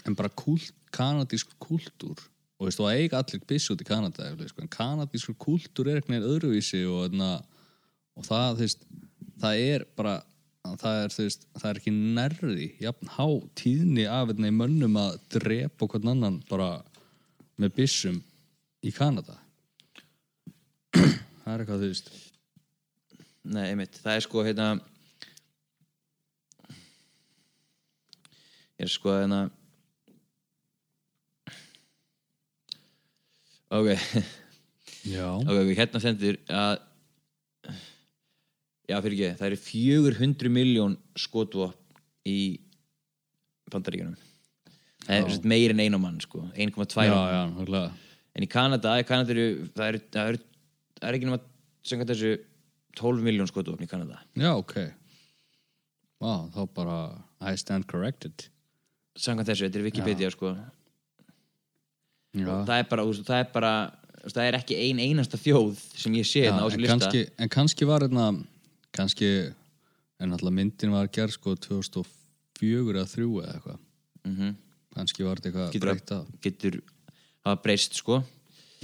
en 0.06 0.16
bara 0.18 0.30
kult, 0.38 0.72
kanadísk 0.94 1.52
kultúr 1.62 2.18
og 2.56 2.68
veist, 2.68 2.80
og 2.80 2.88
það 2.88 3.00
eiga 3.02 3.20
allir 3.20 3.42
byssu 3.48 3.74
út 3.74 3.82
í 3.82 3.88
Kanada 3.88 4.30
sko. 4.48 4.62
en 4.62 4.72
kanadískur 4.72 5.36
kúltúr 5.36 5.90
er 5.90 6.00
eitthvað 6.00 6.28
öðruvísi 6.30 6.84
og, 6.88 7.10
þarna, 7.10 7.30
og 8.16 8.24
það, 8.24 8.46
þú 8.54 8.64
veist, 8.64 8.86
það 9.42 9.64
er 9.66 9.86
bara 9.98 10.14
það 10.66 11.00
er, 11.02 11.14
þú 11.14 11.26
veist, 11.26 11.48
það 11.54 11.68
er 11.70 11.80
ekki 11.80 11.94
nærði 11.96 12.68
jafn 12.82 13.10
há 13.16 13.26
tíðni 13.60 14.06
af 14.10 14.30
veginn 14.30 14.56
mönnum 14.56 14.96
að 15.00 15.18
drepa 15.36 15.88
hvern 15.90 16.14
annan 16.14 16.38
bara 16.48 16.70
með 17.60 17.76
byssum 17.76 18.22
í 18.86 18.92
Kanada 18.94 19.36
það 21.46 21.54
er 21.54 21.62
eitthvað, 21.62 21.82
þú 21.84 21.90
veist. 21.92 22.08
Nei, 23.46 23.62
einmitt, 23.70 24.00
það 24.02 24.16
er 24.18 24.24
sko 24.24 24.42
hérna 24.42 24.66
ég 28.76 28.88
er 28.88 28.90
sko 28.90 29.14
hérna 29.14 29.44
ok. 33.70 33.92
Já, 35.06 35.28
ok, 35.38 35.70
hérna 35.78 36.02
stendur 36.02 36.40
að 36.50 36.80
já, 38.90 38.98
fyrir 38.98 39.14
ekki, 39.14 39.30
það 39.38 39.46
eru 39.52 39.60
400 39.62 40.50
miljón 40.50 40.98
skotvopn 41.14 42.02
í 42.26 42.38
sagt 45.30 45.46
meir 45.46 45.70
en 45.70 45.84
einu 45.84 46.02
mann 46.02 46.18
sko. 46.22 46.42
1,2 46.58 47.06
já, 47.06 47.14
mann. 47.14 47.30
já, 47.30 47.40
nákvæmlega. 47.52 47.90
en 48.34 48.42
í 48.42 48.50
Kanada, 48.50 48.98
Kanada 49.06 49.36
eru, 49.36 49.46
það 49.78 49.92
eru, 49.92 50.42
það 51.00 51.08
er 51.10 51.18
ekki 51.18 51.28
nema 51.28 51.40
sem 51.86 52.02
þessu 52.08 52.32
12 52.96 53.24
miljón 53.26 53.50
skotvopn 53.50 53.84
í 53.84 53.90
Kanada. 53.90 54.22
Já, 54.38 54.50
ok. 54.56 54.74
Vá, 56.22 56.32
þá 56.54 56.60
bara 56.74 56.96
I 57.44 57.56
stand 57.60 57.86
corrected. 57.90 58.46
Samkvæmt 59.16 59.50
þessu, 59.50 59.66
þetta 59.68 59.80
er 59.80 59.86
Wikipedia 59.86 60.32
sko. 60.32 60.54
Já. 62.36 62.48
og 62.52 62.66
það 62.68 62.80
er 62.82 62.88
bara, 62.90 63.04
veist, 63.08 63.24
það 63.24 63.38
er 63.40 63.46
bara 63.54 63.72
veist, 64.22 64.34
það 64.36 64.48
er 64.50 64.56
ekki 64.58 64.76
ein 64.76 64.98
einasta 65.00 65.38
þjóð 65.40 65.78
sem 65.96 66.16
ég 66.18 66.26
sé 66.28 66.42
Já, 66.42 66.50
hérna 66.50 66.64
á 66.64 66.66
en, 66.66 66.72
þessu 66.74 66.82
lista. 66.82 66.96
kannski, 66.96 67.22
en 67.40 67.52
kannski 67.54 67.88
var 67.88 68.04
hérna 68.04 68.26
kannski, 68.96 69.30
en 70.20 70.36
alltaf 70.36 70.52
myndin 70.52 70.92
var 70.92 71.08
gerð 71.12 71.36
sko 71.38 71.54
2004 71.64 72.92
eða 72.92 73.08
3 73.08 73.28
eða 73.40 73.56
eitthvað. 73.56 73.82
Mm 74.28 74.54
kannski 74.96 75.26
var 75.26 75.36
þetta 75.36 75.50
eitthvað 75.50 75.72
Getur 75.74 75.90
breytt 75.90 76.12
af. 76.16 76.28
getur 76.40 76.76
hafa 77.44 77.58
breyst 77.64 77.98
sko 77.98 78.14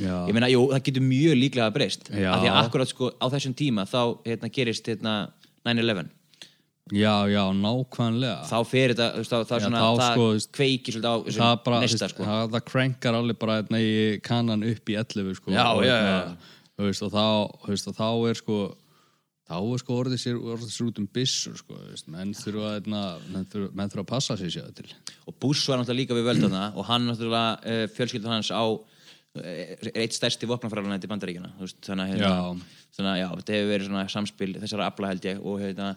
já, 0.00 0.14
ég 0.28 0.32
meina, 0.36 0.48
jú, 0.52 0.64
það 0.72 0.82
getur 0.88 1.06
mjög 1.06 1.38
líklega 1.38 1.68
að 1.68 1.76
breyst 1.76 2.10
af 2.10 2.16
því 2.16 2.50
að 2.50 2.58
akkurat 2.62 2.92
sko 2.92 3.12
á 3.16 3.26
þessum 3.34 3.54
tíma 3.58 3.86
þá 3.90 4.00
hérna, 4.26 4.52
gerist 4.52 4.90
hérna 4.90 5.14
9-11 5.68 6.10
já, 6.92 7.14
já, 7.30 7.42
nákvæmlega. 7.56 8.42
Þá 8.48 8.58
fer 8.68 8.92
þetta, 8.92 9.08
þú 9.14 9.22
veist, 9.22 9.32
þá, 9.32 9.38
þá 9.48 9.54
Já, 9.54 9.64
svona, 9.64 9.82
þá, 9.82 10.00
það 10.00 10.12
sko, 10.16 10.54
kveikir 10.58 10.96
svolítið 10.96 11.08
á 11.08 11.16
það, 11.38 11.54
bara, 11.64 11.80
nesta 11.84 12.08
sko. 12.10 12.26
það, 12.28 12.42
það 12.52 12.64
krænkar 12.68 13.18
alveg 13.18 13.40
bara 13.40 13.58
hérna, 13.60 13.80
í 13.80 13.94
kanan 14.26 14.66
upp 14.72 14.92
í 14.92 14.98
11 15.00 15.38
sko, 15.38 15.54
Já, 15.54 15.64
og, 15.70 15.82
já, 15.86 15.94
hérna, 15.96 16.52
veist, 16.82 17.06
og, 17.06 17.14
þá, 17.14 17.26
veist, 17.70 17.88
og 17.88 17.98
þá 18.00 18.08
er 18.28 18.40
sko 18.42 18.60
þá 19.52 19.58
er 19.60 19.82
sko 19.82 19.96
orðið 20.00 20.20
sér, 20.22 20.38
orðið 20.54 20.72
sér 20.72 20.88
út 20.88 21.00
um 21.02 21.08
byssur 21.12 21.56
sko, 21.60 21.78
menn 22.12 22.32
þurfa 22.36 22.74
hérna, 22.76 23.02
menn 23.32 23.48
þurfa, 23.52 24.00
að 24.00 24.08
passa 24.08 24.36
sér 24.40 24.52
sér 24.54 24.70
til. 24.76 24.88
Og 25.28 25.36
Bush 25.42 25.68
var 25.68 25.80
náttúrulega 25.80 26.00
líka 26.00 26.16
við 26.16 26.28
völdana 26.30 26.70
og 26.72 26.86
hann 26.88 27.08
náttúrulega 27.10 27.58
uh, 27.60 27.84
fjölskyldur 27.92 28.32
hans 28.32 28.52
á 28.54 28.64
eitt 29.40 30.12
stærsti 30.12 30.48
vopnafræðan 30.48 30.98
í 31.00 31.08
bandaríkjana 31.08 31.52
þannig 31.56 32.02
að 32.02 32.10
hérna, 32.12 33.12
þetta 33.38 33.54
hefur 33.54 33.70
verið 33.70 33.94
samspil 34.12 34.50
þessara 34.58 34.88
afla 34.90 35.12
held 35.12 35.28
ég 35.30 35.40
og 35.40 35.62
hérna 35.62 35.94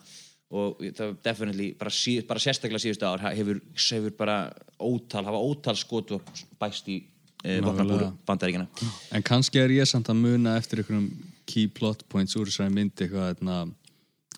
og 0.55 0.79
það 0.85 1.09
var 1.09 1.17
definitely, 1.25 1.67
bara, 1.75 1.91
sí, 1.91 2.13
bara 2.27 2.39
sérstaklega 2.39 2.79
síðustu 2.79 3.07
ár 3.09 3.25
hefur, 3.25 3.59
hefur 3.75 4.15
bara 4.15 4.37
ótal, 4.79 5.25
hafa 5.27 5.41
ótal 5.41 5.75
skotu 5.75 6.21
bæst 6.61 6.87
í 6.93 7.01
uh, 7.01 7.59
vopnabúru 7.65 8.11
bandaríkjana 8.29 8.69
En 9.11 9.25
kannski 9.25 9.59
er 9.59 9.73
ég 9.75 9.89
samt 9.89 10.13
að 10.13 10.21
muna 10.21 10.55
eftir 10.61 10.79
einhverjum 10.83 11.09
key 11.49 11.67
plot 11.67 12.05
points 12.07 12.37
úr 12.39 12.47
þessari 12.47 12.71
myndi 12.71 13.09
eitthvað, 13.09 13.35
eitthvað, 13.35 13.73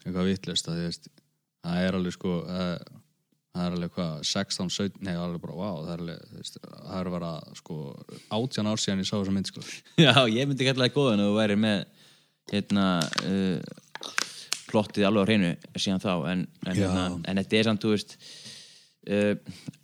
eitthvað 0.08 0.32
veist, 0.32 1.12
það 1.62 1.84
er 1.86 2.00
alveg 2.00 2.18
sko 2.18 2.40
það 2.48 2.97
það 3.58 3.68
er 3.68 3.78
alveg 3.78 3.94
hvað 3.98 4.16
16, 4.30 4.72
17, 4.78 5.04
nei 5.08 5.14
alveg 5.18 5.44
bara 5.44 5.58
wow, 5.58 5.80
það 5.86 5.94
er 5.94 6.04
alveg, 6.04 6.50
það 6.56 6.98
er 7.00 7.10
að 7.10 7.16
vera 7.18 7.32
sko 7.58 7.78
18 8.38 8.72
ár 8.72 8.84
síðan 8.84 9.04
ég 9.04 9.10
sá 9.10 9.16
þessa 9.18 9.36
mynd 9.38 9.52
sko. 9.52 9.66
Já, 10.06 10.14
ég 10.32 10.50
myndi 10.50 10.68
kalla 10.68 10.88
það 10.88 10.98
góðan 10.98 11.24
að 11.24 11.32
þú 11.32 11.38
væri 11.42 11.60
með 11.64 11.80
hérna 12.54 12.90
uh, 13.28 14.12
plottið 14.68 15.08
alveg 15.10 15.26
á 15.26 15.28
hreinu 15.30 15.56
síðan 15.76 16.04
þá 16.04 16.12
en, 16.34 16.46
en, 16.66 16.76
hérna, 16.76 17.08
en 17.24 17.42
þetta 17.42 17.60
er 17.60 17.72
samt, 17.72 17.84
þú 17.84 17.96
veist 17.96 18.18
uh, 19.08 19.34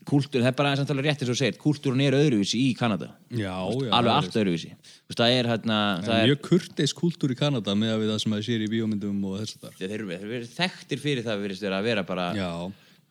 kúltúr, 0.07 0.43
það 0.43 0.49
er 0.51 0.57
bara 0.59 0.75
samt 0.77 0.93
alveg 0.93 1.09
rétt 1.09 1.23
eins 1.23 1.31
og 1.33 1.39
segir, 1.39 1.57
kúltúrun 1.61 2.03
er 2.03 2.17
öðruvísi 2.17 2.59
í 2.59 2.71
Kanada. 2.77 3.13
Já, 3.31 3.55
já 3.55 3.91
alveg 3.95 4.13
allt 4.13 4.37
öðruvísi. 4.41 4.73
Þú 4.75 5.13
veist, 5.13 5.19
það 5.21 5.35
er 5.37 5.49
hérna 5.53 5.79
Það 6.03 6.15
er 6.17 6.31
mjög 6.31 6.41
kurteis 6.49 6.95
kultúr 6.97 7.33
í 7.33 7.37
Kanada 7.39 7.75
með 7.79 7.93
að 7.95 8.01
við 8.03 8.11
það 8.13 8.23
sem 8.23 8.35
að 8.37 8.43
sér 8.47 8.65
í 8.65 8.71
bíómyndum 8.73 9.27
og 9.29 9.37
þess 9.41 9.57
að 9.57 9.67
það 9.67 9.77
þeir 9.81 10.05
eru 10.17 10.41
þekktir 10.57 11.03
fyrir 11.03 11.27
það 11.27 11.45
að 11.71 11.87
vera 11.87 12.05
bara 12.07 12.27
Já, 12.37 12.51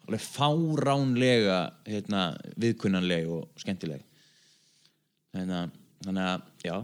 alveg 0.06 0.24
fáránlega 0.24 1.60
hérna, 1.86 2.24
viðkunnanleg 2.60 3.30
og 3.30 3.62
skemmtileg. 3.62 4.04
Hérna, 5.36 5.64
þannig 6.04 6.28
að 6.28 6.66
já, 6.66 6.76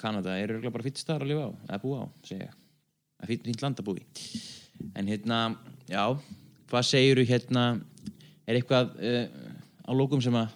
Kanada 0.00 0.36
er 0.38 0.58
bara 0.68 0.84
fýtt 0.84 1.00
staðar 1.00 1.26
að 1.26 1.32
lifa 1.32 1.48
á, 1.48 1.50
að 1.74 1.84
búa 1.86 2.04
á, 2.04 2.06
segja 2.28 2.50
að 3.16 3.32
fýtt 3.32 3.62
land 3.64 3.80
að 3.80 3.88
búa 3.88 4.00
í. 4.02 4.06
En 4.96 5.08
hérna, 5.08 5.40
já, 5.88 6.04
hvað 6.70 6.88
segiru 6.90 7.24
hérna, 7.26 7.68
er 8.46 8.58
eitthvað 8.58 8.92
uh, 9.00 9.24
á 9.88 9.92
lókum 9.96 10.22
sem 10.22 10.36
að 10.36 10.52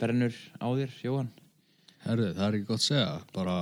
brennur 0.00 0.34
á 0.58 0.66
þér, 0.74 0.98
Jóhann? 1.04 1.30
herðu, 2.06 2.30
það 2.36 2.46
er 2.46 2.58
ekki 2.58 2.68
gott 2.68 2.80
að 2.80 2.86
segja 2.86 3.08
bara 3.34 3.56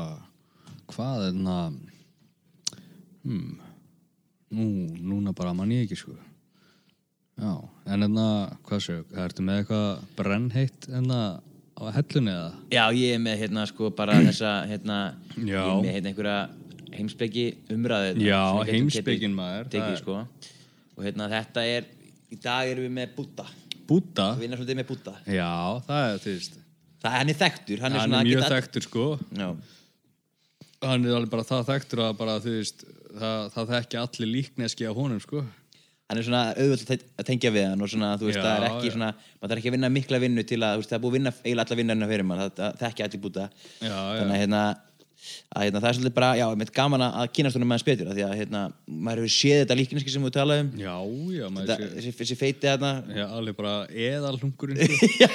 hvað 0.89 1.25
er 1.27 1.39
það 1.43 1.79
hmm, 3.25 3.55
nú, 4.55 4.67
núna 5.11 5.35
bara 5.37 5.55
mann 5.57 5.75
ég 5.75 5.87
ekki 5.87 5.99
sko 5.99 6.15
Já, 7.39 7.53
en 7.95 8.03
enna, 8.09 8.25
hvað 8.67 8.81
séu, 8.83 9.03
ertu 9.25 9.45
með 9.47 9.61
eitthvað 9.63 10.01
brennheitt 10.19 10.89
enna 10.99 11.19
á 11.79 11.83
hellunni 11.95 12.33
eða? 12.35 12.49
Já, 12.75 12.85
ég 12.99 13.15
er 13.15 13.21
með 13.23 13.37
hérna 13.45 13.67
sko 13.71 13.91
bara 13.95 14.17
þessa 14.27 14.55
hérna, 14.71 14.97
Já. 15.39 15.63
ég 15.63 15.71
er 15.71 15.85
með 15.85 15.93
hérna 15.95 16.11
einhverja 16.13 16.39
heimspeki 16.99 17.45
umræðu 17.77 18.09
hérna, 18.11 18.27
Já, 18.27 18.41
sem 18.43 18.59
við 18.59 18.67
getum 18.67 18.75
heimspekin, 18.75 19.15
tekið- 19.15 19.37
maður, 19.39 19.65
það 19.69 19.73
tekið, 19.77 19.95
er- 19.95 20.03
sko. 20.03 20.19
og 20.99 21.07
hérna 21.07 21.29
þetta 21.37 21.67
er 21.77 21.89
í 22.35 22.39
dag 22.43 22.73
erum 22.73 22.87
við 22.89 22.95
með 22.99 23.15
Buddha 23.21 23.47
Búta? 23.89 24.25
við 24.37 24.43
vinnar 24.45 24.59
svolítið 24.61 24.81
með 24.83 24.89
Buddha 24.91 25.15
Já, 25.33 25.51
það 25.87 26.03
er, 26.09 26.19
þú 26.25 26.33
veist 26.35 26.59
það, 27.05 27.13
hann 27.15 27.31
er 27.33 27.39
þekktur 27.45 27.85
hann 27.85 27.93
er, 27.95 27.99
hann 28.03 28.11
svona 28.11 28.19
er 28.25 28.29
mjög 28.29 28.43
geta- 28.43 28.57
þekktur 28.59 28.87
sko 28.89 29.07
Já, 29.39 29.49
hann 30.89 31.07
er 31.09 31.15
alveg 31.19 31.31
bara 31.37 31.47
það 31.49 31.65
þekktur 31.71 32.03
að 32.09 32.19
bara, 32.19 32.35
þú 32.43 32.57
veist, 32.59 32.85
það, 33.23 33.47
það 33.55 33.73
þekki 33.77 34.01
allir 34.03 34.31
líkneski 34.35 34.89
af 34.91 34.99
honum 34.99 35.23
sko 35.23 35.45
hann 36.09 36.19
er 36.21 36.25
svona 36.25 36.43
auðvöld 36.57 36.83
að 36.85 36.91
te- 36.93 37.09
að 37.21 37.27
tengja 37.29 37.51
við 37.53 37.67
hann 37.69 37.83
og 37.85 37.91
svona, 37.93 38.11
þú 38.21 38.29
veist, 38.31 38.39
Já, 38.41 38.45
það 38.47 38.59
er 38.59 38.67
ekki 38.71 38.89
já. 38.89 38.95
svona 38.97 39.11
maður 39.15 39.49
þarf 39.53 39.59
ekki 39.63 39.69
að 39.73 39.77
vinna 39.79 39.91
mikla 39.99 40.21
vinnu 40.25 40.45
til 40.49 40.61
að, 40.65 40.75
þú 40.75 40.83
veist, 40.83 40.91
það 40.93 40.99
er 40.99 41.03
búið 41.05 41.13
að 41.13 41.19
vinna 41.19 41.33
eiginlega 41.45 41.67
alla 41.69 41.81
vinnarna 41.83 42.09
fyrir 42.13 42.29
mann, 42.31 42.45
það, 42.45 42.53
það 42.59 42.79
þekki 42.85 43.05
allir 43.09 43.25
Buddha 43.27 43.49
Já, 43.85 43.97
þannig 44.19 44.37
að 44.39 44.43
hérna 44.45 44.63
að 45.53 45.65
hérna, 45.67 45.81
það 45.83 45.89
er 45.91 45.97
svolítið 45.99 46.15
bara, 46.15 46.29
já, 46.39 46.45
með 46.61 46.71
gaman 46.79 47.03
að- 47.05 47.17
að 47.21 47.31
kynast 47.37 47.57
honum 47.59 47.69
með 47.69 47.77
hans 47.77 47.87
betur, 47.89 48.09
af 48.09 48.15
því 48.17 48.25
að 48.29 48.35
hérna, 48.39 48.61
maður 48.87 49.21
hefur 49.25 49.35
séð 49.35 49.59
þetta 49.65 49.77
líkneski 49.81 50.13
sem 50.15 50.23
við 50.29 50.35
talaðum 50.39 50.69
Já, 50.79 50.95
já, 51.35 51.47
maður 51.53 51.73
þetta, 51.73 52.03
sé 52.07 52.13
þessi, 52.21 52.37
feiti 52.39 52.69
þarna 52.71 52.93
Já, 53.19 53.25
alveg 53.41 53.57
bara 53.59 53.73
eðalhungurinn 54.07 54.79
sko. 54.87 55.09
já, 55.25 55.33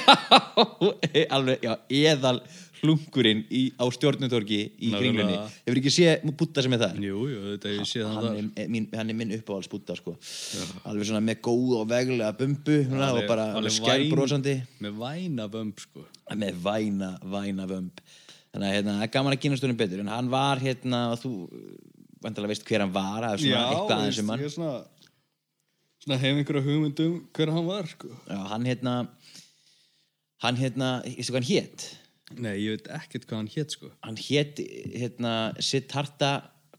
alveg, 1.36 1.58
já, 1.68 1.74
eðal 2.00 2.40
hlungurinn 2.84 3.40
í, 3.50 3.62
á 3.80 3.84
stjórnutorki 3.96 4.58
í 4.60 4.90
Nákvæmlega. 4.92 5.00
kringlunni. 5.00 5.38
Hefur 5.66 5.80
ekki 5.80 5.92
séð 5.96 6.34
Búta 6.38 6.64
sem 6.64 6.76
er 6.76 6.82
það 6.84 6.98
Jú, 7.08 7.22
jú, 7.32 7.40
þetta 7.54 7.72
hef 7.72 7.78
ég 7.80 7.90
séð 7.90 8.04
hann 8.06 8.16
hann 8.18 8.26
þar. 8.28 8.50
er, 8.64 8.68
mín, 8.74 8.88
hann 8.94 9.10
er 9.14 9.18
minn 9.20 9.34
uppáhalds 9.38 9.70
Búta 9.72 9.96
sko. 9.98 10.14
alveg 10.84 11.08
svona 11.08 11.22
með 11.24 11.40
góð 11.48 11.72
og 11.80 11.88
veglega 11.90 12.30
bumbu 12.38 12.76
svona, 12.84 13.10
og 13.16 13.26
bara 13.30 13.48
skælbrósandi 13.78 14.56
Með 14.84 15.00
væna 15.00 15.48
vömb 15.50 15.80
sko. 15.80 16.04
Með 16.36 16.60
væna, 16.64 17.10
væna 17.24 17.66
vömb. 17.70 18.04
Þannig 18.54 18.68
að 18.70 18.74
hérna, 18.78 18.92
það 19.00 19.06
er 19.08 19.12
gaman 19.18 19.34
að 19.34 19.40
kynast 19.42 19.64
honum 19.66 19.76
betur. 19.80 20.00
En 20.04 20.12
hann 20.14 20.28
var 20.30 20.60
hérna, 20.62 21.00
þú 21.18 21.32
vandalega 22.22 22.52
veist 22.54 22.66
hver 22.68 22.84
hann 22.84 22.92
var, 22.94 23.24
það 23.24 23.32
er 23.34 23.42
svona 23.42 23.64
eitthvað 23.72 23.98
aðeins 23.98 24.20
um 24.22 24.28
hann. 24.32 24.44
ég 24.44 24.52
svona, 24.54 24.74
svona 26.04 26.18
hef 26.22 26.38
einhverja 26.38 26.62
hugmyndum 26.68 27.16
hver 27.34 27.50
hann 27.52 27.66
var 27.66 27.90
sko. 27.90 28.08
Já, 28.30 28.38
hann 28.52 28.68
hérna 28.68 28.94
hann 30.44 30.56
hérna, 30.60 30.88
veistu 31.04 31.32
hvað 31.34 31.40
hann 31.42 31.50
hét 31.50 31.86
Nei, 32.32 32.54
ég 32.62 32.78
veit 32.78 32.90
ekkert 32.96 33.26
hvað 33.28 33.40
hann 33.42 33.50
hétt 33.52 33.74
sko. 33.76 33.90
Hann 34.04 34.18
hét 34.18 34.60
hérna, 34.94 35.32
Siddhartha 35.60 36.32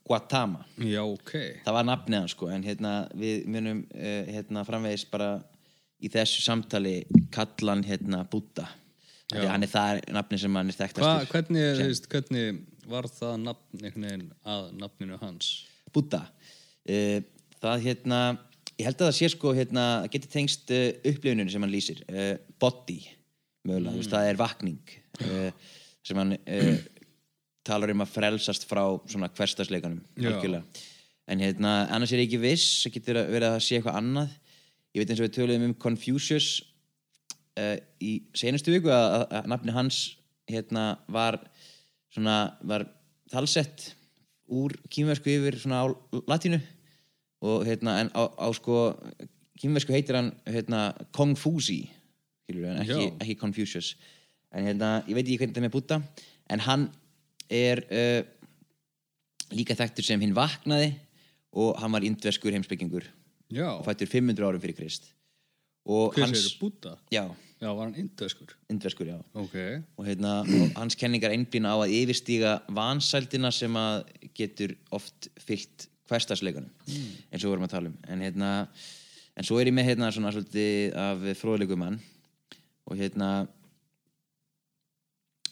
Gautama. 0.05 0.63
Já, 0.81 1.01
ok. 1.05 1.33
Það 1.65 1.77
var 1.77 1.85
nafnið 1.89 2.19
hann 2.19 2.31
sko 2.31 2.49
en 2.53 2.65
hérna, 2.65 2.93
við 3.17 3.45
munum 3.49 3.83
uh, 3.93 4.23
hérna, 4.29 4.65
framvegis 4.67 5.05
bara 5.11 5.29
í 6.01 6.09
þessu 6.13 6.43
samtali 6.45 6.95
kallan 7.33 7.85
hérna, 7.85 8.23
Buddha. 8.29 8.67
Því 9.31 9.41
að 9.41 9.49
hann 9.49 9.65
er 9.65 9.71
það 9.71 10.01
nafni 10.13 10.37
sem 10.41 10.57
hann 10.59 10.69
er 10.69 10.77
þekktastur. 10.77 11.29
Hvernig, 11.31 11.79
veist, 11.81 12.09
hvernig 12.11 12.59
var 12.89 13.07
það 13.09 13.39
nafn 13.41 14.27
að 14.45 14.67
nafninu 14.77 15.17
hans? 15.21 15.53
Buddha. 15.93 16.25
Uh, 16.85 17.21
það 17.61 17.87
hérna 17.87 18.19
ég 18.75 18.85
held 18.89 18.99
að 18.99 19.07
það 19.07 19.17
sé 19.17 19.31
sko 19.33 19.53
hérna 19.55 19.85
geti 20.13 20.29
tengst 20.31 20.73
uh, 20.73 20.89
upplifuninu 20.99 21.49
sem 21.51 21.63
hann 21.63 21.73
lýsir 21.73 22.01
uh, 22.09 22.35
mögulega, 23.65 23.93
þú 23.93 24.01
veist, 24.01 24.13
það 24.13 24.29
er 24.29 24.39
vakning 24.39 24.93
uh, 25.25 25.71
sem 26.05 26.21
hann 26.21 26.35
uh, 26.37 26.75
talar 27.65 27.93
um 27.93 28.03
að 28.05 28.13
frelsast 28.13 28.67
frá 28.69 28.83
svona 29.09 29.31
hverstasleikanum 29.33 30.03
en 31.25 31.41
hérna, 31.41 31.73
annars 31.89 32.13
er 32.13 32.21
ég 32.21 32.29
ekki 32.29 32.41
viss 32.43 32.83
það 32.85 32.95
getur 32.99 33.21
verið 33.23 33.49
að 33.49 33.63
sé 33.65 33.79
eitthvað 33.79 33.99
annað. 34.01 34.33
Ég 34.93 35.01
veit 35.01 35.11
eins 35.11 35.21
og 35.21 35.25
við 35.25 35.35
töluðum 35.39 35.67
um 35.69 35.77
Confucius 35.81 36.49
uh, 37.59 37.77
í 37.99 38.11
senustu 38.37 38.75
viku 38.75 38.91
að, 38.93 39.07
að, 39.17 39.25
að 39.39 39.49
nafni 39.55 39.75
hans 39.75 39.99
hérna 40.49 40.85
var 41.11 41.39
svona 42.13 42.37
var 42.61 42.85
talsett 43.33 43.89
úr 44.53 44.75
kýmversku 44.93 45.33
yfir 45.33 45.57
svona 45.59 45.81
á 45.81 45.85
latínu. 46.29 46.61
Og 47.45 47.65
hérna 47.67 47.99
en 48.03 48.13
á, 48.13 48.29
á 48.29 48.47
sko 48.55 48.93
kýmversku 49.59 49.93
heitir 49.95 50.19
hann 50.19 50.31
hérna 50.45 50.91
Kongfusi 51.15 51.81
skilur 51.81 51.94
en 52.49 52.81
ekki, 52.83 53.07
ekki 53.23 53.35
Confucius. 53.39 53.95
En 54.55 54.67
hérna, 54.69 55.03
ég 55.09 55.17
veit 55.17 55.25
ekki 55.25 55.39
hvernig 55.41 55.53
þetta 55.55 55.63
er 55.63 55.67
með 55.67 55.75
Buddha 55.75 55.97
en 56.53 56.61
hann 56.67 56.85
er 57.51 57.81
uh, 57.89 58.21
líka 59.55 59.75
þekktur 59.77 60.05
sem 60.05 60.21
hinn 60.21 60.35
vaknaði 60.37 60.93
og 61.55 61.75
hann 61.81 61.93
var 61.95 62.05
indverskur 62.05 62.55
heimspekingur 62.55 63.07
Já, 63.53 63.67
og 63.77 63.83
fættur 63.85 64.09
500 64.09 64.45
árum 64.47 64.61
fyrir 64.61 64.77
Krist. 64.77 65.11
Og 65.85 66.15
hver 66.15 66.25
hans, 66.25 66.47
Búta? 66.57 66.95
já, 67.13 67.27
Já, 67.61 67.69
var 67.71 67.85
hann 67.85 67.95
indöskur? 67.95 68.55
indverskur, 68.69 69.07
já. 69.07 69.19
Ok. 69.33 69.55
og, 69.97 70.05
hérna, 70.05 70.39
og 70.41 70.71
hans 70.79 70.95
kenningar 70.97 71.31
einblýna 71.31 71.71
á 71.71 71.77
að 71.85 71.93
yfirstíga 71.93 72.55
vansældina 72.73 73.51
sem 73.53 73.75
að 73.79 74.03
getur 74.35 74.73
oft 74.91 75.29
fyllt 75.39 75.87
hverstasleikunum 76.09 76.69
eins 77.31 77.41
og 77.41 77.45
við 77.45 77.53
vorum 77.53 77.67
að 77.67 77.75
tala 77.75 77.91
um. 77.91 77.95
En, 78.09 78.25
hérna, 78.25 78.49
en 79.37 79.47
svo 79.47 79.61
er 79.61 79.69
ég 79.69 79.77
með 79.77 79.91
hérna, 79.91 80.11
svona, 80.11 80.33
svolítið 80.33 80.97
af 80.99 81.23
fróðleikum 81.39 81.81
mann 81.85 82.01
og 82.85 82.97
hérna 82.97 83.47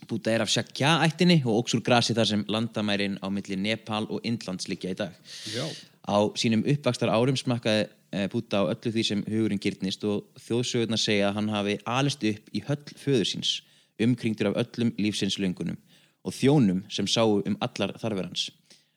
Búta 0.04 0.34
er 0.34 0.44
af 0.44 0.52
Shakya 0.52 0.98
ættinni 1.06 1.40
og 1.46 1.64
óks 1.64 1.76
úr 1.78 1.84
grasi 1.86 2.14
þar 2.14 2.28
sem 2.28 2.46
landamærin 2.52 3.18
á 3.24 3.28
milli 3.32 3.56
Nepal 3.56 4.08
og 4.10 4.22
Indlands 4.28 4.68
liggja 4.68 4.92
í 4.92 4.98
dag 5.00 5.14
Já. 5.54 5.66
Á 6.04 6.18
sínum 6.36 6.66
uppvakstar 6.68 7.12
árum 7.14 7.38
smakkaði 7.40 7.88
eh, 8.12 8.28
Búta 8.32 8.64
á 8.64 8.72
öllu 8.72 8.92
því 8.92 9.04
sem 9.08 9.24
hugurinn 9.24 9.62
gyrnist 9.64 10.04
og 10.04 10.28
þjóðsögurnar 10.44 11.00
segja 11.00 11.30
að 11.30 11.38
hann 11.40 11.54
hafi 11.54 11.78
alist 11.86 12.26
upp 12.28 12.52
í 12.52 12.64
höll 12.68 12.84
föður 13.00 13.30
síns, 13.30 13.54
umkringdur 14.02 14.52
af 14.52 14.60
öllum 14.66 14.92
lífsins 15.00 15.40
löngunum 15.40 15.80
og 16.24 16.36
þjónum 16.36 16.84
sem 16.92 17.08
sáu 17.08 17.40
um 17.40 17.58
allar 17.64 17.96
þarfir 18.00 18.28
hans. 18.28 18.50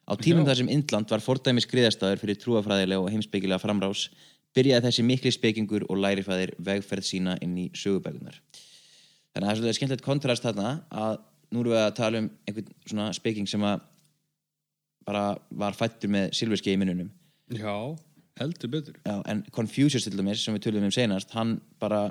Á 0.07 0.15
tímum 0.15 0.45
Já. 0.45 0.51
þar 0.51 0.59
sem 0.61 0.69
Indland 0.71 1.11
var 1.11 1.23
fordæmi 1.23 1.63
skriðastæður 1.63 2.21
fyrir 2.23 2.39
trúafræðilega 2.43 3.03
og 3.03 3.11
heimspekilega 3.11 3.63
framrás, 3.63 4.09
byrjaði 4.57 4.87
þessi 4.89 5.05
mikli 5.07 5.33
spekingur 5.35 5.85
og 5.91 6.01
lærifæðir 6.01 6.55
vegferð 6.65 7.05
sína 7.07 7.37
inn 7.45 7.57
í 7.61 7.67
sögubækunar. 7.77 8.39
Þannig 9.35 9.37
að 9.37 9.47
það 9.47 9.53
er 9.53 9.59
svolítið 9.61 9.79
skemmtilegt 9.79 10.07
kontrast 10.07 10.47
þarna 10.47 10.71
að 10.97 11.19
nú 11.53 11.61
erum 11.63 11.75
við 11.75 11.83
að 11.83 11.95
tala 12.01 12.23
um 12.25 12.29
einhvern 12.49 12.71
svona 12.89 13.09
speking 13.17 13.49
sem 13.51 13.63
að 13.69 13.85
bara 15.07 15.25
var 15.55 15.77
fættur 15.79 16.11
með 16.11 16.33
silfurski 16.35 16.73
í 16.75 16.79
minnunum 16.81 17.11
Já, 17.55 17.75
heldur 18.41 18.71
betur. 18.73 18.97
Já, 19.07 19.21
en 19.31 19.45
Confucius 19.55 20.03
til 20.09 20.17
dæmis 20.19 20.43
sem 20.43 20.57
við 20.57 20.65
tölum 20.67 20.89
um 20.89 20.95
senast 20.95 21.31
hann 21.37 21.61
bara 21.79 22.09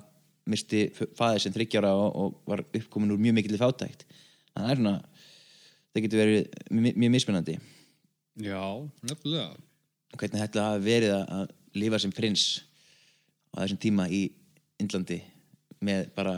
misti 0.48 0.86
fæðið 0.96 1.42
sem 1.44 1.56
þryggjára 1.58 1.92
og, 1.98 2.16
og 2.16 2.38
var 2.48 2.64
uppkomin 2.78 3.12
úr 3.12 3.20
mjög 3.20 3.36
mikill 3.42 3.60
fátækt 3.60 4.06
þannig 4.06 4.56
að 4.56 4.64
það 4.64 4.72
er 4.72 4.80
svona 4.80 4.96
það 5.92 6.06
getur 6.06 6.22
verið 6.22 6.40
mjög, 6.78 7.12
mismunandi 7.18 7.58
Já, 8.46 8.62
nefnilega. 9.10 9.50
hvernig 10.16 10.42
hafi 10.46 10.86
verið 10.86 11.14
að- 11.18 11.30
að 11.42 11.54
lifa 11.78 12.00
sem 12.02 12.14
prins 12.16 12.64
á 13.56 13.64
þessum 13.64 13.80
tíma 13.82 14.08
í 14.12 14.28
Indlandi 14.82 15.22
með 15.86 16.10
bara 16.16 16.36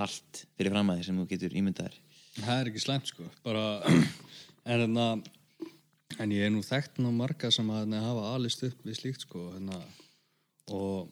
allt 0.00 0.44
fyrir 0.56 0.72
framæði 0.72 1.06
sem 1.06 1.18
þú 1.20 1.26
getur 1.30 1.56
ímyndaðir. 1.58 1.96
Það 2.38 2.58
er 2.58 2.70
ekki 2.70 2.82
slæmt 2.82 3.10
sko, 3.10 3.26
bara, 3.44 3.64
en 4.72 4.84
hérna, 4.84 5.08
en 6.22 6.32
ég 6.32 6.46
er 6.46 6.52
nú 6.54 6.62
þekkt 6.64 7.02
ná 7.02 7.10
marga 7.12 7.50
sem 7.52 7.68
að 7.68 7.82
hérna, 7.82 8.04
hafa 8.06 8.30
alist 8.36 8.64
upp 8.68 8.86
við 8.86 9.00
slíkt 9.00 9.26
sko, 9.26 9.50
hérna, 9.52 9.80
og 10.72 11.10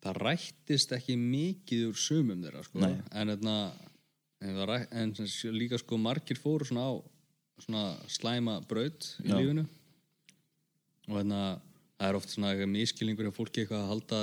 það 0.00 0.20
rættist 0.22 0.94
ekki 0.94 1.16
mikið 1.18 1.88
úr 1.90 1.98
sumum 1.98 2.44
þeirra 2.44 2.62
sko, 2.66 2.84
en 2.84 3.34
en, 4.40 4.60
rætt, 4.70 4.92
en 4.96 5.10
líka 5.56 5.80
sko 5.80 5.98
margir 6.00 6.38
fóru 6.40 6.64
svona 6.64 6.86
á 6.88 6.92
svona 7.60 7.82
slæma 8.08 8.60
braut 8.68 9.10
í 9.20 9.28
Já. 9.28 9.36
lífinu. 9.36 9.66
Og 11.10 11.18
hérna, 11.18 11.60
það 12.00 12.08
er 12.08 12.16
oft 12.16 12.32
svona 12.32 12.66
miskilningur 12.66 13.28
hjá 13.28 13.36
fólki 13.36 13.62
eitthvað 13.62 13.82
að 13.84 13.90
halda 13.92 14.20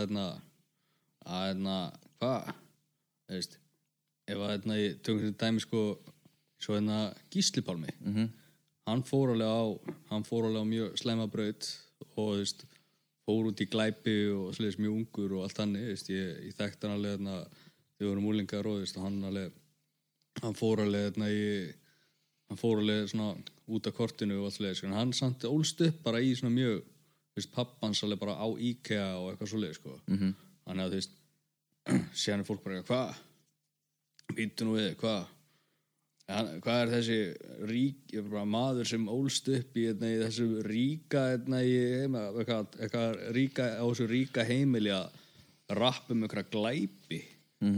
að 1.27 1.41
hérna, 1.45 1.75
hvað, 2.17 2.53
ef 4.27 4.37
að 4.41 4.51
hérna, 4.51 4.77
ég 4.81 5.01
tökum 5.05 5.35
dæmi 5.37 5.61
sko 5.61 5.83
svo 6.57 6.73
hérna 6.73 7.13
Gísli 7.29 7.61
Pálmi. 7.61 7.93
Mhm. 8.01 8.29
hann 8.87 9.03
fór 9.03 9.33
alveg 9.33 9.51
á 9.51 9.63
hann 10.09 10.23
fór 10.23 10.45
alveg 10.47 10.63
á 10.63 10.71
mjög 10.73 10.97
slæma 10.97 11.27
braut 11.27 11.63
og 11.99 12.07
þú 12.15 12.25
veist, 12.37 12.65
fór 13.27 13.49
út 13.49 13.61
í 13.61 13.67
glæpi 13.67 14.15
og 14.31 14.55
sliðis 14.55 14.79
mjög 14.79 14.93
ungur 14.95 15.33
og 15.35 15.43
allt 15.43 15.57
veist, 15.75 16.09
ég, 16.09 16.45
ég 16.47 16.55
þekkti 16.55 16.87
hann 16.87 16.95
alveg 16.95 17.17
hérna 17.17 17.47
við 17.99 18.07
vorum 18.07 18.29
úlingar 18.31 18.65
og 18.65 18.79
veist, 18.79 18.95
hann 18.95 19.23
alveg 19.23 19.51
hann 20.41 20.55
fór 20.55 20.81
alveg 20.85 21.11
hérna 21.11 21.29
í 21.29 21.73
hann 22.47 22.57
fór 22.57 22.79
alveg 22.79 23.09
svona 23.11 23.35
út 23.67 23.87
af 23.87 23.93
kortinu 23.93 24.39
og 24.39 24.45
allt 24.47 24.55
sliðis, 24.55 24.83
en 24.83 24.95
hann 24.95 25.13
samt 25.13 25.43
ólst 25.43 25.81
upp 25.83 26.01
bara 26.03 26.23
í 26.23 26.31
svona 26.31 26.55
mjög, 26.55 26.83
veist, 27.39 27.53
pappans 27.53 28.03
alveg 28.03 28.19
bara 28.22 28.38
á 28.38 28.47
IKEA 28.47 29.07
og 29.19 29.31
eitthvað 29.31 29.53
svoleið 29.53 29.80
sko. 29.80 29.95
Mhm. 30.07 30.35
þannig 30.68 30.84
að 30.84 30.91
þú 30.91 30.99
veist 31.01 31.15
síðan 32.22 32.43
er 32.43 32.47
fólk 32.49 32.64
bara, 32.65 32.84
hvað 32.84 34.35
býttu 34.35 34.68
nú 34.68 34.76
við, 34.76 34.93
hvað 34.99 35.26
hvað 36.27 36.81
er 36.81 36.89
þessi 36.91 37.18
rík, 37.69 37.99
ég 38.11 38.19
er 38.19 38.27
bara 38.27 38.47
maður 38.51 38.89
sem 38.89 39.05
ólst 39.07 39.47
upp 39.47 39.77
í, 39.80 39.85
hérna, 39.88 40.09
í 40.11 40.18
þessu 40.19 40.47
ríka 40.68 41.22
hérna, 41.31 41.61
í, 41.64 41.77
heima, 42.01 42.26
eitthvað, 42.34 42.76
eitthvað 42.81 43.22
ríka, 43.38 43.68
á 43.80 43.84
þessu 43.85 44.07
ríka 44.11 44.43
heimili 44.47 44.91
að 44.91 45.07
rappa 45.77 46.11
um 46.15 46.26
eitthvað 46.27 46.51
glæpi. 46.51 47.22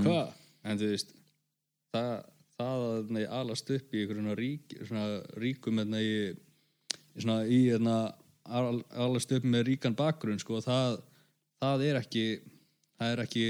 Hvað, 0.02 0.34
en 0.66 0.82
þú 0.82 0.90
veist 0.96 1.14
það, 1.94 2.10
það 2.58 2.88
að 2.88 2.96
hérna, 2.96 3.28
alast 3.38 3.70
upp 3.78 3.94
í 3.94 4.02
einhverjum 4.02 4.34
ríkum 5.46 5.84
hérna, 5.84 6.02
í, 6.02 6.18
í 6.34 7.22
svona 7.22 7.40
í 7.46 7.62
al- 8.50 8.84
alast 9.06 9.32
upp 9.38 9.46
með 9.46 9.66
ríkan 9.70 9.96
bakgrunn 9.98 10.42
sko, 10.42 10.60
það, 10.66 11.00
það 11.62 11.86
er 11.90 12.02
ekki 12.02 12.26
það 13.00 13.14
er 13.14 13.24
ekki 13.24 13.46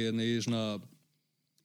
svona 0.46 0.64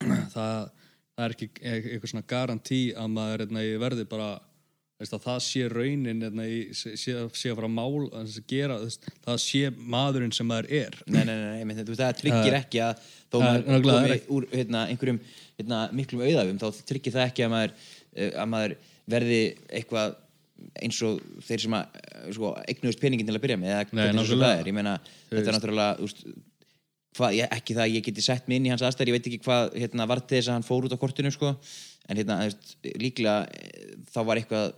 það, 0.34 0.72
það 1.14 1.26
er 1.26 1.36
ekki 1.36 1.48
e- 1.60 1.76
eitthvað 1.94 2.10
svona 2.12 2.28
garantí 2.34 2.80
að 2.96 3.14
maður 3.14 3.44
hérna, 3.44 3.64
verði 3.84 4.06
bara 4.10 4.30
veist, 5.00 5.14
að 5.16 5.24
það 5.26 5.40
sé 5.44 5.64
raunin 5.72 6.22
hérna, 6.24 6.46
í, 6.48 6.58
sé, 6.76 6.94
sé 6.96 7.14
að 7.18 7.58
fara 7.58 7.68
að 7.68 7.74
mál 7.74 8.06
að 8.14 8.38
gera, 8.50 8.78
það 9.26 9.38
sé 9.42 9.62
maðurinn 9.74 10.34
sem 10.34 10.48
maður 10.48 10.70
er. 10.80 10.98
Nei, 11.06 11.22
nei, 11.26 11.34
nei, 11.34 11.64
nei, 11.66 11.76
þú 11.82 11.98
það 11.98 12.18
tryggir 12.20 12.54
Það- 12.54 12.58
ekki 12.60 12.82
að 12.84 13.04
þó 13.34 13.38
er 13.40 13.46
maður 13.46 13.88
komi 13.88 14.18
úr 14.36 14.48
hérna, 14.54 14.84
einhverjum 14.92 15.20
hérna, 15.58 15.80
miklum 15.92 16.24
auðafum 16.24 16.60
þá 16.62 16.84
tryggir 16.90 17.16
það 17.16 17.30
ekki 17.30 17.46
að 17.46 17.54
maður, 17.56 17.74
eh, 18.14 18.30
að 18.30 18.52
maður 18.54 18.76
verði 19.14 19.40
eitthvað 19.68 20.16
eins 20.82 20.98
og 21.06 21.20
þeir 21.44 21.64
sem 21.64 21.76
að 21.76 22.00
eh, 22.00 22.26
sko, 22.36 22.50
eignuðust 22.70 23.02
peningin 23.02 23.28
til 23.28 23.36
að 23.36 23.44
byrja 23.44 23.60
með 23.60 23.94
Nei, 23.94 24.04
er, 24.06 24.70
meina 24.76 24.94
þetta 25.30 25.44
er 25.44 25.56
náttúrulega 25.56 26.04
úst, 26.04 26.22
hvað, 27.18 27.36
ég, 27.38 27.50
ekki 27.56 27.76
það 27.76 27.86
að 27.86 27.96
ég 27.96 28.06
geti 28.08 28.24
sett 28.24 28.48
mig 28.48 28.60
inn 28.60 28.68
í 28.68 28.72
hans 28.72 28.84
aðstæður 28.86 29.12
ég 29.12 29.18
veit 29.18 29.28
ekki 29.30 29.42
hvað 29.44 29.76
hérna, 29.82 30.06
var 30.10 30.22
til 30.22 30.38
þess 30.38 30.50
að 30.50 30.58
hann 30.58 30.66
fór 30.66 30.86
út 30.86 30.94
á 30.94 31.02
kortinu 31.02 31.32
sko. 31.34 31.54
en 32.08 32.20
hérna, 32.20 32.40
veist, 32.44 32.74
líklega 33.00 33.36
eh, 33.50 33.94
þá 34.12 34.20
var 34.28 34.40
eitthvað 34.40 34.72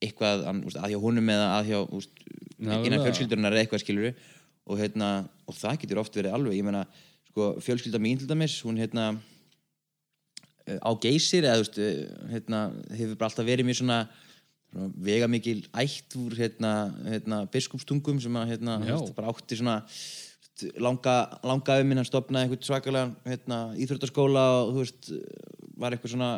eitthvað 0.00 0.46
að 0.48 0.92
hjá 0.94 1.00
honum 1.02 1.28
eða 1.28 1.48
að 1.58 1.66
hjá 1.70 1.78
úst, 1.98 2.22
innan 2.56 3.02
fjölskyldunar 3.04 3.52
eða 3.52 3.66
eitthvað 3.66 3.82
skilur 3.82 4.06
og, 4.10 4.78
hérna, 4.80 5.10
og 5.44 5.56
það 5.58 5.82
getur 5.82 6.00
oft 6.00 6.16
verið 6.16 6.36
alveg 6.36 6.64
meina, 6.64 6.86
sko, 7.30 7.52
fjölskylda 7.62 8.00
mín 8.02 8.20
til 8.20 8.30
dæmis 8.30 8.56
hún 8.64 8.80
hérna 8.80 9.12
eh, 10.66 10.80
á 10.80 10.90
geysir 11.02 11.46
eða 11.46 11.60
þú 11.60 11.66
veist, 11.66 11.78
hérna, 12.32 12.64
hefur 12.96 13.20
bara 13.20 13.30
alltaf 13.30 13.46
verið 13.46 13.68
mjög 13.68 13.82
svona 13.82 14.00
vega 15.02 15.26
mikil 15.30 15.64
ætt 15.74 16.14
úr 16.18 16.36
hérna, 16.38 16.72
hérna, 17.06 17.44
biskupstungum 17.50 18.20
sem 18.22 18.36
að 18.38 18.52
hérna, 18.54 18.76
veist, 18.84 19.14
bara 19.16 19.32
átti 19.32 19.58
svona 19.58 19.80
langa, 20.78 21.14
langa 21.46 21.78
um 21.80 21.90
minn 21.90 22.00
hann 22.00 22.08
stopnaði 22.08 22.46
einhvern 22.46 22.66
svakalega 22.68 23.32
hérna, 23.32 23.60
íþróttaskóla 23.82 24.44
og 24.60 24.74
þú 24.74 24.84
veist, 24.84 25.10
var 25.80 25.96
eitthvað 25.96 26.14
svona 26.14 26.32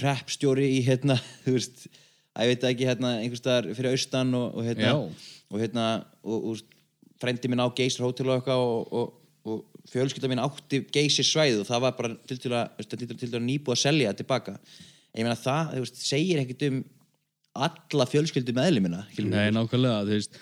hreppstjóri 0.00 0.70
í 0.78 0.82
hérna, 0.86 1.18
þú 1.44 1.56
veist 1.58 1.86
að 2.32 2.46
ég 2.46 2.54
veit 2.54 2.68
ekki, 2.70 2.88
hérna, 2.88 3.14
einhvers 3.20 3.42
staðar 3.42 3.72
fyrir 3.76 3.96
austan 3.96 4.36
og, 4.38 4.54
og 4.54 4.68
hérna 4.68 4.94
og 5.50 5.58
hérna, 5.58 5.86
og, 6.22 6.52
og 6.52 7.18
frendi 7.20 7.50
minn 7.50 7.60
á 7.60 7.68
geysir 7.76 8.06
hótel 8.06 8.30
og 8.30 8.38
eitthvað 8.38 8.62
og, 8.64 8.94
og, 8.94 9.16
fjölskylda 9.90 10.28
mín 10.30 10.42
átti 10.42 10.82
geysir 10.92 11.26
svæð 11.26 11.62
og 11.62 11.68
það 11.68 11.84
var 11.84 11.94
bara 11.98 12.14
til 12.28 12.38
til 12.40 12.54
að, 12.54 12.82
til 12.84 13.08
til, 13.08 13.28
að 13.32 13.46
nýbúið 13.46 13.74
að 13.74 13.82
selja 13.82 14.14
tilbaka. 14.16 14.56
En 15.10 15.22
ég 15.22 15.26
meina 15.26 15.38
það, 15.38 15.72
þú 15.74 15.84
veist, 15.84 16.02
segir 16.04 16.42
ekkert 16.42 16.66
um 16.68 16.80
alla 17.58 18.06
fjölskyldu 18.06 18.54
meðlimina 18.54 19.04
Nei, 19.18 19.50
nákvæmlega, 19.54 20.04
þú 20.06 20.16
veist 20.16 20.38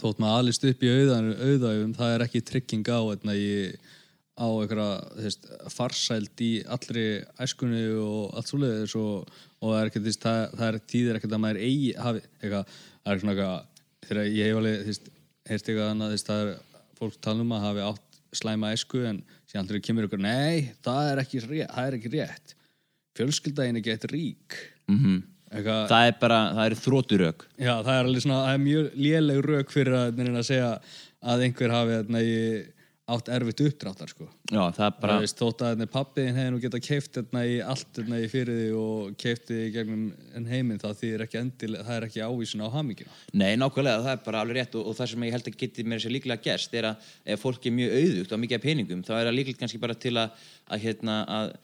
þótt 0.00 0.22
maður 0.22 0.40
alist 0.42 0.64
upp 0.68 0.84
í 0.84 0.92
auðæfum 0.92 1.92
það 1.96 2.14
er 2.14 2.24
ekki 2.26 2.42
trygging 2.48 2.88
á 2.90 3.00
hérna, 3.02 3.34
í, 3.36 3.74
á 4.34 4.46
einhverja 4.48 5.34
farsæld 5.70 6.42
í 6.42 6.52
allri 6.64 7.06
æskunni 7.44 7.84
og 8.02 8.34
allt 8.34 8.50
svoleiðis 8.50 8.96
og, 8.98 9.28
og 9.60 9.76
er 9.78 9.90
ekkert, 9.90 10.02
þú 10.02 10.10
veist, 10.10 10.24
það, 10.24 10.40
það 10.58 10.66
er 10.70 10.80
tíðir 10.94 11.20
ekkert 11.20 11.36
að 11.36 11.44
maður 11.44 11.60
eigi 11.68 11.92
hafi, 12.06 12.24
eitthvað, 12.40 12.74
það 13.04 13.12
er 13.14 13.22
svona 13.22 13.36
eitthvað 13.36 14.08
þegar 14.08 14.32
ég 14.32 14.48
hef 14.48 14.62
alveg, 14.62 14.80
þú 14.80 14.92
veist, 14.92 15.12
heyrst 15.50 15.70
eitthvað 15.70 15.92
annað, 15.92 16.10
þú 16.10 16.18
veist, 16.18 16.32
það 16.32 16.42
er 16.42 16.56
fólk 16.98 17.20
tala 17.28 17.44
um 17.44 17.54
að 17.54 17.68
hafi 17.68 17.86
átt 17.90 18.18
slæma 18.34 18.72
æsku 18.74 19.04
en 19.06 19.22
síðan 19.46 19.68
þegar 19.70 19.84
kemur 19.86 20.08
ykkur, 20.08 20.24
nei, 20.24 20.74
það 20.82 21.12
er 21.12 21.22
ekki 21.22 21.44
rétt, 21.44 21.70
það 21.70 21.86
er 21.86 21.96
ekki 22.00 22.12
rétt. 22.16 22.56
Fjölskyldaðin 23.14 23.78
er 23.78 23.86
gett 23.86 24.08
rík. 24.10 24.56
Mm 24.90 24.98
eitthvað, 25.54 25.80
það 25.90 26.10
er 26.10 26.20
bara, 26.20 26.42
það 26.56 26.68
eru 26.68 26.78
þróturök 26.82 27.48
Já, 27.54 27.72
það 27.72 27.96
er 27.96 28.04
alveg 28.04 28.24
svona, 28.26 28.44
það 28.44 28.54
er 28.54 28.62
mjög 28.68 29.00
léleg 29.06 29.42
rauk 29.48 29.74
fyrir 29.74 29.98
að, 29.98 30.14
neina, 30.20 30.38
að 30.40 30.48
segja 30.50 30.70
að 31.24 31.44
einhver 31.46 31.74
hafi 31.74 31.98
þarna, 31.98 32.22
í, 32.24 32.38
átt 33.14 33.28
erfitt 33.28 33.60
uppdráttar 33.60 34.08
sko. 34.08 34.26
já, 34.48 34.62
það 34.72 34.86
er 34.86 34.94
bara, 35.02 35.16
veist, 35.20 35.36
þótt 35.36 35.64
að 35.66 35.82
pappiðin 35.92 36.38
hefði 36.38 36.52
nú 36.54 36.60
geta 36.62 36.80
keift 36.86 37.18
þarna, 37.18 37.42
í 37.44 37.58
allt 37.60 37.90
þarna, 37.98 38.20
í 38.24 38.30
fyrir 38.32 38.60
því 38.60 38.70
og 38.80 39.18
keift 39.20 39.44
því 39.50 39.58
í 39.60 39.74
gegnum 39.74 40.06
heiminn 40.48 40.80
það 40.80 40.96
þýðir 41.02 41.24
ekki 41.26 41.40
endil, 41.42 41.70
það 41.76 41.94
er 41.98 42.06
ekki 42.08 42.24
ávísun 42.24 42.64
á 42.64 42.68
hamingina 42.72 43.18
nei, 43.36 43.52
nákvæmlega, 43.60 44.06
það 44.06 44.16
er 44.16 44.24
bara 44.24 44.40
alveg 44.40 44.60
rétt 44.60 44.78
og, 44.80 44.88
og 44.88 44.96
það 44.96 45.12
sem 45.12 45.28
ég 45.28 45.36
held 45.36 45.52
að 45.52 45.60
geti 45.60 45.84
mér 45.84 46.00
sér 46.00 46.16
líklega 46.16 46.46
gerst 46.48 46.80
er 46.80 46.90
að 46.94 47.12
ef 47.36 47.44
fólk 47.44 47.68
er 47.68 47.76
mjög 47.76 47.96
auðugt 48.00 48.32
og 48.32 48.44
mikið 48.46 48.64
peningum, 48.64 49.04
þá 49.04 49.14
er 49.18 49.28
það 49.28 49.36
líklega 49.36 49.64
kannski 49.66 49.84
bara 49.84 50.00
til 50.00 50.16
að, 50.16 50.46
að 50.72 50.86
hérna, 50.88 51.20
að 51.28 51.56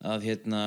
að 0.00 0.24
hérna, 0.24 0.60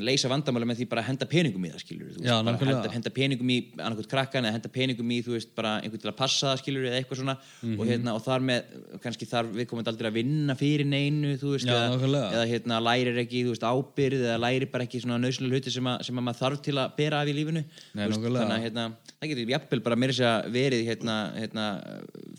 leysa 0.00 0.28
vandamála 0.32 0.64
með 0.64 0.78
því 0.80 0.86
bara 0.88 1.02
að 1.02 1.08
henda 1.10 1.26
peningum 1.28 1.64
í 1.66 1.70
það 1.72 1.80
skilur 1.82 2.12
þú 2.14 2.22
Já, 2.24 2.36
nákvæmlega. 2.46 2.76
henda, 2.80 2.90
henda 2.94 3.10
peningum 3.12 3.50
í 3.52 3.56
annarkot 3.76 4.08
krakkan 4.08 4.46
eða 4.48 4.54
henda 4.56 4.70
peningum 4.72 5.10
í 5.12 5.18
þú 5.26 5.34
veist 5.36 5.50
bara 5.54 5.72
einhvern 5.82 6.00
til 6.00 6.08
að 6.10 6.16
passa 6.16 6.46
það 6.48 6.60
skilur 6.62 6.86
eða 6.88 7.00
eitthvað 7.02 7.20
svona 7.20 7.34
Mhm. 7.62 7.74
og 7.78 7.86
hérna 7.90 8.14
og 8.16 8.22
þar 8.24 8.40
með 8.40 8.62
kannski 9.04 9.28
þar 9.28 9.50
við 9.52 9.66
komum 9.68 9.84
aldrei 9.84 10.08
að 10.08 10.16
vinna 10.16 10.54
fyrir 10.56 10.86
neinu 10.88 11.34
þú 11.36 11.52
veist 11.56 11.66
Já, 11.68 11.76
eða, 11.92 12.22
eða 12.32 12.46
hérna 12.48 12.80
lærir 12.80 13.20
ekki 13.20 13.44
veist 13.50 13.62
ábyrð 13.68 14.24
eða 14.24 14.38
lærir 14.40 14.70
bara 14.72 14.84
ekki 14.88 15.02
svona 15.04 15.20
nöðslega 15.20 15.52
hluti 15.52 15.70
sem, 15.70 15.84
sem 16.02 16.16
að 16.16 16.24
maður 16.24 16.40
þarf 16.40 16.62
til 16.62 16.74
að 16.80 16.96
bera 16.96 17.20
af 17.20 17.28
í 17.28 17.34
lífinu 17.36 17.64
Nei, 17.94 18.06
veist, 18.08 18.20
þannig 18.20 18.56
að 18.56 18.64
hérna, 18.64 18.86
það 19.20 19.28
getur 19.28 19.52
jafnvel 19.52 19.82
bara 19.84 19.96
meira 19.96 20.12
sér 20.12 20.30
að 20.32 20.50
verið 20.56 20.86
hérna, 20.88 21.16
hérna, 21.36 21.66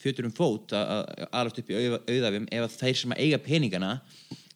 fjötur 0.01 0.25
um 0.25 0.31
fót 0.33 0.73
að 0.73 1.27
alast 1.31 1.59
upp 1.59 1.69
í 1.69 1.77
auða- 1.77 2.01
auðafum 2.09 2.47
ef 2.51 2.77
þeir 2.81 2.95
sem 2.97 3.11
eiga 3.13 3.37
peningana 3.37 4.01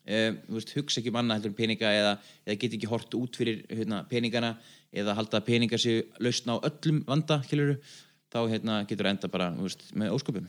um, 0.07 0.39
veist, 0.55 0.73
hugsa 0.77 1.01
ekki 1.01 1.13
um 1.13 1.19
annað 1.21 1.39
heldur 1.39 1.53
en 1.53 1.59
peninga 1.59 1.93
eða, 1.99 2.13
eða 2.45 2.59
get 2.63 2.77
ekki 2.77 2.89
hort 2.91 3.17
út 3.19 3.39
fyrir 3.39 3.63
hérna, 3.69 4.03
peningana 4.09 4.55
eða 4.95 5.15
halda 5.17 5.41
að 5.41 5.47
peninga 5.49 5.79
séu 5.81 6.05
lausna 6.23 6.57
á 6.57 6.65
öllum 6.69 7.01
vanda 7.07 7.39
skiluru, 7.45 7.77
þá 8.33 8.39
hérna, 8.51 8.81
getur 8.89 9.09
enda 9.11 9.31
bara 9.31 9.49
veist, 9.57 9.87
með 9.97 10.15
ósköpum. 10.15 10.47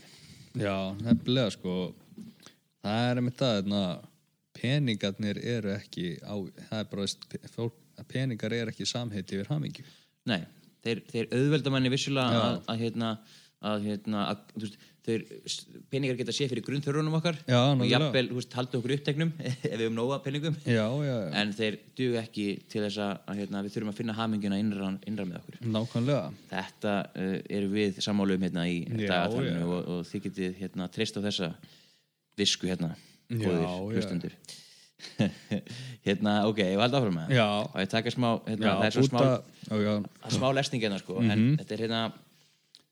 Já, 0.59 0.75
nefnilega 1.05 1.55
sko. 1.55 1.79
Það 2.83 3.09
er 3.09 3.21
einmitt 3.21 3.39
það 3.39 3.57
þarna, 3.59 3.83
peningarnir 4.59 5.41
eru 5.43 5.75
ekki 5.75 6.07
á, 6.23 6.35
það 6.71 6.79
er 6.81 6.89
bara, 6.93 7.09
fólk, 7.55 7.83
peningar 8.11 8.55
eru 8.55 8.73
ekki 8.73 8.87
samheiti 8.89 9.39
yfir 9.39 9.51
hamingju. 9.53 9.85
Nei, 10.31 10.41
þeir, 10.85 11.03
þeir 11.11 11.29
auðvelda 11.35 11.73
manni 11.75 11.93
vissulega 11.93 12.35
Já. 12.35 12.41
að, 12.45 12.59
að, 12.73 12.83
hérna, 12.85 13.11
að, 13.71 13.87
hérna, 13.89 14.25
að 14.33 14.57
veist, 14.63 14.79
þeir 15.09 15.25
peningar 15.93 16.19
geta 16.21 16.35
séð 16.37 16.53
fyrir 16.53 16.67
grunnþörunum 16.67 17.17
okkar. 17.19 17.41
Já, 17.49 17.59
og 17.73 17.85
jafnvel, 17.89 18.31
veist, 18.37 18.55
halda 18.59 18.79
okkur 18.79 18.95
uppteknum 18.99 19.33
ef 19.49 19.65
við 19.65 19.87
höfum 19.87 19.99
nóga 19.99 20.21
peningum. 20.25 20.61
Já, 20.63 20.85
já, 20.85 21.09
já, 21.09 21.33
en 21.41 21.57
þeir 21.57 21.81
duga 21.99 22.23
ekki 22.23 22.47
til 22.69 22.85
þess 22.85 23.03
að, 23.07 23.35
hérna, 23.41 23.65
við 23.67 23.77
þurfum 23.77 23.93
að 23.95 23.99
finna 24.03 24.19
haminguna 24.19 24.61
innra, 24.63 24.93
innra 25.09 25.27
með 25.29 25.41
okkur. 25.43 25.59
Nákvæmlega. 25.79 26.23
Þetta 26.53 26.95
uh, 27.09 27.35
eru 27.59 27.73
við 27.75 28.01
sammálu 28.05 28.39
um 28.39 28.47
hérna 28.49 28.69
í 28.71 28.79
dagatalinu 28.95 29.65
já. 29.65 29.69
og, 29.69 29.93
og 29.97 30.09
þið 30.13 30.27
getið 30.29 30.63
hérna 30.63 30.93
treyst 30.95 31.19
á 31.19 31.21
þessa 31.25 31.53
visku 32.39 32.71
hérna 32.71 32.95
hlustundur 33.29 34.35
hérna, 36.07 36.33
ok, 36.49 36.59
ég 36.59 36.79
var 36.79 36.89
haldið 36.89 36.99
áfram 36.99 37.19
með 37.21 37.35
Já. 37.37 37.47
og 37.63 37.77
ég 37.79 37.91
taka 37.93 38.11
smá, 38.11 38.29
hérna, 38.49 38.73
það 38.81 38.87
er 38.89 38.95
svo 38.97 39.05
smá 39.07 39.21
það 40.33 40.57
lesning 40.59 40.83
hérna 40.83 40.99
sko 40.99 41.21
en 41.23 41.45
þetta 41.61 41.77
er 41.77 41.83
hérna 41.85 42.01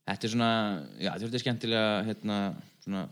þetta 0.07 0.29
er 0.29 0.33
svona, 0.33 0.51
já, 0.97 1.11
þetta 1.11 1.17
er 1.17 1.25
svolítið 1.25 1.45
skemmtilega 1.45 1.91
hérna, 2.07 2.39
svona 2.85 3.03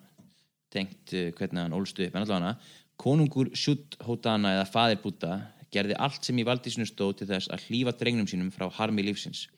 tengt 0.74 1.14
uh, 1.14 1.28
hvernig 1.38 1.64
hann 1.64 1.76
ólstu 1.76 2.06
upp 2.06 2.14
en 2.14 2.26
allavega 2.26 2.54
konungur 3.00 3.50
Shudd 3.58 3.98
Hótana 4.06 4.54
eða 4.58 4.70
faðir 4.70 5.02
Búta 5.02 5.40
gerði 5.74 5.98
allt 5.98 6.26
sem 6.26 6.38
í 6.38 6.46
valdi 6.46 6.70
sinu 6.70 6.86
stóð 6.86 7.18
til 7.20 7.30
þess 7.32 7.50
að 7.50 7.66
hlífa 7.68 7.96
drengnum 7.98 8.28
sínum 8.30 8.52
frá 8.54 8.68
harmi 8.78 9.02
lífsins 9.06 9.48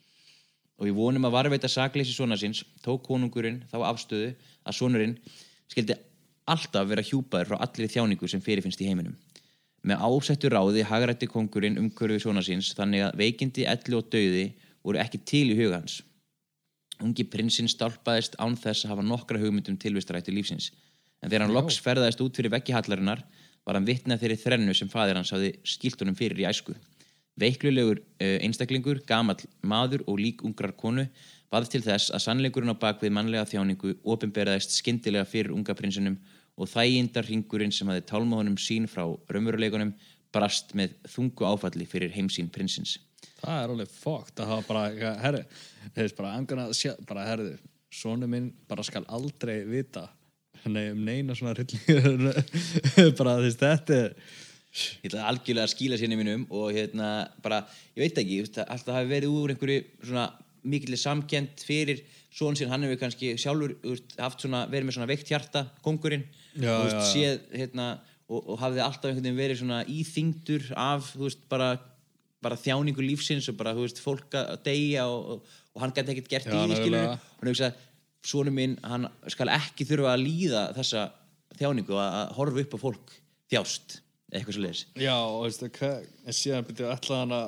og 0.80 0.88
í 0.88 0.96
vonum 0.96 1.28
að 1.28 1.36
varveita 1.36 1.68
sakleysi 1.72 2.16
svona 2.16 2.38
síns 2.40 2.62
tók 2.84 3.04
konungurinn 3.04 3.62
þá 3.70 3.78
afstöðu 3.92 4.32
að 4.64 4.78
sonurinn 4.78 5.16
skildi 5.72 5.96
alltaf 6.48 6.88
vera 6.88 7.04
hjúpaður 7.04 7.52
frá 7.52 7.64
allri 7.66 7.88
þjáningu 7.92 8.28
sem 8.30 8.44
fyrirfinnst 8.44 8.80
í 8.84 8.88
heiminum 8.88 9.16
Með 9.86 10.02
ásettu 10.02 10.50
ráði 10.50 10.82
hagrætti 10.82 11.28
kongurinn 11.30 11.78
umhverfi 11.78 12.18
svona 12.24 12.42
síns 12.42 12.72
þannig 12.74 13.04
að 13.06 13.20
veikindi, 13.20 13.66
elli 13.70 13.94
og 13.94 14.08
dauði 14.10 14.46
voru 14.82 14.98
ekki 14.98 15.20
til 15.22 15.44
í 15.52 15.58
huga 15.58 15.78
hans. 15.78 16.00
Ungi 17.04 17.26
prinsinn 17.28 17.68
stálpaðist 17.68 18.38
án 18.40 18.56
þess 18.56 18.86
að 18.86 18.94
hafa 18.94 19.04
nokkra 19.04 19.40
hugmyndum 19.42 19.76
tilvistrættu 19.80 20.32
lífsins. 20.32 20.70
En 21.20 21.30
þegar 21.30 21.46
hann 21.46 21.56
loks 21.56 21.78
ferðaðist 21.82 22.22
út 22.24 22.38
fyrir 22.38 22.52
veggi 22.54 22.74
hallarinnar 22.76 23.24
var 23.66 23.76
hann 23.76 23.88
vitnað 23.88 24.22
þeirri 24.22 24.38
þrennu 24.40 24.74
sem 24.76 24.88
faðir 24.88 25.18
hans 25.18 25.32
hafði 25.34 25.54
skilt 25.66 26.00
honum 26.00 26.16
fyrir 26.16 26.40
í 26.40 26.46
æsku. 26.48 26.76
Veiklulegur 27.36 28.00
uh, 28.00 28.38
einstaklingur, 28.46 29.02
gamall 29.08 29.42
maður 29.60 30.06
og 30.08 30.20
lík 30.22 30.44
ungrar 30.46 30.72
konu 30.78 31.04
varð 31.52 31.72
til 31.74 31.82
þess 31.84 32.12
að 32.14 32.24
sannleikurinn 32.24 32.72
á 32.72 32.80
bakvið 32.80 33.12
mannlega 33.12 33.48
þjáningu 33.50 33.96
opinberaðist 34.08 34.78
skyndilega 34.78 35.28
fyrir 35.28 35.54
unga 35.54 35.76
prinsinum 35.76 36.16
og 36.56 36.70
þægindar 36.72 37.28
ringurinn 37.28 37.74
sem 37.74 37.88
hafði 37.90 38.06
tálmað 38.08 38.42
honum 38.42 38.56
sín 38.60 38.88
frá 38.88 39.04
raunveruleikunum 39.28 39.92
brast 40.32 40.72
með 40.78 40.96
þungu 41.12 41.46
áfalli 41.48 41.86
fyrir 41.88 42.14
heimsín 42.16 42.48
prinsins. 42.52 42.96
Það 43.40 43.62
er 43.62 43.72
alveg 43.74 43.92
fókt 43.92 44.42
að 44.42 44.52
hafa 44.52 44.68
bara, 44.68 45.14
herri 45.22 45.42
þeir 45.96 46.14
bara, 46.18 46.68
sjá, 46.76 46.92
bara, 47.08 47.26
herri 47.30 47.52
sonu 47.92 48.28
minn 48.30 48.50
bara 48.68 48.84
skal 48.86 49.06
aldrei 49.08 49.60
vita 49.68 50.06
nei, 50.66 50.90
um 50.90 51.04
neina 51.06 51.36
svona 51.38 51.54
rillingur 51.56 52.42
bara, 53.20 53.38
veist, 53.44 53.62
þetta 53.62 54.02
er 54.02 54.18
Ég 54.76 55.08
ætla 55.08 55.22
algjörlega 55.30 55.64
að 55.64 55.70
skýla 55.72 55.96
sérni 55.96 56.18
mínum 56.20 56.42
og 56.52 56.66
hérna 56.76 57.30
bara, 57.40 57.62
ég 57.96 58.02
veit 58.02 58.18
ekki, 58.20 58.42
alltaf 58.60 58.92
hafi 58.98 59.08
verið 59.08 59.32
úr 59.32 59.54
einhverju 59.54 59.84
svona 60.02 60.26
mikillir 60.66 61.00
samkend 61.00 61.62
fyrir 61.64 62.02
svon 62.34 62.58
sinn, 62.58 62.68
hann 62.68 62.84
hefur 62.84 62.98
kannski 63.00 63.32
sjálfur 63.40 63.72
haft 64.18 64.44
svona, 64.44 64.66
verið 64.68 64.88
með 64.90 64.98
svona 64.98 65.08
veikt 65.08 65.30
hjarta, 65.32 65.62
kongurinn, 65.86 66.26
Já, 66.52 66.74
þú 66.74 66.82
veist, 66.82 66.96
já, 66.96 67.00
já. 67.00 67.08
séð, 67.14 67.46
hérna, 67.62 67.86
og, 68.28 68.42
og 68.42 68.60
hafði 68.60 68.82
alltaf 68.84 69.08
einhvern 69.08 69.24
veginn 69.24 69.40
verið 69.40 69.60
svona 69.62 69.80
íþyngdur 69.96 70.68
af, 70.76 71.08
þú 71.14 71.24
veist, 71.24 71.46
bara, 71.52 71.70
bara 72.46 72.58
þjáningu 72.60 73.04
lífsins 73.04 73.50
og 73.52 73.58
bara, 73.60 73.74
þú 73.76 73.84
veist, 73.84 74.00
fólk 74.04 74.38
að 74.38 74.56
deyja 74.68 75.04
og, 75.10 75.36
og, 75.36 75.82
hann 75.82 75.92
gæti 75.96 76.14
ekkert 76.14 76.32
gert 76.32 76.48
Já, 76.48 76.56
í 76.62 76.78
skilur, 76.78 77.12
hann 77.40 77.52
hugsa, 77.52 77.70
svonu 78.26 78.54
minn, 78.54 78.78
hann 78.86 79.06
skal 79.32 79.50
ekki 79.54 79.86
þurfa 79.88 80.14
að 80.14 80.24
líða 80.24 80.64
þessa 80.78 81.06
þjáningu 81.58 81.98
að, 81.98 82.18
að 82.22 82.34
horfa 82.38 82.64
upp 82.64 82.74
á 82.74 82.78
fólk 82.80 83.14
þjást, 83.52 84.00
eitthvað 84.32 84.56
svo 84.56 84.64
leiðis. 84.64 84.82
já, 84.98 85.14
og 85.14 85.44
veistu 85.44 85.70
hvað 85.76 86.08
en 86.26 86.38
síðan 86.40 86.66
byrjuði 86.70 86.90
alltaf 86.94 87.20
hann 87.20 87.36
að 87.36 87.46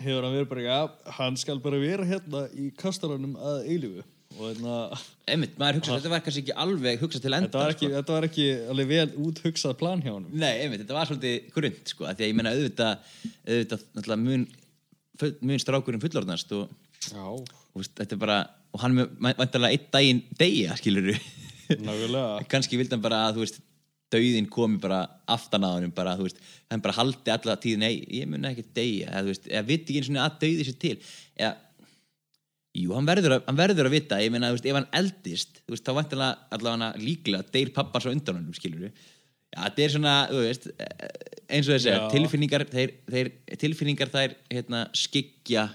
hefur 0.00 0.24
hann 0.24 0.36
verið 0.38 0.50
bara, 0.54 0.64
já, 0.64 0.78
hann 1.18 1.36
skal 1.40 1.60
bara 1.62 1.80
vera 1.82 2.06
hérna 2.08 2.46
í 2.56 2.70
kastaranum 2.78 3.36
að 3.36 3.58
hérna 3.74 4.06
Einmitt, 4.30 5.56
maður 5.58 5.80
hugsa, 5.80 5.96
þetta 5.96 6.10
var 6.12 6.22
kannski 6.24 6.42
ekki 6.44 6.54
alveg 6.62 7.00
hugsað 7.02 7.24
til 7.24 7.32
enda 7.34 7.48
þetta 7.48 7.62
var 7.62 7.72
ekki, 7.74 7.86
sko. 7.88 7.96
þetta 7.96 8.14
var 8.14 8.26
ekki 8.28 8.44
alveg 8.72 8.90
vel 8.90 9.06
úthugsað 9.26 9.74
plan 9.80 10.02
hjá 10.04 10.12
honum. 10.12 10.30
Nei, 10.32 10.52
einmitt, 10.62 10.84
þetta 10.84 10.96
var 10.96 11.10
svolítið 11.10 11.48
grund 11.56 11.90
sko, 11.90 12.06
af 12.06 12.18
því 12.18 12.24
að 12.24 12.30
ég 12.30 12.36
meina 12.38 12.52
auðvitað, 12.54 13.08
auðvitað 13.48 13.82
náttúrulega 13.98 14.22
mun, 14.22 14.44
full, 15.20 15.32
mun 15.50 15.62
strákurinn 15.64 16.04
fullorðnast 16.04 16.54
og, 16.56 16.76
já, 17.08 17.24
og 17.26 17.82
veist, 17.82 17.96
þetta 17.98 18.16
er 18.16 18.22
bara, 18.22 18.38
og 18.70 18.84
hann 18.84 18.96
mun 19.00 19.18
vantarlega 19.26 19.74
einn 19.74 19.90
daginn 19.96 20.22
deyja, 20.38 20.78
skilur 20.78 21.10
nákvæmlega. 21.10 22.28
Kannski 22.54 22.78
vildi 22.80 22.96
hann 22.96 23.04
bara 23.04 23.24
að, 23.26 23.40
þú 23.40 23.44
veist 23.44 23.60
dauðin 24.10 24.48
komi 24.50 24.78
bara 24.82 25.04
aftan 25.30 25.66
að 25.66 25.76
honum 25.78 25.94
bara, 25.94 26.14
þú 26.18 26.28
veist, 26.28 26.38
hann 26.70 26.82
bara 26.82 26.96
haldi 26.96 27.34
alla 27.34 27.58
tíð 27.62 27.82
nei, 27.82 27.92
ég 28.14 28.30
mun 28.30 28.46
ekki 28.48 28.66
deyja, 28.74 29.10
eða 29.10 29.26
þú 29.26 29.34
veist 29.34 29.50
eða 29.50 29.66
viti 29.68 29.92
ekki 29.92 30.00
eins 30.00 30.10
og 30.10 30.22
að 30.24 30.40
dauði 30.44 30.66
sér 30.66 30.78
til. 30.86 30.96
Eða, 31.38 31.52
jú, 32.76 32.92
hann 32.94 33.08
verður 33.08 33.36
að, 33.38 33.46
hann 33.48 33.58
verður 33.58 33.88
að 33.90 33.96
vita. 33.96 34.20
Ég 34.22 34.32
meina, 34.34 34.52
veist, 34.54 34.66
ef 34.66 34.76
hann 34.78 34.90
eldist 35.00 35.62
veist, 35.70 35.86
þá 35.86 35.96
vantilega 35.96 36.56
allavega 36.56 36.90
líklega 37.00 37.48
deyr 37.54 37.72
pappa 37.76 38.02
svo 38.02 38.12
undan 38.14 38.40
honum, 38.40 38.56
skilur 38.56 38.86
við 38.86 38.92
já, 38.92 39.62
þetta 39.64 39.84
er 39.84 39.94
svona, 39.94 40.16
þú 40.30 40.42
veist 40.44 40.68
eh, 40.70 41.06
eins 41.50 41.68
og 41.68 41.76
þessi, 41.76 41.94
Já. 41.94 42.02
tilfinningar 42.14 42.66
þeir, 42.70 42.96
þeir, 43.10 43.32
tilfinningar 43.60 44.12
þær, 44.12 44.36
hérna, 44.52 44.84
skikja 44.94 45.66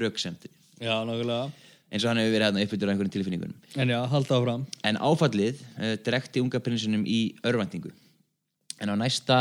röksemdi 0.00 0.48
já, 0.80 0.94
nákvæmlega. 1.04 1.50
Eins 1.90 2.04
og 2.04 2.12
hann 2.12 2.20
hefur 2.22 2.36
verið 2.36 2.46
hérna 2.46 2.62
uppbyttur 2.64 2.86
á 2.86 2.90
einhverjum 2.92 3.14
tilfinningunum. 3.16 3.56
En 3.82 3.90
já, 3.90 3.98
halda 4.12 4.36
áfram. 4.36 4.60
En 4.86 4.98
áfallið 5.02 5.58
uh, 5.74 5.96
drekti 6.06 6.38
unga 6.38 6.60
prinsinum 6.62 7.02
í 7.02 7.34
örvæntingu. 7.42 7.90
En 8.78 8.92
á 8.92 8.96
næsta 8.96 9.40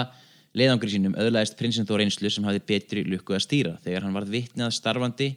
leiðangri 0.57 0.89
sínum 0.89 1.13
öðlaðist 1.13 1.59
prinsinn 1.59 1.85
þó 1.85 1.99
reynslu 2.01 2.31
sem 2.33 2.47
hafði 2.49 2.63
betri 2.71 3.03
lukku 3.05 3.37
að 3.37 3.43
stýra. 3.45 3.75
Þegar 3.85 4.07
hann 4.07 4.17
varð 4.17 4.33
vitnað 4.33 4.73
starfandi 4.79 5.29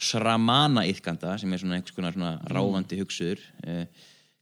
sramana 0.00 0.86
yðkanda 0.88 1.36
sem 1.40 1.52
er 1.52 1.60
svona 1.60 1.76
einhvers 1.78 1.96
konar 1.96 2.16
svona 2.16 2.32
ráfandi 2.48 2.98
hugsuður 3.00 3.42
uh, 3.66 3.84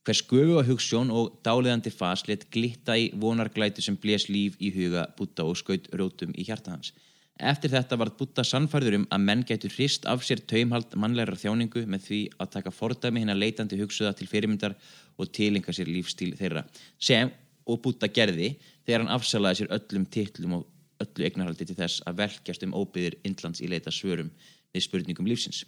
hvers 0.07 0.23
göfu 0.25 0.57
að 0.57 0.71
hugssjón 0.71 1.11
og 1.13 1.35
dáliðandi 1.45 1.93
fas 1.93 2.23
let 2.31 2.47
glitta 2.55 2.97
í 2.97 3.11
vonarglætu 3.19 3.83
sem 3.85 3.99
blés 4.01 4.29
líf 4.31 4.57
í 4.63 4.71
huga 4.73 5.09
Búta 5.19 5.45
og 5.45 5.59
skaut 5.61 5.91
rótum 5.93 6.33
í 6.33 6.47
hjarta 6.49 6.73
hans. 6.73 6.95
Eftir 7.39 7.71
þetta 7.75 7.99
varð 8.01 8.17
Búta 8.19 8.45
sannfærður 8.47 8.97
um 9.03 9.05
að 9.15 9.27
menn 9.27 9.45
gætu 9.47 9.69
hrist 9.75 10.09
af 10.11 10.25
sér 10.27 10.41
taumhald 10.49 10.97
mannlegra 10.97 11.37
þjáningu 11.39 11.85
með 11.87 12.07
því 12.07 12.23
að 12.41 12.55
taka 12.57 12.73
fordæmi 12.75 13.23
hinn 13.23 13.35
að 13.35 13.43
leitandi 13.45 13.79
hugsuða 13.83 14.15
til 14.17 14.31
fyrirmyndar 14.31 14.75
og 15.19 15.31
tilinga 15.37 15.75
sér 15.77 15.91
lífstíl 15.93 16.33
þeirra 16.39 16.65
sem 16.97 17.31
og 17.69 17.83
Búta 17.85 18.09
gerði 18.09 18.55
þegar 18.87 19.05
hann 19.05 19.15
afsalaði 19.19 19.61
sér 19.61 19.75
öllum 19.77 20.09
titlum 20.09 20.57
og 20.59 20.67
öllu 21.05 21.29
eignarhaldi 21.29 21.69
til 21.69 21.77
þess 21.79 22.03
að 22.09 22.23
velkjast 22.25 22.65
um 22.67 22.75
óbyðir 22.75 23.21
Indlands 23.29 23.63
í 23.63 23.69
leita 23.71 23.93
svörum 23.95 24.33
við 24.75 24.87
spurningum 24.87 25.29
lífsins. 25.29 25.65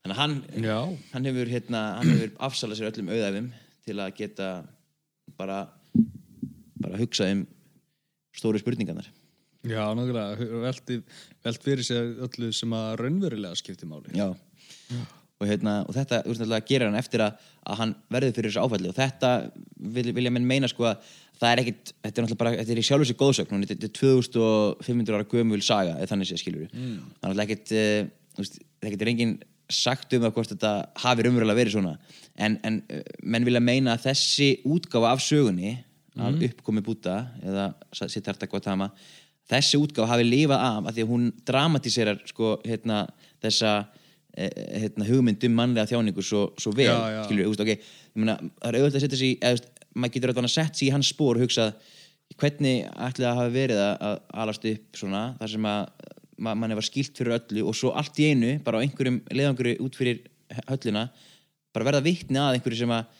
Þannig 0.00 0.16
að 0.16 0.20
hann, 0.22 0.36
Já. 0.64 0.78
hann 1.12 1.28
hefur, 1.28 1.50
hérna, 1.52 1.80
hefur 2.00 2.34
afsalað 2.48 2.78
sér 2.78 2.90
öllum 2.90 3.10
auðæfum 3.12 3.48
til 3.84 3.96
að 4.00 4.14
geta 4.16 4.50
bara, 5.36 5.62
bara 6.80 7.00
hugsa 7.00 7.28
um 7.34 7.44
stóru 8.36 8.60
spurningarnar. 8.62 9.10
Já, 9.60 9.82
nákvæmlega, 9.92 10.48
velti, 10.64 11.00
velt 11.44 11.64
fyrir 11.64 11.84
sér 11.84 12.14
öllu 12.24 12.48
sem 12.56 12.72
að 12.72 12.94
raunverulega 13.02 13.58
skipti 13.60 13.88
máli. 13.88 14.14
Já. 14.16 14.30
Og, 15.40 15.48
hérna, 15.48 15.82
og 15.88 15.96
þetta 15.96 16.22
náttúrulega 16.24 16.68
gerir 16.68 16.88
hann 16.88 17.00
eftir 17.00 17.24
að, 17.24 17.36
að 17.68 17.82
hann 17.82 17.92
verður 18.12 18.34
fyrir 18.38 18.52
þessu 18.52 18.64
áfalli 18.64 18.90
og 18.90 18.96
þetta 18.96 19.30
vil, 19.96 20.06
vilja 20.16 20.32
menn 20.32 20.48
meina 20.48 20.68
sko 20.68 20.88
að 20.88 21.12
það 21.40 21.52
er 21.52 21.62
ekkit, 21.62 21.92
þetta 22.04 22.10
er 22.10 22.26
náttúrulega 22.26 22.40
bara, 22.42 22.54
þetta 22.60 22.74
er 22.74 22.80
í 22.80 22.86
sjálfur 22.86 23.10
sér 23.10 23.20
góðsögn. 23.20 23.66
Þetta 23.70 23.88
er 23.88 23.94
2500 24.00 25.16
ára 25.18 25.28
gömul 25.30 25.60
saga 25.64 25.94
eða 25.98 26.10
þannig 26.12 26.30
séð 26.30 26.42
skilur 26.42 26.66
mm. 26.68 26.96
það 27.20 27.30
er 27.30 27.30
náttúrulega 27.30 27.46
ekkit, 27.46 27.74
uh, 27.76 28.66
það 28.80 28.96
getur 28.96 29.12
engin 29.14 29.36
sagt 29.70 30.16
um 30.16 30.24
það 30.24 30.34
hvort 30.36 30.52
þetta 30.54 30.72
hafi 31.04 31.24
raunverulega 31.26 31.60
verið 31.60 31.76
svona. 31.76 31.94
En, 32.36 32.58
en 32.66 32.82
uh, 32.90 33.06
menn 33.22 33.46
vilja 33.48 33.62
meina 33.64 33.96
að 33.96 34.10
þessi 34.10 34.50
útgáfa 34.68 35.14
af 35.14 35.24
sögunni 35.24 35.78
af 36.20 36.42
uppkomi 36.42 36.82
búta 36.84 37.14
eða 37.46 37.70
Siddhartha 37.94 38.48
Gautama 38.50 38.90
þessi 39.50 39.80
útgáfa 39.80 40.14
hafi 40.14 40.26
lifað 40.26 40.62
af 40.66 40.90
að 40.90 40.96
því 40.96 41.04
að 41.04 41.10
hún 41.14 41.26
dramatiserar 41.48 42.22
sko, 42.28 42.52
hérna, 42.66 43.02
þessa 43.42 43.72
eh, 44.36 44.50
hérna, 44.84 45.06
hugmynd 45.08 45.46
um 45.48 45.56
mannlega 45.58 45.90
þjáningu 45.90 46.24
svo, 46.24 46.48
svo 46.60 46.72
vel, 46.76 46.90
Já, 46.90 47.16
já. 47.16 47.22
skilur, 47.26 47.48
þú 47.48 47.54
veist, 47.54 47.64
ok. 47.64 47.92
Ég 48.10 48.22
meina, 48.22 48.36
það 48.60 48.70
er 48.70 48.78
auðvitað 48.80 49.00
að 49.00 49.06
setja 49.06 49.20
sig 49.20 49.46
maður 49.94 50.14
getur 50.16 50.34
að 50.34 50.50
setja 50.50 50.78
sig 50.78 50.88
í 50.88 50.94
hans 50.94 51.10
spór 51.10 51.38
og 51.38 51.44
hugsað 51.44 51.74
hvernig 52.38 52.86
ætli 52.94 53.26
það 53.26 53.40
hafi 53.40 53.54
verið 53.54 53.82
að, 53.82 53.94
að 54.06 54.18
alast 54.42 54.66
upp 54.70 55.00
svona, 55.00 55.22
þar 55.40 55.52
sem 55.54 55.70
að 55.70 55.80
ma 56.40 56.54
manni 56.56 56.76
var 56.78 56.86
skilt 56.86 57.18
fyrir 57.18 57.36
öllu 57.36 57.66
og 57.68 57.76
svo 57.76 57.90
allt 57.98 58.16
í 58.22 58.30
einu 58.30 58.54
bara 58.64 58.80
á 58.80 58.82
einhverjum 58.84 59.18
leiðangri 59.28 59.74
út 59.84 59.98
fyrir 59.98 60.22
höllina, 60.70 61.08
bara 61.74 61.86
verða 61.90 62.04
vitni 62.06 62.40
að 62.40 62.56
einhverju 62.56 62.80
sem 62.80 62.94
að 62.94 63.10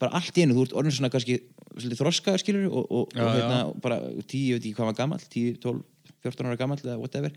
bara 0.00 0.18
allt 0.18 0.38
í 0.38 0.44
einu, 0.44 0.56
þú 0.56 0.66
ert 0.66 0.76
orðin 0.78 0.94
svona 0.94 1.10
kannski 1.12 1.40
þroskaður 1.76 2.42
skilur 2.42 2.66
og, 2.70 2.86
og, 2.90 3.14
Já, 3.14 3.22
og 3.22 3.36
hérna, 3.36 3.58
bara 3.82 4.00
tíu, 4.26 4.50
ég 4.50 4.58
veit 4.58 4.64
ekki 4.64 4.74
hvað 4.78 4.90
var 4.90 4.98
gamall 5.00 5.22
10, 5.22 5.58
12, 5.62 5.82
14 6.26 6.48
ára 6.48 6.58
gamall 6.60 6.80
eða 6.82 6.98
whatever. 7.00 7.34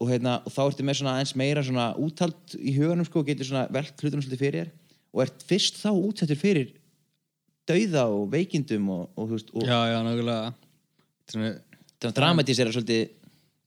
Og, 0.00 0.08
hérna, 0.10 0.38
og 0.42 0.54
þá 0.54 0.62
ertu 0.64 0.86
með 0.86 0.98
svona 0.98 1.16
eins 1.20 1.34
meira 1.38 1.62
svona 1.64 1.90
úthald 2.00 2.56
í 2.58 2.74
huganum 2.78 3.06
sko, 3.06 3.22
og 3.22 3.28
getur 3.28 3.46
svona 3.46 3.66
velt 3.74 3.92
hlutunum 4.00 4.24
svolítið 4.24 4.42
fyrir 4.42 4.58
þér. 4.58 4.72
Og 5.12 5.24
ert 5.26 5.44
fyrst 5.46 5.78
þá 5.82 5.90
útsettur 5.92 6.40
fyrir 6.40 6.72
dauða 7.68 8.04
og 8.10 8.28
veikindum 8.32 8.88
og, 8.92 9.02
og, 9.16 9.26
þú 9.28 9.36
veist, 9.36 9.50
og 9.54 9.66
Já, 9.68 9.78
já, 9.92 9.98
nákvæmlega. 10.06 10.52
Svona, 11.30 11.50
það 12.02 12.14
dramatísera 12.18 12.74
svolítið 12.74 13.02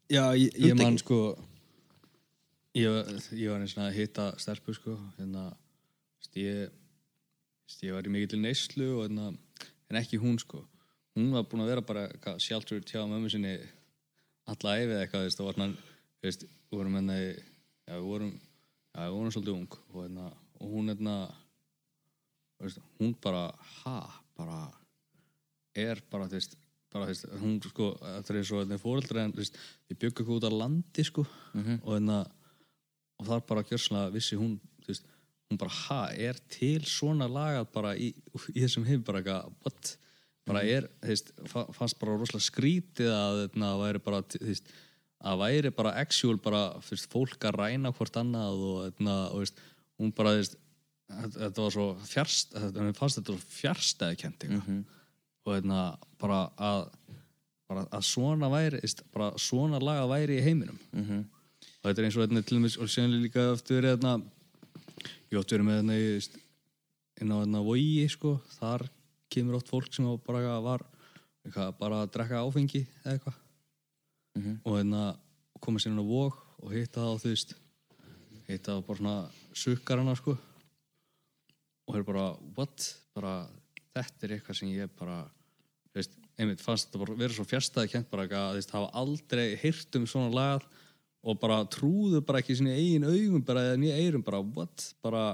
Já, 0.05 0.23
ég, 0.37 0.51
ég 0.53 0.73
Hugtakið. 0.73 0.81
man 0.83 0.97
sko 1.01 1.19
ég, 2.75 3.13
ég 3.39 3.49
var 3.49 3.63
eins 3.63 3.77
og 3.77 3.85
að 3.85 3.95
hitta 3.99 4.27
stelpu 4.41 4.75
sko 4.75 4.97
hérna 5.17 5.47
ég, 6.35 6.69
ég 7.81 7.95
var 7.95 8.05
í 8.05 8.11
mikill 8.11 8.41
neyslu 8.43 8.89
og 8.97 9.05
hérna, 9.07 9.31
en 9.89 9.99
ekki 10.01 10.19
hún 10.21 10.37
sko 10.41 10.65
hún 11.15 11.31
var 11.33 11.47
búin 11.47 11.63
að 11.63 11.71
vera 11.71 11.85
bara 11.87 12.35
shelter 12.43 12.83
hjá 12.83 13.05
mömmu 13.07 13.31
sinni 13.31 13.55
alla 14.51 14.75
æfið 14.81 14.99
eitthvað 14.99 15.61
hann, 15.61 15.77
veist, 16.21 16.43
við 16.43 16.77
vorum 16.77 16.99
hérna 16.99 17.17
við 17.23 18.03
vorum 18.03 18.33
já, 18.35 19.05
við 19.07 19.15
vorum 19.15 19.33
svolítið 19.33 19.55
ung 19.55 19.79
og, 19.79 19.99
hérna, 20.03 20.29
og 20.59 20.75
hún 20.75 20.91
hérna 20.91 21.15
veist, 22.63 22.79
hún 22.99 23.15
bara, 23.21 23.49
ha, 23.83 23.97
bara 24.37 24.59
er 25.75 25.99
bara, 26.11 26.27
þú 26.31 26.37
veist 26.39 26.55
bara, 26.93 27.05
þú 27.05 27.11
veist, 27.11 27.25
hún 27.41 27.57
sko, 27.65 27.89
það 27.99 28.31
er 28.39 28.45
svo 28.47 28.61
þetta 28.63 28.79
fóreldri 28.79 29.19
en, 29.25 29.33
þú 29.35 29.41
veist, 29.43 29.57
ég 29.91 29.99
bygg 29.99 30.21
ekki 30.23 30.31
út 30.37 30.47
á 30.47 30.51
landi 30.55 31.03
sko, 31.03 31.25
og 31.83 31.91
hérna 31.97 32.21
og 33.19 33.27
þar 33.27 33.43
bara 33.47 33.63
gjörslega 33.67 34.13
vissi 34.15 34.35
hún 34.39 34.55
þú 34.85 34.87
veist, 34.93 35.05
hún 35.51 35.59
bara, 35.61 35.71
ha, 35.85 35.99
er 36.15 36.39
til 36.51 36.81
svona 36.87 37.27
lagað 37.31 37.67
bara 37.75 37.93
í, 37.99 38.13
í 38.55 38.63
þessum 38.63 38.87
heim 38.87 39.03
bara 39.03 39.19
eitthvað, 39.21 39.51
what, 39.65 39.93
bara 40.47 40.63
er 40.63 40.87
þú 41.03 41.11
veist, 41.11 41.31
fa- 41.51 41.67
fannst 41.75 41.99
bara 41.99 42.15
rosalega 42.19 42.47
skrítið 42.47 43.11
að 43.11 43.39
þetta 43.45 43.71
væri 43.83 44.03
bara, 44.07 44.23
þú 44.31 44.41
veist 44.47 44.71
að 45.25 45.39
væri 45.41 45.71
bara 45.73 45.93
actual 46.01 46.37
bara, 46.43 46.63
veist, 46.85 47.07
fólk 47.11 47.47
að 47.49 47.55
ræna 47.59 47.91
hvort 47.95 48.17
annað 48.19 48.63
og 48.69 48.79
þetta, 48.89 49.15
og 49.31 49.39
veist, 49.43 49.61
hún 49.99 50.11
bara, 50.15 50.35
veist 50.39 50.57
þetta, 51.09 51.37
þetta 51.39 51.65
var 51.65 51.75
svo 51.75 51.87
fjarst, 52.09 52.55
þetta, 52.55 52.85
fannst 52.97 53.19
þetta 53.19 53.35
svo 53.35 53.55
fjarstæði 53.59 54.19
kent 54.21 54.45
eitthvað 54.45 54.83
og 55.45 55.53
hérna 55.53 55.81
bara 56.21 56.39
að 56.57 56.87
bara 57.69 57.83
að 57.93 58.05
svona 58.05 58.49
væri 58.49 58.79
bara 59.13 59.31
svona 59.41 59.79
laga 59.81 60.05
væri 60.09 60.39
í 60.39 60.45
heiminum. 60.45 60.79
Mhm. 60.93 61.25
og 61.81 61.89
þetta 61.89 62.01
er 62.01 62.05
eins 62.05 62.17
og 62.17 62.23
hérna 62.25 62.45
til 62.45 62.57
dæmis 62.57 62.77
og 62.77 62.89
séðan 62.89 63.21
líka 63.21 63.53
eftir 63.53 63.81
verið 63.81 63.95
hérna 63.95 64.13
ég 65.31 65.39
átti 65.39 65.55
verið 65.55 65.69
með 65.69 65.93
veist, 65.93 66.37
inn 67.21 67.31
á 67.33 67.37
hérna 67.41 67.63
vogi 67.65 68.07
sko. 68.09 68.41
Þar 68.59 68.89
kemur 69.29 69.55
oft 69.55 69.69
fólk 69.69 69.93
sem 69.93 70.05
bara 70.25 70.59
var 70.61 70.85
eitthvað, 71.45 71.77
bara 71.77 72.01
að 72.03 72.11
drekka 72.11 72.41
áfengi 72.41 72.85
eða 73.03 73.13
eitthvað. 73.13 73.37
Mhm. 74.35 74.59
og 74.65 74.73
hérna 74.77 75.17
koma 75.61 75.79
sér 75.79 75.93
inn 75.93 76.01
á 76.01 76.05
vog 76.05 76.33
og 76.61 76.71
hitta 76.71 77.01
það 77.01 77.13
á 77.13 77.21
þú 77.21 77.29
veist 77.31 77.53
hitta 78.47 78.71
það 78.71 78.85
bara 78.87 78.97
svona 78.97 79.29
sukkarana 79.53 80.15
sko 80.17 80.37
og 81.85 81.95
þeir 81.95 82.05
bara, 82.07 82.27
what? 82.57 82.87
bara, 83.15 83.33
þetta 83.95 84.27
er 84.27 84.35
eitthvað 84.37 84.59
sem 84.59 84.71
ég 84.73 84.93
bara 84.99 85.19
veist, 85.95 86.15
einmitt 86.35 86.63
fannst 86.63 86.89
þetta 86.89 87.03
bara 87.03 87.19
vera 87.19 87.35
svo 87.35 87.45
fjärstaði 87.47 87.93
kent 87.93 88.09
bara 88.11 88.27
þú 88.27 88.57
veist, 88.57 88.73
hafa 88.75 88.89
aldrei 89.01 89.45
heyrt 89.61 89.99
um 89.99 90.07
svona 90.09 90.33
lag 90.33 90.65
og 91.25 91.39
bara 91.41 91.61
trúðu 91.71 92.21
bara 92.25 92.41
ekki 92.41 92.57
sinni 92.57 92.75
eigin 92.75 93.07
augum 93.07 93.43
bara 93.45 93.69
eða 93.71 93.81
nýja 93.81 94.01
eyrum 94.01 94.25
bara, 94.25 94.41
what? 94.41 94.89
bara, 95.05 95.25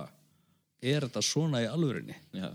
er 0.81 1.07
þetta 1.07 1.23
svona 1.25 1.63
í 1.63 1.69
alvörinni? 1.69 2.15
Já. 2.35 2.51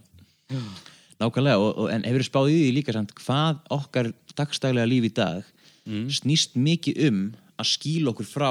Nákvæmlega, 1.17 1.59
og, 1.59 1.73
og, 1.73 1.91
en 1.91 2.05
hefur 2.07 2.25
spáð 2.27 2.53
í 2.53 2.57
því 2.61 2.73
líka 2.77 2.95
samt 2.95 3.15
hvað 3.17 3.61
okkar 3.73 4.11
dagstælega 4.37 4.89
líf 4.89 5.09
í 5.09 5.13
dag 5.17 5.53
snýst 5.87 6.57
mikið 6.59 7.03
um 7.09 7.21
að 7.57 7.71
skýla 7.71 8.13
okkur 8.13 8.29
frá 8.29 8.51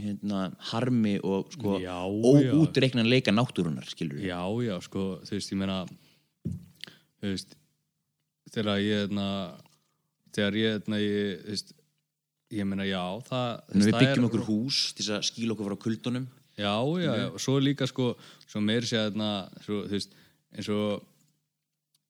hérna, 0.00 0.40
harmi 0.72 1.14
og 1.22 1.52
sko, 1.54 1.76
óútreiknan 2.64 3.08
leika 3.08 3.32
náttúrunar. 3.34 3.86
Já, 4.24 4.40
já, 4.66 4.74
sko, 4.84 5.04
þú 5.24 5.36
veist, 5.36 5.52
ég 5.54 5.60
meina 5.60 5.78
þú 7.20 7.30
veist 7.30 7.56
þegar 8.54 8.82
ég, 8.82 9.04
hérna 9.04 9.26
þegar 10.34 10.58
ég, 10.60 10.76
hérna, 10.78 11.00
ég, 11.02 11.40
þú 11.44 11.54
veist 11.54 11.74
ég 12.54 12.68
meina, 12.70 12.86
já, 12.86 13.02
það 13.28 13.50
þú 13.70 13.84
Við 13.84 13.98
byggjum 13.98 14.24
er- 14.24 14.28
okkur 14.30 14.46
hús 14.50 14.80
til 14.98 15.06
að 15.14 15.24
skýla 15.30 15.54
okkur 15.56 15.70
frá 15.70 15.78
kuldunum. 15.86 16.26
Já, 16.54 16.74
já, 17.02 17.10
já, 17.18 17.26
og 17.34 17.40
svo 17.42 17.56
líka 17.58 17.86
sko 17.90 18.12
svo 18.46 18.60
meiri 18.62 18.86
sér 18.86 19.08
hérna 19.08 19.30
svo, 19.64 19.80
þú 19.88 19.96
veist, 19.96 20.12
eins 20.54 20.68
og 20.70 21.02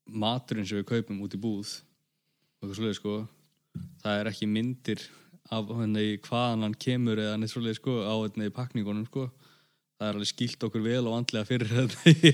maturinn 0.05 0.67
sem 0.69 0.83
við 0.83 0.89
kaupum 0.91 1.23
út 1.25 1.33
í 1.33 1.41
búð 1.41 1.71
og 2.61 2.67
eitthvað 2.69 2.77
svoleið 2.77 2.99
sko 2.99 3.15
það 4.03 4.19
er 4.21 4.29
ekki 4.31 4.49
myndir 4.51 5.01
af 5.53 5.73
hérna 5.77 6.03
í 6.05 6.15
hvaðan 6.25 6.65
hann 6.65 6.77
kemur 6.81 7.21
eða 7.21 7.37
neitt 7.41 7.53
svoleið 7.53 7.81
sko 7.81 7.99
á 8.09 8.15
hérna 8.15 8.49
í 8.49 8.55
pakningunum 8.55 9.05
sko 9.09 9.29
það 9.95 10.07
er 10.09 10.17
alveg 10.17 10.31
skilt 10.31 10.65
okkur 10.67 10.85
vel 10.85 11.03
og 11.07 11.19
andlega 11.19 11.49
fyrir 11.49 11.71
hérna 11.71 12.15
í, 12.15 12.33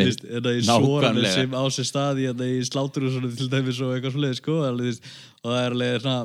veist, 0.00 0.24
hérna 0.26 0.54
í 0.56 0.64
svona 0.66 0.82
Nákvæmlega. 0.84 1.34
sem 1.36 1.56
á 1.56 1.64
sér 1.72 1.88
stað 1.88 2.20
í, 2.20 2.26
hérna 2.28 2.48
í 2.50 2.58
slátur 2.68 3.08
og 3.08 3.14
svona 3.14 3.32
til 3.38 3.48
dæmis 3.52 3.80
og 3.84 3.94
eitthvað 3.94 4.16
svoleið 4.16 4.36
sko 4.40 4.58
alveg, 4.68 5.00
og 5.42 5.50
það 5.52 5.62
er 5.62 5.76
alveg 5.76 6.02
svona 6.04 6.18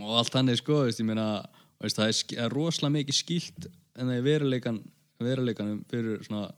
og 0.00 0.18
allt 0.22 0.38
hann 0.38 0.56
sko, 0.56 0.80
veist, 0.86 1.04
meina 1.04 1.28
veist, 1.82 1.98
það 1.98 2.10
er, 2.10 2.44
er 2.46 2.56
rosalega 2.56 2.96
mikið 2.98 3.18
skilt 3.18 3.66
en 3.68 4.08
það 4.08 4.16
er 4.16 4.28
veruleikan 4.28 4.80
veruleikanum 5.24 5.82
fyrir 5.90 6.22
svona 6.26 6.48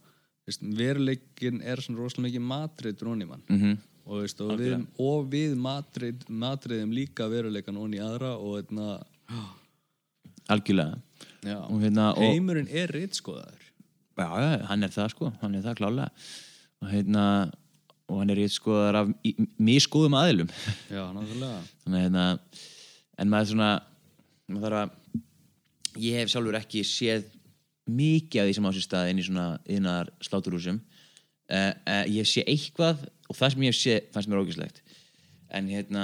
veruleikin 0.77 1.61
er 1.61 1.81
svona 1.83 1.99
rosalega 2.01 2.29
mikið 2.29 2.45
matrið 2.53 2.99
dróni 3.01 3.27
mann 3.29 3.43
Mm 3.51 3.77
og, 4.07 4.21
veist, 4.23 4.39
og, 4.39 4.53
við, 4.55 4.85
og 5.03 5.25
við 5.27 5.55
matrið, 5.59 6.21
matriðum 6.31 6.93
líka 6.95 7.25
veruleikan 7.27 7.75
onni 7.75 7.99
aðra 7.99 8.29
og 8.39 8.53
hérna, 8.55 8.85
Algjörlega. 10.47 10.95
Og 11.67 11.81
hérna, 11.83 12.05
og, 12.13 12.23
heimurinn 12.23 12.69
er 12.71 12.91
rittskoðaður 12.95 13.65
já, 14.17 14.27
já, 14.39 14.51
hann 14.69 14.87
er 14.87 14.93
það 14.95 15.11
sko, 15.11 15.31
hann 15.41 15.57
er 15.59 15.65
það 15.65 15.75
klálega. 15.81 16.07
Og 16.81 16.91
hérna, 16.93 17.25
og 18.07 18.21
hann 18.21 18.31
er 18.31 18.39
eitt 18.45 18.55
skoðar 18.55 19.01
af 19.01 19.11
í- 19.27 19.35
misgóðum 19.59 20.15
aðilum. 20.21 20.49
já, 20.95 21.03
náttúrulega 21.11 21.59
þannig 21.83 22.05
hérna 22.07 22.25
en 23.19 23.31
maður 23.33 23.51
svona 23.51 23.69
maður 24.47 24.63
þarf 24.69 24.79
að 24.85 26.03
ég 26.07 26.21
hef 26.21 26.31
sjálfur 26.31 26.59
ekki 26.61 26.85
séð 26.87 27.27
mikið 27.87 28.41
af 28.41 28.47
því 28.49 28.55
sem 28.57 28.67
á 28.67 28.71
sér 28.75 28.85
stað 28.87 29.09
inn 29.11 29.19
í 29.21 29.25
svona 29.27 29.47
innar 29.65 30.09
sláturhúsum 30.25 30.79
uh, 30.79 31.73
uh, 31.87 32.03
ég 32.11 32.27
sé 32.27 32.43
eitthvað 32.47 33.05
og 33.29 33.35
það 33.37 33.53
sem 33.53 33.67
ég 33.67 33.77
sé 33.77 33.95
fannst 34.15 34.29
mér 34.31 34.41
ógæslegt 34.43 34.81
en 35.57 35.69
hérna 35.71 36.03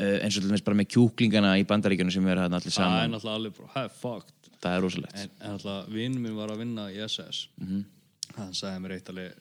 uh, 0.00 0.16
eins 0.24 0.36
og 0.36 0.42
til 0.42 0.50
dæmis 0.50 0.64
bara 0.66 0.78
með 0.80 0.90
kjúklingana 0.96 1.54
í 1.60 1.66
bandaríkjunum 1.70 2.12
sem 2.14 2.26
er 2.30 2.42
hérna 2.44 2.58
allir 2.60 2.74
það 2.74 2.82
er 2.82 3.14
saman 3.14 3.34
alveg 3.36 3.56
bara, 3.60 3.86
fucked 4.00 4.50
það 4.60 4.74
er 4.76 4.84
rosalegt 4.84 5.16
en, 5.22 5.30
en 5.40 5.54
náttúrulega 5.54 5.94
vinnum 5.94 6.26
minn 6.26 6.36
var 6.38 6.52
að 6.54 6.62
vinna 6.64 6.88
í 6.92 6.98
SS 7.06 7.46
Mhm. 7.60 7.84
hann 8.36 8.52
sagði 8.54 8.82
mér 8.84 8.96
eitt 8.98 9.08
alveg 9.10 9.38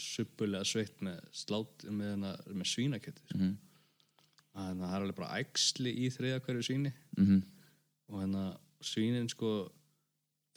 suppulega 0.00 0.64
sveitt 0.64 1.00
með 1.04 1.18
slát 1.36 1.82
með, 1.92 2.10
hana, 2.14 2.30
með 2.48 2.68
svínakjöti 2.70 3.20
sko. 3.26 3.38
Mhm. 3.38 3.56
þannig 4.54 4.82
að 4.82 4.88
það 4.90 4.94
er 4.96 5.02
alveg 5.04 5.16
bara 5.20 5.40
æxli 5.44 5.90
í 5.94 6.06
þriða 6.14 6.40
hverju 6.46 6.62
svíni 6.66 6.92
Mhm. 7.18 7.42
og 8.10 8.20
hérna 8.22 8.44
svínin 8.82 9.28
sko 9.30 9.50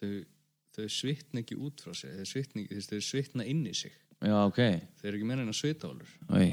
þau, 0.03 0.11
þau 0.77 0.87
svitna 0.99 1.41
ekki 1.43 1.57
út 1.63 1.81
frá 1.85 1.95
sig 1.97 2.13
þau 2.19 2.27
svitna, 2.33 2.61
ekki- 2.63 2.75
þú 2.75 2.79
veist, 2.81 2.93
þau 2.93 3.07
svitna 3.09 3.47
inn 3.49 3.63
í 3.69 3.73
sig. 3.77 3.95
Já 4.23 4.35
ok. 4.47 4.59
Þau 4.99 5.07
eru 5.09 5.17
ekki 5.19 5.27
meira 5.31 5.41
en 5.43 5.51
að 5.51 5.59
svitahólur 5.59 6.11
Oi. 6.37 6.49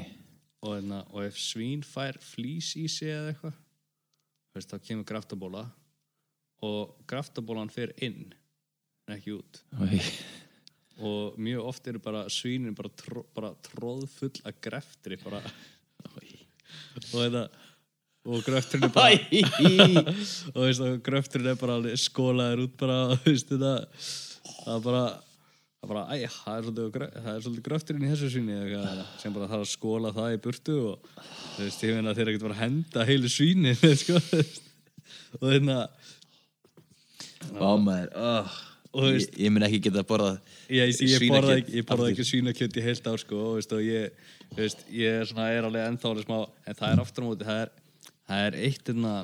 og, 0.63 0.73
hérna, 0.75 1.05
og 1.15 1.23
ef 1.29 1.37
svín 1.39 1.85
fær 1.87 2.19
flís 2.19 2.73
í 2.81 2.89
sig 2.91 3.09
eða 3.15 3.31
eitthvað 3.35 3.55
þú 4.51 4.59
veist, 4.59 4.73
þá 4.75 4.79
kemur 4.89 5.07
graftabóla 5.07 5.65
og 6.67 6.97
graftabólan 7.09 7.71
fer 7.73 7.93
inn 8.03 8.33
en 9.09 9.17
ekki 9.17 9.33
út. 9.39 9.63
Oi. 9.81 10.01
og 11.01 11.39
mjög 11.41 11.65
oft 11.71 11.87
eru 11.89 11.99
bara 12.05 12.25
svínin 12.29 12.75
bara, 12.77 12.91
tró, 12.93 13.23
bara 13.35 13.55
tróðfull 13.65 14.43
að 14.45 14.59
greftri 14.67 15.17
bara. 15.23 15.41
Og 16.11 17.17
þetta 17.17 17.45
og 18.29 18.45
gröfturinn 18.45 18.89
er 18.91 18.95
bara 18.95 19.17
og 20.55 20.61
veist 20.67 20.85
að 20.85 21.01
gröfturinn 21.07 21.53
er 21.55 21.59
bara 21.61 21.79
alveg 21.79 22.01
skólaður 22.01 22.65
út 22.67 22.79
bara 22.81 23.01
og 23.15 23.23
veist 23.29 23.53
þetta 23.53 23.75
það 24.61 24.73
er 24.77 24.87
bara 24.87 25.05
það 25.81 25.87
er 25.87 25.93
bara, 25.95 26.03
æ, 26.13 26.17
það 26.29 26.57
er 26.57 26.67
svolítið, 26.67 27.05
það 27.17 27.31
er 27.33 27.45
svolítið 27.47 27.67
gröfturinn 27.69 28.05
í 28.05 28.11
þessu 28.13 28.33
svíni 28.35 28.59
sem 29.23 29.37
bara 29.37 29.49
þarf 29.49 29.65
að 29.65 29.71
skóla 29.73 30.15
það 30.17 30.35
í 30.35 30.41
burtu 30.45 30.79
og 30.91 31.13
þú 31.57 31.65
veist, 31.65 31.85
ég 31.87 31.97
meina 31.97 32.17
þeir 32.19 32.33
ekkert 32.33 32.49
bara 32.49 32.59
að 32.59 32.65
henda 32.67 33.07
heilu 33.09 33.33
svíni 33.33 33.77
sko, 34.03 34.21
og 35.41 35.47
hérna 35.49 35.79
Vá 37.57 37.71
maður 37.81 38.11
oh. 38.21 38.59
Og 38.91 39.05
þú 39.05 39.11
ég, 39.15 39.27
ég 39.39 39.53
mun 39.55 39.65
ekki 39.65 39.79
geta 39.87 40.03
borðað 40.07 40.41
ég, 40.67 40.91
ég, 40.91 40.97
ég 41.07 41.21
svínakjöt 41.21 41.31
borða 41.31 41.57
ekki, 41.61 41.75
ég 41.79 41.85
borða 41.87 42.07
aftur. 42.09 42.15
ekki 42.17 42.27
svínakjöt 42.27 42.79
í 42.81 42.83
heilt 42.85 43.05
ár 43.07 43.21
sko, 43.23 43.39
og, 43.39 43.53
veist, 43.61 43.75
og 43.77 43.85
ég, 43.87 44.33
þú 44.51 44.59
veist, 44.59 44.83
ég 44.93 45.19
er 45.21 45.29
svona 45.31 45.47
er 45.55 45.69
alveg 45.69 45.87
ennþá 45.87 46.11
alveg 46.11 46.27
smá, 46.27 46.41
en 46.67 46.79
það 46.81 46.95
er 46.97 47.03
aftur 47.05 47.23
á 47.23 47.29
móti 47.29 47.47
það 47.47 47.61
er, 47.63 47.71
það 48.31 48.47
er 48.47 48.59
eitt 48.69 48.91
einna 48.93 49.15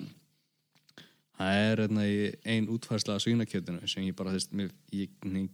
það 1.36 1.58
er 1.62 1.82
einna 1.84 2.06
ein 2.54 2.68
útfærsla 2.72 3.16
af 3.16 3.24
svínakjötinu 3.24 3.90
sem 3.90 4.06
ég 4.06 4.16
bara, 4.16 4.32
veist, 4.34 4.54
mér, 4.56 4.72
ég 4.94 5.12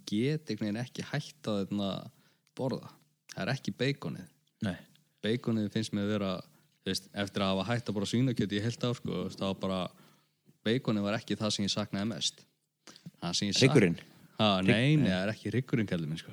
get 0.09 0.49
einhvern 0.49 0.69
veginn 0.69 0.81
ekki 0.83 1.05
hægt 1.11 1.51
að 1.51 1.66
einna, 1.66 1.91
borða, 2.59 2.93
það 3.35 3.45
er 3.45 3.53
ekki 3.57 3.74
beikonið 3.83 4.29
Nei. 4.62 4.77
beikonið 5.24 5.73
finnst 5.74 5.95
mér 5.97 6.07
að 6.07 6.15
vera 6.15 6.33
veist, 6.87 7.11
eftir 7.12 7.45
að 7.45 7.53
hafa 7.55 7.69
hægt 7.73 7.91
að 7.91 7.99
borða 7.99 8.12
svínakjöt 8.12 8.55
í 8.55 8.62
heilt 8.62 8.87
ár 8.87 8.97
sko, 8.99 9.27
þá 9.35 9.47
bara 9.61 9.83
beikonið 10.66 11.07
var 11.09 11.19
ekki 11.19 11.39
það 11.41 11.57
sem 11.57 11.66
ég 11.66 11.74
saknaði 11.74 12.11
mest? 12.12 12.45
Ha, 14.39 14.55
nei, 14.65 14.97
nei, 14.99 15.11
það 15.11 15.19
er 15.19 15.35
ekki 15.35 15.53
ryggurinn 15.55 15.91
kallið 15.91 16.11
minn 16.11 16.23
sko. 16.23 16.33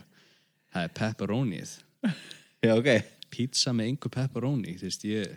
það 0.74 0.86
er 0.88 0.96
pepperonið 1.02 1.76
já 2.66 2.76
ok 2.76 2.90
pizza 3.34 3.74
með 3.76 3.92
einhver 3.92 4.14
pepperoni 4.14 4.78
þú 4.78 4.88
veist, 4.88 5.06
ég 5.10 5.36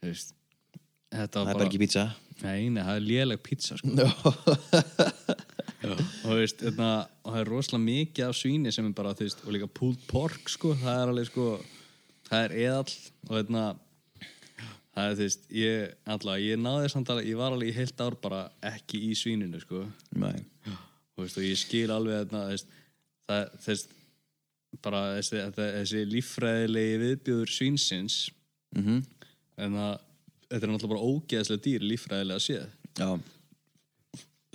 þú 0.00 0.10
veist, 0.10 0.34
það 1.12 1.40
er 1.40 1.54
bara 1.54 1.66
ekki 1.66 1.80
pizza. 1.80 2.04
Nei, 2.42 2.68
nei, 2.70 2.82
það 2.84 2.94
er 2.94 3.06
léleg 3.06 3.40
pizza 3.42 3.76
sko. 3.80 3.88
og 6.28 6.38
veist, 6.38 6.62
þetta, 6.62 6.90
og 7.24 7.32
það 7.32 7.40
er 7.40 7.50
rosalega 7.50 7.86
mikið 7.86 8.28
af 8.28 8.38
svíni 8.38 8.70
sem 8.74 8.86
er 8.86 8.94
bara, 8.98 9.14
þú 9.18 9.26
veist, 9.26 9.40
og 9.44 9.50
líka 9.56 9.68
pulled 9.80 10.02
pork 10.10 10.44
sko, 10.52 10.68
það 10.78 11.02
er 11.02 11.08
alveg 11.12 11.26
sko 11.30 11.46
það 12.28 12.44
er 12.44 12.52
eðall 12.64 12.94
og 13.28 13.34
þetta 13.34 13.64
það 14.98 15.04
er, 15.04 15.12
þú 15.18 15.24
veist, 15.24 15.44
ég 15.54 15.76
alltaf, 16.14 16.40
ég 16.44 16.56
náði 16.62 16.86
samt 16.92 17.08
alveg, 17.14 17.26
ég 17.30 17.40
var 17.40 17.54
alveg 17.54 17.68
í 17.70 17.76
heilt 17.78 17.98
ár 18.04 18.14
bara 18.22 18.40
ekki 18.72 18.96
í 19.08 19.10
svíninu, 19.18 19.58
sko. 19.62 19.78
Og, 20.18 21.22
veist, 21.22 21.38
og 21.38 21.44
ég 21.46 21.56
skil 21.60 21.88
alveg 21.94 22.34
veist, 22.34 22.68
það, 23.30 23.42
veist 23.66 23.88
bara 24.84 25.00
þessi, 25.16 25.38
þessi 25.56 26.00
líffræðilegi 26.12 26.96
viðbjöður 27.04 27.50
svínsins 27.54 28.16
Mm 28.76 29.00
en 29.58 29.74
að 29.80 29.94
þetta 30.48 30.64
er 30.64 30.72
náttúrulega 30.72 30.94
bara 30.94 31.08
ógeðslega 31.12 31.64
dýr 31.64 31.84
líffræðilega 31.84 32.44
séð. 32.44 32.70
Já. 32.98 33.10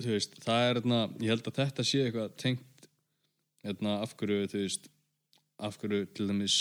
Þú 0.02 0.10
veist, 0.10 0.38
það 0.42 0.68
er 0.68 0.80
hérna, 0.80 1.00
ég 1.22 1.30
held 1.30 1.48
að 1.48 1.58
þetta 1.60 1.86
sé 1.86 2.02
eitthvað 2.04 2.32
tengt 2.42 2.88
hérna, 3.64 3.98
af 4.02 4.14
hverju, 4.18 4.48
þú 4.50 4.62
veist 4.64 4.88
af 5.64 5.78
hverju 5.80 6.06
til 6.16 6.26
dæmis 6.28 6.58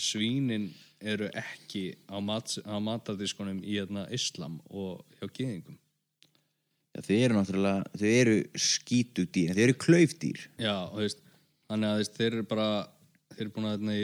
svínin 0.00 0.70
eru 1.04 1.28
ekki 1.36 1.92
á, 2.08 2.16
mat, 2.24 2.56
á 2.64 2.76
matardiskunum 2.82 3.60
í 3.62 3.76
hérna, 3.76 4.06
islam 4.14 4.58
og 4.70 5.04
hjá 5.18 5.28
geðingum 5.28 5.78
Já, 6.94 7.02
þau 7.02 7.14
eru 7.18 7.34
náttúrulega, 7.34 7.92
þau 7.98 8.08
eru 8.08 8.34
skítudýr, 8.54 9.52
þau 9.54 9.62
eru 9.66 9.76
klaufdýr. 9.82 10.42
já, 10.62 10.74
þú 10.92 11.00
veist, 11.02 11.22
þannig 11.68 11.90
að 11.90 12.02
þeir 12.16 12.28
eru 12.30 12.48
bara 12.54 12.68
þeir 13.34 13.44
eru 13.44 13.54
búin 13.56 13.68
að 13.68 13.72
hérna, 13.74 13.94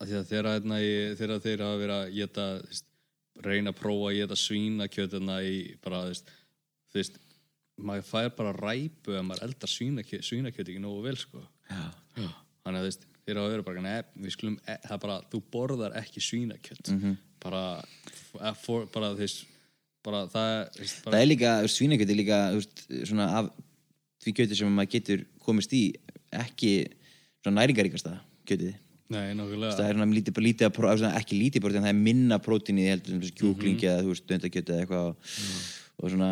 að 0.00 0.14
að 0.20 0.30
þeirra 0.32 0.54
hérna, 0.56 0.80
í, 0.82 0.94
þeirra 1.20 1.42
þeir 1.44 1.62
verið 1.62 1.96
að 1.96 2.14
geta, 2.16 2.46
þú 2.58 2.72
veist, 2.72 2.89
reyna 3.46 3.72
að 3.72 3.78
prófa 3.80 4.10
að 4.10 4.16
geta 4.20 4.36
svínakjöt 4.38 5.14
hérna 5.16 5.36
í 5.46 5.56
bara, 5.84 6.00
þú 6.10 6.98
veist, 7.00 7.20
maður 7.80 8.06
fær 8.10 8.30
bara 8.36 8.52
ræpu 8.56 9.14
ef 9.16 9.24
maður 9.24 9.46
eldar 9.48 9.72
svínakjöt, 9.72 10.26
svínakjöt 10.26 10.68
ekki 10.68 10.82
nógu 10.82 11.04
vel, 11.06 11.16
sko 11.16 11.40
Já. 11.70 11.84
þannig 12.18 12.76
að 12.76 12.82
þú 12.82 12.88
veist, 12.90 13.06
þeir 13.24 13.38
hafa 13.40 13.52
verið 13.54 13.66
bara 13.70 13.84
nefn, 13.86 14.20
við 14.26 14.34
skulum, 14.36 14.58
e, 14.66 14.74
það 14.84 14.96
er 14.96 15.02
bara, 15.06 15.16
þú 15.32 15.40
borðar 15.54 15.96
ekki 16.02 16.22
svínakjöt 16.26 16.92
bara, 17.40 17.62
f- 18.10 18.60
for, 18.64 18.86
bara, 18.92 19.12
þú 19.16 19.24
veist 19.24 19.46
bara, 20.04 20.22
það 20.32 20.52
veist, 20.80 21.00
Það 21.00 21.10
bara, 21.10 21.20
er 21.24 21.28
líka, 21.30 21.54
svínakjöt 21.72 22.12
er 22.14 22.18
líka, 22.20 22.38
veist, 22.58 22.84
svona 23.08 23.28
af 23.40 23.50
því 24.20 24.34
kjöti 24.36 24.56
sem 24.58 24.74
maður 24.76 24.92
getur 24.98 25.24
komist 25.40 25.72
í, 25.76 25.82
ekki 26.36 26.72
svona 27.40 27.62
næringaríkasta 27.62 28.18
kjötið. 28.48 28.74
Nei, 29.10 29.30
nákvæmlega. 29.36 29.76
Það 29.76 29.86
er 29.86 29.98
svona 29.98 30.16
lítið, 30.16 30.40
lítið, 30.46 30.80
að 30.90 31.06
ekki 31.20 31.38
lítið 31.38 31.64
prótín, 31.64 31.84
það 31.84 31.92
er 31.92 32.02
minna 32.08 32.40
prótín 32.42 32.80
í 32.80 32.84
því 32.84 32.92
heldur 32.94 33.16
sem 33.16 33.38
kjúklingi 33.40 33.88
eða, 33.90 34.04
þú 34.04 34.12
veist, 34.12 34.26
döndakjöti 34.30 34.74
eða 34.74 34.84
eitthvað 34.84 35.08
og, 35.08 35.32
og 36.00 36.12
svona 36.14 36.30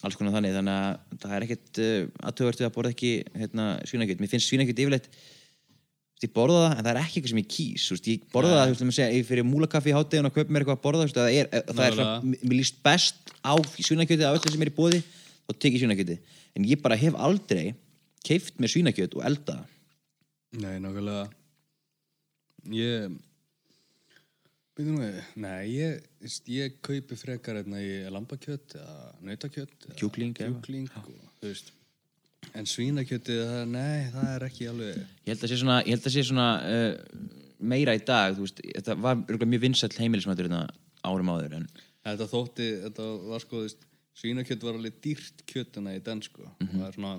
alls 0.00 0.16
konar 0.16 0.32
þannig, 0.36 0.54
þannig 0.56 0.78
að 0.78 1.18
það 1.20 1.34
er 1.36 1.46
ekkert 1.46 1.80
uh, 1.84 1.98
aðtöðvertu 2.30 2.66
að 2.66 2.72
borða 2.76 2.94
ekki 2.94 3.12
hérna, 3.36 3.66
svínakjöt. 3.88 4.22
Mér 4.22 4.32
finnst 4.32 4.48
svínakjöt 4.48 4.82
yfirleitt 4.84 5.10
þú 5.10 6.24
veist, 6.24 6.24
ég 6.24 6.32
borða 6.36 6.62
það, 6.62 6.76
en 6.76 6.84
það 6.84 6.92
er 6.92 7.00
ekki 7.00 7.20
eitthvað 7.20 7.32
sem 7.32 7.40
ég 7.40 7.50
kýs 7.54 7.84
þú 7.84 7.96
veist, 7.96 8.08
ég 8.10 8.24
borða 8.32 8.54
það, 8.54 8.62
þú 8.64 8.72
veist, 8.72 8.84
ég 8.84 8.96
segja, 8.96 9.16
ég 9.16 9.28
fyrir 9.28 9.46
múlakaffi 9.48 9.92
í 9.92 9.96
háttegin 9.96 10.28
og 10.28 10.34
kaup 10.36 10.52
mér 10.52 10.64
eitthvað 10.64 10.78
að 10.78 10.84
borða, 10.84 11.02
þú 11.02 11.08
veist, 11.08 11.20
það 11.20 11.36
er, 11.36 11.50
það 11.70 11.82
er 11.86 11.96
svona, 11.96 12.32
mér 12.44 12.56
líst 12.58 12.80
best 12.84 13.34
á 13.40 13.54
svínakjöti 13.76 14.26
af 14.28 14.36
öllu 14.36 14.52
sem 14.52 14.64
er 14.64 14.72
í 14.72 14.76
bóði, 14.76 15.00
þá 15.48 15.52
tek 15.56 15.76
ég 15.76 15.84
svínakjöti 15.84 16.18
en 16.56 16.68
ég 16.68 16.84
bara 16.84 17.00
hef 17.00 17.16
aldrei 17.16 17.74
keift 18.26 18.60
mér 18.60 18.72
svínakjöt 18.72 19.16
og 19.16 19.24
elda. 19.30 19.56
Nei, 20.60 20.76
nákvæmlega 20.82 21.28
Ég 22.68 23.10
Býtum 24.78 25.00
við, 25.02 25.16
nei, 25.42 25.66
ég, 25.74 26.04
ég 26.48 26.76
kaupi 26.86 27.16
frekar 27.18 27.58
hérna 27.58 27.80
í 27.82 27.90
lambakjöt 28.14 28.76
eða 28.78 29.10
nautakjöt 29.26 29.74
eða 29.88 29.96
Kjúkling, 29.98 30.30
já. 30.38 30.46
kjúkling 30.46 30.86
og, 30.96 31.08
þú 31.42 31.50
veist 31.50 31.72
en 32.56 32.64
svínakjötið, 32.70 33.40
það, 33.44 33.64
nei, 33.74 34.06
það 34.14 34.28
er 34.36 34.44
ekki 34.46 34.68
alveg 34.70 34.94
Ég 35.02 35.32
held 35.34 35.42
að 35.44 35.50
sé 35.52 35.58
svona, 35.60 35.76
ég 35.84 35.92
held 35.92 36.06
að 36.08 36.14
sé 36.14 36.24
svona 36.30 36.46
uh, 36.64 37.26
meira 37.60 37.96
í 37.98 38.00
dag, 38.08 38.38
þú 38.38 38.46
veist, 38.46 38.62
þetta 38.70 38.96
var 39.04 39.18
örugglega 39.26 39.50
mjög 39.52 39.64
vinsæll 39.66 39.92
heimilismættur 39.98 40.48
hérna 40.48 40.62
árum 41.10 41.32
áður 41.34 41.58
en 41.58 41.68
þetta 42.06 42.30
þótti, 42.32 42.70
þetta 42.86 43.10
var 43.34 43.44
sko 43.44 43.58
þú 43.60 43.66
veist, 43.66 43.84
svínakjöt 44.22 44.64
var 44.70 44.78
alveg 44.80 44.96
dýrt 45.04 45.44
kjötuna 45.50 45.98
í 45.98 46.00
den 46.06 46.22
sko, 46.24 46.46
Mhm. 46.62 46.78
það 46.78 46.86
er 46.88 46.96
svona 46.96 47.12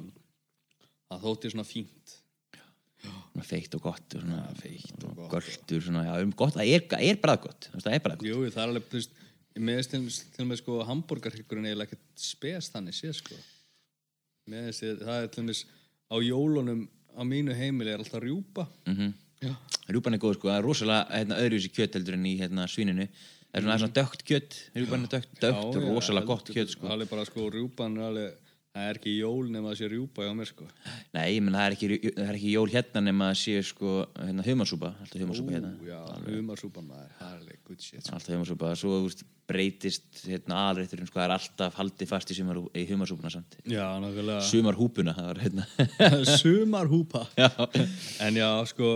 það 1.11 1.23
þótti 1.27 1.53
svona 1.53 1.67
fínt 1.69 2.17
feitt 3.47 3.75
og 3.77 3.83
gott 3.85 4.15
og 4.17 4.23
svona 4.23 4.41
feitt 4.59 5.05
og 5.07 5.23
göldur, 5.31 5.87
já, 6.05 6.13
um 6.21 6.33
það 6.37 6.61
er, 6.65 6.85
er 6.99 7.19
bara 7.21 7.37
gott, 7.41 7.69
það 7.73 7.93
er 7.95 8.03
bara 8.03 8.17
gott. 8.19 8.27
Jú, 8.27 8.43
það 8.49 8.63
er 8.63 8.67
alveg, 8.67 8.87
þú 8.91 8.99
veist, 8.99 9.19
með 9.59 9.81
til, 9.91 10.01
til 10.35 10.47
með 10.47 10.61
sko 10.61 10.77
hambúrgarhyggurinn 10.87 11.67
eiginlega 11.69 11.91
ekkert 11.91 12.23
spes 12.23 12.69
þannig 12.73 12.97
sé 12.97 13.11
sko. 13.15 13.39
Með 14.51 14.69
þess 14.69 15.01
það 15.01 15.17
er 15.17 15.33
til 15.33 15.47
með 15.47 15.63
á 16.11 16.15
jólunum 16.23 16.85
á 17.15 17.21
mínu 17.27 17.55
heimili 17.55 17.93
er 17.93 18.03
alltaf 18.03 18.23
rjúpa. 18.23 18.67
Mm 18.85 18.95
Já. 19.41 19.55
Rjúpan 19.89 20.13
er 20.13 20.21
góð, 20.21 20.35
sko, 20.37 20.49
það 20.51 20.59
er 20.59 20.65
rosalega 20.67 21.05
hérna, 21.17 21.37
öðruvísi 21.41 21.69
kjöt 21.73 21.95
heldur 21.97 22.13
en 22.13 22.25
í 22.29 22.35
hérna, 22.37 22.67
svíninu. 22.69 23.07
Það 23.07 23.57
er 23.57 23.63
svona, 23.65 23.73
mm. 23.73 23.81
svona 23.81 23.95
dögt 23.97 24.23
kjöt, 24.27 24.57
rjúpan 24.75 25.05
er 25.07 25.13
dögt, 25.15 25.31
dögt 25.41 25.77
og 25.79 25.87
rosalega 25.87 26.29
gott 26.29 26.51
kjöt, 26.53 26.73
sko. 26.75 26.91
Sko, 27.25 27.47
rjúpan 27.55 27.97
er 27.97 28.05
alveg, 28.05 28.40
það 28.71 28.87
er 28.87 28.99
ekki 28.99 29.13
jól 29.17 29.49
nema 29.51 29.71
það 29.71 29.77
sé 29.81 29.87
rjúpa 29.91 30.25
hjá 30.25 30.31
mér 30.37 30.49
sko. 30.49 30.67
Nei, 31.15 31.25
ég 31.35 31.43
menn 31.43 31.57
það 31.57 31.65
er 31.65 31.75
ekki, 31.75 31.89
það 32.15 32.29
er 32.29 32.37
ekki 32.37 32.51
jól 32.53 32.71
hérna 32.71 33.01
nema 33.03 33.27
að 33.31 33.37
sé 33.41 33.55
sko 33.67 33.95
hérna 34.15 34.45
humarsúpa, 34.45 34.91
alltaf 35.03 35.23
humarsúpa 35.25 35.55
hérna. 35.55 35.71
Ú, 35.75 35.89
já, 35.89 35.99
humarsúpan 36.27 36.87
maður, 36.87 37.09
það 37.19 37.33
er 37.33 37.39
alveg 37.41 37.61
good 37.67 37.83
shit. 37.83 38.03
Sko. 38.05 38.15
alltaf 38.15 38.35
humarsúpa, 38.35 38.69
svo 38.79 38.93
þú 38.93 39.09
veist, 39.09 39.25
breytist 39.51 40.21
hérna 40.23 40.61
aðrætturinn, 40.69 41.09
sko, 41.09 41.19
það 41.19 41.27
er 41.27 41.33
alltaf 41.35 41.79
haldið 41.81 42.11
fast 42.13 42.31
í, 42.31 42.37
sumar, 42.37 42.61
í 42.71 42.85
humarsúpuna 42.93 43.33
samt. 43.33 43.57
Já, 43.67 43.83
nákvæmlega. 43.99 44.45
Sumarhúpuna, 44.47 45.15
það 45.17 45.27
var 45.33 45.41
hérna. 45.43 45.67
Sumarhúpa. 46.43 47.25
Já. 47.41 47.51
En 48.23 48.39
já, 48.39 48.49
sko 48.71 48.93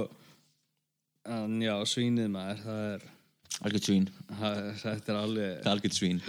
en 1.25 1.59
já, 1.63 1.73
svínið 1.89 2.31
maður 2.31 2.63
það 2.63 2.81
er, 2.93 3.05
algjörð 3.65 3.87
svín, 3.89 4.09
það, 4.29 4.57
þetta 4.85 5.11
er 5.11 5.19
alveg 5.19 5.69
algjörð 5.73 5.99
svín. 5.99 6.19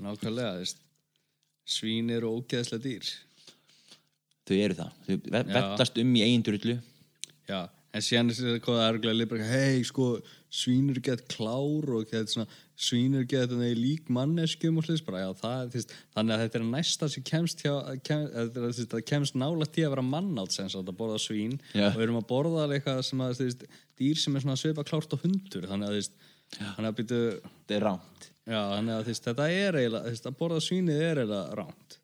Nákvæmlega, 0.00 0.54
veist 0.60 0.80
svín 1.70 2.10
eru 2.14 2.32
ógeðslega 2.38 2.84
dýr. 2.86 3.10
Þau 4.50 4.56
eru 4.58 4.78
það, 4.78 4.94
þau 5.06 5.14
ve- 5.36 5.44
vettast 5.54 6.00
um 6.02 6.16
í 6.18 6.24
eigin 6.24 6.46
drullu. 6.46 6.78
Já, 7.50 7.60
en 7.94 8.04
síðan 8.06 8.32
er 8.32 8.38
þetta 8.38 8.64
hvað 8.66 8.80
örgulega 8.88 9.18
líka 9.20 9.46
hei, 9.50 9.82
sko, 9.86 10.08
svínur 10.50 10.98
gett 11.02 11.22
klár 11.30 11.92
og 11.94 12.10
gett 12.10 12.32
svona, 12.32 12.46
svínur 12.80 13.26
gett 13.30 13.52
lík 13.78 14.08
manneskjum 14.10 14.80
og 14.80 14.88
hlust 14.88 15.06
bara, 15.06 15.22
já, 15.26 15.30
það 15.38 15.68
þú 15.70 15.78
veist, 15.78 15.94
þannig 16.16 16.34
að 16.34 16.42
þetta 16.44 16.58
er 16.60 16.66
næsta 16.70 17.10
sem 17.12 17.26
kemst 17.30 17.62
hjá, 17.62 17.74
kem, 18.06 18.24
það 18.56 19.04
kemst 19.12 19.38
nála 19.38 19.68
til 19.70 19.86
að 19.86 19.94
vera 19.94 20.06
mannátt 20.06 20.56
sem 20.56 20.70
að 20.70 20.94
borða 20.98 21.20
svín. 21.22 21.58
Já. 21.74 21.90
og 21.90 22.00
við 22.00 22.06
erum 22.08 22.20
að 22.22 22.28
borða 22.32 22.66
eitthvað 22.70 23.04
sem 23.06 23.22
að, 23.26 23.36
þú 23.38 23.48
veist, 23.50 23.64
dýr 24.00 24.18
sem 24.18 24.34
er 24.38 24.46
svona 24.46 24.58
svipa 24.58 24.86
klárt 24.86 25.14
á 25.14 25.18
hundur, 25.22 25.68
þannig 25.70 25.94
að, 25.94 26.10
þannig 26.58 26.90
að 26.90 26.98
býtu, 27.02 27.22
þetta 27.44 27.78
er 27.78 27.86
rámt 27.86 28.29
já, 28.48 28.60
þannig 28.74 28.94
að, 28.96 29.06
veist, 29.10 29.26
þetta 29.26 29.48
er 29.52 29.80
eiginlega, 29.80 30.12
veist, 30.12 30.28
að 30.28 30.38
borða 30.40 30.60
svínið 30.64 31.02
er 31.06 31.22
eiginlega 31.22 31.58
ránt. 31.60 31.96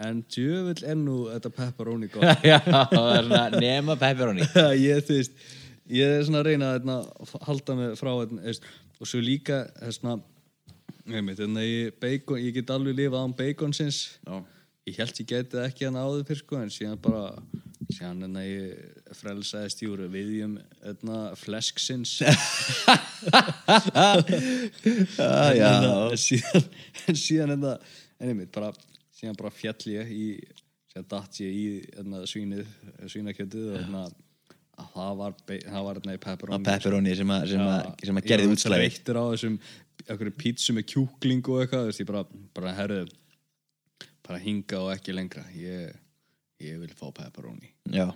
En 0.00 0.22
djöfull 0.32 0.84
er 0.88 0.96
nú 0.96 1.16
þetta 1.28 1.50
pepperoni 1.52 2.08
gott. 2.08 2.44
Já, 2.48 2.56
er 2.64 3.56
nema 3.60 3.98
pepperoni 4.00 4.46
ég, 4.86 5.02
þú 5.04 5.18
veist, 5.18 5.42
ég 5.92 6.14
er 6.16 6.24
svona 6.24 6.40
að 6.40 6.46
reyna 6.48 6.70
að 6.70 6.78
hérna, 6.78 6.96
halda 7.44 7.76
mig 7.76 7.98
frá 8.00 8.10
hérna, 8.14 8.40
veist, 8.46 8.64
og 8.96 9.10
svo 9.10 9.20
líka 9.20 9.66
ég 11.10 11.26
veit, 11.26 11.36
þannig 11.40 11.60
að 11.60 11.68
ég, 11.68 11.98
bacon, 12.00 12.40
ég 12.40 12.56
get 12.56 12.72
alveg 12.72 12.96
lifað 12.96 13.26
án 13.26 13.36
baconsins 13.36 14.00
Já. 14.24 14.40
ég 14.88 15.00
held 15.00 15.20
ég 15.22 15.30
geti 15.34 15.56
það 15.58 15.68
ekki 15.68 15.88
hann 15.88 16.00
áður 16.00 16.26
fyrir 16.28 16.42
sko, 16.44 16.60
en 16.60 16.72
síðan 16.74 17.02
bara 17.02 17.24
síðan 17.94 18.24
hérna 18.24 18.44
ég 18.44 19.14
frelsaðist 19.18 19.82
júru 19.84 20.08
viðjum 20.12 20.56
hérna, 20.82 21.18
flesksins. 21.40 22.18
Ah, 25.20 25.52
já. 25.54 25.68
En 26.10 26.18
síðan, 26.18 26.64
en 27.10 27.18
síðan 27.18 27.52
hérna, 27.54 27.74
en 28.20 28.32
ég 28.32 28.38
veit, 28.40 28.50
bara 28.54 28.70
síðan 29.16 29.36
bara 29.38 29.52
fjall 29.52 29.92
ég 29.92 30.10
í 30.14 30.24
síðan 30.90 31.06
datt 31.12 31.38
ég 31.42 31.54
í 31.54 31.64
hérna, 31.94 32.22
svínið 32.28 32.66
svínakjötið 33.12 33.68
og 33.68 33.78
hérna 33.78 34.02
að 34.80 34.90
það 34.94 35.20
var, 35.20 35.36
það 35.46 35.86
var 35.86 36.00
hérna 36.00 36.16
í 36.16 36.22
pepperoni 36.24 36.68
pepperoni 36.70 37.14
sem 37.20 37.32
að, 37.36 37.46
sem 37.52 37.64
að, 37.66 37.80
sem 38.08 38.20
að 38.20 38.28
gerði 38.32 38.46
Ég 38.46 38.50
var 38.50 38.58
útslæði 38.58 38.82
þreyttur 38.88 39.20
á 39.20 39.24
þessum 39.34 39.58
einhverju 40.06 40.36
pítsu 40.40 40.76
með 40.76 40.86
kjúkling 40.94 41.50
og 41.52 41.62
eitthvað 41.62 41.84
þú 41.84 41.90
veist, 41.92 42.02
ég 42.02 42.10
bara, 42.10 42.24
bara 42.56 42.76
herðu 42.78 43.02
bara 44.30 44.40
hinga 44.42 44.78
og 44.84 44.92
ekki 44.94 45.14
lengra. 45.16 45.42
Ég, 45.58 45.90
ég 46.60 46.80
vil 46.82 46.92
fá 46.96 47.08
pepperoni 47.16 47.70
já, 47.90 48.08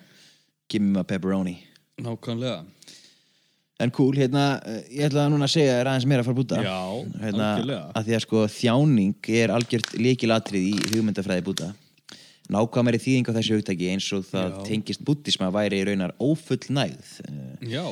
give 0.70 0.84
me 0.84 0.92
my 0.98 1.04
pepperoni 1.04 1.58
nákvæmlega 2.02 2.64
en 3.82 3.90
cool, 3.90 4.14
hérna, 4.14 4.60
eh, 4.64 4.82
ég 5.00 5.08
ætla 5.08 5.26
núna 5.32 5.48
að 5.48 5.54
segja 5.56 5.78
þér 5.80 5.88
aðeins 5.90 6.06
meira 6.06 6.22
að 6.22 6.28
fara 6.28 6.38
búta 6.38 6.60
Já, 6.62 6.76
hérna, 7.24 7.48
algjörlega. 7.56 7.86
að 7.98 8.04
því 8.06 8.14
að 8.18 8.22
sko 8.26 8.44
þjáning 8.54 9.30
er 9.42 9.50
algjört 9.54 9.88
líkilatrið 9.98 10.68
í 10.68 10.74
hugmyndafræði 10.94 11.44
búta 11.48 11.70
nákvæmari 12.54 13.00
þýðing 13.00 13.30
á 13.32 13.36
þessu 13.38 13.56
hugtaki 13.58 13.86
eins 13.88 14.06
og 14.12 14.26
það 14.28 14.50
Já. 14.52 14.58
tengist 14.68 15.02
búttisma 15.04 15.48
væri 15.54 15.80
í 15.80 15.86
raunar 15.88 16.12
ófullnægð 16.20 17.14
Eh, 17.24 17.72
já, 17.72 17.84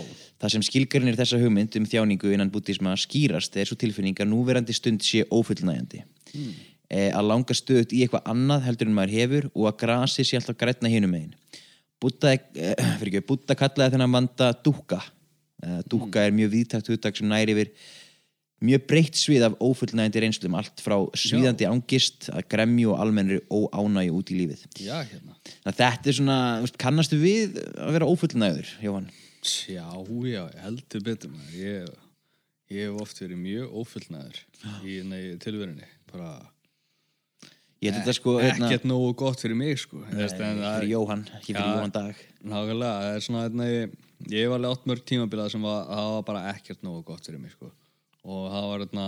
Það 0.43 0.51
sem 0.57 0.63
skilgarinnir 0.67 1.17
þessa 1.17 1.39
hugmynd 1.39 1.77
um 1.79 1.85
þjáningu 1.87 2.33
innan 2.35 2.51
búttisma 2.51 2.93
skýrast 2.99 3.55
er 3.57 3.65
svo 3.69 3.77
tilfinning 3.79 4.19
að 4.19 4.27
núverandi 4.33 4.75
stund 4.75 5.01
sé 5.07 5.23
ófullnægjandi. 5.31 6.03
Mm. 6.35 6.55
Að 6.93 7.29
langa 7.31 7.57
stöðut 7.57 7.95
í 7.97 8.03
eitthvað 8.05 8.29
annað 8.33 8.67
heldur 8.69 8.91
en 8.91 8.97
maður 8.99 9.17
hefur 9.17 9.49
og 9.53 9.69
að 9.71 9.79
grasi 9.85 10.27
sé 10.29 10.39
alltaf 10.39 10.59
grætna 10.61 10.91
hinum 10.93 11.17
eh, 12.59 12.87
fyrir 12.99 13.13
ekki, 13.13 13.27
Bútta 13.29 13.57
kallaði 13.59 13.95
þennan 13.95 14.17
vanda 14.17 14.53
dúkka. 14.65 14.99
Eh, 15.63 15.81
dúkka 15.89 16.25
er 16.27 16.35
mjög 16.35 16.55
víðtækt 16.57 16.91
hugtak 16.91 17.19
sem 17.19 17.29
næri 17.31 17.55
yfir 17.55 17.71
mjög 18.63 18.85
breytt 18.91 19.19
svið 19.19 19.47
af 19.47 19.57
ófullnægjandi 19.63 20.23
reynslum 20.23 20.57
allt 20.59 20.83
frá 20.83 20.97
svíðandi 21.19 21.67
angist 21.67 22.29
að 22.31 22.47
gremju 22.53 22.93
og 22.93 23.03
almennri 23.03 23.41
óánægju 23.51 24.15
út 24.19 24.31
í 24.31 24.39
lífið. 24.39 24.65
já 24.79 25.03
hérna. 25.03 25.35
Þetta 25.67 26.11
er 26.13 26.19
svona, 26.19 26.39
kannastu 26.79 27.19
við 27.19 27.59
að 27.75 27.97
vera 27.99 28.11
ófullnægður, 28.11 28.73
Jóhann? 28.85 29.11
Já, 29.43 29.87
já, 30.31 30.43
heldur 30.63 31.03
betur 31.03 31.33
maður. 31.35 31.59
Ég, 31.59 31.89
ég 32.71 32.87
hef 32.87 33.03
oft 33.03 33.23
verið 33.23 33.43
mjög 33.43 33.79
ófullnæður 33.83 34.43
í 34.87 35.23
tilverunni. 35.43 35.91
Bara 36.13 36.37
Þetta 37.83 38.15
sko, 38.15 38.37
hérna, 38.39 38.69
ekkert 38.69 38.87
nógu 38.87 39.11
gott 39.19 39.43
fyrir 39.43 39.59
mig 39.59 39.81
sko 39.83 40.01
Nei, 40.05 40.29
fyrir 40.31 40.89
Jóhann, 40.93 41.27
ekki 41.39 41.51
fyrir 41.51 41.67
Já. 41.67 41.75
Jóhann 41.77 41.95
Dag. 41.97 42.23
Nákvæmlega, 42.53 42.93
það 43.03 43.21
svona 43.27 43.45
hérna, 43.47 43.69
ég, 43.71 43.97
ég 44.31 44.47
hef 44.47 44.57
alveg 44.57 44.77
átt 44.77 44.89
mörg 44.91 45.05
tímabilað 45.11 45.53
sem 45.55 45.67
var, 45.67 45.87
var 45.91 46.27
bara 46.29 46.45
ekkert 46.53 46.83
nógu 46.87 47.03
gott 47.11 47.27
fyrir 47.27 47.43
mig 47.43 47.55
sko. 47.57 47.73
og 48.23 48.45
það 48.53 48.69
var 48.71 48.85
hérna 48.87 49.07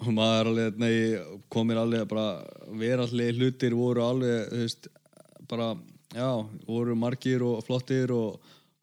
og 0.00 0.12
maður 0.16 0.52
alveg 0.52 0.70
hérna, 0.70 0.92
ég 0.92 1.34
komir 1.52 1.80
alveg 1.80 2.06
bara 2.08 2.26
verallega 2.82 3.36
hlutir 3.38 3.76
voru 3.76 4.04
alveg 4.04 4.48
þú 4.52 4.62
veist, 4.64 4.88
bara, 5.50 5.74
já, 6.16 6.30
voru 6.68 6.96
margir 6.96 7.44
og 7.44 7.64
flottir 7.66 8.12
og 8.16 8.40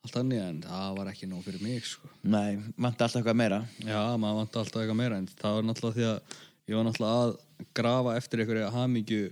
allt 0.08 0.16
þannig 0.16 0.44
en 0.44 0.62
það 0.66 0.98
var 1.00 1.12
ekki 1.12 1.30
nóg 1.30 1.44
fyrir 1.46 1.64
mig 1.64 1.86
sko. 1.86 2.10
Nei, 2.24 2.58
vanti 2.78 3.04
alltaf 3.04 3.20
eitthvað 3.22 3.40
meira. 3.42 3.60
Já, 3.84 4.02
maður 4.20 4.42
vant 4.42 4.60
alltaf 4.62 4.82
eitthvað 4.82 5.00
meira 5.02 5.20
en 5.20 5.28
það 5.34 5.58
var 5.58 5.68
náttúrulega 5.68 5.98
því 5.98 6.08
að 6.08 6.38
ég 6.72 6.78
var 6.78 6.88
náttúrulega 6.88 7.26
að 7.26 7.36
grafa 7.78 8.16
eftir 8.18 8.44
einhverja 8.44 8.72
hamingju 8.74 9.30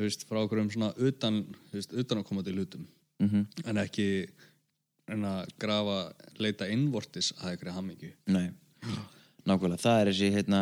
veist, 0.00 0.24
frá 0.28 0.40
einhverjum 0.40 0.70
svona 0.72 0.92
utan, 0.96 1.42
veist, 1.72 1.92
utan 1.92 2.22
að 2.22 2.28
koma 2.28 2.44
til 2.46 2.56
hlutum. 2.58 2.86
Mm 3.22 3.44
en 3.70 3.78
ekki 3.78 4.06
en 5.12 5.24
að 5.26 5.50
grafa, 5.60 5.98
leita 6.38 6.68
innvortis 6.70 7.32
að 7.40 7.52
einhverja 7.52 7.74
hamingju. 7.76 8.10
Nei, 8.32 8.48
nákvæmlega. 9.48 9.82
Það 9.82 10.00
er 10.00 10.10
þessi, 10.10 10.30
hérna, 10.36 10.60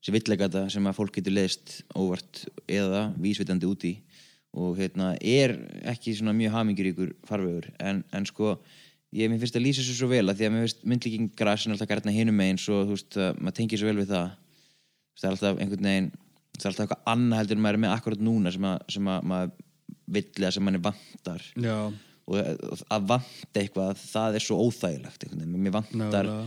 þessi 0.00 0.14
villegata 0.16 0.64
sem 0.72 0.88
að 0.88 0.98
fólk 0.98 1.18
getur 1.18 1.36
leist 1.36 1.78
óvart 1.94 2.44
eða 2.66 3.08
vísvitandi 3.20 3.68
út 3.68 3.86
í. 3.88 3.94
Og 4.58 4.78
hérna, 4.80 5.12
er 5.20 5.54
ekki 5.92 6.16
svona 6.16 6.34
mjög 6.34 6.56
haminguríkur 6.56 7.14
farvegur. 7.28 7.68
En, 7.78 8.02
en 8.16 8.26
sko, 8.26 8.56
ég 9.14 9.30
finnst 9.30 9.56
að 9.56 9.66
lýsa 9.66 9.84
þessu 9.84 10.00
svo 10.00 10.10
vel 10.10 10.24
að 10.26 10.40
því 10.40 10.48
að 10.48 10.54
mér 10.54 10.66
finnst 10.66 10.84
myndlíking 10.88 11.30
grasin 11.38 11.76
alltaf 11.76 11.90
grætna 11.92 12.14
hinum 12.14 12.40
megin 12.40 12.60
svo 12.60 12.82
þú 12.88 12.96
veist 12.96 13.20
að 13.20 13.38
maður 13.38 13.58
tengir 13.60 13.80
svo 13.80 13.90
vel 13.90 14.00
við 14.00 14.12
það 14.16 14.32
það 15.18 15.28
er 15.28 15.34
alltaf 15.34 15.62
einhvern 15.62 15.88
veginn 15.90 16.10
það 16.58 16.64
er 16.64 16.70
alltaf 16.70 16.84
eitthvað 16.84 17.10
annað 17.14 17.42
heldur 17.42 17.58
en 17.58 17.64
maður 17.64 17.78
er 17.78 17.84
með 17.84 17.94
akkurat 17.96 18.22
núna 18.28 18.52
sem 18.54 18.68
að, 18.68 18.78
sem 18.94 19.10
að 19.14 19.26
maður 19.32 19.56
vill 20.08 20.28
eða 20.38 20.52
sem 20.56 20.64
manni 20.64 20.80
vantar. 20.82 21.44
Já, 21.60 21.76
og 22.28 22.84
að 22.92 23.10
vanta 23.12 23.60
eitthvað 23.62 24.00
það 24.02 24.38
er 24.38 24.44
svo 24.44 24.58
óþægilegt 24.66 25.28
mér 25.38 25.74
vantar 25.74 26.00
nálega 26.28 26.40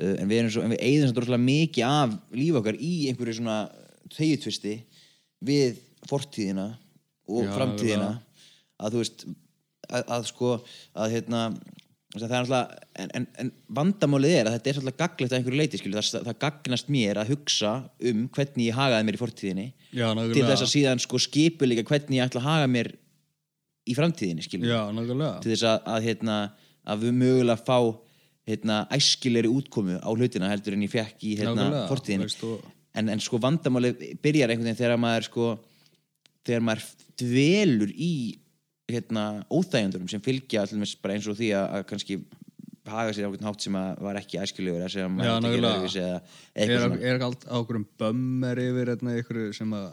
uh, 0.00 0.14
en 0.16 0.30
við 0.30 0.38
erum 0.38 0.52
svo, 0.54 0.64
en 0.64 0.74
við 0.74 0.84
eigðum 0.86 1.10
svo 1.10 1.18
droslega 1.18 1.44
mikið 1.44 1.86
af 1.88 2.14
líf 2.36 2.60
okkar 2.60 2.78
í 2.80 2.92
einhverju 3.10 3.36
svona 3.40 3.58
þegjutvisti 4.16 4.76
við 5.50 5.82
fortíðina 6.08 6.70
og 7.30 7.44
Já, 7.46 7.52
framtíðina. 7.54 8.08
alveg. 8.08 8.48
að 8.80 8.94
þú 8.94 9.02
veist 9.02 9.26
að, 9.90 10.02
að 10.16 10.26
sko 10.30 10.54
að 10.94 11.14
hérna 11.16 11.42
en, 12.18 13.10
en, 13.14 13.26
en 13.38 13.50
vandamálið 13.70 14.32
er 14.34 14.48
að 14.48 14.56
þetta 14.56 14.70
er 14.70 14.78
alltaf 14.80 14.96
gaglegt 14.98 15.30
að 15.30 15.36
einhverju 15.38 15.60
leiti 15.60 15.78
skilur, 15.78 16.02
það, 16.02 16.24
það 16.26 16.38
gagnast 16.42 16.90
mér 16.90 17.20
að 17.22 17.30
hugsa 17.30 17.74
um 18.10 18.24
hvernig 18.34 18.66
ég 18.66 18.78
hagaði 18.78 19.06
mér 19.06 19.18
í 19.18 19.20
fortíðinni 19.20 19.66
Já, 19.94 20.08
til 20.18 20.42
þess 20.42 20.64
að 20.64 20.72
síðan 20.72 21.02
sko 21.04 21.20
skipuleika 21.22 21.86
hvernig 21.86 22.18
ég 22.18 22.26
ætla 22.26 22.42
að 22.42 22.48
haga 22.48 22.66
mér 22.70 22.90
í 23.86 23.96
framtíðinni 23.98 24.42
Já, 24.66 24.80
til 25.44 25.52
þess 25.54 25.66
að, 25.70 25.78
að, 25.94 26.08
hérna, 26.08 26.36
að 26.90 27.06
við 27.06 27.16
mögulega 27.22 27.62
fá 27.62 27.78
hérna, 28.50 28.82
æskilegri 28.96 29.50
útkomu 29.52 30.00
á 30.02 30.10
hlutina 30.10 30.50
heldur 30.50 30.74
en 30.74 30.84
ég 30.86 30.90
fekk 30.92 31.26
í 31.28 31.36
hérna, 31.38 31.86
fortíðinni. 31.90 32.26
en, 32.98 33.10
en 33.14 33.22
sko 33.22 33.38
vandamáli 33.42 33.94
byrjar 34.18 34.50
einhvern 34.50 34.72
veginn 34.72 34.82
þegar 34.82 34.98
maður 34.98 35.28
sko 35.30 35.50
þegar 36.46 36.64
maður 36.66 36.88
dvelur 37.20 37.92
í 37.94 38.14
hérna, 38.96 39.24
óþægjandunum 39.50 40.10
sem 40.12 40.22
fylgja 40.24 40.66
dæmis 40.70 40.96
bara 41.00 41.16
eins 41.16 41.28
og 41.30 41.38
því 41.38 41.50
að, 41.58 41.66
að 41.78 41.88
kannski 41.90 42.20
haga 42.90 43.14
sér 43.14 43.26
á 43.26 43.28
einhvern 43.28 43.48
hátt 43.48 43.64
sem 43.64 43.76
að 43.78 44.04
var 44.06 44.18
ekki 44.20 44.40
æskilegur 44.42 44.82
eða 44.82 44.92
sem 44.92 45.18
að 45.18 45.26
gera 45.26 45.40
nákvæmlega. 45.44 45.72
öðruvísi 45.78 46.00
eða 46.04 46.20
Er, 46.20 46.62
eitthvað 46.62 46.84
svona 46.84 47.00
er 47.00 47.16
ekki 47.16 47.26
allt 47.28 47.44
á 47.46 47.54
okkur 47.60 47.80
um 47.80 47.88
bömmar 48.02 48.62
yfir 48.62 48.92
hérna, 48.94 49.16
einhverju 49.16 49.56
sem 49.56 49.74
að 49.78 49.90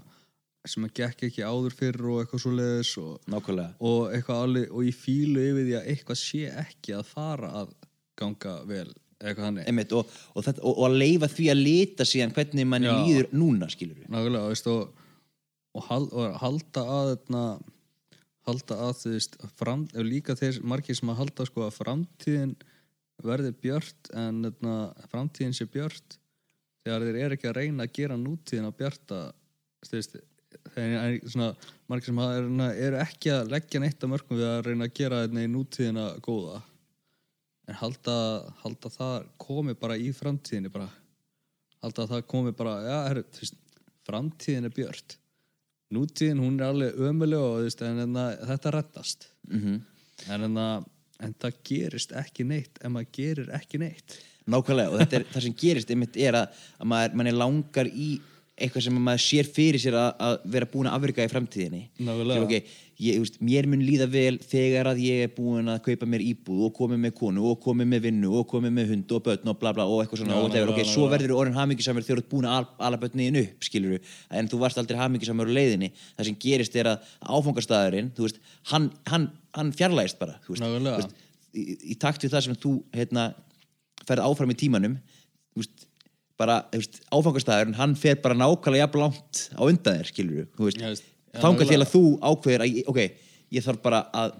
sem 0.68 0.84
að 0.84 0.94
gekk 1.00 1.26
ekki 1.30 1.44
áður 1.48 1.76
fyrr 1.78 2.08
og 2.12 2.22
eitthvað 2.22 2.44
svo 2.44 2.54
leiðis 2.58 2.94
og, 3.00 3.12
nákvæmlega 3.32 3.90
og 3.90 4.16
eitthvað 4.16 4.46
alveg 4.46 4.72
og 4.72 4.88
ég 4.88 4.98
fílu 4.98 5.44
yfir 5.44 5.68
því 5.68 5.76
að 5.80 5.92
eitthvað 5.94 6.20
sé 6.22 6.42
ekki 6.64 6.96
að 6.98 7.12
fara 7.12 7.52
að 7.62 7.76
ganga 8.20 8.56
vel 8.68 8.90
eitthvað 9.18 9.44
þannig 9.46 9.70
Einmitt, 9.72 9.96
og, 9.98 10.12
og, 10.34 10.46
þetta, 10.46 10.64
og, 10.68 10.84
að 10.88 10.98
leifa 11.02 11.32
því 11.32 11.48
að 11.54 11.64
lita 11.64 12.08
síðan 12.08 12.36
hvernig 12.36 12.70
manni 12.70 12.90
Já. 12.90 12.98
líður 13.00 13.32
núna 13.34 13.70
skilur 13.72 14.02
við 14.02 14.12
nákvæmlega, 14.14 14.52
veist, 14.52 14.70
og, 14.74 15.08
og, 15.74 15.88
hal, 15.88 16.04
og 16.12 16.38
halda 16.44 16.86
að 16.98 17.12
þarna, 17.14 17.46
halda 18.48 18.78
að 18.88 18.94
þú 19.02 19.12
veist 19.14 19.38
fram, 19.60 19.84
líka 20.08 20.36
þeir 20.40 20.62
margir 20.64 20.98
sem 20.98 21.12
að 21.12 21.20
halda 21.22 21.48
sko 21.50 21.66
að 21.66 21.76
framtíðin 21.82 22.56
verði 23.26 23.52
björt 23.64 24.12
en 24.14 24.46
þarna, 24.46 24.78
framtíðin 25.12 25.56
sé 25.58 25.68
björt 25.70 26.18
þegar 26.86 27.06
þeir 27.08 27.20
eru 27.26 27.38
ekki 27.38 27.50
að 27.50 27.58
reyna 27.58 27.88
að 27.88 27.96
gera 27.98 28.18
nútíðin 28.20 28.70
að 28.70 28.78
svona 31.28 31.50
margir 31.90 32.10
sem 32.10 32.22
að 32.22 32.38
eru, 32.38 32.70
eru 32.88 33.00
ekki 33.02 33.34
að 33.34 33.52
leggja 33.54 33.82
neitt 33.84 34.04
að 34.04 34.12
mörgum 34.14 34.40
við 34.40 34.50
að 34.50 34.64
reyna 34.68 34.88
að 34.88 34.96
gera 35.00 35.22
nútíðina 35.52 36.08
góða. 36.24 36.62
En 37.68 37.78
halda, 37.82 38.18
halda 38.62 38.92
það 38.94 39.30
komi 39.44 39.76
bara 39.76 39.98
í 40.00 40.12
framtíðinni 40.16 40.72
bara. 40.72 40.88
Halda 41.84 42.06
að 42.06 42.14
það 42.14 42.28
komi 42.32 42.54
bara 42.58 42.78
herru, 43.10 43.26
þú 43.34 43.44
veist, 43.44 43.58
framtíðin 44.08 44.70
er 44.70 44.76
björt 44.78 45.18
nútíðin 45.94 46.42
hún 46.44 46.58
er 46.60 46.72
alveg 46.72 46.98
ömuleg 47.10 47.40
og 47.40 47.62
veist, 47.64 47.84
en, 47.86 48.02
en 48.04 48.18
þetta 48.50 48.74
reddast. 48.76 49.30
Mm 49.52 49.78
en, 50.26 50.48
en, 50.48 50.58
en 51.24 51.36
það 51.42 51.60
gerist 51.68 52.16
ekki 52.18 52.46
neitt 52.48 52.82
ef 52.82 52.94
maður 52.94 53.14
gerir 53.18 53.54
ekki 53.58 53.82
neitt. 53.82 54.18
Nákvæmlega 54.48 54.96
og 54.96 55.04
er 55.04 55.28
það 55.28 55.44
sem 55.44 55.56
gerist 55.60 55.92
einmitt 55.92 56.18
er 56.24 56.38
að, 56.40 56.60
að 56.80 56.92
maður, 56.94 57.16
manni 57.20 57.34
langar 57.36 57.90
í 57.92 58.10
eitthvað 58.58 58.88
sem 58.88 59.00
maður 59.06 59.24
sér 59.26 59.50
fyrir 59.54 59.82
sér 59.82 59.98
að, 60.00 60.10
að 60.28 60.38
vera 60.56 60.70
búin 60.72 60.90
að 60.90 60.98
afrika 60.98 61.26
í 61.26 61.32
framtíðinni. 61.32 61.82
Nákvæmlega. 62.00 62.46
Okay, 62.48 62.64
ég, 62.98 63.18
þú 63.18 63.24
veist, 63.24 63.36
mér 63.46 63.68
mun 63.70 63.82
líða 63.86 64.08
vel 64.10 64.38
þegar 64.42 64.90
að 64.92 65.02
ég 65.04 65.28
er 65.28 65.34
búin 65.36 65.70
að 65.70 65.84
kaupa 65.86 66.08
mér 66.10 66.24
íbúð 66.26 66.64
og 66.68 66.74
komið 66.80 67.02
með 67.04 67.14
konu 67.20 67.44
og 67.52 67.60
komið 67.62 67.90
með 67.92 68.06
vinnu 68.08 68.32
og 68.40 68.48
komið 68.50 68.74
með 68.74 68.94
hund 68.94 69.14
og 69.14 69.24
börn 69.28 69.52
og 69.52 69.60
bla 69.62 69.74
bla 69.78 69.86
og 69.86 70.02
eitthvað 70.02 70.24
svona 70.24 70.38
og 70.38 70.48
whatever, 70.48 70.72
nákvæmlega, 70.72 70.86
okay, 70.88 70.94
svo 70.96 71.10
verður 71.12 71.34
þú 71.34 71.40
orðin 71.44 71.60
hamingisamur 71.60 72.08
þegar 72.08 72.22
þú 72.22 72.24
ert 72.24 72.32
búin 72.32 72.48
að 72.50 72.56
al, 72.58 72.70
ala 72.88 73.00
börnin 73.02 73.38
upp 73.44 73.68
skilur 73.68 74.14
en 74.40 74.50
þú 74.50 74.62
varst 74.64 74.82
aldrei 74.82 74.98
hamingisamur 74.98 75.52
á 75.54 75.58
leiðinni. 75.58 75.92
Það 76.18 76.30
sem 76.30 76.40
gerist 76.42 76.78
er 76.82 76.90
að 76.94 77.12
áfangastæðurinn 77.22 78.10
þú 78.18 78.26
veist, 78.26 78.40
hann, 78.72 78.88
hann, 79.12 79.28
hann 79.58 79.74
fjarlægist 79.78 80.18
bara 80.22 80.40
þú 80.48 80.56
veist, 80.56 80.66
þú 80.66 80.96
veist, 80.96 81.14
í, 81.54 81.68
í 81.94 82.00
takt 82.02 82.26
við 82.26 82.34
það 82.34 82.48
sem 82.48 82.58
þú 82.66 82.74
hérna, 82.98 83.28
ferð 84.08 84.26
áfram 84.26 84.56
í 84.56 84.58
tímanum 84.58 84.98
þú 85.54 85.62
veist, 85.62 85.86
bara 86.38 86.64
þú 86.74 86.82
veist, 86.82 86.98
áfangastæðurinn, 87.14 87.78
hann 87.78 87.94
fer 88.00 88.18
bara 88.26 88.38
nákvæmlega 88.38 88.88
jafn 88.88 89.04
langt 89.06 89.44
á 89.54 89.62
undan 89.66 90.02
þér, 90.02 90.12
skilur 90.12 90.50
þú 90.58 90.74
Já, 90.74 90.90
veist, 90.90 91.14
já, 91.38 91.42
þangað 91.46 91.72
til 91.72 91.80
að 91.84 91.92
þú 91.94 92.04
ákveðir 92.32 92.66
að, 92.66 92.76
ég- 92.82 92.90
ok, 92.92 93.00
ég 93.58 93.66
þarf 93.68 93.82
bara 93.86 94.02
að 94.14 94.36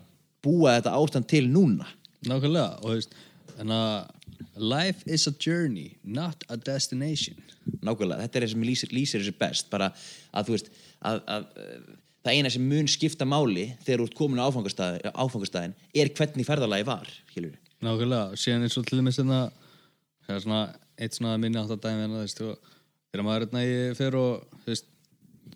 búa 0.48 0.76
þetta 0.78 0.96
ástand 1.00 1.28
til 1.32 1.46
núna. 1.54 1.88
Nákvæmlega 2.28 2.70
og 2.82 2.90
þú 2.90 2.96
veist 2.98 3.16
en 3.62 3.74
að 3.74 4.10
life 4.58 5.04
is 5.06 5.28
a 5.30 5.34
journey 5.34 5.96
not 6.04 6.44
a 6.50 6.58
destination. 6.58 7.38
Nákvæmlega, 7.82 8.26
þetta 8.26 8.40
er 8.42 8.46
það 8.48 8.52
sem 8.56 8.66
lýsir, 8.68 8.92
lýsir 8.96 9.22
þessu 9.24 9.38
best 9.40 9.70
bara 9.74 9.92
að 10.34 10.50
þú 10.50 10.56
veist 10.58 10.70
að, 11.06 11.22
að, 11.28 11.48
uh, 11.62 11.96
það 12.26 12.34
eina 12.38 12.52
sem 12.54 12.66
mun 12.68 12.90
skipta 12.92 13.26
máli 13.30 13.68
þegar 13.86 14.02
þú 14.04 14.08
ert 14.10 14.18
komin 14.18 14.42
á 14.42 14.48
áfangastæðin, 14.50 15.14
áfangastæðin 15.14 15.76
er 15.96 16.12
hvernig 16.18 16.48
ferðalagi 16.48 16.88
var, 16.90 17.08
skilur 17.32 17.56
nákvæmlega 17.86 18.34
og 18.34 18.42
síðan 18.42 18.66
eins 18.66 18.78
og 18.80 18.88
til 18.90 18.98
dæmis 19.00 19.20
hérna 19.22 19.42
það 20.26 20.36
er 20.36 20.44
svona 20.44 20.62
eitt 20.98 21.18
svona 21.18 21.38
minni 21.42 21.60
átt 21.62 21.76
að 21.76 21.84
dæmi 21.86 22.08
og 22.18 22.32
þegar 23.14 23.26
maður 23.28 23.46
hérna 23.46 23.62
ég 23.68 23.98
fer 24.00 24.18
og 24.18 24.48
þú 24.64 24.72
veist 24.74 24.88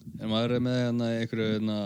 þegar 0.02 0.32
maður 0.32 0.56
er 0.56 0.64
með 0.66 0.78
hérna 0.80 1.08
einhverju 1.20 1.54
hérna 1.54 1.78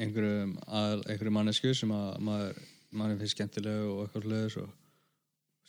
einhverju, 0.00 1.32
mannesku 1.34 1.72
sem 1.76 1.92
að 1.94 2.10
maður, 2.26 2.60
maður 2.94 3.20
finnst 3.20 3.36
skemmtileg 3.36 3.88
og 3.88 4.04
eitthvað 4.04 4.28
hlutis 4.28 4.58
og 4.62 4.70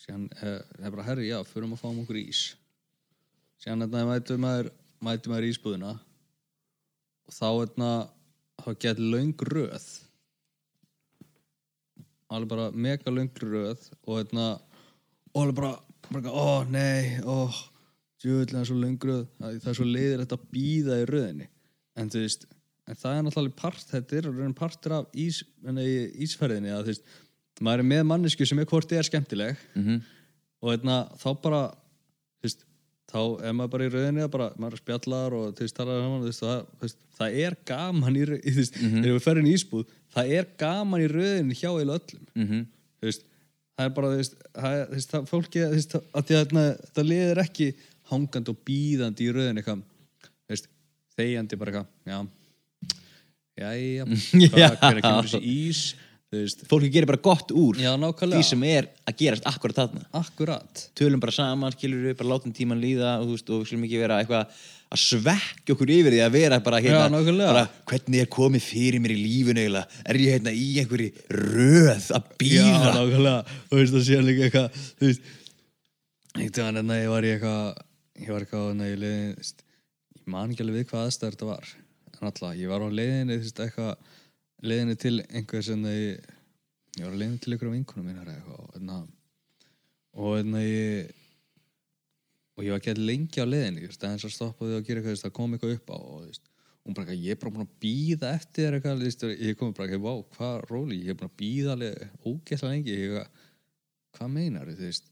síðan 0.02 0.28
eh, 0.40 0.60
það 0.76 0.88
er 0.88 0.96
bara 0.96 1.08
herri, 1.10 1.28
já, 1.30 1.38
förum 1.46 1.76
að 1.76 1.84
fáum 1.84 2.00
okkur 2.04 2.22
ís. 2.22 2.44
Síðan 3.62 3.86
hérna 3.86 4.06
mætum 4.10 4.42
maður 4.46 4.72
mætum 5.02 5.34
maður 5.34 5.50
ísbúðina 5.50 5.92
og 7.28 7.36
þá 7.36 7.48
hérna 7.50 7.92
þá 8.62 8.72
gett 8.86 9.02
löng 9.02 9.46
röð. 9.52 9.88
Alveg 12.32 12.54
bara 12.54 12.70
mega 12.72 13.14
löng 13.14 13.32
röð 13.44 13.90
og 14.06 14.36
og 15.34 15.42
alveg 15.42 15.56
bara, 15.56 15.76
bara 16.10 16.32
ó 16.32 16.64
nei, 16.68 17.20
ó 17.24 17.48
djúvillega 18.22 18.68
svo 18.68 18.78
löng 18.78 19.00
röð 19.02 19.26
það 19.40 19.60
það 19.64 19.72
er 19.72 19.78
svo 19.80 19.88
leiðir 19.88 20.22
þetta 20.24 20.38
að 20.38 20.50
býða 20.54 21.00
í 21.02 21.08
röðinni 21.10 21.48
en 22.00 22.10
þú 22.10 22.22
veist, 22.24 22.46
en 22.88 22.96
það 22.96 23.18
er 23.18 23.24
náttúrulega 23.28 23.56
part, 23.62 23.84
þetta 23.92 24.18
er 24.18 24.30
raun 24.32 24.54
partur 24.58 24.92
af 25.00 25.06
ís, 25.14 25.42
ísferðinni 26.26 26.72
að 26.74 26.84
þú 26.88 26.94
veist, 26.94 27.06
maður 27.62 27.84
er 27.84 27.90
með 27.92 28.04
mannesku 28.10 28.48
sem 28.48 28.60
er 28.64 28.66
hvort 28.70 28.92
er 28.96 29.04
skemmtileg 29.08 29.58
mm 29.76 29.84
-hmm. 29.86 30.02
og 30.62 30.72
hérna, 30.74 30.98
þá 31.22 31.30
bara 31.44 31.62
þú 31.72 32.44
veist, 32.48 32.66
þá 33.12 33.20
er 33.44 33.54
maður 33.54 33.72
bara 33.72 33.86
í 33.86 33.90
rauðinni 33.94 34.24
að 34.24 34.32
bara, 34.32 34.50
maður 34.58 34.78
spjallar 34.82 35.34
og 35.34 35.56
þú 35.56 35.60
veist, 35.66 35.78
saman, 35.78 36.22
þú 36.22 36.30
veist, 36.30 36.42
það, 36.42 36.66
veist, 36.82 36.98
það 37.20 37.40
er 37.46 37.58
gaman 37.66 38.16
í 38.16 38.24
rauðinni, 38.26 38.52
þú 38.52 38.58
veist, 38.62 38.76
þegar 38.76 39.14
við 39.18 39.24
ferum 39.28 39.46
í 39.46 39.54
ísbúð 39.58 39.86
það 40.16 40.32
er 40.38 40.46
gaman 40.58 41.02
í 41.02 41.08
rauðinni 41.12 41.54
hjá 41.56 41.70
eða 41.82 42.00
öllum, 42.00 42.26
Mhm. 42.36 42.66
þú 43.02 43.06
veist 43.08 43.24
það 43.78 43.86
er 43.86 43.90
bara, 43.96 44.08
þú 44.08 44.18
veist, 44.18 44.36
það, 44.54 44.74
er- 44.82 45.08
það 45.12 45.28
fólki 45.30 45.60
þú 45.60 45.76
veist, 45.76 45.94
að 45.96 46.24
því 46.26 46.34
að 46.36 46.46
þarna, 46.46 46.66
það 46.96 47.08
liðir 47.12 47.38
ekki 47.46 47.74
hangandi 48.12 48.50
og 48.50 48.58
býðandi 48.66 49.22
í 49.22 49.32
rauðinni 49.32 49.62
eitthvað, 49.62 49.84
þegjandi 51.18 51.60
bara 51.62 51.74
eitthvað, 51.74 51.92
já. 52.12 52.22
Jæja, 53.62 54.08
hvað, 54.54 54.80
hvernig 54.80 55.06
kemur 55.06 55.30
þessi 55.30 55.44
ís? 55.52 55.84
Veist, 56.32 56.62
fólki 56.64 56.88
gerir 56.88 57.10
bara 57.10 57.20
gott 57.20 57.50
úr 57.52 57.76
já, 57.82 57.90
því 58.00 58.38
sem 58.48 58.62
er 58.64 58.86
að 59.04 59.18
gerast 59.20 59.48
akkurat 59.50 59.82
þarna. 59.82 60.06
Akkurat. 60.16 60.84
Tölum 60.96 61.20
bara 61.20 61.34
saman, 61.36 61.74
skilur 61.76 62.06
við, 62.08 62.16
bara 62.22 62.32
látum 62.32 62.54
tíman 62.56 62.80
líða 62.80 63.18
og 63.20 63.34
veist, 63.34 63.52
og 63.52 63.66
við 63.66 63.74
skulum 63.74 63.84
ekki 63.90 64.00
vera 64.00 64.22
eitthvað 64.24 64.62
að 64.92 65.00
svekja 65.00 65.76
okkur 65.76 65.92
yfir 65.92 66.16
því 66.16 66.22
að 66.24 66.34
vera 66.36 66.60
bara 66.64 66.80
hérna, 66.84 67.20
Já, 67.24 67.36
bara, 67.40 67.64
hvernig 67.88 68.24
er 68.24 68.32
komið 68.32 68.64
fyrir 68.66 69.04
mér 69.04 69.14
í 69.16 69.20
eiginlega, 69.22 69.84
er 70.04 70.20
ég 70.20 70.36
hérna 70.36 70.52
í 70.56 70.66
einhverju 70.82 71.12
röð 71.32 72.10
að 72.16 72.26
Já, 72.26 72.40
býða 72.44 72.94
nákvæmlega, 72.98 73.58
þú 73.70 73.80
veist 73.80 73.96
það 73.96 74.08
sé 74.08 74.22
líka 74.26 74.48
eitthvað 74.48 74.82
þú 74.82 75.10
veist 75.10 75.30
eitthvað 76.36 76.72
en 76.72 76.82
enna 76.84 77.00
ég 77.00 77.12
var 77.12 77.28
í 77.28 77.32
eitthvað 77.36 77.64
ég 78.22 78.34
var 78.34 78.46
eitthvað 78.46 78.68
enna 78.74 78.90
ég 78.90 79.00
leiðin 79.04 79.32
þú 79.32 79.46
veist, 79.46 79.64
ég 80.22 80.30
man 80.30 80.54
ekki 80.54 80.66
alveg 80.66 80.82
við 80.82 80.90
hvað 80.92 81.08
aðstæður 81.08 81.38
þetta 81.38 81.50
var. 81.50 81.72
En 82.12 82.28
alltaf, 82.30 82.54
ég 82.60 82.70
var 82.72 82.86
á 82.86 82.90
leiðinni 82.92 83.40
eitthvað, 83.40 84.12
leiðinni 84.62 84.98
til 85.02 85.16
einhver 85.24 85.66
sem 85.66 85.88
ég, 85.90 86.30
ég 87.00 87.08
var 87.08 87.16
á 87.16 87.20
leiðinni 87.20 87.42
til 87.42 87.56
einhverjum 87.56 87.78
vinkunum 87.80 88.08
minnar 88.12 88.30
eitthvað 88.30 88.62
og 88.62 88.78
enna 88.78 89.02
og 90.22 90.38
enna 90.42 90.62
ég 90.62 91.12
og 92.58 92.66
ég 92.66 92.74
var 92.74 92.82
ekki 92.82 92.96
lengi 93.00 93.42
á 93.42 93.48
leiðinni 93.48 93.86
veist, 93.88 94.04
aðeins 94.04 94.28
að 94.28 94.36
stoppa 94.36 94.68
því 94.68 94.78
að 94.78 94.88
gera 94.88 95.02
eitthvað 95.02 95.24
það 95.24 95.36
kom 95.38 95.56
eitthvað 95.56 95.76
upp 95.78 95.94
á 95.96 95.98
og 95.98 96.26
hún 96.82 96.98
bara, 96.98 97.06
eitthvað, 97.06 97.24
ég 97.26 97.36
er 97.36 97.40
bara 97.42 97.54
búin 97.56 97.66
að 97.66 97.74
býða 97.86 98.34
eftir 98.36 98.78
eitthvað, 98.78 99.06
ég 99.38 99.58
kom 99.58 99.74
bara, 99.78 99.88
eitthvað, 99.88 100.06
vá, 100.06 100.36
hvað 100.38 100.60
róli, 100.70 101.00
ég 101.06 101.14
er 101.14 101.20
búin 101.20 101.32
að 101.32 101.40
býða 101.42 101.76
alveg 101.78 102.28
ógeðslega 102.28 102.76
lengi, 102.76 103.26
hvað 104.18 104.34
meinar 104.36 104.72
veist, 104.78 105.12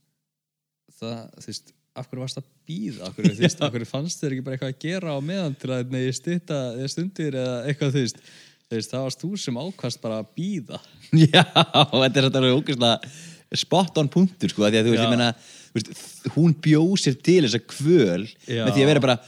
það, 0.98 1.20
veist, 1.46 1.72
af 2.00 2.10
hverju 2.10 2.24
varst 2.24 2.40
að 2.40 2.46
býða, 2.68 3.08
af 3.08 3.16
hverju, 3.16 3.34
þú 3.36 3.44
veist, 3.46 3.60
af 3.64 3.74
hverju 3.74 3.90
fannst 3.90 4.22
þér 4.22 4.36
ekki 4.36 4.46
bara 4.46 4.58
eitthvað 4.58 4.74
að 4.74 4.84
gera 4.86 5.16
á 5.16 5.18
meðan 5.30 5.56
til 5.60 5.72
að 5.76 5.94
nei, 5.94 6.04
stýta 6.16 6.60
eða 6.76 6.92
stundir 6.94 7.40
eða 7.40 7.58
eitthvað, 7.70 7.96
þú 7.96 8.04
veist, 8.04 8.92
það 8.92 9.06
varst 9.06 9.24
þú 9.24 9.32
sem 9.44 9.60
ákvast 9.60 10.02
bara 10.02 10.20
að 10.22 10.30
býða. 10.38 10.80
Já, 11.34 11.44
þetta 11.44 12.22
er 12.22 12.30
alveg 12.30 12.58
ógeðslega 12.60 13.58
spot 13.60 13.98
on 13.98 14.10
punktur 14.12 14.52
sko, 14.52 14.68
því 14.68 14.78
að 14.78 14.88
þú 14.88 14.94
veist, 14.94 15.02
Já. 15.02 15.06
ég 15.06 15.14
meina 15.14 15.32
veist, 15.74 15.92
hún 16.36 16.54
bjóð 16.62 16.94
sér 17.02 17.18
til 17.18 17.42
þessa 17.46 17.62
kvöl 17.64 18.24
Já. 18.46 18.64
með 18.66 18.74
því 18.76 18.84
að 18.84 18.90
vera 18.92 19.04
bara 19.06 19.18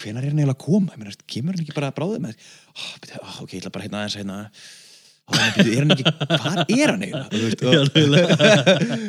hvenar 0.00 0.24
er 0.24 0.32
hann 0.32 0.40
eiginlega 0.40 0.56
að 0.56 0.64
koma, 0.64 0.94
ég 0.94 1.02
meina, 1.02 1.26
kemur 1.30 1.56
hann 1.56 1.64
ekki 1.64 1.76
bara 1.76 1.92
bráðið 1.94 2.24
með 2.24 2.48
oh, 2.74 2.94
beti, 3.02 3.18
oh, 3.20 3.36
ok, 3.44 3.54
ég 3.54 3.62
ætla 3.62 3.74
bara 3.74 3.86
hérna 3.86 4.00
aðeins 4.02 4.18
hérna 4.18 4.38
er 5.32 5.80
hann 5.80 5.94
ekki, 5.94 6.04
hvað 6.28 6.58
er 6.74 6.92
hann 6.92 7.04
eiginlega? 7.04 7.28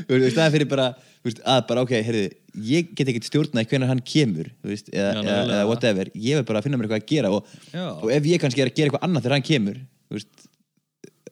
Þú 0.08 0.20
veist, 0.22 0.38
það 0.38 0.52
fyrir 0.56 0.70
bara 0.72 0.88
veist, 1.26 1.42
að 1.44 1.62
bara, 1.70 1.84
ok, 1.84 1.94
heyrðu 2.08 2.26
ég 2.70 2.92
get 2.96 3.12
ekki 3.12 3.24
stjórnaði 3.28 3.70
hvenar 3.72 3.92
hann 3.92 4.04
kemur 4.06 4.50
veist, 4.66 4.90
eða, 4.94 5.12
Já, 5.20 5.36
eða, 5.44 5.62
whatever, 5.68 6.12
ég 6.16 6.40
vil 6.40 6.48
bara 6.48 6.64
finna 6.64 6.80
mér 6.80 6.88
eitthvað 6.88 7.04
að 7.04 7.12
gera 7.12 7.32
og, 7.36 7.56
og 7.76 8.12
ef 8.16 8.30
ég 8.30 8.42
kannski 8.42 8.64
er 8.64 8.72
að 8.72 8.78
gera 8.78 8.90
eitthvað 8.90 9.08
annað 9.08 9.26
þegar 9.26 9.36
hann 9.36 9.48
kemur 9.50 9.82
veist, 10.16 10.46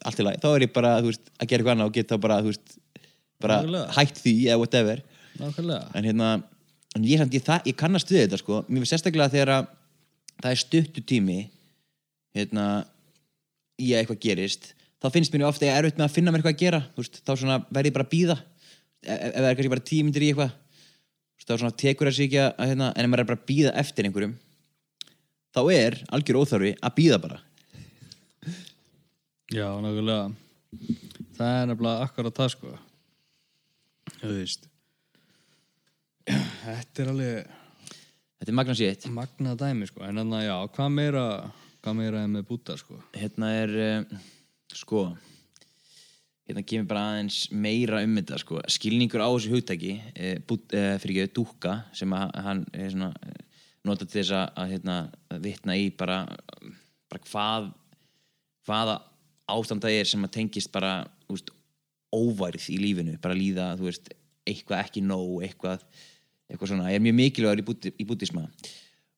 allt 0.03 0.19
í 0.19 0.27
lagi, 0.27 0.41
þá 0.43 0.49
er 0.51 0.65
ég 0.67 0.73
bara 0.75 0.93
veist, 1.05 1.31
að 1.37 1.51
gera 1.51 1.63
eitthvað 1.63 1.75
annað 1.77 1.91
og 1.91 1.97
get 1.99 2.11
þá 2.11 2.17
bara, 2.25 2.41
bara 3.43 3.85
hætt 3.99 4.19
því 4.19 4.35
eða 4.49 4.59
whatever. 4.61 5.03
Nákvæmlega. 5.39 5.87
en 5.97 6.05
hérna, 6.09 6.33
en 6.97 7.05
ég, 7.07 7.23
ég, 7.33 7.45
það, 7.45 7.69
ég 7.71 7.77
kannast 7.79 8.11
við 8.11 8.25
þetta 8.25 8.41
sko, 8.41 8.63
mér 8.67 8.83
finnst 8.83 8.97
sérstaklega 8.97 9.33
þegar 9.33 9.53
að 9.55 9.71
það 10.43 10.51
er 10.51 10.61
stuttu 10.61 11.03
tími 11.07 11.39
hérna 12.35 12.67
í 13.83 13.91
að 13.91 14.01
eitthvað 14.01 14.23
gerist, 14.25 14.73
þá 15.03 15.07
finnst 15.13 15.35
mér 15.35 15.47
ofta 15.49 15.67
ég 15.67 15.77
erfitt 15.77 15.99
með 15.99 16.07
að 16.07 16.17
finna 16.17 16.33
mér 16.33 16.41
eitthvað 16.41 16.55
að 16.55 16.63
gera 16.63 16.81
veist, 16.97 17.21
þá 17.21 17.33
svona 17.35 17.61
verð 17.69 17.91
ég 17.91 17.95
bara 17.97 18.07
að 18.07 18.13
býða 18.15 18.37
ef, 18.39 19.17
ef 19.19 19.39
það 19.39 19.49
er 19.49 19.57
kannski 19.59 19.73
bara 19.75 19.87
tíu 19.91 20.07
myndir 20.07 20.25
í 20.25 20.33
eitthvað 20.33 20.59
þá 21.43 21.55
svona 21.57 21.75
tekur 21.75 22.07
þessi 22.07 22.27
ekki 22.29 22.39
að 22.39 22.69
hérna, 22.69 22.91
en 22.95 23.03
ef 23.03 23.11
maður 23.11 23.25
er 23.25 23.31
bara 23.33 23.41
að 23.41 23.47
býða 23.49 23.73
eftir 23.81 24.07
einhverjum 24.07 24.37
þá 25.53 25.61
er 25.75 25.97
algjör 26.15 26.39
óþarfi 26.39 26.77
að 26.79 26.95
býða 27.01 27.19
bara 27.25 27.41
Já, 29.53 29.67
nákvæmlega. 29.77 30.31
Það 31.37 31.55
er 31.59 31.67
nefnilega 31.69 32.05
akkurat 32.07 32.37
það, 32.39 32.47
sko. 32.55 32.71
Þú 34.15 34.29
veist. 34.31 34.63
Þetta 36.25 37.03
er 37.03 37.11
alveg 37.11 37.51
þetta 38.39 38.49
er 38.49 38.57
magna 38.57 38.75
sétt 38.79 39.05
magna 39.13 39.53
dæmi, 39.59 39.89
sko. 39.91 40.01
En 40.07 40.21
þannig 40.21 40.39
að, 40.39 40.45
já, 40.47 40.55
hvað 40.77 40.95
meira, 40.95 41.25
hvað 41.83 41.99
meira 41.99 42.23
er 42.23 42.31
með 42.31 42.47
búta 42.47 42.77
sko? 42.79 42.97
Hérna 43.17 43.51
er 43.59 43.73
uh, 43.83 44.17
sko 44.73 45.05
hérna 46.47 46.63
kemur 46.67 46.89
bara 46.89 47.05
aðeins 47.11 47.45
meira 47.51 48.01
um 48.03 48.15
þetta 48.19 48.39
sko. 48.39 48.61
skilningur 48.71 49.23
á 49.23 49.27
þessu 49.27 49.51
hugtæki 49.51 49.97
uh, 49.99 50.37
bút, 50.47 50.67
uh, 50.71 50.95
fyrir 51.03 51.25
ekki 51.25 51.35
dúkka 51.39 51.81
sem 51.95 52.15
að, 52.15 52.35
hann 52.45 52.63
er 52.71 52.93
svona 52.93 53.11
nota 53.83 54.07
til 54.07 54.21
þess 54.21 54.35
að, 54.39 54.69
hérna, 54.71 54.97
að 55.31 55.43
vitna 55.43 55.75
í 55.75 55.89
bara, 55.99 56.21
bara 57.11 57.25
hvað 57.27 57.69
hvaða 58.63 59.01
ástand 59.51 59.83
það 59.83 59.97
er 59.99 60.07
sem 60.07 60.23
að 60.23 60.35
tengist 60.37 60.71
bara 60.71 60.93
úst, 61.31 61.51
óværð 62.15 62.69
í 62.71 62.77
lífinu. 62.79 63.17
Bara 63.19 63.35
líða, 63.35 63.73
þú 63.75 63.89
veist, 63.89 64.13
eitthvað 64.47 64.85
ekki 64.85 65.03
nóg 65.03 65.43
eitthvað, 65.43 65.83
eitthvað 66.47 66.71
svona. 66.71 66.91
Er 66.93 67.03
mjög 67.03 67.17
mikilvægur 67.19 67.59
í, 67.59 67.65
búti, 67.67 67.93
bútisma 68.07 68.45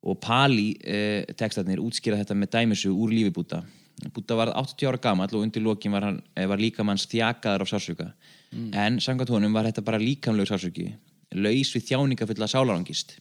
og 0.06 0.19
Pali 0.22 0.69
eh, 0.86 1.26
textarnir 1.38 1.82
útskýra 1.82 2.19
þetta 2.22 2.38
með 2.38 2.53
dæmisu 2.57 2.94
úr 2.94 3.14
lífi 3.14 3.34
Búta 3.36 3.64
Búta 4.14 4.36
var 4.36 4.52
80 4.60 4.90
ára 4.90 4.99
gamall 4.99 5.32
og 5.32 5.45
undir 5.45 5.64
lokin 5.64 5.94
var, 5.95 6.03
hann, 6.03 6.22
eh, 6.36 6.48
var 6.48 6.60
líkamanns 6.61 7.07
þjakaðar 7.11 7.64
af 7.64 7.72
sársöka 7.72 8.11
en 8.56 8.99
samkvæmt 8.99 9.34
honum 9.34 9.53
var 9.56 9.68
þetta 9.68 9.84
bara 9.84 9.99
líkamlegur 9.99 10.52
sársöki 10.52 10.94
laus 11.36 11.72
við 11.76 11.88
þjáningafulla 11.90 12.48
sálarangist. 12.48 13.18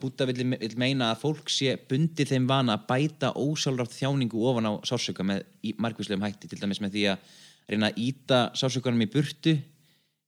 Búta 0.00 0.26
vill, 0.28 0.44
vill 0.60 0.76
meina 0.76 1.10
að 1.12 1.22
fólk 1.22 1.48
sé 1.48 1.78
bundið 1.88 2.34
þeim 2.34 2.46
vana 2.48 2.76
að 2.76 2.86
bæta 2.90 3.32
ósálrátt 3.40 3.94
þjáningu 3.96 4.42
ofan 4.50 4.68
á 4.68 4.72
sársöka 4.84 5.24
með 5.24 5.46
margvíslegum 5.80 6.24
hætti 6.26 6.50
til 6.50 6.60
dæmis 6.60 6.80
með 6.84 6.96
því 6.96 7.04
að 7.12 7.30
reyna 7.72 7.88
að 7.88 8.02
íta 8.04 8.40
sársökanum 8.58 9.06
í 9.06 9.08
burtu 9.12 9.56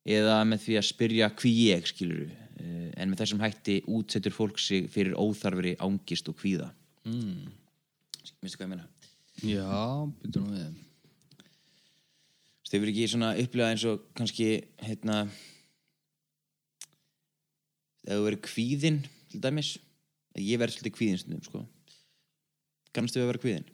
eða 0.05 0.39
með 0.49 0.65
því 0.65 0.79
að 0.81 0.89
spyrja 0.89 1.31
hví 1.37 1.53
ég 1.69 1.91
skiluru 1.93 2.31
en 2.95 3.11
með 3.11 3.21
þessum 3.23 3.43
hætti 3.45 3.81
útsettur 3.91 4.35
fólk 4.35 4.61
sig 4.63 4.89
fyrir 4.93 5.17
óþarfri 5.19 5.75
ángist 5.85 6.29
og 6.31 6.39
kvíða 6.41 6.71
mm. 7.09 7.45
Minnstu 8.41 8.59
hvað 8.59 8.67
ég 8.67 8.73
meina? 8.75 8.89
já 9.45 9.69
byrju 10.23 10.45
nú 10.45 10.57
við 10.57 10.83
Þau 12.65 12.81
verður 12.81 12.91
ekki 12.91 13.11
svona 13.13 13.35
upplegað 13.39 13.73
eins 13.75 13.83
og 13.87 14.07
kannski 14.19 14.47
hérna 14.83 15.19
þú 18.09 18.23
verður 18.25 18.41
kvíðin 18.49 18.99
til 19.31 19.43
dæmis 19.45 19.77
ég 20.41 20.59
verður 20.59 20.79
svolítið 20.79 20.97
kvíðin 20.97 21.21
stundum 21.21 21.45
sko 21.47 21.63
kannast 22.95 23.19
við 23.19 23.27
að 23.27 23.33
vera 23.33 23.45
kvíðin 23.45 23.71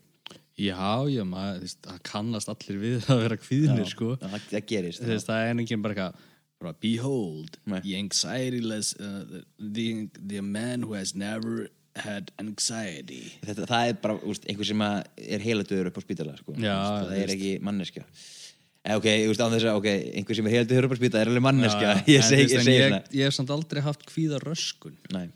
Já, 0.60 1.08
já, 1.08 1.22
maður, 1.24 1.60
þú 1.60 1.64
veist, 1.64 1.78
það 1.86 2.00
kannast 2.04 2.50
allir 2.52 2.80
við 2.82 3.06
að 3.08 3.20
vera 3.22 3.36
kvíðnir, 3.40 3.86
sko. 3.88 4.10
Já, 4.18 4.26
það, 4.26 4.42
það 4.50 4.64
gerist 4.68 5.00
Þú 5.00 5.08
veist, 5.14 5.28
það 5.30 5.44
er 5.44 5.62
enginn 5.62 5.84
bara 5.86 5.94
eitthvað, 5.94 6.26
bara, 6.61 6.74
behold, 6.81 7.59
Nei. 7.65 7.81
the 7.81 7.97
anxiety-less, 7.97 8.95
uh, 9.01 9.43
the, 9.59 10.09
the 10.20 10.41
man 10.45 10.82
who 10.82 10.93
has 10.95 11.15
never 11.15 11.69
had 11.97 12.31
anxiety. 12.39 13.32
þetta, 13.45 13.66
það 13.66 13.89
er 13.91 13.97
bara 14.05 14.19
úst, 14.31 14.45
einhver 14.49 14.69
sem 14.69 14.85
að 14.85 15.01
er 15.37 15.43
heila 15.43 15.65
döður 15.66 15.89
upp 15.91 15.99
á 15.99 16.03
spítala 16.05 16.37
sko. 16.39 16.55
Já, 16.55 16.77
Úst, 16.77 17.09
það 17.09 17.16
er 17.16 17.24
veist. 17.24 17.35
ekki 17.35 17.51
manneskja 17.66 18.05
eh, 18.07 18.95
ok, 18.97 19.09
úst, 19.32 19.43
án 19.43 19.57
þess 19.57 19.66
að 19.73 19.81
ok, 19.81 19.89
einhver 20.20 20.39
sem 20.39 20.47
er 20.51 20.55
heila 20.55 20.69
döður 20.70 20.87
upp 20.89 20.95
á 20.95 20.99
spítala 21.01 21.24
er 21.24 21.32
alveg 21.32 21.47
manneskja 21.49 21.95
ég 22.15 22.24
segi 22.28 22.45
veist, 22.45 22.55
ég 22.55 22.61
en 22.62 22.69
segi 22.69 22.78
ég, 22.78 22.97
ég 23.19 23.27
hef 23.31 23.37
samt 23.41 23.51
aldrei 23.57 23.82
haft 23.85 24.07
kvíða 24.09 24.39
röskun. 24.45 24.95
Það 25.11 25.27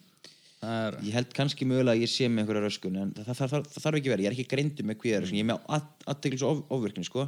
er, 0.64 0.96
ég 1.04 1.14
held 1.16 1.32
kannski 1.36 1.66
mögulega 1.68 1.96
að 1.96 2.04
ég 2.04 2.10
sé 2.12 2.28
með 2.28 2.44
einhverja 2.44 2.62
röskun 2.64 2.98
en 3.00 3.12
það, 3.16 3.30
það, 3.30 3.50
það, 3.52 3.68
það 3.72 3.84
þarf 3.84 3.98
ekki 3.98 4.12
verið, 4.12 4.24
ég 4.24 4.30
er 4.30 4.36
ekki 4.36 4.50
greindu 4.50 4.86
með 4.86 4.98
kvíðaröskun 5.02 5.38
ég 5.38 5.44
er 5.44 5.50
með 5.50 5.88
aðteglis 6.12 6.44
og 6.48 6.62
ofvirkni 6.74 7.06
sko. 7.08 7.26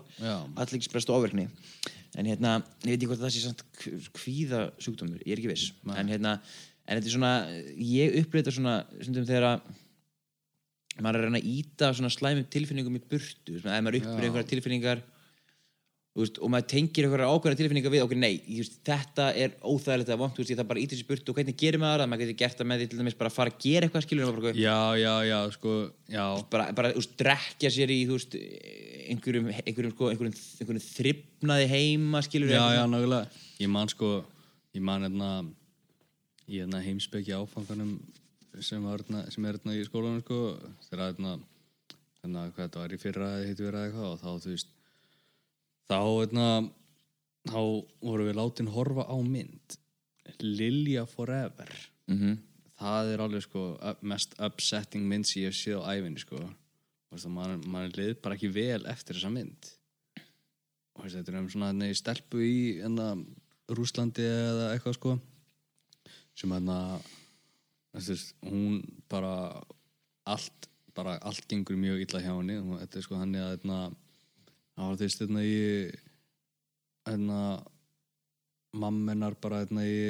Aðteglisbrest 0.57 1.13
og 1.13 1.19
ofvirkni. 1.21 1.47
En 2.17 2.31
hérna, 2.31 2.53
ég 2.85 2.93
veit 2.93 2.97
ekki 2.97 3.11
hvort 3.11 3.25
það 3.25 3.35
sé 3.35 3.43
samt 3.45 3.65
kvíða 4.17 4.63
sjúkdómur, 4.81 5.25
ég 5.25 5.35
er 5.35 5.43
ekki 5.43 5.53
viss. 5.53 5.73
En 5.97 6.13
hérna, 6.13 6.37
en 6.87 7.01
þetta 7.01 7.11
er 7.11 7.17
svona 7.17 7.33
ég 7.81 8.17
upplýta 8.23 8.55
svona, 8.55 8.79
stundum 9.01 9.29
þegar 9.29 9.51
að 9.51 9.67
maður 11.05 11.19
er 11.19 11.27
að 11.27 11.29
reyna 11.29 11.43
að 11.43 11.51
íta 11.53 11.91
svona 11.93 12.13
slæmum 12.15 12.47
tilfinningum 12.53 12.97
í 12.97 13.03
burtu. 13.05 13.59
Svona, 13.59 13.77
ef 13.77 13.85
maður 13.85 14.01
upplýta 14.01 14.31
einhverja 14.31 14.51
tilfinningar 14.55 15.05
veist, 16.23 16.39
og 16.41 16.49
maður 16.53 16.69
tengir 16.73 17.07
einhverja 17.07 17.29
ákveðna 17.29 17.59
tilfinningar 17.59 17.93
við 17.93 18.03
okkur, 18.07 18.19
nei, 18.23 18.39
veist, 18.49 18.79
þetta 18.87 19.27
er 19.37 19.57
óþægilegt 19.61 20.13
eða 20.13 20.29
þú 20.33 20.41
veist, 20.41 20.53
ég 20.53 20.61
það 20.61 20.69
bara 20.71 20.81
íta 20.81 20.95
þessi 20.95 21.09
burtu. 21.11 21.33
Og 21.33 21.37
hvernig 21.37 21.59
gerir 21.61 21.83
maður 21.83 22.03
það, 22.03 22.11
maður 22.13 22.23
getur 22.23 22.39
gert 22.41 22.61
það 22.61 22.69
með 22.71 22.81
því 22.81 22.87
til 22.89 23.01
dæmis 23.01 23.17
bara 23.19 23.31
að 23.33 23.37
fara 23.37 23.53
að 23.53 23.59
gera 23.67 23.89
eitthvað 23.89 24.07
skilur 24.07 24.31
já, 24.57 24.79
já, 24.97 25.13
já, 25.29 25.37
sko, 25.57 25.75
já, 26.15 26.25
bara, 26.55 26.69
bara 26.79 26.93
drekja 27.21 27.73
sér 27.75 27.93
í 27.93 27.99
veist, 28.09 28.37
einhverjum, 29.13 29.51
einhverjum, 29.61 29.93
sko, 29.93 30.09
einhverjum, 30.15 30.39
einhverjum 30.63 30.87
þrifnaði 30.87 31.67
heima 31.75 32.23
skilur 32.25 32.55
já, 32.55 32.63
já, 32.79 32.85
nákvæmlega. 32.89 33.43
Ég 33.61 33.73
man, 33.73 33.93
sko, 33.93 34.13
ég 34.77 34.87
man, 34.89 35.05
hérna, 35.05 35.33
ég 36.47 36.65
hérna 36.65 36.81
heimspeki 36.85 37.37
áfanganum 37.37 37.99
sem, 38.57 38.81
hérna, 38.89 39.27
sem 39.33 39.45
er 39.45 39.59
hérna 39.59 39.77
í 39.77 39.85
skólanum, 39.85 40.25
sko, 40.25 40.41
þegar, 40.89 41.13
hérna, 41.13 41.37
hérna, 42.23 42.47
hvað 42.57 42.65
þetta 42.65 42.83
var 42.83 42.97
í 42.97 43.01
fyrra 43.05 43.31
eða 43.37 43.51
heitu 43.51 43.69
verið 43.69 43.87
eitthvað 43.91 44.09
og 44.15 44.23
þá, 44.23 44.31
þú 44.47 44.55
veist, 44.55 44.73
þá, 45.87 45.99
hérna, 46.03 46.49
þá 47.49 47.61
vorum 48.03 48.29
við 48.29 48.39
látin 48.41 48.75
horfa 48.75 49.07
á 49.09 49.17
mynd 49.23 49.79
Lilja 50.43 51.07
Forever. 51.09 51.71
Mm 52.11 52.37
það 52.77 53.13
er 53.13 53.25
alveg 53.25 53.45
sko 53.47 53.65
mest 54.07 54.37
upsetting 54.43 55.07
mynd 55.09 55.29
sem 55.29 55.45
ég 55.45 55.53
hef 55.53 55.59
séð 55.59 55.83
á 55.85 55.97
æfinni 55.97 56.23
sko. 56.23 56.41
Mann 57.33 57.63
man 57.71 57.93
lið 57.97 58.19
bara 58.21 58.37
ekki 58.37 58.51
vel 58.53 58.83
eftir 58.91 59.17
þessa 59.17 59.33
mynd. 59.33 59.71
Og 60.97 61.09
þetta 61.13 61.33
er 61.33 61.39
um 61.41 61.49
svona 61.53 61.73
nei, 61.77 61.93
stelpu 61.97 62.43
í 62.45 62.57
enna, 62.85 63.15
Rúslandi 63.73 64.23
eða 64.23 64.71
eitthvað 64.75 64.99
sko 64.99 65.17
sem 66.37 66.53
hann 66.53 66.69
að 66.71 68.11
hún 68.45 68.83
bara 69.11 69.33
allt, 70.29 70.69
bara 70.95 71.17
allt 71.25 71.49
gengur 71.49 71.79
mjög 71.81 72.05
illa 72.05 72.21
hjá 72.23 72.35
henni. 72.35 72.59
Þetta 72.83 73.01
er 73.01 73.07
sko 73.07 73.19
hann 73.19 73.33
að 73.41 73.49
hérna, 73.55 73.79
það 74.77 74.91
var 74.91 74.99
veist 75.01 75.23
hérna 75.23 75.45
í 75.45 75.61
hérna 77.07 77.41
mammenar 78.77 79.37
bara 79.41 79.63
hérna 79.65 79.87
í 79.89 80.01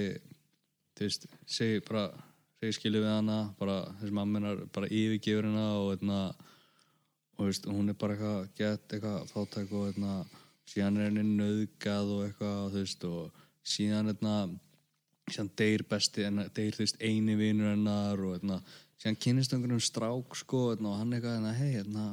þú 0.97 1.07
veist, 1.07 1.29
segi 1.47 1.83
bara 1.87 2.09
segi 2.61 2.79
skilu 2.79 3.03
við 3.05 3.13
hana 3.13 3.39
bara 3.61 3.79
þessi 4.01 4.17
mammenar 4.17 4.65
bara 4.75 4.91
yfirgefur 4.91 5.49
hana 5.51 5.67
og 5.79 5.91
hérna 5.95 6.21
og 7.37 7.43
þú 7.45 7.49
veist, 7.51 7.69
hún 7.69 7.93
er 7.93 7.99
bara 8.01 8.17
eitthvað 8.17 8.47
gett 8.59 8.97
eitthvað 8.97 9.33
fátæk 9.33 9.75
og 9.77 9.89
hérna 9.91 10.15
síðan 10.67 10.99
er 10.99 11.11
henni 11.11 11.37
nöðgað 11.39 12.15
og 12.15 12.23
eitthvað 12.27 12.63
þú 12.73 12.81
veist, 12.81 13.05
og 13.05 13.43
síðan 13.77 14.11
hérna 14.11 14.37
síðan 15.31 15.53
deyr 15.59 15.85
besti, 15.91 16.27
deyr 16.57 16.75
þú 16.75 16.85
veist 16.85 17.03
eini 17.03 17.37
vinur 17.39 17.75
hennar 17.75 18.23
og 18.25 18.39
hérna 18.39 18.61
síðan 18.97 19.21
kynnist 19.23 19.55
einhvern 19.55 19.83
strák 19.83 20.39
sko 20.41 20.71
hérna, 20.73 20.95
og 20.95 21.03
hann 21.03 21.13
eitthvað 21.15 21.37
hérna, 21.37 21.55
hei 21.61 21.73
hérna 21.77 22.07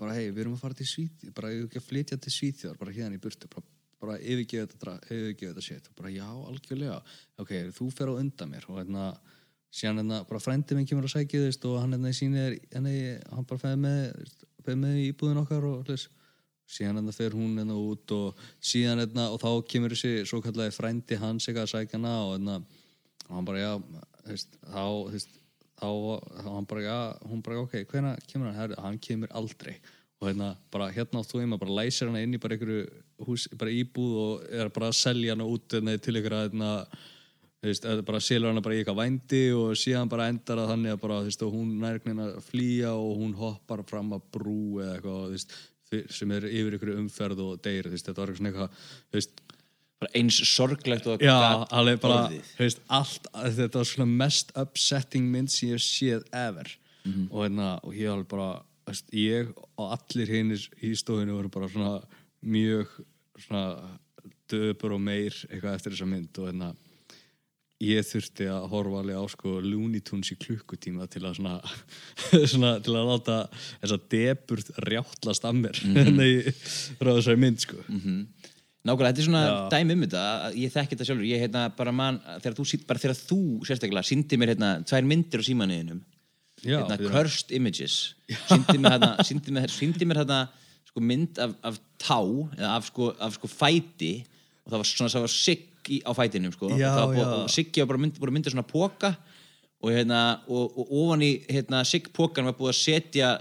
bara 0.00 0.16
hei, 0.16 0.30
við 0.30 0.44
erum 0.44 0.56
að 0.56 0.64
fara 0.64 0.78
til 0.78 0.88
Svíþjóð 0.88 1.36
bara 1.36 1.52
ég 1.52 1.66
ekki 1.66 1.80
að 1.80 1.88
flytja 1.88 2.18
til 2.18 2.32
Svíþjóðar, 2.32 2.80
bara 2.80 2.94
hérna 2.96 3.18
í 3.18 3.22
burtu 3.22 3.50
bara, 3.52 3.66
bara 4.02 4.16
yfirgefa 4.18 4.70
þetta, 4.72 4.96
yfirgefa 5.08 5.66
þetta 5.68 5.92
og 5.92 6.00
bara 6.00 6.14
já, 6.14 6.28
algjörlega, 6.52 6.96
ok, 7.44 7.52
þú 7.76 7.90
fer 7.94 8.10
á 8.10 8.14
undan 8.16 8.50
mér. 8.52 8.66
Og 8.70 8.80
hérna 8.80 9.10
síðan 9.72 10.02
hérna, 10.02 10.22
bara 10.28 10.42
frændi 10.42 10.76
minn 10.76 10.88
kemur 10.88 11.06
að 11.08 11.14
sækja 11.16 11.40
þú 11.40 11.46
veist 11.48 11.68
og 11.68 11.78
hann 11.80 11.96
hérna 11.96 12.12
sýnir, 12.16 12.58
henni, 12.74 12.96
hann 13.32 13.46
bara 13.48 13.62
feði 13.62 13.78
með 13.84 14.34
með 14.68 14.98
í 15.00 15.06
íbúðin 15.10 15.40
okkar 15.42 15.64
og 15.66 15.86
þess 15.88 16.10
síðan 16.72 17.00
hérna 17.00 17.14
fer 17.16 17.34
hún 17.36 17.56
hérna 17.58 17.76
út 17.80 18.12
og 18.14 18.42
síðan 18.62 19.02
hérna, 19.02 19.30
og 19.32 19.40
þá 19.42 19.50
kemur 19.72 19.94
þessi 19.94 20.26
svo 20.28 20.42
kallaði 20.44 20.74
frændi 20.76 21.18
hans 21.20 21.48
eitthvað 21.48 21.66
að 21.66 21.72
sækja 21.72 21.98
hana 21.98 22.14
og 22.26 22.34
hérna, 22.36 22.58
og 23.28 23.32
hann 23.36 23.48
bara 23.48 23.64
já 23.64 23.72
þú 23.80 24.34
veist, 24.34 24.58
þá, 24.60 24.84
þú 24.84 25.14
veist 25.16 25.41
þá, 25.82 25.90
þá 26.38 26.48
hann 26.48 26.68
bara, 26.70 26.84
já, 26.84 26.98
hún 27.28 27.42
bara, 27.44 27.62
ok, 27.64 27.80
hvenær 27.90 28.22
kemur 28.28 28.50
hann, 28.50 28.58
Herri, 28.60 28.78
hann 28.80 29.00
kemur 29.02 29.32
aldrei. 29.38 29.76
Og 30.22 30.28
hérna, 30.28 30.52
bara 30.70 30.90
hérna 30.94 31.22
átt 31.22 31.32
þú 31.32 31.40
heima, 31.42 31.58
bara 31.58 31.80
læsir 31.80 32.10
hana 32.10 32.22
inn 32.22 32.36
í 32.36 32.40
bara 32.42 32.54
einhverju 32.54 32.84
hús, 33.26 33.48
bara 33.58 33.72
íbúð 33.74 34.12
og 34.22 34.44
er 34.54 34.70
bara 34.74 34.92
að 34.92 35.00
selja 35.00 35.34
hana 35.34 35.48
út 35.50 35.74
hérna, 35.74 35.96
til 35.98 36.14
að 36.20 36.28
hérna, 36.30 36.70
þú 37.58 37.70
veist, 37.70 37.88
bara 38.06 38.22
selur 38.22 38.52
hana 38.52 38.62
bara 38.62 38.76
í 38.76 38.82
eitthvað 38.82 39.00
vændi 39.00 39.42
og 39.58 39.74
síðan 39.78 40.12
bara 40.12 40.28
endar 40.30 40.62
að 40.62 40.72
þannig 40.76 40.94
að 40.94 41.02
bara, 41.02 41.18
þú 41.18 41.32
veist, 41.32 41.44
og 41.46 41.58
hún 41.58 41.74
nærknin 41.82 42.22
að 42.22 42.38
flýja 42.46 42.94
og 42.94 43.12
hún 43.18 43.34
hoppar 43.42 43.82
fram 43.90 44.14
að 44.14 44.24
brú 44.38 44.62
eða 44.84 44.96
eitthvað, 44.96 45.20
þú 45.26 45.36
veist, 45.36 45.58
sem 46.14 46.30
er 46.32 46.46
yfir 46.48 46.78
ykkur 46.78 46.94
umferð 46.96 47.42
og 47.44 47.58
deyr, 47.64 47.90
þú 47.90 47.96
veist, 47.96 48.06
þetta 48.08 48.22
var 48.22 48.32
eitthvað 48.32 48.42
svona 48.42 48.52
eitthvað, 48.52 48.86
þú 49.10 49.18
veist, 49.18 49.41
eins 50.14 50.38
sorglegt 50.48 51.06
og 51.10 51.22
Já, 51.22 51.64
alveg 51.70 52.00
bara, 52.02 52.26
veist, 52.58 52.82
allt, 52.92 53.28
þetta 53.32 53.80
var 53.80 53.88
svona 53.88 54.18
mest 54.24 54.52
upsetting 54.58 55.30
mynd 55.32 55.52
sem 55.52 55.70
ég 55.70 55.78
hef 55.78 55.86
séð 55.86 56.26
ever. 56.32 56.70
Og 57.30 57.40
hérna, 57.44 57.72
og 57.82 57.96
ég 57.98 58.12
alveg 58.12 58.28
bara, 58.30 58.50
veist, 58.88 59.08
ég 59.16 59.50
og 59.76 59.96
allir 59.96 60.30
hinnir 60.30 60.68
í 60.82 60.94
stofinu 60.98 61.38
voru 61.38 61.50
bara 61.52 61.70
svona 61.72 61.96
mjög 62.42 62.92
svona 63.38 63.66
döpur 64.52 64.96
og 64.96 65.02
meir 65.02 65.34
eitthvað 65.48 65.76
eftir 65.76 65.94
þessa 65.96 66.10
mynd. 66.10 66.38
Og 66.38 66.50
hérna 66.50 66.72
ég 67.82 68.06
þurfti 68.06 68.46
að 68.50 68.66
horfa 68.70 69.00
alveg 69.02 69.18
á 69.18 69.24
sko 69.32 69.56
Looney 69.64 70.02
Tunes 70.06 70.30
í 70.34 70.38
klukkutíma 70.40 71.08
til 71.10 71.24
að 71.26 71.40
svona, 71.40 71.56
svona 72.52 72.72
til 72.84 72.94
að 72.94 73.08
láta 73.10 73.38
þessa 73.82 73.98
deburt 74.14 74.72
rjáttlast 74.86 75.48
að 75.48 75.58
mér 75.64 75.82
mm 75.82 75.96
-hmm. 75.96 76.22
í 76.30 76.96
frá 77.00 77.10
þessari 77.16 77.42
mynd 77.42 77.64
sko 77.64 77.82
Nákvæmlega, 78.82 79.12
þetta 79.12 79.22
er 79.22 79.26
svona 79.28 79.42
dæmi 79.70 79.94
um 79.94 80.00
þetta 80.02 80.22
ég 80.58 80.72
þekki 80.74 80.96
þetta 80.96 81.06
sjálfur, 81.06 81.26
ég 81.28 81.42
hérna 81.44 81.60
bara 81.76 81.92
man 81.94 82.16
þegar 82.42 82.56
þú, 82.58 82.64
bara 82.88 83.02
þegar 83.02 83.18
þú 83.20 83.38
sérstaklega 83.68 84.02
síndi 84.08 84.38
mér 84.40 84.54
hérna 84.56 84.70
tvær 84.90 85.06
myndir 85.06 85.38
á 85.38 85.44
hérna, 86.82 86.96
fyrir- 86.98 87.14
Cursed 87.14 87.54
Images. 87.54 88.14
Síndi 88.48 88.78
mér 88.82 88.96
hérna 88.96 89.10
síndi 89.26 89.54
mér, 89.54 89.70
síndi 89.70 90.08
mér 90.08 90.22
hérna 90.22 90.40
sko, 90.88 91.00
mynd 91.00 91.38
af, 91.38 91.54
af 91.62 91.78
tá 91.98 92.18
eða 92.58 92.74
af 92.76 92.86
sko, 92.90 93.12
af 93.18 93.38
sko 93.38 93.48
fæti 93.50 94.12
og 94.66 94.72
það 94.72 94.78
var 94.82 94.90
svona 94.90 95.14
það 95.14 95.24
var 95.26 95.34
sigg 95.36 95.68
á 96.06 96.10
fætinum 96.14 96.52
sko. 96.54 96.70
Já, 96.78 96.90
og, 97.02 97.16
og 97.18 97.50
siggi 97.50 97.82
var 97.82 97.90
bara 97.90 98.02
mynd, 98.02 98.18
búið 98.18 98.30
að 98.30 98.36
mynda 98.36 98.52
svona 98.54 98.66
póka 98.68 99.14
og, 99.82 99.90
hérna, 99.90 100.20
og, 100.46 100.76
og 100.78 100.92
ofan 101.02 101.24
í 101.26 101.32
hérna, 101.50 101.82
siggpókan 101.86 102.46
var 102.46 102.54
búið 102.58 102.70
að 102.74 102.78
setja 102.78 103.32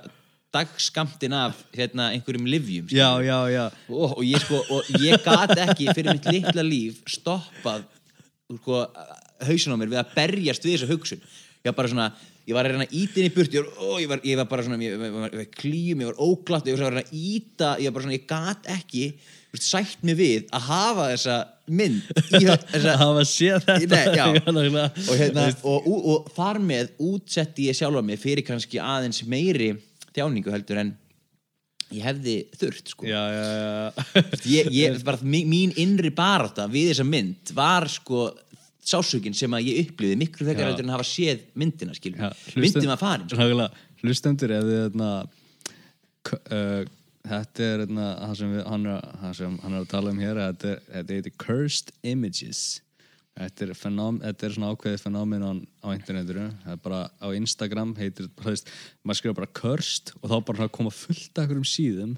dagskamtin 0.51 1.35
af 1.35 1.61
hérna, 1.75 2.09
einhverjum 2.15 2.47
livjum. 2.49 2.89
Já, 2.91 3.21
já, 3.23 3.39
já. 3.51 3.65
Og, 3.89 4.17
og, 4.17 4.23
ég, 4.25 4.41
sko, 4.43 4.59
ég 4.99 5.23
gat 5.23 5.55
ekki 5.67 5.91
fyrir 5.95 6.17
mitt 6.17 6.27
litla 6.27 6.65
líf 6.65 6.99
stoppað 7.09 7.85
sko, 8.57 8.83
hausin 9.47 9.75
á 9.75 9.79
mér 9.79 9.93
við 9.93 10.01
að 10.01 10.13
berjast 10.17 10.67
við 10.67 10.77
þessa 10.77 10.91
hugsun. 10.91 11.23
Ég 11.61 11.69
var 11.69 11.77
bara 11.77 11.91
svona, 11.91 12.07
ég 12.47 12.57
var 12.57 12.67
að 12.67 12.75
reyna 12.75 12.87
að 12.87 12.95
íta 12.99 13.21
inn 13.21 13.29
í 13.29 13.33
burt 13.35 13.53
ég 13.55 13.69
ég 14.01 14.09
var, 14.11 14.23
ég 14.27 14.39
var 14.39 14.49
bara 14.49 14.65
svona, 14.65 14.79
ég, 14.81 14.97
var, 14.97 15.45
klíum, 15.55 16.01
ég 16.03 16.09
var 16.09 16.23
óglatt 16.25 16.67
ég 16.67 16.75
var 16.75 16.87
að 16.87 16.97
reyna 16.97 17.05
að 17.05 17.13
íta, 17.21 17.75
ég 17.77 17.87
var 17.87 17.95
bara 17.97 18.07
svona, 18.07 18.17
ég 18.17 18.27
gat 18.29 18.71
ekki 18.75 19.05
sætt 19.59 20.03
mig 20.07 20.15
við 20.15 20.47
að 20.55 20.67
hafa 20.69 21.05
þessa 21.11 21.37
mynd 21.71 22.11
í 22.39 22.43
þessa 22.71 22.97
Það 23.01 23.13
var 23.17 23.29
séð 23.29 23.67
þetta. 23.67 24.01
Nei, 24.51 24.67
og, 25.11 25.13
hérna, 25.19 25.47
og, 25.61 25.87
og, 25.91 26.09
og 26.15 26.33
þar 26.35 26.61
með 26.65 26.91
útsetti 27.11 27.69
ég 27.69 27.77
sjálfa 27.77 28.03
mig 28.05 28.19
fyrir 28.21 28.47
kannski 28.47 28.81
aðeins 28.83 29.23
meiri 29.29 29.73
þjáningu 30.17 30.51
heldur 30.53 30.81
en 30.83 30.91
ég 31.91 32.05
hefði 32.07 32.35
þurft 32.55 32.93
sko. 32.93 33.07
Já, 33.09 33.19
já, 33.35 33.41
já. 33.51 34.21
Ég, 34.47 34.69
ég, 34.77 35.01
bara, 35.07 35.19
mín, 35.27 35.73
innri 35.81 36.11
barátta 36.15 36.67
við 36.71 36.93
þessa 36.93 37.07
mynd 37.07 37.51
var 37.57 37.87
sko 37.91 38.29
sásökin 38.91 39.35
sem 39.37 39.51
að 39.53 39.67
ég 39.69 39.83
upplýði 39.91 40.15
miklu 40.17 40.47
en 40.85 40.89
að 40.89 40.95
hafa 40.97 41.05
séð 41.07 41.43
myndina 41.59 41.93
myndin 42.55 42.89
var 42.93 43.01
farin 43.01 43.27
sko. 43.29 43.41
Hlustendur 44.01 44.53
ef 44.55 44.63
þið 44.65 44.79
hérna, 44.79 45.09
k- 46.25 46.39
uh, 46.55 46.79
þetta 47.29 47.67
er 47.67 47.83
hérna, 47.83 48.07
það 48.23 48.33
sem 48.39 48.55
við, 48.55 48.63
hann, 48.71 48.87
er, 48.95 49.11
hann 49.61 49.75
er 49.75 49.83
að 49.83 49.89
tala 49.91 50.13
um 50.15 50.23
hér 50.23 50.39
þetta 50.63 51.11
heitir 51.19 51.35
Cursed 51.43 51.91
Images 52.09 52.63
þetta 53.39 53.65
er, 53.65 53.75
fenóm, 53.77 54.17
þetta 54.21 54.47
er 54.47 54.55
svona 54.55 54.71
ákveðið 54.73 55.03
fenóminon 55.05 55.61
á 55.81 55.87
internetinu. 55.93 56.49
Það 56.63 56.73
er 56.73 56.81
bara 56.83 57.01
á 57.15 57.27
Instagram 57.37 57.93
heitir, 57.99 58.27
þú 58.39 58.49
veist, 58.49 58.73
maður 59.03 59.21
skrifa 59.21 59.39
bara 59.39 59.53
Cursed 59.61 60.13
og 60.19 60.27
þá 60.31 60.35
bara 60.49 60.73
koma 60.73 60.91
fullt 60.93 61.31
af 61.31 61.45
einhverjum 61.45 61.67
síðum 61.67 62.17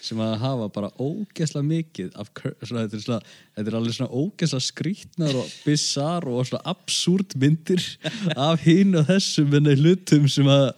sem 0.00 0.20
að 0.24 0.38
hafa 0.40 0.68
bara 0.72 0.88
ógeðslega 0.96 1.68
mikið 1.68 2.14
af 2.18 2.30
svona, 2.32 2.84
þetta, 2.86 2.96
er 2.96 3.02
svona, 3.04 3.18
þetta 3.56 3.70
er 3.70 3.76
alveg 3.76 3.96
svona 3.98 4.22
ógeðslega 4.22 4.66
skrítnar 4.66 5.36
og 5.42 5.50
bizarr 5.66 6.28
og 6.32 6.46
svona 6.48 6.72
absúrt 6.72 7.36
myndir 7.38 7.84
af 8.48 8.64
hinn 8.64 8.96
og 8.98 9.04
þessum 9.10 9.52
minni 9.52 9.76
hlutum 9.78 10.24
sem 10.32 10.48
að 10.50 10.70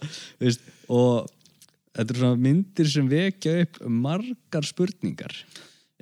veist, 0.43 0.67
og 0.91 1.29
þetta 1.95 2.11
er 2.11 2.21
svona 2.21 2.43
myndir 2.47 2.91
sem 2.91 3.07
vekja 3.11 3.55
upp 3.63 3.79
margar 3.87 4.67
spurningar 4.67 5.39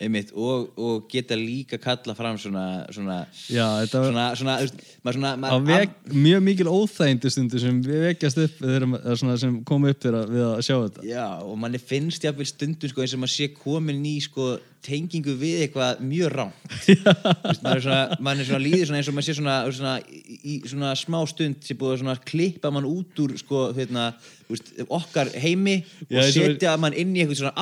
einmitt, 0.03 0.34
og, 0.35 0.69
og 0.77 1.07
geta 1.11 1.38
líka 1.39 1.80
kalla 1.81 2.15
fram 2.17 2.38
svona 2.41 2.65
svona, 2.93 3.19
Já, 3.49 3.65
svona, 3.89 4.27
svona, 4.35 4.57
svona 5.03 5.59
vek, 5.67 5.95
mjög 6.11 6.43
mikil 6.45 6.71
óþægindi 6.71 7.31
stundu 7.34 7.61
sem 7.61 7.80
við 7.85 8.05
vekjast 8.09 8.43
upp 8.43 8.61
svona, 9.19 9.38
sem 9.39 9.57
kom 9.67 9.88
upp 9.89 10.03
þegar 10.03 10.30
við 10.31 10.45
að 10.49 10.61
sjá 10.67 10.75
þetta. 10.75 11.07
Já, 11.07 11.25
og 11.45 11.57
manni 11.61 11.81
finnst 11.81 12.27
jafnvel 12.27 12.49
stundum 12.49 12.91
sko, 12.91 13.03
eins 13.05 13.15
og 13.17 13.23
maður 13.23 13.35
sé 13.38 13.49
komin 13.57 14.05
í 14.09 14.17
sko, 14.23 14.53
tengingu 14.84 15.34
við 15.39 15.61
eitthvað 15.65 16.01
mjög 16.03 16.31
rám 16.34 16.51
maður 17.64 17.77
er 17.77 17.84
maður 18.23 18.41
er 18.43 18.47
svona 18.49 18.61
svona 18.89 18.99
eins 18.99 19.10
og 19.11 19.15
maður 19.18 19.27
sé 19.30 19.35
svona, 19.38 19.55
svona 19.77 19.93
í, 20.03 20.38
í 20.43 20.55
svona 20.68 20.91
smá 20.99 21.19
stund 21.31 21.64
sé 21.64 21.77
búið 21.80 21.93
að 22.14 22.23
klippa 22.30 22.72
mann 22.76 22.88
út 22.89 23.22
úr 23.23 23.34
sko, 23.39 23.64
hérna, 23.77 24.10
veist, 24.51 24.73
okkar 24.88 25.31
heimi 25.43 25.77
Já, 26.10 26.19
og 26.19 26.27
og- 26.27 26.31
setja 26.35 26.76
mann 26.84 26.93
inn 26.99 27.15
í 27.15 27.23
eitthvað 27.23 27.41
svona 27.43 27.55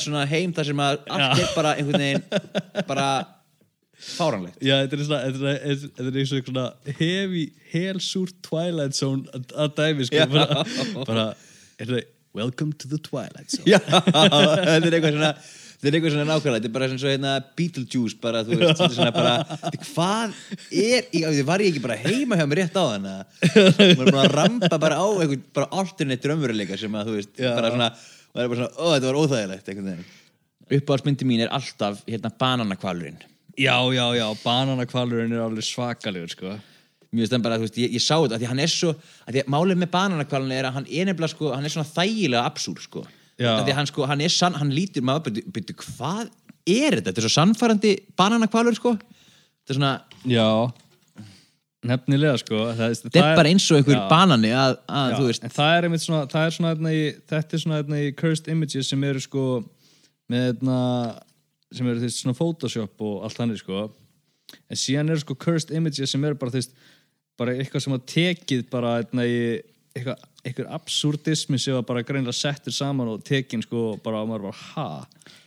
Já. 0.00 0.04
svona 0.08 0.24
heim 0.32 0.56
þar 0.56 0.70
sem 0.72 0.84
að 0.88 0.98
allt 1.06 1.44
er 1.44 1.54
bara 1.56 1.74
einhvern 1.76 2.04
veginn 2.06 2.26
bara 2.90 3.08
fáranlegt 4.06 4.60
Já, 4.64 4.80
þetta 4.84 4.98
er 4.98 5.04
svona, 5.06 5.20
þetta 5.26 5.38
er, 5.38 5.60
þetta 5.62 5.70
er, 5.70 5.94
þetta 6.00 6.10
er 6.12 6.18
eins 6.22 6.32
og 6.36 6.50
svona 6.50 6.66
hefi, 7.00 7.44
helsúrt 7.72 8.36
Twilight 8.44 8.96
Zone 8.98 9.24
að- 9.36 9.72
dæmi, 9.78 10.08
sko, 10.08 10.20
Já. 10.20 10.26
bara, 10.32 10.64
bara 11.08 11.26
er 11.80 11.92
það, 11.92 12.02
welcome 12.36 12.72
to 12.76 12.88
the 12.88 12.98
Twilight 13.00 13.48
Zone. 13.54 13.64
Já, 13.70 13.78
þetta 13.86 14.76
er 14.90 14.98
eitthvað 14.98 15.14
svona 15.16 15.30
þetta 15.76 15.90
er 15.90 15.96
eitthvað 15.98 16.14
svona 16.16 16.26
nákvæmlega, 16.30 16.56
þetta 16.56 16.68
er 16.70 16.74
bara 16.76 16.88
svona 16.92 17.12
hérna 17.12 17.32
Beetlejuice 17.60 18.18
bara, 18.22 18.42
þú 18.46 18.58
veist, 18.60 18.80
þetta 18.80 18.88
er 18.88 18.96
svona 18.96 19.14
bara 19.16 19.34
hvað 19.92 20.36
er, 20.72 21.08
ég, 21.12 21.40
var 21.48 21.64
ég 21.64 21.72
ekki 21.72 21.82
bara 21.84 21.98
heima 22.00 22.38
hjá 22.40 22.46
mér 22.48 22.62
rétt 22.64 22.76
á 22.80 22.84
þann 22.84 23.06
maður 23.06 24.06
er 24.06 24.12
bara 24.12 24.26
að 24.26 24.36
rampa 24.40 24.78
bara 24.82 25.00
á 25.00 25.06
eitthvað 25.06 25.48
bara 25.60 25.70
alternate 25.82 26.30
raunveruleika 26.32 26.78
sem 26.80 26.96
að, 27.00 27.10
þú 27.10 27.16
veist, 27.20 27.32
Já. 27.40 27.50
bara 27.58 27.72
svona 27.74 27.90
það 27.96 28.44
er 28.44 28.52
bara 28.52 28.60
svona, 28.62 28.72
ó, 28.76 28.86
þetta 28.94 29.10
var 29.10 29.20
óþægilegt 29.22 29.72
einhvern 29.72 29.90
veginn 29.92 30.14
uppáhaldsmyndi 30.80 31.26
mín 31.28 31.44
er 31.44 31.52
alltaf 31.54 32.00
hérna 32.08 32.32
bananakvalurinn 32.40 33.20
Já, 33.56 33.76
já, 33.94 34.04
já, 34.18 34.26
bananakvalurinn 34.42 35.32
er 35.32 35.44
alveg 35.46 35.64
svakalegur, 35.64 36.28
sko. 36.34 36.56
mjög 37.16 37.30
stend 37.30 37.44
bara, 37.46 37.56
þú 37.56 37.64
veist, 37.68 37.78
ég, 37.80 37.94
ég 37.96 38.02
sá 38.04 38.16
þetta 38.18 38.36
því 38.42 38.48
hann 38.50 38.60
er 38.60 38.72
svo, 38.72 38.90
af 39.24 39.30
því 39.32 39.44
að 39.44 39.52
málið 39.54 39.78
með 39.80 39.90
bananakvalun 39.94 40.52
er 40.52 40.66
að 40.68 40.74
hann 40.80 40.88
er 40.90 41.06
nefnilega 41.08 41.32
sko, 41.32 41.52
hann 41.54 41.64
er 41.64 41.72
svona 41.72 41.88
þægilega 41.88 42.42
absúr 42.50 42.82
sko, 42.82 43.04
því 43.36 43.76
hann 43.76 43.88
sko 43.90 44.08
hann 44.08 44.24
er 44.24 44.32
sann, 44.32 44.56
hann 44.56 44.72
lítur 44.72 45.04
maður, 45.04 45.30
byrju, 45.30 45.52
byrju, 45.52 45.76
hvað 45.82 46.26
er 46.66 46.98
þetta, 46.98 47.10
þetta 47.10 47.22
er 47.22 47.26
svo 47.26 47.34
sannfærandi 47.34 47.92
bananakvalur 48.18 48.76
sko, 48.78 48.96
þetta 48.96 49.74
er 49.74 49.80
svona 49.80 49.92
Já, 50.26 50.48
nefnilega, 51.86 52.38
sko. 52.42 52.62
Það, 52.78 52.96
þetta 53.04 53.22
er 53.22 53.38
bara 53.38 53.52
eins 53.52 53.68
og 53.70 53.78
einhver 53.80 53.98
Já. 53.98 54.02
banani 54.10 54.50
að, 54.56 54.78
að 54.88 55.12
Já, 55.12 55.16
þú 55.18 55.28
veist, 55.28 55.46
það 55.58 55.76
er 55.76 55.88
einmitt 55.88 56.04
svona, 56.06 56.24
það 56.32 56.48
er 56.48 56.56
svona 56.56 56.72
hérna 56.72 56.94
í, 56.96 57.04
þetta 57.32 57.56
er 57.58 57.62
svona 57.62 57.80
hérna 57.80 58.00
í 58.02 58.10
cursed 58.22 58.50
images 58.52 58.90
sem 58.92 59.06
eru 59.10 59.22
sko 59.22 59.46
með 60.32 60.48
hérna 60.48 60.80
sem 61.76 61.88
eru 61.90 62.02
veist 62.02 62.22
svona 62.22 62.38
photoshop 62.38 63.06
og 63.06 63.24
allt 63.26 63.38
þannig 63.38 63.62
sko. 63.62 63.86
En 64.70 64.78
síðan 64.78 65.12
eru 65.12 65.22
sko 65.22 65.38
cursed 65.46 65.74
images 65.76 66.14
sem 66.14 66.26
eru 66.26 66.38
bara 66.40 66.54
veist 66.54 66.74
bara 67.36 67.54
eitthvað 67.56 67.84
sem 67.84 67.96
að 67.96 68.06
tekið 68.14 68.66
bara 68.72 68.96
hérna 68.98 69.26
í 69.28 69.38
eitthvað, 69.96 70.26
eitthvað 70.46 70.72
absúrdismi 70.78 71.58
sem 71.60 71.74
var 71.76 71.86
bara 71.88 72.04
greinlega 72.06 72.36
settir 72.36 72.74
saman 72.74 73.10
og 73.10 73.24
tekin 73.26 73.64
sko 73.64 73.96
bara 74.04 74.22
og 74.22 74.30
maður 74.30 74.48
bara 74.48 74.58
ha? 74.74 74.88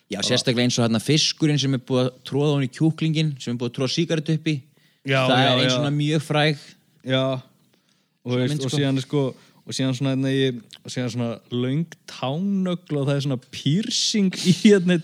Já, 0.09 0.19
sérstaklega 0.25 0.65
eins 0.65 0.79
og 0.79 0.87
hérna 0.87 1.01
fiskurinn 1.03 1.59
sem 1.61 1.75
er 1.77 1.83
búið 1.85 2.07
að 2.07 2.15
tróða 2.27 2.55
hann 2.55 2.65
í 2.65 2.71
kjúklingin 2.73 3.35
sem 3.39 3.53
er 3.53 3.59
búið 3.61 3.71
að 3.71 3.77
tróða 3.77 3.95
sígaret 3.95 4.33
upp 4.33 4.49
í 4.49 4.55
Já, 5.07 5.21
það 5.29 5.37
já, 5.39 5.49
er 5.49 5.53
eins 5.59 5.69
já. 5.69 5.75
svona 5.77 5.91
mjög 5.95 6.23
fræg. 6.25 6.63
Já. 7.07 7.23
Og, 8.19 8.33
veist, 8.35 8.51
mynd, 8.51 8.65
og 8.65 8.71
sko. 8.71 8.77
síðan 8.77 8.99
er 8.99 9.05
sko 9.05 9.21
og 9.69 9.75
síðan 9.77 9.95
svona 9.95 10.15
hérna 10.15 10.31
í 10.33 10.41
og 10.83 10.91
síðan 10.91 11.13
svona 11.13 11.35
löng 11.53 11.85
tánögl 12.09 12.97
og 12.99 13.05
það 13.07 13.15
er 13.15 13.23
svona 13.27 13.41
piercing 13.53 14.33
í 14.41 14.55
hérna 14.65 14.97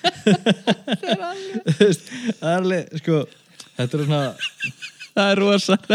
veist, 1.80 2.06
það 2.38 2.46
er 2.48 2.54
alveg 2.56 2.94
sko 3.02 3.18
þetta 3.76 3.98
er 3.98 4.04
svona 4.06 4.22
það 5.14 5.30
er 5.30 5.42
rosa 5.44 5.78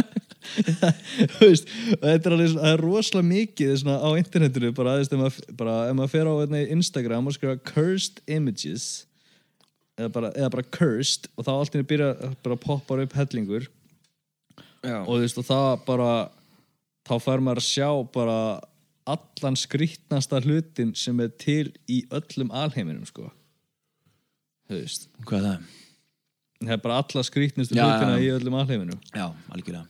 Þú 1.35 1.47
veist, 1.47 1.71
þetta 2.01 2.29
er 2.29 2.33
alveg 2.35 2.51
svona, 2.51 2.61
það 2.61 2.71
er 2.71 2.83
rosalega 2.83 3.27
mikið 3.31 3.71
svona 3.81 3.95
á 3.97 4.09
internetinu 4.19 4.71
bara, 4.77 4.95
ef 5.01 5.15
maður, 5.97 6.11
fer 6.11 6.29
á 6.29 6.33
í 6.45 6.63
Instagram 6.75 7.29
og 7.29 7.35
skrifa 7.35 7.57
cursed 7.71 8.21
images 8.29 8.85
eða 9.97 10.11
bara, 10.13 10.31
eða 10.35 10.51
bara 10.57 10.67
cursed 10.77 11.29
og 11.33 11.47
þá 11.47 11.51
allt 11.55 11.77
inni 11.77 11.89
byrja 11.89 12.11
bara 12.45 12.59
poppar 12.61 13.01
upp 13.03 13.15
hellingur. 13.17 13.67
Og 15.05 15.23
veist 15.23 15.39
og 15.41 15.47
það 15.47 15.71
bara 15.87 16.09
þá 17.05 17.15
fær 17.23 17.43
maður 17.43 17.63
að 17.63 17.69
sjá 17.71 17.89
bara 18.13 18.37
allan 19.05 19.57
skrýtnasta 19.57 20.41
hlutin 20.45 20.93
sem 20.97 21.19
er 21.21 21.33
til 21.41 21.71
í 21.89 22.03
öllum 22.13 22.53
alheiminum 22.53 23.05
sko. 23.09 23.31
Þú 24.69 24.79
veist. 24.81 25.09
Hvað 25.25 25.39
er 25.39 25.49
það? 25.49 25.73
Það 26.61 26.75
er 26.77 26.83
bara 26.83 27.01
alla 27.01 27.25
skrýtnustu 27.27 27.77
Já, 27.77 27.85
hlutina 27.85 28.21
í 28.21 28.29
öllum 28.35 28.57
alheiminum 28.59 29.01
Já, 29.11 29.27
algjörlega. 29.53 29.85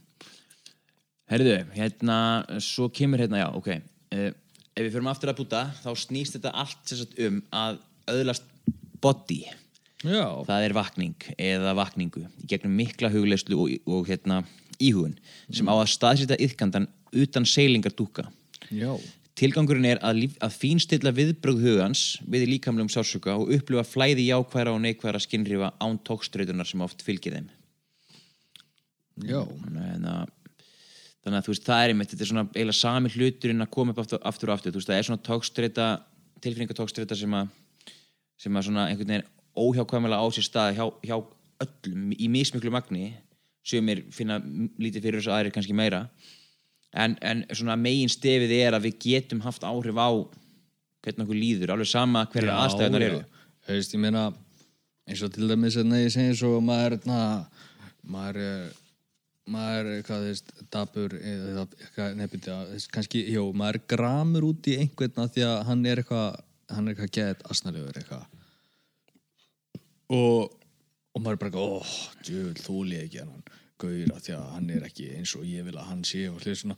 Herðu, 1.32 1.54
hérna, 1.74 2.18
svo 2.62 2.86
kemur 2.94 3.24
hérna, 3.24 3.40
já, 3.42 3.48
ok. 3.58 3.70
Uh, 4.14 4.32
Ef 4.76 4.84
við 4.84 4.92
förum 4.98 5.08
aftur 5.10 5.32
að 5.32 5.40
búta 5.40 5.62
þá 5.80 5.90
snýst 5.98 6.36
þetta 6.36 6.52
allt 6.62 6.92
sagt 6.92 7.16
um 7.26 7.40
að 7.56 7.80
öðlast 8.12 8.46
body. 9.02 9.40
Já, 10.06 10.28
það 10.46 10.68
er 10.68 10.76
vakning 10.76 11.30
eða 11.40 11.74
vakningu 11.80 12.28
í 12.44 12.50
gegnum 12.52 12.76
mikla 12.78 13.10
hugleyslu 13.10 13.58
og, 13.64 13.72
og 13.90 14.10
hérna, 14.12 14.44
íhugun 14.82 15.16
sem 15.54 15.70
á 15.70 15.74
að 15.76 15.92
staðsýta 15.94 16.38
yðkandan 16.42 16.88
utan 17.16 17.48
seilingar 17.48 17.96
dúka 17.96 18.28
já 18.74 18.92
Tilgangurinn 19.36 19.88
er 19.90 20.00
að, 20.00 20.22
líf, 20.22 20.36
að 20.40 20.56
fínstilla 20.62 21.12
viðbrögð 21.12 21.66
hugans 21.66 22.04
við 22.32 22.48
líkamlegum 22.54 22.92
sársöka 22.94 23.34
og 23.36 23.52
upplifa 23.52 23.84
flæði 23.84 24.30
jákværa 24.30 24.72
og 24.72 24.80
neikværa 24.86 25.20
skinnrifa 25.20 25.74
án 25.84 25.98
tókströytunar 26.08 26.70
sem 26.70 26.84
oft 26.86 27.04
fylgir 27.04 27.36
þeim. 27.36 27.50
Já, 29.28 29.42
þannig 29.44 30.08
að, 30.12 30.32
þannig 31.26 31.40
að 31.40 31.48
þú 31.48 31.54
veist, 31.54 31.68
það 31.68 31.84
er 31.84 31.94
einmitt 31.94 32.14
þetta 32.14 32.24
er 32.24 32.32
svona 32.32 32.46
eiginlega 32.54 32.80
sami 32.80 33.12
hluturinn 33.12 33.66
að 33.66 33.72
koma 33.76 33.96
upp 33.96 34.02
aftur, 34.06 34.24
aftur 34.32 34.52
og 34.52 34.56
aftur, 34.56 34.72
þú 34.76 34.82
veist, 34.82 34.92
það 34.92 35.02
er 35.02 35.10
svona 35.10 35.26
tókstreita 35.28 35.90
tilfinningatókstreita 36.44 37.20
sem 37.20 37.36
að 37.36 37.52
sem 38.40 38.56
að 38.56 38.68
svona 38.68 38.88
einhvern 38.90 39.12
veginn 39.12 39.30
óhjákvæmulega 39.56 40.20
á 40.20 40.28
sér 40.36 40.48
stað 40.48 40.74
hjá, 40.80 40.86
hjá 41.08 41.16
öllum 41.64 42.10
í 42.16 42.28
mismiklu 42.32 42.72
magni 42.74 43.14
sem 43.66 43.88
er 43.92 44.04
finna 44.14 44.40
lítið 44.44 45.08
fyrir 45.08 45.22
þessu 45.22 45.34
aðrir 45.34 45.56
kannski 45.56 45.76
meira 45.76 46.06
en, 46.96 47.18
en 47.22 47.44
svona 47.52 47.76
megin 47.80 48.12
stefið 48.12 48.56
er 48.56 48.78
að 48.78 48.88
við 48.90 48.98
getum 49.06 49.44
haft 49.46 49.66
áhrif 49.68 50.00
á 50.00 50.10
hvernig 51.06 51.26
okkur 51.26 51.38
líður, 51.38 51.76
alveg 51.76 51.92
sama 51.92 52.26
hverju 52.32 52.50
Já, 52.50 52.56
aðstæðunar 52.64 53.06
eru. 53.10 53.22
Þú 53.66 53.78
veist, 53.78 53.94
ég 53.94 54.02
meina 54.02 54.24
eins 55.06 55.22
og 55.26 55.36
til 55.36 55.50
dæmis 55.50 55.78
að 55.78 55.94
ég 56.00 56.14
segi 56.14 56.40
svo 56.40 56.58
maður 56.64 56.98
na, 57.10 57.20
maður 58.10 58.42
er 58.46 58.66
maður 59.46 59.92
eitthvað, 60.00 60.24
þú 60.24 60.32
veist, 60.32 60.54
dabur 60.74 61.16
eða 61.20 61.66
eitthvað, 61.66 62.16
nefnir 62.18 62.44
þú 62.46 62.80
kannski, 62.96 63.22
jú, 63.30 63.44
maður 63.58 63.82
gramur 63.94 64.48
út 64.48 64.70
í 64.72 64.78
einhvern 64.82 65.30
því 65.36 65.46
að 65.46 65.58
hann 65.68 65.84
er 65.86 66.02
eitthvað, 66.02 66.40
hann 66.72 66.88
er 66.88 66.96
eitthvað 66.96 67.12
geðið 67.20 67.44
asnalegur 67.54 68.00
eitthvað. 68.02 68.24
Og, 70.16 70.56
og 71.14 71.22
maður 71.22 71.38
er 71.38 71.44
bara 71.44 71.68
óh, 71.68 71.94
djöfull, 72.26 72.58
þúli 72.66 73.04
ekki 73.04 73.22
hann 73.22 73.46
gaur 73.82 74.14
að 74.16 74.22
því 74.26 74.36
að 74.36 74.46
hann 74.54 74.70
er 74.76 74.86
ekki 74.88 75.10
eins 75.18 75.34
og 75.38 75.46
ég 75.50 75.66
vil 75.68 75.76
að 75.76 75.90
hann 75.90 76.04
sé 76.08 76.26
og 76.30 76.40
hlið 76.44 76.60
svona. 76.62 76.78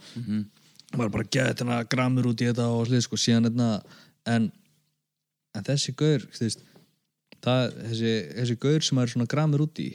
Maður 0.94 1.06
er 1.10 1.14
bara 1.18 1.30
geðið 1.36 1.60
þennan 1.62 1.92
gramur 1.92 2.30
út 2.32 2.42
í 2.42 2.48
þetta 2.48 2.68
og 2.72 2.88
hlið, 2.88 3.04
sko, 3.06 3.20
síðan 3.20 3.50
þetta 3.50 3.70
en, 4.34 4.52
en 5.54 5.68
þessi 5.68 5.94
það, 7.44 7.64
þessi, 7.90 8.14
þessi 8.38 8.60
gaur 8.64 8.86
sem 8.88 9.02
er 9.02 9.12
svona 9.12 9.30
gramur 9.30 9.66
út 9.68 9.82
í 9.84 9.90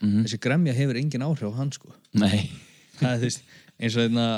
þessi 0.00 0.38
gremja 0.40 0.76
hefur 0.76 0.98
engin 1.00 1.24
áhrif 1.26 1.50
á 1.50 1.58
hann, 1.58 1.72
sko. 1.74 1.92
Nei, 2.18 2.50
það 2.98 3.10
er 3.10 3.18
þú 3.18 3.28
veist, 3.28 3.44
eins 3.78 3.98
og 3.98 4.06
einna 4.06 4.28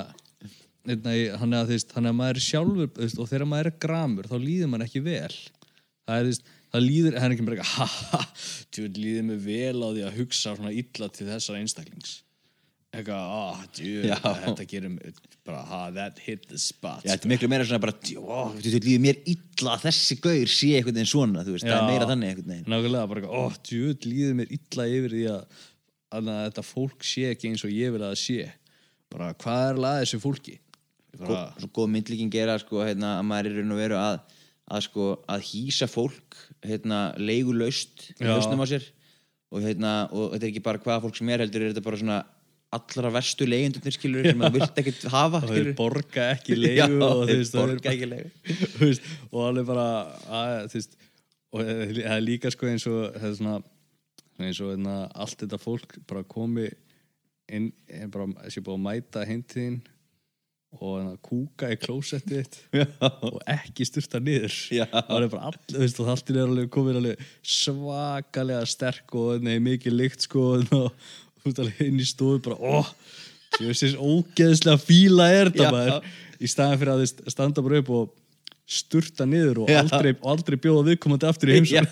hann 0.88 1.54
er 1.54 1.60
að 1.60 1.74
að 2.00 2.14
maður 2.16 2.38
er 2.38 2.44
sjálfur 2.44 2.88
og 3.20 3.28
þegar 3.28 3.46
maður 3.48 3.68
er 3.70 3.80
gramur 3.82 4.28
þá 4.30 4.36
líður 4.40 4.70
maður 4.72 4.86
ekki 4.86 5.02
vel. 5.04 5.34
Það 6.08 6.16
er 6.16 6.24
þú 6.24 6.30
veist, 6.32 6.52
það 6.72 6.86
líður 6.86 7.18
hann 7.20 7.30
er 7.30 7.36
ekki 7.36 7.46
bara 7.46 7.60
eitthvað, 7.60 7.76
ha 7.76 8.16
ha 8.16 8.24
djúvel 8.74 9.04
líður 9.04 9.28
mig 9.30 9.40
vel 9.46 9.78
á 9.82 9.88
því 9.90 10.02
að 10.08 10.18
hugsa 10.20 10.56
svona 10.56 10.74
illa 10.74 11.08
til 11.14 11.28
þessara 11.30 11.62
einstaklings. 11.62 12.18
Eitthvað, 12.90 13.34
ah, 13.38 13.58
djúvel, 13.76 14.16
þetta 14.44 14.64
gerir 14.70 14.90
mig 14.90 15.18
bara, 15.46 15.60
ha, 15.66 15.80
that 15.94 16.18
hit 16.24 16.48
the 16.50 16.58
spot. 16.58 17.04
Já, 17.04 17.12
þetta 17.14 17.28
er 17.28 17.32
miklu 17.32 17.50
meira 17.50 17.66
svona 17.66 17.82
bara 17.82 17.94
Þú 18.02 18.22
veist, 18.56 18.86
líður 18.86 19.02
mér 19.04 19.20
illa 19.30 19.74
að 19.76 19.84
þessi 19.88 20.16
gaur 20.22 20.50
sé 20.50 20.70
einhvern 20.78 20.98
veginn 20.98 21.10
svona, 21.12 21.44
þú 21.46 21.54
veist, 21.54 21.66
það 21.66 21.76
Já. 21.76 21.80
er 21.80 21.90
meira 21.90 22.08
þannig 22.10 22.40
veginn. 22.40 22.64
nákvæmlega, 22.66 23.10
bara, 23.12 23.22
eitthvað, 23.22 23.38
ó, 23.38 23.60
djúvel 23.70 24.10
líður 24.10 24.34
mér 24.40 24.54
illa 24.58 24.88
yfir 24.96 25.14
því 25.14 25.22
að, 25.34 25.60
að 26.18 26.32
þetta 26.40 26.66
fólk 26.66 27.06
sé 27.06 27.28
ekki 27.30 27.52
eins 27.52 27.64
og 27.66 27.76
ég 27.76 27.94
vil 27.94 28.02
að 28.02 28.10
það 28.10 28.20
sé. 28.24 28.50
Bara, 29.10 29.30
hvað 29.42 29.64
er 29.68 29.80
laðið 29.86 30.04
þessu 30.04 30.22
fólki? 30.26 30.56
Bara, 31.20 31.40
Svo 31.58 31.70
góð 31.74 31.90
myndlíking 31.94 32.30
gera, 32.34 32.58
sko, 32.62 32.82
hérna, 32.86 33.16
að 33.20 33.26
maður 33.30 33.50
er 33.50 33.58
raun 33.60 33.74
og 33.74 33.80
veru 33.84 33.98
að, 34.02 34.20
að, 34.70 34.84
sko, 34.86 35.06
að 35.30 35.46
hýsa 35.50 35.88
fólk, 35.90 36.42
hérna, 36.66 37.00
leigulaust 37.20 38.10
í 38.18 38.28
hausnum 38.28 38.62
á 38.62 38.66
sér. 38.70 38.84
Og, 39.50 39.64
hérna, 39.64 39.94
og 40.14 40.34
þetta 40.34 40.46
er 40.46 40.52
ekki 40.52 40.62
bara 40.62 40.82
hvaða 40.82 41.02
fólk 41.06 41.16
sem 41.18 41.30
er 41.32 41.42
heldur, 41.42 41.64
er 41.64 41.72
þetta 41.72 41.86
bara 41.86 41.98
svona 41.98 42.18
allra 42.70 43.10
verstu 43.10 43.46
leigjendurnir, 43.48 43.94
skilur, 43.96 44.26
sem 44.28 44.44
það 44.44 44.56
vilt 44.58 44.76
ekkert 44.82 45.06
hafa, 45.10 45.40
og 45.40 45.50
skilur 45.50 45.74
borga 45.78 46.26
ekki 46.36 46.58
leigu 46.64 47.00
og, 47.02 47.24
þeir 47.26 47.42
borga 47.56 47.94
ekki 47.94 48.10
leigu. 48.12 48.90
Og 49.32 49.40
alveg 49.48 49.66
bara 49.72 49.86
að, 50.30 50.52
veist, 50.76 50.94
og 51.50 51.64
það 51.66 52.14
er 52.14 52.22
líka 52.22 52.52
sko 52.54 52.70
eins 52.70 52.86
og 52.86 53.16
það 53.16 53.26
er 53.26 53.36
svona 53.40 53.56
eins 54.40 54.60
og 54.62 54.76
einna, 54.76 54.96
allt 55.18 55.42
þetta 55.42 55.58
fólk 55.60 55.98
bara 56.08 56.22
komi 56.24 56.68
inn, 57.50 57.72
bara, 58.12 58.28
sé 58.46 58.62
búið 58.62 58.78
að 58.78 58.84
mæta 58.86 59.26
heimtíðin 59.26 59.80
og 60.78 61.16
kúka 61.26 61.70
í 61.72 61.78
klósettið 61.80 62.60
og 63.26 63.40
ekki 63.50 63.86
styrta 63.88 64.20
niður. 64.22 64.54
Það 64.92 65.16
er 65.16 65.32
bara 65.32 65.48
all, 65.50 65.58
þú 65.66 65.80
veist, 65.82 65.98
og 66.02 66.12
allt 66.12 66.30
er 66.30 66.44
alveg 66.44 66.70
komin 66.72 67.00
alveg 67.00 67.24
svakalega 67.42 68.68
sterk 68.70 69.16
og 69.18 69.42
nei, 69.44 69.56
mikið 69.64 69.98
lykt 69.98 70.28
sko 70.28 70.46
og 70.60 70.70
þú 70.70 70.84
veist 71.48 71.64
alveg 71.64 71.82
inn 71.88 72.00
í 72.00 72.06
stofu 72.06 72.44
bara, 72.46 72.60
óh 72.60 72.94
Sjössins 73.58 73.96
ógeðslega 73.98 74.78
fíla 74.78 75.26
er 75.34 75.50
Já. 75.54 75.68
maður. 75.72 76.08
Í 76.40 76.48
staðan 76.48 76.78
fyrir 76.80 76.92
að 76.94 77.02
þið 77.02 77.32
standa 77.34 77.64
bara 77.66 77.80
upp 77.82 77.90
og 77.96 78.12
sturta 78.70 79.26
niður 79.26 79.64
og 79.64 79.70
aldrei, 79.74 80.12
aldrei 80.30 80.56
bjóða 80.62 80.84
viðkomandi 80.86 81.26
aftur 81.26 81.50
í 81.50 81.56
heimsum 81.56 81.88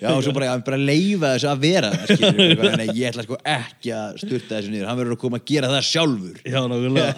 já, 0.00 0.08
og 0.14 0.22
svo 0.24 0.32
bara, 0.36 0.54
bara 0.64 0.78
leifa 0.80 1.34
þessu 1.34 1.50
að 1.50 1.60
vera 1.66 1.90
það, 1.92 2.24
eitthvað, 2.30 2.76
nei, 2.80 2.86
ég 2.96 3.10
ætla 3.10 3.26
sko 3.26 3.38
ekki 3.52 3.92
að 3.92 4.16
sturta 4.22 4.54
þessu 4.54 4.72
niður, 4.72 4.88
hann 4.88 5.00
verður 5.02 5.18
að 5.18 5.20
koma 5.26 5.40
að 5.40 5.46
gera 5.52 5.70
það 5.74 5.84
sjálfur. 5.90 6.40
Já, 6.48 6.58
nákvæmlega. 6.72 7.12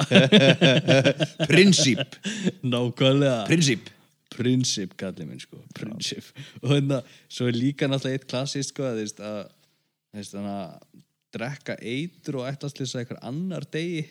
Prinsip, 1.53 2.19
Nákvæmlega. 2.67 3.39
Prinsip. 3.51 3.95
Prinsip, 4.35 4.99
kallið 4.99 5.31
minn 5.31 5.43
sko. 5.43 5.63
Prinsip. 5.77 6.35
Og 6.65 6.75
hérna, 6.75 7.01
svo 7.31 7.47
er 7.51 7.59
líka 7.59 7.91
náttúrulega 7.91 8.19
eitt 8.19 8.31
klassist 8.31 8.75
sko 8.75 8.91
að 8.91 9.05
að 9.23 9.41
þannig 10.19 10.53
að 10.57 10.71
drekka 11.31 11.79
eitur 11.79 12.43
og 12.43 12.63
þess 12.67 12.95
að 12.97 13.05
einhver 13.05 13.23
annar 13.31 13.71
degi. 13.71 14.09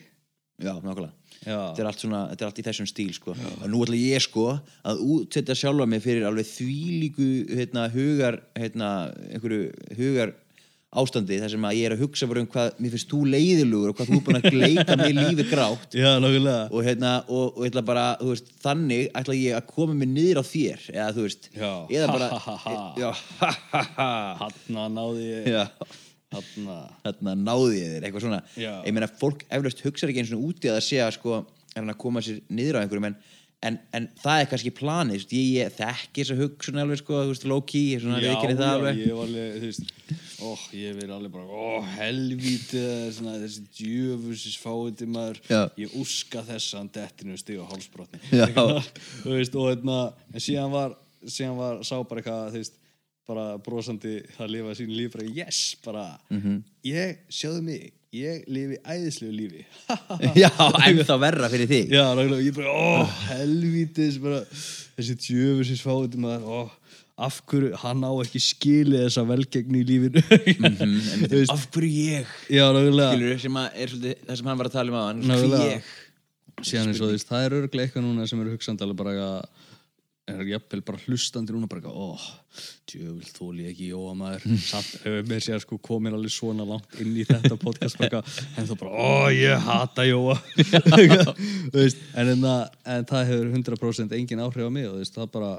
Já, 0.60 0.72
nákvæmlega 0.80 1.19
þetta 1.44 1.80
er 1.80 1.88
allt 1.88 2.02
svona, 2.04 2.20
þetta 2.32 2.44
er 2.44 2.50
allt 2.50 2.60
í 2.60 2.66
þessum 2.66 2.88
stíl 2.90 3.14
sko. 3.16 3.34
og 3.36 3.66
nú 3.70 3.80
ætla 3.86 3.96
ég 4.00 4.20
sko 4.24 4.46
að 4.84 5.02
útsetja 5.16 5.56
sjálfa 5.56 5.86
mig 5.88 6.04
fyrir 6.04 6.28
alveg 6.28 6.48
þvílíku 6.50 7.30
hérna, 7.56 7.88
hugar 7.94 8.40
hérna, 8.58 8.90
einhverju 9.30 9.70
hugar 9.96 10.34
ástandi 10.90 11.36
þar 11.38 11.52
sem 11.52 11.64
að 11.68 11.76
ég 11.78 11.86
er 11.86 11.94
að 11.94 12.00
hugsa 12.02 12.26
bara 12.26 12.42
um 12.42 12.48
hvað 12.50 12.80
mér 12.82 12.92
finnst 12.96 13.12
þú 13.12 13.20
leiðilugur 13.30 13.92
og 13.92 13.98
hvað 13.98 14.08
þú 14.10 14.16
er 14.16 14.24
búin 14.26 14.38
að 14.40 14.48
gleika 14.50 14.96
mig 14.98 15.12
lífið 15.14 15.52
grátt. 15.52 15.94
Já 16.02 16.10
og, 16.18 16.80
hérna, 16.82 17.12
og, 17.30 17.44
og 17.54 17.68
ætla 17.68 17.84
bara, 17.86 18.04
veist, 18.26 18.50
þannig 18.64 19.06
ætla 19.14 19.38
ég 19.38 19.54
að 19.60 19.68
koma 19.70 19.94
mig 19.94 20.10
niður 20.10 20.42
á 20.42 20.44
þér 20.50 20.86
eða 20.96 21.08
þú 21.14 21.26
veist, 21.28 21.50
eða 21.54 22.10
bara 22.10 22.30
Ha, 22.30 22.38
ha, 22.42 22.56
ha, 22.64 22.74
ha. 22.74 22.86
já, 22.98 23.10
ha, 23.40 23.50
ha, 23.70 23.82
ha. 23.96 24.10
Hanna 24.42 24.88
náði 24.98 25.28
ég. 25.30 25.50
Já. 25.54 25.64
Hanna 25.78 26.09
þarna. 26.30 27.34
Náði 27.34 27.80
ég 27.80 27.92
þér, 27.94 28.06
eitthvað 28.06 28.24
svona. 28.26 28.40
Já. 28.58 28.72
ég 28.86 28.94
meina, 28.94 29.10
fólk 29.20 29.44
eflaust 29.50 29.84
hugsar 29.86 30.12
ekki 30.12 30.24
eins 30.24 30.32
og 30.36 30.46
úti 30.50 30.70
að 30.70 30.78
það 30.78 30.86
sé 30.86 31.02
að 31.04 31.12
sko, 31.18 31.42
er 31.74 31.82
hann 31.82 31.92
að 31.94 32.00
koma 32.04 32.22
sér 32.24 32.40
niður 32.50 32.78
á 32.78 32.82
einhverjum 32.84 33.08
en, 33.10 33.16
en, 33.66 33.78
en 33.98 34.06
það 34.22 34.42
er 34.44 34.50
kannski 34.52 34.72
planið, 34.78 35.26
ég, 35.34 35.48
ég 35.58 35.74
þekki 35.76 36.22
þessa 36.22 36.38
hugsun 36.38 36.80
alveg, 36.82 37.02
sko, 37.02 37.20
low 37.50 37.60
key 37.66 37.98
svona 38.00 38.22
viðkynni 38.22 38.58
það 38.60 38.74
alveg. 38.76 39.02
ég 39.02 39.18
var 39.18 39.28
alveg, 39.28 39.58
þú 39.58 39.70
veist 39.70 39.90
ó, 40.40 40.50
ég 40.78 40.96
verið 40.96 41.14
alveg 41.16 41.34
bara, 41.34 41.46
ó, 41.50 41.90
helvíti 41.98 42.84
svona, 43.18 43.36
þessi 43.42 43.66
djöfusis 43.76 44.58
fáiði 44.62 45.10
maður, 45.10 45.42
Já. 45.50 45.62
ég 45.82 45.98
úska 46.00 46.44
þess 46.46 46.72
að 46.74 46.80
hann 46.80 46.92
dettinu 46.94 47.38
stig 47.40 47.60
á 47.60 47.66
hálsbrotni. 47.70 48.22
Þú 48.30 49.34
veist, 49.34 49.58
og 49.58 49.72
hérna 49.72 49.98
en 50.30 50.46
síðan 50.46 50.74
var, 50.74 50.96
síðan 51.26 51.58
var, 51.60 51.82
sá 51.84 51.96
bara 52.00 52.22
eitthvað 52.22 52.54
þú 52.54 52.62
veist, 52.62 52.79
bara 53.30 53.46
brosandi 53.62 54.16
að 54.42 54.50
lifa 54.56 54.74
sín 54.80 54.90
líf, 54.98 55.14
bara 55.16 55.30
yes, 55.38 55.62
bara 55.86 56.04
Mhm. 56.34 56.60
ég, 56.90 57.16
sjáðu 57.30 57.62
mig 57.70 57.92
ég 58.12 58.42
lifi 58.50 58.76
æðislegu 58.82 59.32
lífi. 59.38 59.64
Já, 60.42 60.50
en 60.88 60.98
þá 61.06 61.14
verra 61.22 61.48
fyrir 61.52 61.68
þig. 61.70 61.92
Já, 61.94 62.04
nákvæmlega, 62.18 62.42
ég 62.48 62.56
bara, 62.58 62.74
ó, 62.74 63.06
helvítis 63.30 64.18
bara, 64.22 64.40
þessi 64.98 65.14
djöfusins 65.22 65.82
fáið 65.86 66.16
maður, 66.18 66.46
ó, 66.50 66.60
af 67.20 67.38
hverju 67.46 67.74
hann 67.82 68.00
á 68.02 68.10
ekki 68.24 68.40
skilið 68.40 69.02
þessa 69.06 69.22
velgegni 69.28 69.82
í 69.84 69.86
lífinu? 69.92 70.22
Mhm, 70.58 70.94
en 71.14 71.24
Þú 71.28 71.34
veist, 71.36 71.52
af 71.54 71.66
hverju 71.70 72.04
ég? 72.16 72.30
Já, 72.50 72.64
nákvæmlega. 72.74 73.10
Skilur, 73.14 73.40
sem 73.46 73.58
að 73.60 73.80
er 73.84 73.92
svolítið 73.94 74.22
það 74.26 74.38
sem 74.40 74.50
hann 74.50 74.58
var 74.62 74.70
að 74.70 74.76
tala 74.78 74.90
um 74.90 74.98
á 74.98 75.02
hann 75.06 75.22
Nákvæmlega. 75.30 75.72
ég? 75.76 75.90
Veist, 76.60 77.28
það 77.30 77.44
er 77.46 77.54
örglega 77.60 77.86
eitthvað 77.88 78.04
núna 78.04 78.26
sem 78.28 78.40
eru 78.42 78.52
hugsandi 78.56 78.84
alveg 78.84 78.98
bara 79.00 79.12
að 79.24 79.59
er 80.30 80.50
jafnvel 80.52 80.82
bara 80.86 81.00
hlustandi 81.04 81.54
núna 81.54 81.68
bara 81.70 81.90
ó, 81.90 82.14
djöful 82.90 83.30
þóli 83.36 83.66
ekki 83.70 83.90
Jóa 83.90 84.14
maður, 84.18 84.46
hefur 85.04 85.28
mér 85.30 85.44
sér 85.44 85.62
sko 85.62 85.78
komin 85.82 86.16
alveg 86.16 86.34
svona 86.34 86.66
langt 86.68 86.98
inn 87.02 87.16
í 87.16 87.26
þetta 87.28 87.58
podcast 87.60 88.00
bara, 88.00 88.22
en 88.56 88.68
þú 88.68 88.78
bara, 88.82 88.92
ó, 88.94 89.30
ég 89.34 89.66
hata 89.66 90.06
Jóa. 90.08 90.36
Þú 91.72 91.86
en, 91.86 92.32
en, 92.34 92.44
það, 92.44 92.62
en 92.94 93.10
það 93.10 93.26
hefur 93.32 93.50
100% 93.54 94.16
engin 94.18 94.44
áhrif 94.44 94.68
á 94.68 94.72
mig 94.72 94.88
og 94.90 95.00
þú 95.00 95.10
það 95.16 95.32
bara 95.38 95.50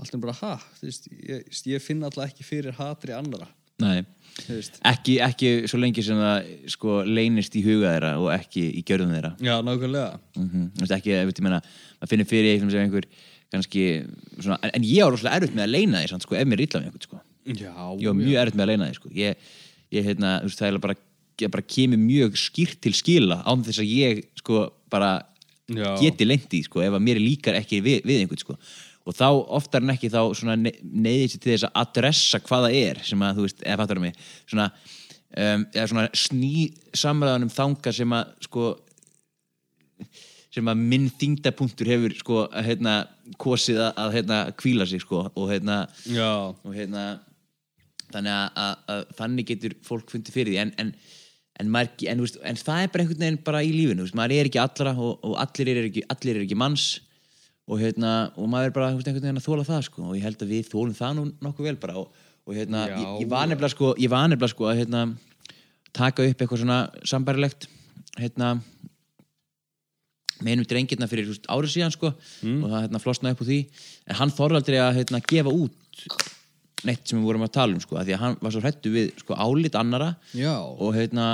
allt 0.00 0.16
er 0.16 0.22
bara, 0.22 0.38
ha, 0.42 0.54
þú 0.78 0.88
veist, 0.88 1.12
ég, 1.12 1.44
ég 1.70 1.84
finn 1.84 2.02
alltaf 2.04 2.26
ekki 2.28 2.46
fyrir 2.46 2.74
hatri 2.78 3.14
annara 3.14 3.46
Nei. 3.82 4.04
þú 4.38 4.56
ekki, 4.86 5.14
ekki 5.24 5.50
svo 5.70 5.80
lengi 5.82 6.02
sem 6.06 6.18
það 6.18 6.50
sko, 6.70 7.00
leynist 7.06 7.56
í 7.58 7.62
huga 7.64 7.94
þeirra 7.94 8.12
og 8.22 8.28
ekki 8.34 8.62
í 8.78 8.82
gjörðum 8.86 9.14
þeirra. 9.16 9.32
Já, 9.42 9.54
nákvæmlega. 9.66 10.18
Mm 10.36 10.48
-hmm. 10.50 10.92
ekki, 10.96 11.16
veit, 11.26 11.38
ég 11.38 11.42
meina, 11.42 11.60
maður 11.98 12.10
finnir 12.12 12.28
fyrir 12.30 12.50
eitthvað 12.52 12.70
sem 12.70 12.84
einhver 12.84 13.06
kannski 13.52 13.84
svona, 14.38 14.58
en, 14.62 14.72
en 14.78 14.86
ég 14.86 15.04
á 15.04 15.08
rosalega 15.08 15.40
erfitt 15.40 15.56
með 15.56 15.66
að 15.66 15.74
leina 15.74 16.02
því 16.02 16.22
sko, 16.24 16.38
ef 16.38 16.48
mér 16.48 16.60
er 16.60 16.64
illa 16.66 16.80
með 16.80 16.88
einhvern 16.88 17.08
sko. 17.08 17.20
ég 18.00 18.08
á 18.08 18.14
mjög 18.20 18.40
erfitt 18.42 18.58
með 18.58 18.64
að 18.64 18.72
leina 18.72 18.88
því 18.88 18.98
sko. 19.00 19.12
ég, 19.18 19.52
ég 19.94 20.08
þú 20.08 20.16
veist, 20.46 20.62
það 20.62 20.70
er 20.70 20.80
bara, 20.86 20.96
bara 21.44 21.68
kemur 21.76 22.02
mjög 22.02 22.40
skýrt 22.40 22.80
til 22.84 22.94
skila 22.96 23.42
án 23.44 23.64
þess 23.66 23.84
að 23.84 23.92
ég 23.92 24.24
sko 24.40 24.66
bara 24.92 25.12
Já. 25.64 25.94
geti 26.00 26.26
leint 26.26 26.52
í 26.52 26.64
sko, 26.66 26.82
ef 26.84 26.92
að 26.92 27.06
mér 27.06 27.22
líkar 27.22 27.56
ekki 27.56 27.80
við, 27.84 28.02
við 28.04 28.24
einhvern 28.24 28.42
sko 28.42 28.58
og 29.04 29.16
þá 29.16 29.28
oftar 29.56 29.84
en 29.84 29.92
ekki 29.94 30.10
þá 30.12 30.20
svona 30.36 30.56
ne 30.56 30.72
neyðið 30.80 31.34
sér 31.34 31.42
til 31.42 31.52
þess 31.52 31.66
að 31.68 31.80
adressa 31.82 32.40
hvað 32.44 32.66
það 32.66 32.76
er 32.80 33.00
sem 33.04 33.24
að 33.24 33.38
þú 33.38 33.46
veist, 33.46 33.64
eða 33.64 33.78
fattar 33.82 34.00
mig 34.00 34.14
svona, 34.44 34.68
um, 35.44 35.66
svona 35.74 36.04
sný 36.16 36.52
samræðanum 36.96 37.52
þanga 37.52 37.94
sem 37.96 38.16
að 38.16 38.32
sko 38.46 38.70
sem 40.54 40.70
að 40.70 40.82
minn 40.92 41.06
þingdapunktur 41.18 41.90
hefur 41.90 42.14
sko 42.18 42.40
hérna 42.52 42.98
kosið 43.40 43.80
að, 43.88 44.10
hérna 44.14 44.40
kvíla 44.58 44.86
sig 44.86 45.02
sko 45.02 45.24
og 45.26 45.48
hérna 45.50 45.84
já, 46.06 46.30
og 46.54 46.74
hérna 46.74 47.04
þannig 48.12 48.34
að, 48.34 48.60
að, 48.62 48.74
að 48.94 49.02
þannig 49.18 49.48
getur 49.50 49.76
fólk 49.86 50.12
fundið 50.12 50.36
fyrir 50.36 50.52
því 50.52 50.60
en, 50.62 50.74
en, 50.78 50.92
en, 51.58 51.72
maður, 51.74 52.06
en, 52.12 52.22
veist, 52.22 52.38
en 52.46 52.60
það 52.60 52.84
er 52.84 52.92
bara 52.92 53.04
einhvern 53.04 53.24
veginn 53.24 53.40
bara 53.48 53.64
í 53.64 53.72
lífinu, 53.74 54.06
veist, 54.06 54.18
maður 54.18 54.36
er 54.36 54.50
ekki 54.50 54.62
allra 54.62 54.94
og, 54.94 55.16
og 55.26 55.34
allir 55.42 55.72
eru 55.74 55.90
ekki, 55.90 56.04
allir 56.14 56.38
eru 56.38 56.46
ekki 56.46 56.60
manns 56.62 56.86
og, 57.64 57.80
hérna, 57.80 58.12
og 58.38 58.50
maður 58.52 58.70
er 58.70 58.76
bara 58.76 58.92
veist, 58.94 59.08
einhvern 59.10 59.26
veginn 59.26 59.42
að 59.42 59.48
þóla 59.48 59.66
það 59.66 59.86
sko, 59.88 60.06
og 60.06 60.18
ég 60.18 60.28
held 60.28 60.44
að 60.44 60.54
við 60.54 60.70
þólum 60.70 60.98
það 61.00 61.18
nú 61.18 61.26
nokkuð 61.48 61.70
vel 61.70 61.76
bara 61.82 61.98
og, 62.04 62.22
og 62.44 62.58
hérna, 62.60 62.84
ég, 62.92 63.10
ég 63.24 63.32
var 63.32 63.50
nefnilega 63.50 63.74
sko, 63.74 63.94
sko 64.52 64.70
að 64.70 64.84
hérna, 64.84 65.06
taka 65.94 66.28
upp 66.28 66.44
eitthvað 66.44 66.62
svona 66.62 66.78
sambærilegt 67.08 67.66
hérna 68.20 68.54
með 70.42 70.52
einum 70.54 70.68
drengirna 70.70 71.08
fyrir 71.10 71.30
veist, 71.30 71.48
árið 71.50 71.74
síðan 71.76 71.94
sko, 71.94 72.12
og 72.12 72.68
það 72.70 72.78
hérna, 72.80 73.02
flosnaði 73.02 73.36
upp 73.36 73.42
úr 73.44 73.50
því 73.50 73.58
en 74.08 74.20
hann 74.20 74.34
þorði 74.34 74.60
aldrei 74.60 74.78
að 74.82 75.00
hérna, 75.00 75.22
gefa 75.30 75.54
út 75.54 76.06
neitt 76.84 77.08
sem 77.08 77.18
við 77.20 77.28
vorum 77.30 77.46
að 77.46 77.54
tala 77.54 77.76
um 77.76 77.82
sko, 77.82 77.96
af 77.96 78.06
því 78.06 78.16
að 78.16 78.22
hann 78.24 78.38
var 78.42 78.54
svo 78.54 78.62
hrættu 78.64 78.92
við 78.92 79.12
sko, 79.22 79.36
álit 79.40 79.76
annara 79.78 80.14
Já. 80.36 80.54
og 80.60 80.94
hérna 80.96 81.28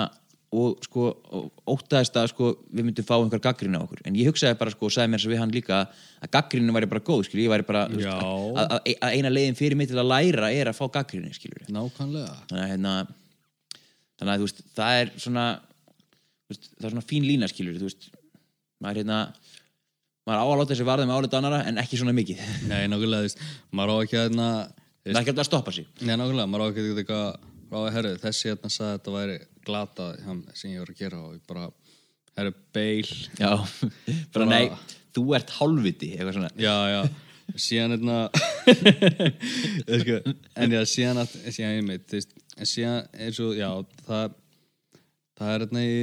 og 0.50 0.82
sko 0.82 1.04
og 1.30 1.74
óttaðist 1.76 2.16
að 2.18 2.32
sko 2.32 2.48
við 2.74 2.86
myndum 2.88 3.06
fá 3.06 3.14
einhver 3.20 3.42
gaggrín 3.42 3.76
á 3.78 3.86
okkur 3.86 4.00
en 4.02 4.16
ég 4.18 4.26
hugsaði 4.26 4.58
bara 4.58 4.72
sko 4.74 4.88
og 4.88 4.94
sagði 4.94 5.12
mér 5.12 5.22
að 5.22 5.30
við 5.30 5.38
hann 5.38 5.54
líka 5.54 5.78
að 5.86 6.32
gaggrínu 6.34 6.74
væri 6.74 6.88
bara 6.90 7.04
góð 7.06 7.22
skilur, 7.28 7.52
væri 7.52 7.66
bara 7.68 7.84
Já. 7.94 8.16
að, 8.18 8.64
að, 8.64 8.90
að 8.98 9.14
eina 9.14 9.30
leiðin 9.30 9.58
fyrir 9.58 9.78
mig 9.78 9.90
til 9.92 10.00
að 10.02 10.10
læra 10.10 10.50
er 10.50 10.72
að 10.72 10.80
fá 10.80 10.88
gaggrínu 10.98 11.30
Nákvæmlega. 11.70 12.34
þannig 12.50 12.64
að 12.64 12.72
hérna 12.72 12.94
að 14.26 14.42
veist 14.42 14.64
það 14.74 15.00
er 15.04 15.12
svona 15.22 15.46
veist, 16.50 16.66
það 16.74 16.88
er 16.88 16.96
svona 16.96 17.08
fín 17.12 17.28
lína 17.28 17.50
skilur 17.50 17.78
þú 17.78 17.86
veist 17.86 18.10
maður 18.80 19.00
hérna 19.02 19.18
maður 20.28 20.40
á 20.40 20.44
að 20.46 20.58
láta 20.60 20.70
þessi 20.74 20.86
varða 20.88 21.06
með 21.08 21.16
álit 21.20 21.36
annara 21.38 21.60
en 21.68 21.80
ekki 21.82 21.98
svona 22.00 22.14
mikið. 22.16 22.42
Nei, 22.70 22.82
nákvæmlega, 22.92 23.22
þú 23.22 23.28
veist, 23.28 23.44
maður 23.76 23.92
á 23.92 23.96
ekki 24.04 24.18
að 24.20 24.26
hérna, 24.28 24.48
það 25.00 25.10
er 25.14 25.20
ekki 25.20 25.32
alltaf 25.32 25.44
að 25.44 25.48
stoppa 25.50 25.74
sig. 25.76 25.88
Nei, 26.04 26.12
nákvæmlega, 26.20 26.50
maður 26.52 26.64
á 26.64 26.68
ekki 26.70 26.84
að 26.84 27.00
eitthvað, 27.02 27.48
að 27.80 27.88
herru, 27.96 28.12
þessi 28.24 28.50
hérna 28.52 28.70
sagði 28.74 28.90
að 28.90 28.98
þetta 28.98 29.14
væri 29.16 29.38
glata 29.66 30.06
hann, 30.26 30.40
sem 30.58 30.74
ég 30.74 30.82
var 30.84 30.92
að 30.94 31.00
gera 31.00 31.20
og 31.24 31.32
ég 31.36 31.42
bara, 31.50 31.66
herru, 32.40 32.52
beil, 32.76 33.10
já, 33.40 33.50
bara 33.56 34.20
Bara- 34.36 34.50
nei 34.52 34.64
þú 35.16 35.24
ert 35.34 35.50
hálfviti, 35.56 36.12
eitthvað 36.14 36.36
svona. 36.36 36.50
Já, 36.60 36.74
já, 36.92 37.00
síðan 37.58 37.96
hérna, 37.96 38.18
sko, 40.04 40.18
en 40.62 40.76
já, 40.76 40.82
síðan 40.86 41.22
að, 41.24 41.32
síðan 41.50 41.74
ég 41.80 41.88
meit, 41.88 42.04
þú 42.10 42.20
veist, 42.20 42.36
en 42.60 42.70
síðan 42.70 43.08
eins 43.26 43.40
og, 43.42 43.56
já, 43.58 43.70
það, 44.06 44.36
það 45.40 45.50
er 45.56 45.64
hérna 45.64 45.82
í, 45.82 45.98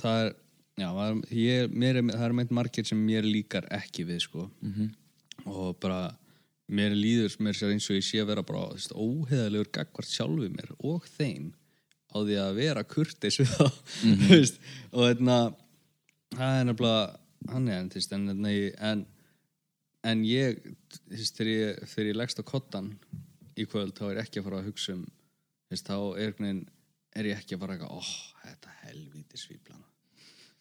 það 0.00 0.22
er, 0.26 0.30
já, 0.80 0.88
ég, 1.36 1.68
er, 1.84 2.00
það 2.10 2.26
er 2.28 2.34
meint 2.40 2.50
margir 2.56 2.86
sem 2.88 3.00
mér 3.06 3.26
líkar 3.28 3.66
ekki 3.76 4.06
við, 4.08 4.22
sko, 4.26 4.48
Mhm. 4.64 4.90
og 5.50 5.78
bara, 5.80 6.16
mér 6.70 6.92
líður 6.96 7.36
mér 7.42 7.56
sér 7.58 7.72
eins 7.74 7.88
og 7.90 7.96
ég 7.98 8.04
sé 8.06 8.20
að 8.22 8.26
vera 8.32 8.42
bara 8.46 8.66
óheðalegur 8.94 9.70
gagvart 9.74 10.08
sjálfu 10.08 10.48
mér 10.52 10.70
og 10.78 11.06
þeim 11.16 11.52
á 12.10 12.18
því 12.26 12.36
að 12.42 12.54
vera 12.58 12.84
kurteis 12.84 13.38
við 13.40 13.50
þá 13.54 13.66
þú 14.02 14.28
veist, 14.34 14.60
og 14.92 15.06
þetta 15.08 15.38
það 16.36 16.58
er 16.60 16.64
nefnilega 16.68 17.18
hann 17.50 17.68
er 17.68 17.78
en, 17.80 17.88
þú 17.90 17.94
veist, 18.00 18.12
en, 18.12 18.28
en, 18.28 18.46
en, 18.90 19.06
en 20.04 20.24
ég 20.24 20.60
þegar 21.10 21.50
ég, 21.50 21.80
ég 22.10 22.16
leggst 22.18 22.40
á 22.40 22.44
kottan 22.46 22.92
í 23.56 23.64
kvöld 23.66 23.94
þá 23.98 24.04
er 24.10 24.16
ég 24.20 24.24
ekki 24.26 24.40
að 24.40 24.46
fara 24.48 24.60
að 24.60 24.68
hugsa 24.70 24.94
um 24.98 25.06
þá 25.70 25.96
er, 26.18 26.34
er 27.16 27.24
ég 27.30 27.38
ekki 27.38 27.54
að 27.56 27.60
fara 27.64 27.76
eitthvað, 27.76 27.96
óh, 27.98 28.12
þetta 28.44 28.72
helvíti 28.84 29.38
svíplana 29.38 29.69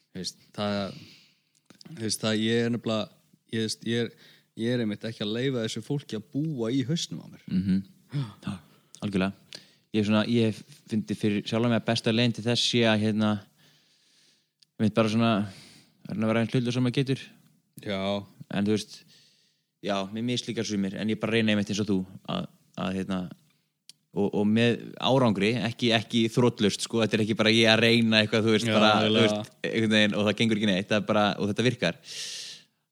þú 0.10 0.22
veist, 0.22 0.44
það 0.56 0.76
þú 1.90 2.02
veist, 2.04 2.22
það 2.26 2.44
ég 2.44 2.66
er 2.66 2.76
nefnilega 2.76 3.10
ég, 3.56 3.80
ég 3.90 4.04
er 4.06 4.12
ég 4.60 4.76
er 4.76 4.84
einmitt 4.84 5.06
ekki 5.08 5.24
að 5.24 5.36
leifa 5.38 5.64
þessu 5.64 5.84
fólki 5.86 6.18
að 6.18 6.28
búa 6.34 6.72
í 6.74 6.84
hausnum 6.88 7.24
á 7.24 7.28
mér. 7.32 7.44
Mm 7.48 7.82
Já, 8.10 8.56
algjörlega. 9.06 9.60
Ég, 9.94 10.06
svona, 10.06 10.24
ég 10.26 10.58
fyndi 10.90 11.14
fyrir 11.18 11.44
sjálf 11.46 11.68
með 11.68 11.78
að 11.78 11.86
besta 11.86 12.14
leginn 12.14 12.34
til 12.34 12.44
þess 12.46 12.64
sé 12.72 12.80
að 12.90 13.04
hérna 13.04 13.30
ég 14.80 14.88
veit 14.88 14.96
bara 14.98 15.12
svona 15.14 15.34
er 15.46 16.16
hann 16.16 16.26
að 16.26 16.32
vera 16.32 16.42
einn 16.42 16.50
hlutur 16.50 16.74
sem 16.74 16.84
maður 16.86 16.98
getur. 16.98 17.22
Já, 17.86 18.02
en 18.50 18.66
þú 18.66 18.74
veist 18.74 18.98
já, 19.86 19.96
mér 20.10 20.26
mislíkar 20.26 20.66
sumir 20.66 20.98
en 20.98 21.14
ég 21.14 21.22
bara 21.22 21.38
reyna 21.38 21.54
einmitt 21.54 21.70
eins 21.70 21.84
og 21.84 21.90
þú 21.90 22.00
að, 22.34 22.50
að 22.82 22.98
hérna 22.98 23.20
og, 24.18 24.28
og 24.34 24.46
með 24.50 24.80
árangri, 25.06 25.52
ekki, 25.70 25.92
ekki 25.96 26.24
þrótlust 26.34 26.86
sko, 26.86 27.04
þetta 27.04 27.18
er 27.20 27.24
ekki 27.26 27.38
bara 27.40 27.54
ég 27.54 27.70
að 27.72 27.84
reyna 27.86 28.24
eitthvað 28.24 28.48
þú 28.48 28.56
veist, 28.56 28.70
Já, 28.70 28.76
bara, 28.76 28.92
þú 29.06 29.24
veist, 29.24 29.52
veginn 29.94 30.16
og 30.18 30.28
það 30.28 30.38
gengur 30.42 30.62
ekki 30.62 30.70
neitt 30.72 30.94
bara, 31.08 31.26
og 31.38 31.52
þetta 31.52 31.66
virkar. 31.68 32.00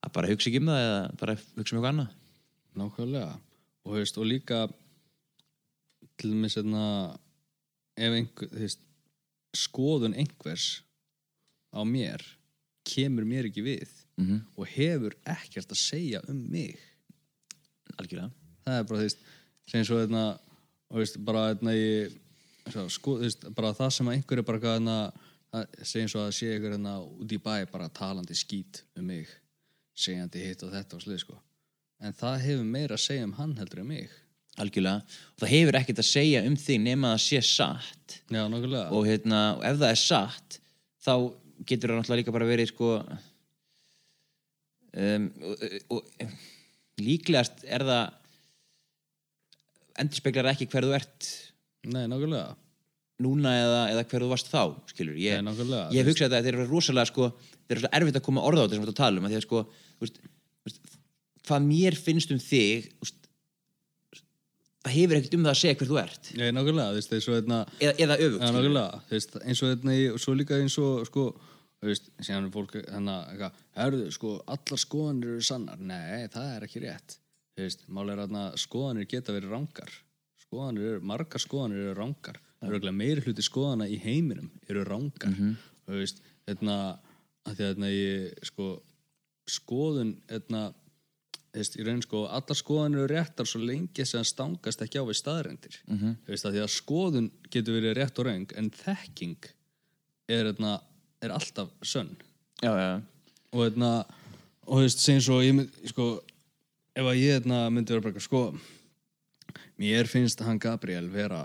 Að 0.06 0.14
bara 0.14 0.32
hugsa 0.32 0.52
ekki 0.52 0.62
um 0.62 0.72
það 0.72 0.84
eða 0.86 1.00
bara 1.22 1.38
hugsa 1.38 1.58
um 1.58 1.80
eitthvað 1.80 1.92
annað. 1.94 2.12
Nákvæmlega. 2.78 3.32
Og, 3.84 3.94
þú 3.94 4.02
veist, 4.02 4.20
og 4.22 4.30
líka 4.30 4.60
til 6.18 6.34
dæmis 6.34 6.58
hérna 6.58 6.84
ef 7.98 8.18
einhver, 8.20 8.52
þú 8.54 8.66
veist 8.66 8.84
skoðun 9.58 10.18
einhvers 10.18 10.68
á 11.74 11.82
mér 11.88 12.22
kemur 12.88 13.26
mér 13.28 13.50
ekki 13.50 13.64
við 13.66 13.88
mm 14.18 14.44
og 14.58 14.70
hefur 14.74 15.14
ekkert 15.30 15.74
að 15.74 15.82
segja 15.82 16.22
um 16.30 16.38
mig. 16.52 16.78
Algjörlega. 17.98 18.30
Það 18.66 18.78
er 18.78 18.88
bara, 18.90 19.00
þú 19.00 19.06
veist, 19.06 19.26
sem 19.70 19.86
svo 19.86 20.00
hérna, 20.02 20.24
og 20.92 21.02
veist, 21.02 21.18
bara 21.24 21.50
hérna 21.52 21.74
ég, 21.76 22.14
sko, 22.94 23.18
veist, 23.24 23.48
bara 23.56 23.74
það 23.76 23.92
sem 23.96 24.10
að 24.10 24.18
einhver 24.18 24.42
er 24.42 24.48
bara 24.48 24.60
það- 24.60 25.26
segjum 25.82 26.12
svo 26.12 26.22
að 26.26 26.36
sé 26.38 26.54
einhver 26.54 26.76
hérna 26.76 26.96
út 27.04 27.32
í 27.32 27.40
bæ 27.40 27.66
bara 27.72 27.90
talandi 27.90 28.36
skít 28.36 28.84
um 28.98 29.06
mig 29.08 29.28
segjandi 29.98 30.44
hitt 30.46 30.64
og 30.64 30.72
þetta 30.72 30.94
og 30.96 31.02
slið, 31.02 31.20
sko. 31.24 31.38
En 32.00 32.14
það 32.14 32.42
hefur 32.44 32.66
meira 32.66 32.94
að 32.96 33.06
segja 33.08 33.24
um 33.26 33.34
hann 33.34 33.56
heldur 33.58 33.80
en 33.82 33.88
mig. 33.88 34.10
Algjörlega. 34.58 35.02
Og 35.34 35.42
það 35.42 35.54
hefur 35.54 35.78
ekkert 35.80 36.02
að 36.02 36.10
segja 36.12 36.44
um 36.46 36.56
þig 36.56 36.80
nema 36.82 37.14
að 37.14 37.18
það 37.18 37.24
sé 37.26 37.42
satt. 37.46 38.20
Já, 38.30 38.44
nokkulega 38.50 38.92
og, 38.92 39.06
hérna, 39.10 39.42
og 39.58 39.66
ef 39.66 39.80
það 39.82 39.90
er 39.90 40.02
satt 40.02 40.60
þá 41.08 41.14
getur 41.66 41.90
það 41.90 42.00
náttúrulega 42.02 42.22
líka 42.22 42.36
bara 42.36 42.50
verið 42.50 42.70
sko 42.72 42.90
um, 44.98 45.28
og, 45.50 45.66
og 45.94 46.02
líklegast 47.02 47.66
er 47.66 47.86
það 47.88 48.06
endurspeglar 50.04 50.52
ekki 50.54 50.70
hver 50.72 50.88
þú 50.88 50.96
ert 50.98 51.28
nei, 51.88 52.06
nokkulega, 52.12 52.56
núna 53.24 53.54
eða, 53.58 53.84
eða 53.94 54.06
hver 54.12 54.26
þú 54.26 54.32
varst 54.32 54.52
þá 54.52 54.62
skilur, 54.92 55.20
ég, 55.22 55.38
nei, 55.38 55.48
nokkulega 55.50 55.92
ég 55.96 56.02
hef 56.04 56.12
hugsað 56.12 56.34
þetta 56.34 56.48
þeir 56.48 56.60
eru 56.60 56.70
rosalega 56.72 57.12
sko, 57.12 57.30
þeir 57.66 57.78
eru 57.78 57.86
svo 57.86 57.94
erfitt 58.00 58.20
að 58.20 58.26
koma 58.30 58.46
orða 58.48 58.64
á 58.64 58.64
þetta 58.66 58.78
sem 58.78 58.84
við 58.84 58.88
erum 58.88 58.96
að 58.96 59.04
tala 59.04 59.22
um 59.22 59.28
að 59.28 59.34
því 59.34 59.40
að 59.40 59.46
sko 59.48 59.64
veist, 60.04 60.20
veist, 60.68 60.98
hvað 61.48 61.70
mér 61.72 62.00
finnst 62.08 62.34
um 62.36 62.42
þig 62.44 62.90
veist, 63.02 63.30
það 64.86 64.98
hefur 64.98 65.20
ekkert 65.20 65.38
um 65.38 65.46
það 65.48 65.54
að 65.54 65.62
segja 65.62 65.80
hver 65.82 65.92
þú 65.92 66.02
ert 66.04 66.32
nei, 66.38 66.48
veist, 66.98 67.14
eins 67.18 67.30
og 67.30 67.38
hérna 67.40 67.62
eða, 67.82 67.94
eða 68.06 68.20
öfugt 68.22 68.42
skilurðu. 68.42 68.58
nákvæmlega, 68.58 69.04
veist, 69.12 69.38
eins 69.44 69.64
og 69.64 69.74
þetta 69.76 70.00
og 70.14 70.24
svo 70.24 70.36
líka 70.38 70.60
eins 70.62 70.78
og, 70.82 71.06
sko, 71.10 71.30
þú 71.82 71.92
veist, 71.92 72.12
síðan 72.22 72.48
er 72.48 72.54
fólk, 72.54 72.76
hérna, 72.80 73.18
herðu, 73.78 74.10
sko, 74.14 74.36
allar 74.50 74.82
skoðanir 74.82 75.36
eru 75.36 75.46
sannar. 75.46 75.82
Nei, 75.82 76.28
það 76.34 76.54
er 76.56 76.66
ekki 76.68 76.84
rétt. 76.86 77.18
Mál 77.90 78.12
er 78.14 78.20
hérna, 78.22 78.44
skoðanir 78.60 79.08
geta 79.10 79.34
verið 79.34 79.50
rangar. 79.56 79.90
Skoðanir 80.46 81.00
margar 81.02 81.42
skoðanir 81.42 81.88
eru 81.88 81.96
rangar. 81.98 82.38
Ekki 82.62 82.92
meiri 82.94 83.24
hluti 83.26 83.44
skoðana 83.46 83.88
í 83.90 83.98
heiminum 84.02 84.52
eru 84.70 84.84
rangar. 84.86 85.34
Þú 85.88 85.98
veist, 86.02 86.22
hérna, 86.48 86.76
að 87.48 87.56
því 87.58 87.64
að, 87.66 87.72
hérna, 87.72 87.90
ég, 87.94 88.44
sko, 88.52 88.68
skoðun, 89.50 90.14
hérna, 90.30 90.62
þú 91.56 91.58
veist, 91.64 91.80
raun 91.88 92.02
sko, 92.06 92.22
allar 92.38 92.60
skoðanir 92.62 93.02
eru 93.04 93.10
réttar 93.16 93.50
svo 93.50 93.62
lengi 93.66 94.06
sem 94.06 94.26
stangast 94.28 94.84
ekki 94.86 95.02
á 95.02 95.04
við 95.10 95.18
staðrendir 95.18 95.78
Mhm. 95.88 96.16
þú 96.28 96.34
veist 96.36 96.46
að 96.46 96.54
því 96.54 96.62
að 96.62 96.74
skoðun 96.76 97.30
getur 97.50 97.78
verið 97.82 97.96
rétt 97.98 98.20
og 98.20 98.26
raung 98.28 98.52
en 98.58 98.70
þekking 98.70 99.38
er, 100.30 100.44
hérna, 100.52 100.82
er 101.22 101.30
alltaf 101.34 101.70
sönn 101.82 102.14
já, 102.62 102.70
já, 102.78 103.02
og 103.54 103.60
hérna 103.64 104.06
og 104.68 104.84
veist, 104.84 105.00
segjum 105.02 105.22
svo 105.24 105.40
ég 105.42 105.90
sko, 105.90 106.22
ef 106.98 107.06
að 107.12 107.20
ég 107.22 107.38
hérna, 107.38 107.64
myndi 107.74 107.94
vera 107.94 108.04
bara 108.08 108.14
eitthvað, 108.16 108.28
sko 108.28 109.66
mér 109.82 110.10
finnst 110.10 110.42
hann 110.46 110.60
Gabriel 110.62 111.08
vera 111.14 111.44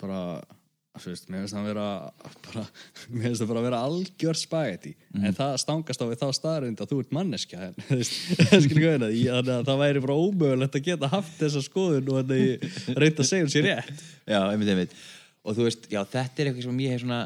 bara 0.00 0.22
veist, 1.00 1.30
mér 1.32 1.44
finnst 1.46 1.56
hann 1.56 1.64
vera 1.64 1.84
bara, 2.44 2.64
mér 3.14 3.28
finnst 3.30 3.40
það 3.42 3.50
bara 3.54 3.62
vera 3.64 3.78
algjör 3.86 4.36
spagetti 4.36 4.92
en 5.16 5.36
það 5.38 5.54
stangast 5.62 6.02
á 6.02 6.06
við 6.10 6.20
þá 6.20 6.26
staðarind 6.36 6.82
að 6.84 6.90
þú 6.92 6.98
ert 7.04 7.14
manneskja 7.16 7.62
en, 7.70 7.78
hérna 8.76 9.08
ég- 9.14 9.32
að 9.40 9.50
það 9.70 9.80
væri 9.84 10.02
bara 10.04 10.18
ómögulegt 10.20 10.76
að 10.80 10.86
geta 10.90 11.12
haft 11.14 11.36
þessa 11.40 11.62
skoðun 11.64 12.12
og 12.18 12.34
ég 12.36 12.68
reyndi 12.98 13.24
að 13.24 13.30
segja 13.30 13.46
hún 13.46 13.52
sér 13.54 13.68
rétt. 13.70 14.04
Já, 14.28 14.40
einmitt, 14.50 14.72
einmitt. 14.74 14.96
Og 15.46 15.56
þú 15.56 15.64
veist, 15.70 15.86
já, 15.88 16.02
þetta 16.04 16.42
er 16.44 16.50
eitthvað 16.50 16.66
sem 16.68 16.82
ég 16.84 16.92
hef 16.96 17.04
svona 17.06 17.20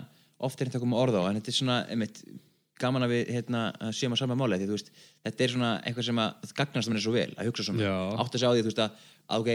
oft 0.45 0.61
er 0.61 0.69
þetta 0.69 0.79
að 0.79 0.85
koma 0.87 1.01
orð 1.03 1.19
á, 1.19 1.23
en 1.33 1.39
þetta 1.41 1.51
er 1.51 1.57
svona 1.59 1.79
einmitt, 1.91 2.21
gaman 2.81 3.07
að 3.07 3.13
við, 3.15 3.33
hérna, 3.37 3.63
séum 3.95 4.15
að 4.17 4.21
sama 4.23 4.37
máli 4.39 4.59
því, 4.59 4.69
veist, 4.73 4.91
þetta 5.27 5.45
er 5.45 5.53
svona 5.53 5.71
eitthvað 5.87 6.09
sem 6.09 6.21
að 6.25 6.55
gagnast 6.59 6.91
mér 6.91 7.05
svo 7.05 7.15
vel, 7.15 7.31
að 7.39 7.51
hugsa 7.51 7.67
svona. 7.69 7.91
Átt 8.19 8.35
að 8.35 8.43
segja 8.43 8.51
á 8.51 8.55
því, 8.57 8.65
veist, 8.67 8.83
að, 8.83 9.05
að 9.29 9.45
ok 9.45 9.51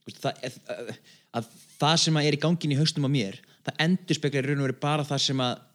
þú 0.00 0.10
veist, 0.10 0.20
það, 0.22 0.44
að, 0.70 0.92
að 1.40 1.50
það 1.80 1.96
sem 2.04 2.20
að 2.20 2.28
er 2.28 2.36
í 2.36 2.42
gangin 2.44 2.74
í 2.74 2.78
haustum 2.78 3.08
á 3.08 3.10
mér, 3.10 3.40
það 3.66 3.82
endur 3.86 4.20
speklar 4.20 4.46
í 4.46 4.52
raun 4.52 4.62
og 4.62 4.68
verið 4.68 4.80
bara 4.86 5.06
það 5.10 5.22
sem 5.26 5.42
að 5.44 5.66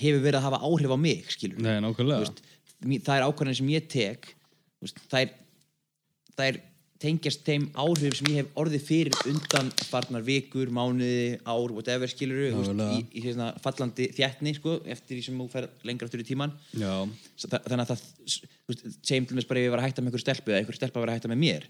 hefur 0.00 0.24
verið 0.26 0.38
að 0.38 0.46
hafa 0.48 0.62
áhrif 0.68 0.94
á 0.94 0.98
mig, 1.00 1.24
Nei, 1.56 1.76
veist, 2.20 2.44
það 3.08 3.16
er 3.16 3.26
ákvarðin 3.26 3.58
sem 3.58 3.72
ég 3.72 3.88
tek 3.90 4.34
það 5.10 5.24
er 5.24 5.32
það 6.36 6.46
er 6.50 6.60
tengjast 7.00 7.44
þeim 7.46 7.68
áhrif 7.80 8.16
sem 8.18 8.28
ég 8.32 8.42
hef 8.42 8.58
orðið 8.60 8.82
fyrir 8.86 9.20
undan 9.30 9.70
farnar 9.88 10.24
vikur, 10.26 10.68
mánuði, 10.76 11.38
ár, 11.48 11.72
whatever 11.72 12.10
skilur 12.12 12.50
í, 12.50 12.98
í 13.16 13.22
hérna, 13.24 13.50
fallandi 13.64 14.10
þjættni 14.16 14.52
sko, 14.58 14.78
eftir 14.84 15.16
því 15.16 15.22
sem 15.28 15.38
þú 15.40 15.46
fer 15.54 15.68
lengra 15.88 16.08
aftur 16.10 16.20
í 16.20 16.28
tíman 16.28 16.52
Já, 16.76 16.92
Svo 17.40 17.48
þa- 17.54 17.62
þannig 17.68 17.86
að 17.86 17.94
það 17.94 18.04
segjum 19.00 19.30
til 19.30 19.40
þess 19.40 19.48
bara 19.48 19.62
ef 19.62 19.68
ég 19.70 19.74
var 19.74 19.82
að 19.82 19.88
hætta 19.88 20.04
með 20.04 20.12
einhver 20.12 20.24
stelpu 20.26 20.52
eða 20.52 20.60
einhver 20.62 20.76
stelpa 20.80 21.00
var 21.02 21.12
að 21.14 21.20
hætta 21.20 21.32
með 21.32 21.42
mér 21.46 21.68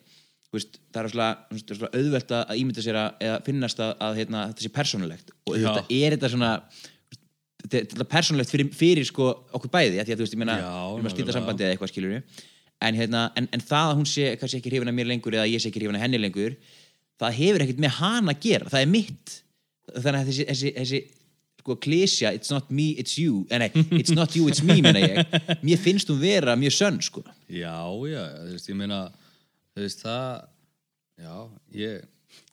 veist, 0.51 0.81
það 0.91 1.05
er 1.07 1.13
svona, 1.15 1.29
svona 1.63 1.91
auðvelt 1.95 2.33
að 2.35 2.57
ímynda 2.59 2.83
sér 2.83 2.97
að, 2.99 3.11
eða 3.23 3.43
finnast 3.47 3.83
að, 3.85 3.93
að 4.03 4.17
hérna, 4.19 4.47
þetta 4.51 4.65
sé 4.65 4.71
persónulegt. 4.75 5.29
Og 5.47 5.59
þetta 5.61 5.85
er 5.95 6.17
þetta 6.17 6.31
svona 6.33 6.49
þetta 7.71 8.01
er 8.03 8.09
persónulegt 8.11 8.51
fyrir, 8.51 8.71
fyrir 8.75 9.07
sko 9.07 9.29
okkur 9.55 9.71
bæði 9.71 9.93
því 10.01 10.01
að 10.03 10.11
þú 10.17 10.25
veist, 10.25 10.35
ég 10.35 10.41
meina, 10.43 10.57
við 10.57 10.65
erum 10.65 11.07
að 11.07 11.13
nákvæmlega. 11.13 11.37
sambandi 11.37 11.67
eða 11.67 11.77
eitthvað 11.77 11.93
skilur 11.93 12.17
en, 12.81 12.97
hérna, 12.97 13.29
en, 13.37 13.49
en 13.53 13.63
það 13.65 13.93
að 13.93 13.99
hún 13.99 14.09
sé 14.09 14.35
kannski 14.41 14.61
ekki 14.61 14.73
hrifin 14.73 14.91
af 14.91 14.97
mér 14.97 15.11
lengur 15.11 15.37
eða 15.37 15.49
ég 15.51 15.63
sé 15.63 15.71
ekki 15.71 15.83
hrifin 15.83 15.99
af 15.99 16.05
henni 16.07 16.21
lengur 16.21 16.57
það 17.21 17.39
hefur 17.39 17.65
ekkert 17.65 17.83
með 17.85 17.97
hana 18.01 18.35
að 18.35 18.45
gera. 18.45 18.69
Það 18.73 18.85
er 18.85 18.93
mitt. 18.95 19.35
Þannig 19.91 20.21
að 20.21 20.31
þessi, 20.31 20.47
þessi, 20.51 20.73
þessi 20.79 21.01
sko 21.61 21.77
klísja, 21.77 22.31
it's 22.37 22.53
not 22.53 22.71
me, 22.73 22.91
it's 23.01 23.19
you. 23.21 23.45
Eh, 23.51 23.61
nei, 23.61 23.69
it's 24.01 24.15
not 24.17 24.37
you, 24.37 24.47
it's 24.49 24.63
me, 24.65 24.79
menna 24.85 25.03
ég. 25.03 25.35
Mér 25.67 25.81
finnst 25.83 26.09
hún 26.11 26.21
vera 26.23 26.57
mjög 26.59 26.77
sönn 26.79 27.01
sko. 27.05 27.25
Já, 27.53 27.77
já, 28.09 28.23
þú 28.47 28.55
veist, 28.55 28.71
ég 28.71 28.79
meina 28.79 29.03
þú 29.75 29.85
veist, 29.85 30.07
það 30.07 30.31
já, 31.21 31.35
ég 31.83 32.09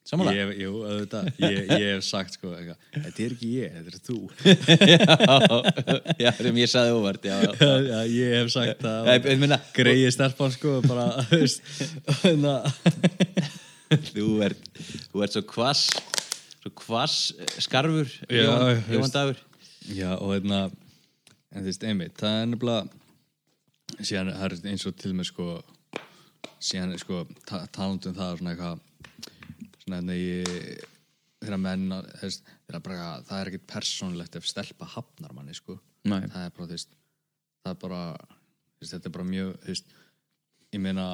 Sammála? 0.07 0.31
Ég, 0.37 0.51
jú, 0.61 0.69
auðvitað, 0.87 1.25
ég, 1.43 1.57
ég 1.67 1.81
hef 1.97 2.05
sagt 2.07 2.37
sko, 2.37 2.53
eitthvað, 2.55 2.77
þetta 2.93 3.23
er 3.25 3.33
ekki 3.35 3.49
ég, 3.57 3.73
þetta 3.75 3.91
er 3.91 4.03
þú 4.07 4.19
já, 6.23 6.29
sem 6.37 6.59
ég 6.61 6.71
saði 6.71 6.93
óvart 6.95 7.27
já, 7.27 7.35
já. 7.43 7.73
já, 7.89 7.97
ég 8.13 8.35
hef 8.37 8.53
sagt 8.53 8.85
það 8.85 9.27
meina- 9.41 9.59
greiði 9.75 10.13
stelpan 10.15 10.55
sko, 10.55 10.77
bara, 10.87 11.09
þú 11.27 11.41
hérna, 12.21 12.55
þú 14.13 14.29
ert 14.47 14.71
þú 15.11 15.25
ert 15.27 15.35
svo 15.35 15.43
kvass 15.51 15.83
svo 16.61 16.71
kvass 16.85 17.17
eh, 17.35 17.53
skarfur 17.67 18.07
Já, 18.31 18.47
Jóhann. 18.87 19.11
Dagur 19.13 19.43
já, 19.91 20.13
og 20.15 20.33
hérna 20.37 20.61
en 21.51 21.61
þú 21.63 21.67
veist, 21.67 21.83
einmitt, 21.87 22.15
það 22.19 22.41
er 22.45 22.49
nefnilega 22.53 24.03
síðan 24.07 24.33
það 24.39 24.47
er 24.53 24.57
eins 24.71 24.87
og 24.87 24.95
til 25.03 25.13
með 25.19 25.29
sko 25.33 25.51
síðan 26.63 26.95
sko, 26.99 27.25
ta 27.47 27.65
talandi 27.75 28.11
um 28.11 28.15
það 28.17 28.37
svona 28.39 28.55
eitthvað 28.55 28.83
hérna 29.95 30.17
ég 30.17 30.51
þeirra 31.37 31.59
menn 31.61 31.87
þeirra 32.19 32.81
bara, 32.83 33.09
það 33.27 33.39
er 33.39 33.51
ekkert 33.51 33.67
persónlegt 33.71 34.37
ef 34.39 34.47
stelpa 34.49 34.89
hafnar 34.95 35.35
manni 35.37 35.55
sko. 35.57 35.77
Nei. 36.07 36.21
það 36.31 36.43
er 36.43 36.53
bara, 36.55 36.67
þú 36.67 36.75
veist 36.75 36.93
það 37.63 37.73
er 37.73 37.79
bara, 37.81 38.01
þú 38.17 38.83
veist, 38.83 38.93
þetta 38.93 39.09
er 39.09 39.15
bara 39.17 39.27
mjög 39.31 39.49
þú 39.63 39.73
veist, 39.73 39.97
ég 40.75 40.83
meina 40.83 41.07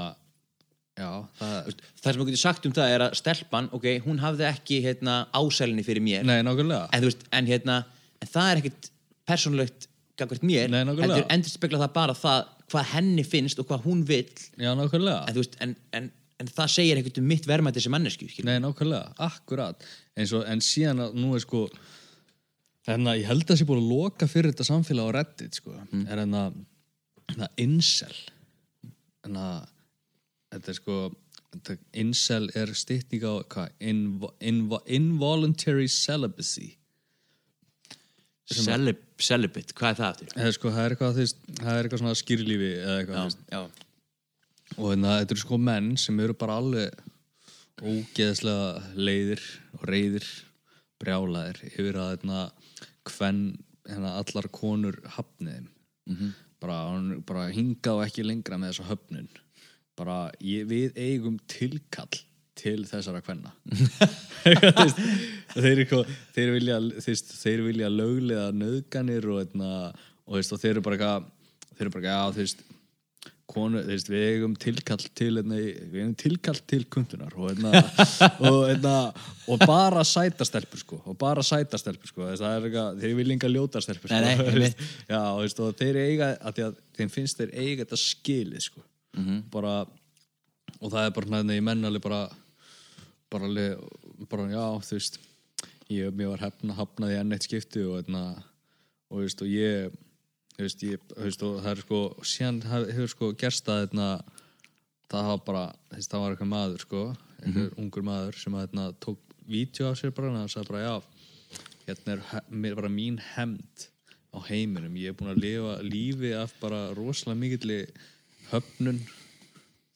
já, 0.94 1.10
það 1.40 1.56
það 1.74 2.08
sem 2.08 2.22
þú 2.22 2.28
getur 2.30 2.44
sagt 2.44 2.68
um 2.70 2.76
það 2.78 2.96
er 2.96 3.06
að 3.08 3.18
stelpan 3.20 3.70
ok, 3.74 3.88
hún 4.06 4.22
hafði 4.24 4.48
ekki 4.50 4.82
hérna, 4.86 5.18
ásælinni 5.34 5.86
fyrir 5.86 6.06
mér. 6.06 6.28
Nei, 6.28 6.40
en, 6.44 7.10
en, 7.40 7.50
hérna, 7.50 7.80
en 8.22 8.34
það 8.34 8.52
er 8.52 8.64
ekkert 8.64 8.92
persónulegt 9.28 9.88
gagvart 10.20 10.46
mér. 10.46 10.70
Nei, 10.72 10.84
heldur 10.86 11.26
endur 11.34 11.54
spekla 11.54 11.82
það 11.86 11.96
bara 11.96 12.18
það 12.18 12.44
hvað 12.74 12.92
henni 12.94 13.26
finnst 13.28 13.62
og 13.62 13.70
hvað 13.70 13.88
hún 13.88 14.04
vill. 14.08 14.30
Já, 14.62 14.72
nákvæmlega. 14.78 15.48
En, 15.66 15.76
en, 15.98 16.12
en, 16.34 16.46
en 16.48 16.54
það 16.60 16.72
segir 16.76 17.02
ekkert 17.02 17.20
um 17.22 17.28
mitt 17.30 17.48
verðmætti 17.50 17.84
sem 17.84 17.94
mannesku. 17.94 18.30
Nei, 18.48 18.58
nákvæmlega, 18.64 19.14
akkurat 19.24 19.86
eins 20.18 20.34
og, 20.36 20.46
en 20.50 20.62
síðan 20.64 21.06
að 21.08 21.20
nú 21.22 21.34
er 21.38 21.44
sko 21.44 21.68
en 22.92 23.08
að 23.08 23.22
ég 23.22 23.30
held 23.30 23.46
að 23.46 23.54
það 23.54 23.60
sé 23.62 23.68
búin 23.70 23.82
að 23.84 23.92
loka 23.94 24.30
fyrir 24.30 24.54
þetta 24.54 24.68
samfélag 24.68 25.10
á 25.10 25.16
Reddit 25.18 25.60
sko 25.60 25.76
er 26.04 26.24
en 26.26 26.38
að, 26.38 26.56
en 27.32 27.46
að 27.48 27.64
incel 27.64 28.16
en 29.24 29.40
að 29.40 29.60
þetta 30.54 30.74
er 30.74 30.80
sko 30.82 30.98
þetta, 31.54 31.78
incel 32.04 32.50
er 32.60 32.74
stytning 32.78 33.24
á 33.24 33.34
hvað, 33.56 33.76
invo, 33.80 34.34
invo, 34.44 34.82
involuntary 34.86 35.90
celibacy 35.92 36.74
Celib, 38.54 39.00
celibate, 39.24 39.72
hvað 39.74 39.94
er 39.94 39.96
það 39.98 40.10
aftur? 40.10 40.34
eða 40.36 40.54
sko, 40.54 40.72
það 40.76 40.84
er 40.84 40.94
eitthvað, 40.94 41.20
það 41.62 41.70
er 41.72 41.88
eitthvað 41.88 42.02
svona 42.02 42.18
skýrlífi 42.20 42.72
eða 42.76 42.98
eitthvað, 43.00 43.22
veist 43.24 43.46
já. 43.48 43.62
Og 44.78 44.94
að 44.94 45.04
þetta 45.04 45.36
eru 45.36 45.44
sko 45.44 45.60
menn 45.62 45.94
sem 46.00 46.20
eru 46.24 46.36
bara 46.38 46.58
alveg 46.62 47.04
ógeðslega 47.84 48.96
leiðir 48.96 49.44
og 49.78 49.86
reyðir 49.90 50.28
brjálaðir 51.02 51.62
yfir 51.74 52.00
að 52.00 52.12
hérna 52.14 52.42
hven 53.10 53.40
hérna, 53.88 54.18
allar 54.20 54.50
konur 54.54 55.00
hafniðum 55.16 55.70
mm 56.08 56.16
-hmm. 56.16 56.36
bara, 56.60 56.78
bara 57.28 57.48
hingað 57.52 58.06
ekki 58.08 58.24
lengra 58.24 58.58
með 58.58 58.74
þessa 58.74 58.90
höfnun. 58.92 59.30
Bara 59.96 60.32
ég, 60.42 60.66
við 60.66 60.96
eigum 60.98 61.38
tilkall 61.48 62.24
til 62.56 62.86
þessara 62.86 63.22
kvenna. 63.22 63.52
Þeir, 65.54 65.86
þeir 66.34 66.50
vilja 66.52 66.80
þeir, 67.00 67.16
þeir 67.16 67.62
vilja 67.62 67.90
löglega 67.90 68.52
nöðganir 68.52 69.28
og, 69.30 69.40
eitna, 69.44 69.94
og, 70.26 70.40
og 70.42 70.60
þeir 70.60 70.72
eru 70.72 70.82
bara 70.82 71.20
þeir 71.78 71.86
eru 71.86 71.94
bara 71.94 72.10
já, 72.10 72.34
þú 72.34 72.42
veist 72.42 72.64
konu, 73.52 73.82
þú 73.84 73.92
veist, 73.92 74.08
við 74.10 74.24
eigum 74.30 74.54
tilkall 74.58 75.02
til 75.20 75.30
einna, 75.42 75.58
við 75.60 75.98
eigum 76.00 76.14
tilkall 76.22 76.60
til 76.72 76.86
kundunar 76.94 77.34
og, 77.36 77.50
einna, 77.52 77.82
og, 78.50 78.60
einna, 78.72 78.94
og 79.52 79.66
bara 79.68 80.04
sætastelpur 80.08 80.80
sko 80.82 81.00
og 81.12 81.18
bara 81.22 81.44
sætastelpur 81.46 82.08
sko 82.14 82.30
þeir 82.40 83.18
vilja 83.20 83.36
enga 83.36 83.52
ljóta 83.52 83.82
stelpur 83.84 84.08
sko 84.10 84.22
Nei, 84.24 84.36
nei, 84.40 84.48
einmitt. 84.54 84.86
já, 85.10 85.20
og, 85.34 85.42
veist, 85.44 85.60
og 85.60 85.76
þeir 85.82 86.00
eiga 86.06 86.30
að, 86.40 86.62
að 86.70 86.80
þeim 86.98 87.12
finnst 87.18 87.42
þeir 87.42 87.52
eiga 87.60 87.84
þetta 87.86 88.02
skilið 88.06 88.68
sko 88.70 88.86
Mhm. 89.14 89.44
bara 89.54 89.84
og 90.82 90.90
það 90.90 91.04
er 91.06 91.12
bara 91.14 91.28
hérna 91.38 91.54
í 91.54 91.62
mennali 91.62 92.00
bara 92.02 92.24
bara, 93.30 93.50
bara 94.32 94.48
já, 94.50 94.64
þú 94.88 94.96
veist 94.98 95.20
ég, 95.94 96.08
mér 96.18 96.32
var 96.32 96.42
hefna, 96.48 96.74
hafnaði 96.80 97.20
enn 97.20 97.36
eitt 97.36 97.46
skipti 97.46 97.84
og, 97.86 98.10
og, 98.10 99.20
veist, 99.20 99.44
og 99.46 99.52
ég 99.54 99.94
þú 100.54 100.64
veist, 100.66 100.84
ég, 100.86 101.04
þú 101.14 101.24
veist, 101.28 101.44
og 101.48 101.60
það 101.64 101.72
er 101.74 101.82
sko 101.84 102.00
síðan 102.34 102.60
hef- 102.72 102.90
hefur 102.94 103.12
sko 103.16 103.32
gerst 103.44 103.70
að 103.74 103.82
hérna, 103.86 104.08
það 105.12 105.28
hafa 105.30 105.44
bara, 105.48 105.64
þú 105.90 105.98
veist, 106.00 106.12
það 106.14 106.24
var 106.26 106.36
eitthvað 106.36 106.52
maður 106.54 106.84
sko, 106.88 107.02
einhver 107.44 107.74
ungur 107.84 108.06
maður 108.08 108.38
sem 108.44 108.54
að 108.58 108.66
hérna, 108.68 108.86
tók 109.04 109.20
vídeo 109.50 109.90
af 109.92 109.98
sér 110.00 110.14
bara 110.16 110.30
og 110.32 110.38
hann 110.40 110.54
sagði 110.54 110.70
bara, 110.72 110.84
já, 110.86 110.96
hérna 111.88 112.16
er 112.70 112.78
bara 112.80 112.90
mín 112.94 113.18
hemd 113.34 113.88
á 114.34 114.38
heiminum, 114.48 114.96
ég 114.98 115.12
er 115.12 115.18
búin 115.20 115.34
að 115.34 115.42
lifa 115.44 115.74
lífi 115.86 116.32
af 116.38 116.54
bara 116.62 116.80
rosalega 116.98 117.38
mikilli 117.42 117.82
höfnun 118.54 119.02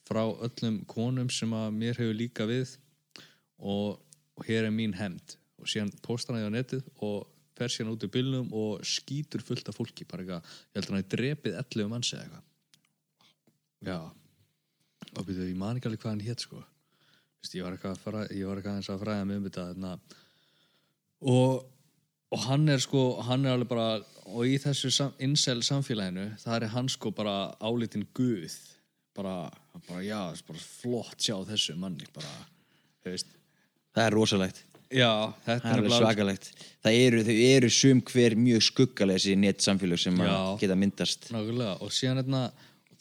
frá 0.07 0.21
öllum 0.45 0.81
konum 0.87 1.29
sem 1.33 1.51
að 1.57 1.71
mér 1.79 1.97
hefur 1.99 2.13
líka 2.19 2.45
við 2.49 2.75
og, 3.59 3.97
og 4.37 4.45
hér 4.47 4.67
er 4.67 4.75
mín 4.75 4.93
hemd 4.99 5.37
og 5.57 5.67
síðan 5.71 5.89
postar 6.05 6.37
hann 6.37 6.43
því 6.45 6.51
á 6.53 6.57
netið 6.59 6.85
og 7.07 7.25
fer 7.57 7.73
síðan 7.73 7.93
út 7.95 8.05
í 8.05 8.11
bylnum 8.13 8.53
og 8.55 8.85
skýtur 8.85 9.43
fullt 9.45 9.69
af 9.71 9.77
fólki 9.77 10.07
bara 10.09 10.23
eitthvað, 10.23 10.55
ég 10.71 10.79
heldur 10.79 10.95
hann 10.95 11.03
að 11.03 11.11
drepið 11.15 11.59
11 11.63 11.91
manns 11.93 12.13
eða 12.13 12.25
eitthvað. 12.25 12.45
Já. 13.87 13.99
Og 15.13 15.23
byrjuðu, 15.23 15.49
ég 15.51 15.61
man 15.61 15.79
ekki 15.79 15.89
alveg 15.89 16.03
hvað 16.03 16.13
hann 16.15 16.27
hétt 16.27 16.45
sko. 16.45 16.61
Vist, 17.41 17.55
ég 17.57 17.65
var 17.65 17.77
eitthvað 17.77 17.97
að 18.23 18.69
aðeins 18.71 18.91
að 18.91 19.01
fræða 19.03 19.25
mig 19.27 19.41
um 19.41 19.49
þetta 19.49 19.67
þarna. 19.71 19.97
og 21.33 21.73
og 22.27 22.43
hann 22.43 22.67
er 22.69 22.81
sko, 22.83 23.21
hann 23.23 23.45
er 23.45 23.55
alveg 23.55 23.69
bara 23.71 24.01
og 24.27 24.47
í 24.47 24.57
þessu 24.59 24.91
sam, 24.91 25.13
incel 25.23 25.61
samfélaginu 25.63 26.33
það 26.41 26.57
er 26.57 26.73
hann 26.73 26.89
sko 26.91 27.13
bara 27.15 27.53
álitinn 27.63 28.07
guð. 28.17 28.55
Bara, 29.15 29.47
bara 29.87 30.03
já, 30.05 30.19
bara 30.45 30.59
flott 30.61 31.23
sjá 31.23 31.39
þessu 31.47 31.77
manni 31.79 32.05
bara, 32.13 32.33
veist. 33.07 33.31
Það 33.95 34.03
er 34.03 34.13
rosalegt 34.13 34.59
já, 34.91 35.33
þetta 35.45 35.73
er 35.77 35.89
svakalegt 35.91 36.49
það 36.85 36.97
eru, 37.05 37.23
eru 37.27 37.69
sum 37.73 38.01
hver 38.01 38.35
mjög 38.39 38.61
skuggalega 38.69 39.19
þessi 39.19 39.35
netsamfélag 39.41 39.99
sem 39.99 40.15
Já. 40.23 40.57
geta 40.61 40.75
myndast 40.79 41.29
Nákvæmlega, 41.33 41.73
og 41.81 41.91
síðan 41.91 42.21
hérna, 42.21 42.43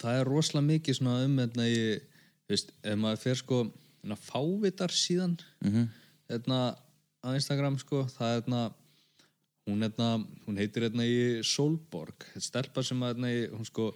það 0.00 0.20
er 0.20 0.30
rosalega 0.30 0.66
mikið 0.72 0.98
svona 0.98 1.18
um 1.24 1.36
hérna 1.38 1.68
í, 1.70 1.78
þú 2.46 2.54
veist, 2.56 2.72
ef 2.82 2.98
maður 2.98 3.22
fer 3.22 3.38
sko 3.42 3.60
hérna, 4.02 4.18
fávitar 4.26 4.90
síðan 4.94 5.38
Mhm. 5.64 5.86
hérna 6.30 6.58
á 7.24 7.28
Instagram 7.34 7.78
sko, 7.78 8.04
það 8.18 8.28
er 8.32 8.40
hérna 8.42 8.64
hún 9.66 9.82
hérna, 9.82 10.26
hún 10.46 10.56
heitir 10.58 10.82
hérna 10.86 11.02
í 11.06 11.42
Solborg, 11.42 12.14
þetta 12.34 12.42
stelpa 12.50 12.82
sem 12.86 13.00
að 13.02 13.14
hérna 13.16 13.32
hún 13.56 13.66
sko, 13.66 13.94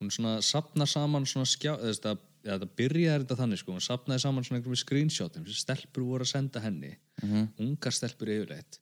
hún 0.00 0.10
svona 0.10 0.38
sapnar 0.42 0.88
saman 0.88 1.26
svona 1.28 1.44
skjá, 1.48 1.74
eða 1.80 2.16
Já, 2.44 2.58
það 2.58 2.70
byrjaði 2.76 3.24
þetta 3.24 3.36
þannig 3.40 3.60
sko, 3.60 3.72
hún 3.72 3.84
sapnaði 3.84 4.20
saman 4.20 4.44
svona 4.44 4.60
einhverjum 4.60 4.80
screenshotum. 4.82 5.46
Sem 5.48 5.62
stelpur 5.62 6.04
voru 6.04 6.26
að 6.26 6.32
senda 6.34 6.60
henni. 6.60 6.92
Ungar 7.64 7.96
stelpur 7.96 8.28
yfirleitt. 8.34 8.80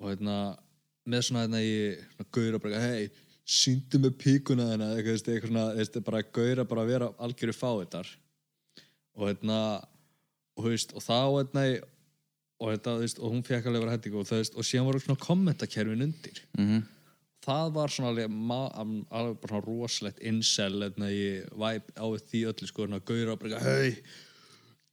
Og 0.00 0.08
hérna 0.08 0.38
með 1.04 1.26
svona 1.28 1.44
hérna 1.44 1.60
í 1.60 1.74
svona 2.14 2.28
gauðra 2.32 2.60
bara 2.64 2.80
hei, 2.80 3.08
sýndu 3.44 4.00
með 4.00 4.14
píkuna 4.22 4.70
þennan 4.70 4.94
eitthvað, 4.94 5.16
veist, 5.18 5.28
eitthvað 5.28 5.50
svona, 5.52 5.64
veist, 5.76 5.98
bara 6.06 6.22
gauðra 6.24 6.64
bara 6.68 6.84
að 6.84 6.92
vera 6.94 7.10
algjöru 7.26 7.54
fáiðar 7.56 8.12
og 9.14 9.28
hérna 9.28 9.58
og, 10.56 10.64
og 10.70 11.04
þá 11.04 11.18
hérna 11.18 11.64
og, 11.74 12.70
hérna, 12.70 12.96
og 13.04 13.28
hún 13.34 13.44
fekk 13.44 13.68
alveg 13.68 13.84
vera 13.84 13.96
hætting 13.98 14.16
og, 14.16 14.26
það, 14.30 14.48
og 14.56 14.66
síðan 14.66 14.88
voru 14.88 15.02
svona 15.02 15.20
kommentakerfin 15.20 16.06
undir. 16.08 16.40
Mhm. 16.56 16.84
Það 17.44 17.72
var 17.76 17.92
svona 17.92 18.12
alveg, 18.12 18.38
alveg 19.14 19.48
svona 19.48 19.64
rosalegt 19.66 20.22
incel 20.24 20.72
hérna, 20.80 21.10
í 21.12 21.26
vibe 21.52 21.94
á 22.00 22.06
því 22.30 22.44
öllu 22.50 22.70
sko, 22.70 22.86
hérna, 22.86 23.02
gauðra 23.04 23.36
bara 23.40 23.62
hei 23.64 23.98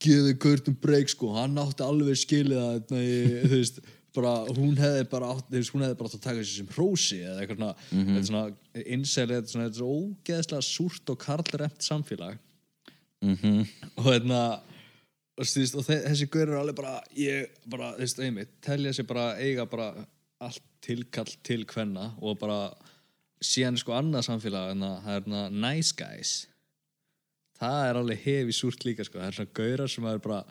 geði 0.01 0.35
Kurtum 0.41 0.77
break 0.81 1.11
sko, 1.13 1.31
hann 1.35 1.59
átti 1.61 1.85
alveg 1.85 2.19
skilið 2.19 2.61
að 2.61 2.93
nei, 2.95 3.09
þú 3.45 3.57
veist, 3.57 3.81
bara 4.15 4.31
hún 4.49 4.73
hefði 4.79 5.03
bara 5.11 5.29
átt, 5.35 5.51
hún 5.51 5.85
hefði 5.85 5.97
bara 5.99 6.09
átt 6.09 6.17
að 6.17 6.23
taka 6.25 6.39
þessi 6.41 6.57
sem 6.57 6.71
hrósi 6.75 7.19
eða 7.21 7.43
eitthvað 7.43 7.59
svona, 7.59 7.75
þetta 7.91 8.17
er 8.21 8.25
svona 8.29 8.43
þetta 8.73 9.37
er 9.37 9.51
svona, 9.51 9.67
þetta 9.67 9.69
er 9.69 9.77
svo 9.77 9.91
ógeðslega 9.99 10.67
súrt 10.67 11.13
og 11.13 11.21
karlremt 11.21 11.85
samfélag. 11.85 12.39
Og 14.01 14.07
hérna 14.09 14.41
og, 14.57 15.45
þú 15.45 15.61
veist, 15.61 15.77
og 15.77 15.85
þe 15.87 15.99
þessi 16.07 16.27
gaur 16.33 16.47
eru 16.47 16.59
alveg 16.59 16.79
bara 16.81 16.95
ég 17.17 17.53
bara, 17.69 17.93
þú 17.95 18.03
veist, 18.03 18.23
einmitt, 18.25 18.55
telja 18.65 18.95
sér 18.97 19.07
bara 19.09 19.27
eiga 19.39 19.67
bara 19.69 19.91
allt 20.41 20.63
tilkall 20.81 21.29
til 21.45 21.61
kvenna 21.69 22.15
og 22.21 22.39
bara 22.41 22.73
síðan 23.41 23.77
sko 23.79 23.93
annað 23.97 24.27
samfélag 24.27 24.71
en 24.73 24.83
það 24.85 24.95
er 24.97 25.03
hérna 25.07 25.41
nice 25.53 25.93
guys. 25.97 26.31
Það 27.61 27.79
er 27.87 27.95
alveg 27.99 28.19
hefi 28.25 28.53
súrt 28.57 28.81
líka 28.87 29.03
sko, 29.05 29.15
það 29.19 29.27
er 29.27 29.35
svona 29.37 29.57
gaurar 29.59 29.89
sem 29.93 30.05
er 30.09 30.19
bara 30.23 30.41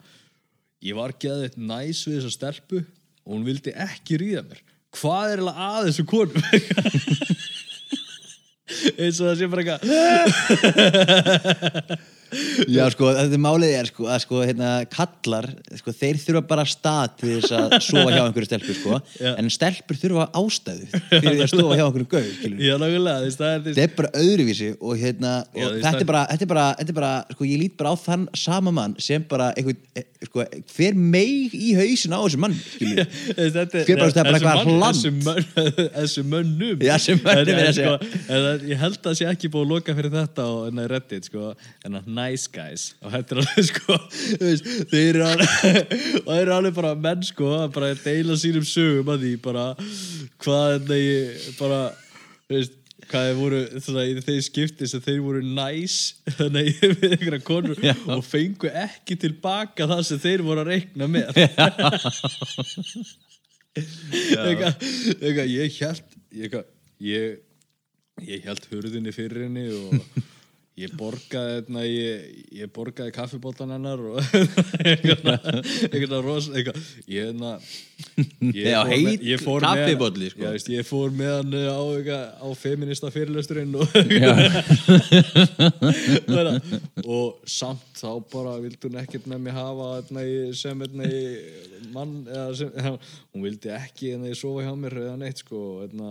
ég 0.81 0.93
var 0.97 1.11
geðið 1.19 1.51
næs 1.59 1.99
við 2.07 2.15
þessa 2.19 2.37
stelpu 2.37 2.79
og 2.81 3.29
hún 3.35 3.47
vildi 3.47 3.71
ekki 3.75 4.13
ríða 4.21 4.43
mér. 4.47 4.61
Hvað 4.95 5.23
er 5.25 5.29
eiginlega 5.39 5.61
að 5.67 5.85
þessu 5.87 6.03
konum 6.11 6.43
eins 9.01 9.17
og 9.19 9.25
það 9.27 9.37
sé 9.39 9.45
bara 9.51 9.61
eitthvað 9.65 9.81
Já, 12.75 12.85
sko, 12.93 13.09
þetta 13.17 13.35
er 13.37 13.41
málið 13.43 13.73
er, 13.79 13.89
sko, 13.91 14.05
að, 14.07 14.19
sko, 14.25 14.41
hérna, 14.47 14.69
kallar, 14.93 15.47
sko, 15.79 15.93
þeir 16.01 16.19
þurfa 16.23 16.41
bara 16.51 16.65
stað 16.69 17.15
til 17.19 17.31
þess 17.37 17.53
að 17.57 17.75
sofa 17.83 18.13
hjá 18.15 18.21
einhverju 18.23 18.47
stelpu, 18.49 18.75
sko, 18.77 18.99
Já. 19.19 19.31
en 19.41 19.49
stelpur 19.51 19.99
þurfa 19.99 20.27
ástæðu 20.41 20.87
fyrir 21.11 21.27
því 21.37 21.45
að 21.45 21.51
sofa 21.55 21.77
hjá 21.79 21.83
einhverju 21.87 22.09
gauð, 22.15 22.29
skilur. 22.37 22.61
já, 22.63 22.73
nákvæmlega, 22.81 23.15
er 23.17 23.25
þú 23.25 23.29
veist, 23.31 23.43
Þetta 23.71 23.83
er 23.87 23.95
bara 23.99 24.11
öðruvísi 24.21 24.69
og 24.79 24.95
hérna, 25.01 25.33
Já, 25.51 25.65
og 25.65 25.75
veist, 25.75 25.85
þetta 25.87 26.03
er 26.05 26.09
bara, 26.13 26.23
þetta 26.31 26.47
er 26.47 26.51
bara, 26.53 26.65
þetta 26.79 26.95
er 26.95 26.99
bara, 27.01 27.11
sko, 27.35 27.49
ég 27.51 27.61
lít 27.65 27.75
bara 27.81 27.91
á 27.91 27.95
þann 28.05 28.27
sama 28.45 28.71
mann 28.79 28.95
sem 29.01 29.25
bara 29.31 29.51
einhvern, 29.57 29.81
eh, 29.99 30.07
sko, 30.29 30.45
hver 30.75 30.95
meig 30.95 31.55
í 31.57 31.73
hausin 31.77 32.15
á 32.15 32.19
þessu 32.23 32.39
mann, 32.41 32.55
skilur. 32.55 33.05
Þetta 33.51 33.83
Hver 33.87 33.99
bara, 33.99 34.11
þetta 34.11 34.21
er 34.21 34.27
bara 34.27 34.37
eitthvað 34.37 34.57
mann- 34.61 34.79
hland. 34.79 34.95
þessi 34.95 35.11
mönn- 35.25 35.49
Þessi 36.01 36.23
mönnum 36.31 36.83
Já, 36.85 36.93
þessi 36.95 37.15
mönnum 37.19 37.51
En- 37.51 37.51
en 37.51 37.67
að 37.67 37.75
segja. 37.77 37.93
sko, 37.97 38.25
en 38.37 38.65
Ég 38.71 38.79
held 38.81 39.07
að 39.11 39.15
sé 39.19 39.27
ekki 39.31 39.49
búið 39.51 39.65
að 39.65 39.71
loka 39.75 39.95
fyrir 39.97 40.13
þetta 40.13 40.45
og 40.51 40.67
enna 40.69 40.85
reddit 40.91 41.27
sko, 41.29 41.51
en 41.87 41.97
að 41.99 42.09
nice 42.21 42.51
guys. 42.51 42.91
Og 43.01 43.15
þetta 43.15 43.35
er 43.35 43.41
alveg 43.43 43.67
sko 43.71 43.97
þeir 44.91 45.09
eru 45.09 45.25
alveg 45.29 45.95
eru 46.41 46.55
alveg 46.57 46.77
bara 46.77 46.93
menn 47.07 47.25
sko 47.25 47.55
að 47.61 47.73
bara 47.79 47.95
deila 48.03 48.37
sínum 48.39 48.67
sögum 48.67 49.11
að 49.15 49.25
því 49.25 49.33
bara 49.49 49.65
hvað 50.41 50.77
enna 50.77 51.01
ég 51.01 51.49
bara 51.59 51.81
veist 52.51 52.77
hvað 53.11 53.27
þeir 53.27 53.37
voru 53.39 53.59
svona, 53.83 54.03
í 54.07 54.23
þeir 54.23 54.41
skipti 54.45 54.87
sem 54.89 55.03
þeir 55.03 55.21
voru 55.25 55.41
næs 55.43 55.97
þannig 56.37 56.71
við 56.81 57.07
einhverja 57.09 57.41
konur 57.47 57.83
Já. 57.83 57.93
og 58.13 58.23
fengu 58.25 58.71
ekki 58.71 59.17
tilbaka 59.19 59.87
það 59.91 60.03
sem 60.07 60.21
þeir 60.23 60.45
voru 60.47 60.63
að 60.63 60.71
reikna 60.71 61.09
með. 61.11 61.41
Eitthvað, 64.41 65.47
ég 65.47 65.79
held 65.79 66.17
ég, 66.35 66.59
ég, 67.07 67.39
ég 68.27 68.45
held 68.47 68.69
hurðinni 68.71 69.15
fyrir 69.15 69.47
henni 69.47 69.67
og 69.71 70.31
ég 70.79 70.93
borgaði 70.97 71.51
hérna, 71.57 71.81
ég, 71.83 72.45
ég 72.55 72.69
borgaði 72.73 73.11
kaffibóttan 73.15 73.69
hennar 73.75 73.99
og 73.99 74.19
eitthvað 75.91 76.21
ros 76.25 76.47
ég 76.55 76.69
hérna 77.11 77.57
ég 78.55 78.71
fór 78.71 78.87
heit 78.89 79.21
ég 79.27 79.39
fór 79.43 79.61
með- 79.61 79.67
sko. 80.31 80.41
Já, 80.45 80.49
veist, 80.55 80.69
ég 80.71 80.85
fór 80.87 81.09
með 81.13 81.31
hann 81.35 81.53
á, 81.59 81.79
eitthvað, 81.97 82.23
á 82.39 82.47
feminista 82.57 83.11
fyrirlesturinn 83.13 83.75
og, 83.77 83.87
og 87.17 87.27
samt 87.51 87.91
þá 88.01 88.09
bara 88.31 88.55
vildi 88.63 88.87
hún 88.87 89.01
ekkert 89.03 89.25
með 89.29 89.39
mig 89.45 89.53
hafa 89.59 89.87
í- 90.23 90.55
sem 90.57 90.79
mann 91.91 92.15
eða 92.31 92.55
sem, 92.57 92.71
hún 93.35 93.43
vildi 93.45 93.69
ekki 93.75 94.13
hérna, 94.15 94.31
í 94.31 94.35
sofa 94.39 94.63
hjá 94.65 94.73
mér 94.79 94.93
eða 95.05 95.17
neitt 95.21 95.39
sko 95.43 95.59
hérna, 95.83 96.09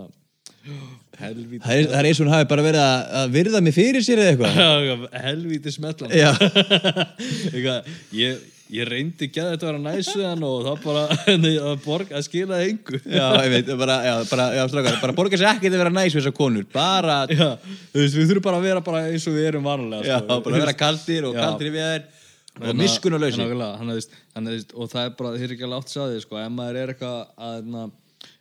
helvíti 1.21 1.61
Það 1.65 1.75
er, 1.81 1.91
er 2.01 2.09
eins 2.11 2.21
og 2.21 2.27
hún 2.27 2.33
hafi 2.35 2.49
bara 2.51 2.65
verið 2.67 2.83
að, 2.85 3.03
að 3.21 3.35
virða 3.37 3.61
mig 3.65 3.75
fyrir 3.77 4.05
sér 4.05 4.23
eða 4.23 4.33
eitthvað. 4.35 5.05
helvíti 5.25 5.73
smetlan 5.75 6.15
Já. 6.15 6.31
Ég, 8.21 8.41
ég 8.71 8.87
reyndi 8.87 9.27
ekki 9.27 9.41
að 9.43 9.49
þetta 9.55 9.67
vera 9.71 9.81
næsu 9.83 10.21
hann 10.23 10.45
og 10.47 10.61
það 10.67 10.85
bara 10.85 11.03
nei, 11.43 11.55
að, 11.59 11.89
að 12.15 12.23
skila 12.29 12.61
engu 12.67 13.01
Já, 13.03 13.27
ég 13.45 13.51
veit, 13.57 13.73
bara, 13.83 13.97
já, 14.07 14.15
bara, 14.31 14.47
já, 14.59 14.63
strákar, 14.71 15.01
bara 15.03 15.17
borga 15.17 15.41
sér 15.41 15.51
ekki 15.55 15.71
að 15.73 15.79
vera 15.81 15.93
næs 15.97 16.15
við 16.15 16.21
þessar 16.23 16.37
konur, 16.39 16.69
bara, 16.75 17.19
já, 17.31 17.37
Já, 17.41 17.51
þú 17.95 18.05
veist, 18.05 18.19
við 18.21 18.31
þurfum 18.31 18.47
bara 18.47 18.61
að 18.63 18.69
vera 18.71 18.85
bara 18.87 19.03
eins 19.11 19.27
og 19.31 19.37
við 19.39 19.49
erum 19.51 19.67
vanlega 19.67 20.21
sko. 20.23 20.41
bara 20.47 20.63
vera 20.65 20.77
kaldir 20.85 21.29
og 21.31 21.37
Já. 21.37 21.43
kaldir 21.47 21.75
við 21.75 21.87
þær 21.89 22.09
og 22.51 22.61
Þannig 22.61 22.71
að- 22.75 22.81
miskun 22.83 23.15
og 23.17 23.23
að- 23.25 23.29
að, 23.31 24.47
að, 24.61 24.89
það 24.91 25.05
er 25.05 25.13
bara, 25.19 25.31
þeir 25.39 25.45
eru 25.49 25.55
ekki 25.57 25.67
að 25.67 25.75
látt 25.75 25.93
sá 25.93 26.01
því 26.11 26.23
sko, 26.25 26.39
ef 26.45 26.51
maður 26.55 26.79
er 26.85 26.91
eitthvað 26.95 27.21
að 27.47 27.53
hérna, 27.61 27.85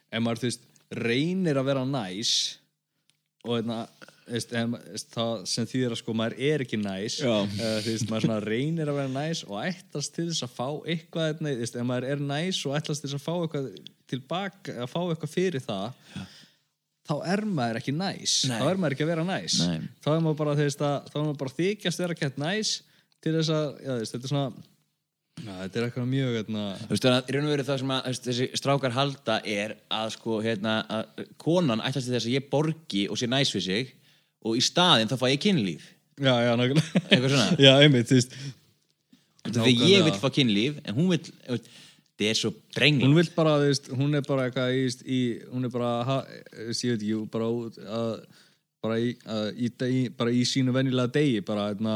ef 0.09 0.23
maður, 0.25 0.39
þú 0.41 0.47
veist, 0.49 0.63
reynir 0.95 1.59
að 1.61 1.67
vera 1.69 1.83
næs 1.85 2.31
og 3.45 3.53
hérna, 3.59 3.77
veist, 4.29 4.51
ef, 4.53 4.65
ma- 4.69 4.79
þú 4.83 4.93
veist, 4.95 5.11
það 5.15 5.45
sem 5.51 5.67
þýðir 5.69 5.93
að 5.95 5.99
sko, 6.01 6.15
maður 6.17 6.35
er 6.49 6.63
ekki 6.65 6.79
næs 6.81 7.19
Já. 7.21 7.29
uh, 7.43 7.77
þú 7.85 7.93
veist, 7.93 8.09
maður 8.09 8.25
svona 8.27 8.39
reynir 8.45 8.91
að 8.91 8.99
vera 8.99 9.13
næs 9.13 9.43
og 9.47 9.61
ætlast 9.63 10.15
til 10.17 10.27
þess 10.31 10.45
að 10.47 10.55
fá 10.57 10.67
eitthvað 10.93 11.29
hérna, 11.29 11.53
þú 11.53 11.63
veist, 11.63 11.77
ef 11.79 11.87
maður 11.91 12.09
er 12.13 12.25
næs 12.33 12.59
og 12.65 12.75
ætlast 12.79 13.05
til 13.05 13.09
þess 13.11 13.19
að 13.19 13.25
fá 13.25 13.33
eitthvað 13.45 13.71
tilbaka, 14.09 14.75
að 14.83 14.91
fá 14.91 14.99
eitthvað 15.05 15.33
fyrir 15.37 15.65
það 15.65 16.27
þá 17.09 17.15
er 17.33 17.41
maður 17.49 17.79
ekki 17.79 17.93
næs 17.97 18.33
Nei. 18.49 18.57
þá 18.59 18.65
er 18.69 18.81
maður 18.81 18.95
ekki 18.97 19.05
að 19.07 19.11
vera 19.13 19.25
næs 19.25 19.55
Nei. 19.65 19.79
þá 20.03 20.09
er 20.13 20.19
maður 20.25 20.39
bara, 20.43 20.57
að, 20.59 21.31
bara 21.41 21.55
þykjast 21.57 22.03
vera 22.03 22.17
kett 22.17 22.37
næs 22.41 22.73
til 23.23 23.33
þess 23.35 23.49
að, 23.55 23.69
já, 23.85 23.93
þetta 24.11 24.25
er 24.27 24.33
svona 24.33 24.67
já, 25.45 25.53
þetta 25.63 25.79
er 25.79 25.85
eitthvað 25.87 26.07
mjög, 26.11 26.31
hérna 26.39 26.63
Þú 26.81 26.89
veist, 26.93 27.05
þannig 27.05 27.19
að 27.19 27.29
í 27.31 27.35
raun 27.37 27.47
og 27.47 27.53
veru 27.55 27.65
það 27.69 27.79
sem 27.83 27.93
að 27.95 28.09
þessi 28.27 28.47
strákar 28.59 28.95
halda 28.97 29.37
er 29.57 29.75
að 29.99 30.11
sko, 30.15 30.39
hérna, 30.45 30.75
að 30.99 31.25
konan 31.41 31.83
ætlast 31.85 32.09
til 32.09 32.15
þess 32.17 32.29
að 32.29 32.35
ég 32.37 32.49
borgi 32.51 33.03
og 33.09 33.19
sé 33.21 33.29
næs 33.31 33.53
við 33.55 33.65
sig 33.67 33.93
og 34.45 34.55
í 34.59 34.63
staðinn 34.63 35.11
þá 35.11 35.17
fæ 35.21 35.27
ég 35.33 35.41
kynlíf. 35.43 35.85
já, 36.19 36.33
já, 36.45 36.51
nákvæmlega 36.59 37.03
Eitthvað 37.09 37.29
svona. 37.35 37.47
já, 37.59 37.71
einmitt, 37.83 38.09
þú 38.11 38.19
veist 38.19 38.39
Þegar 39.49 39.69
ég 39.89 40.03
vil 40.05 40.17
fá 40.19 40.27
kynlíf, 40.35 40.81
en 40.83 40.97
hún 40.97 41.07
vil, 41.13 41.21
það 41.47 42.27
er 42.29 42.35
svo 42.37 42.49
hún 42.51 42.75
brengl. 42.75 43.13
vill 43.15 43.29
bara, 43.37 43.53
þú 43.61 43.69
veist, 43.71 43.87
hún 43.95 44.17
er 44.19 44.25
bara 44.27 44.47
eitthvað 44.49 44.75
í, 44.75 44.83
í 45.07 45.19
hún 45.53 45.65
er 45.65 45.71
bara, 45.73 45.91
ég 46.59 46.67
veit 46.67 46.83
ekki 46.99 47.19
bara 47.31 47.47
út 47.55 47.79
að 47.79 48.09
bara 48.83 48.97
í, 48.99 49.13
að, 49.27 49.47
í, 49.59 50.01
bara 50.15 50.31
í 50.35 50.43
sínu 50.47 50.71
venjulega 50.75 51.11
degi 51.15 51.39
bara 51.47 51.69
hérna, 51.71 51.95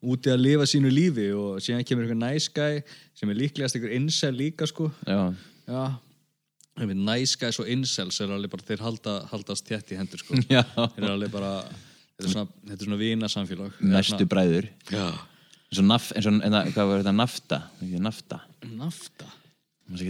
úti 0.00 0.32
að 0.32 0.44
lifa 0.44 0.66
sínu 0.68 0.90
lífi 0.92 1.26
og 1.36 1.60
síðan 1.64 1.84
kemur 1.86 2.06
einhver 2.08 2.52
guy 2.54 2.80
sem 3.16 3.32
er 3.32 3.36
líklegast 3.36 3.76
einhver 3.76 3.92
incel 3.96 4.36
líka 4.36 4.68
sko. 4.68 4.90
Já. 5.06 5.34
já. 5.68 5.84
Guys 6.80 7.60
og 7.60 7.68
incels 7.68 8.20
er 8.20 8.32
alveg 8.32 8.52
bara 8.54 8.64
þeir 8.64 8.84
halda, 8.86 9.16
haldast 9.32 9.68
þétt 9.68 9.92
í 9.92 9.98
hendur 9.98 10.22
sko. 10.22 10.38
Já. 10.48 10.62
þeir 10.64 11.04
er 11.04 11.12
alveg 11.12 11.34
bara 11.34 11.50
þetta 11.66 12.24
er 12.24 12.32
svona, 12.32 12.62
þetta 12.70 12.78
er 12.78 12.88
svona 12.88 13.00
vina 13.00 13.28
samfélag 13.28 13.82
Næstu 13.84 14.28
bræður. 14.30 14.70
eins 14.88 15.82
og, 15.82 15.84
naf, 15.84 16.08
eins 16.16 16.30
og 16.30 16.40
enna, 16.40 16.64
hvað 16.70 16.90
var 16.92 17.02
þetta, 17.02 17.14
nafta? 17.18 17.60
Nafta, 18.00 18.40
nafta? 18.80 19.28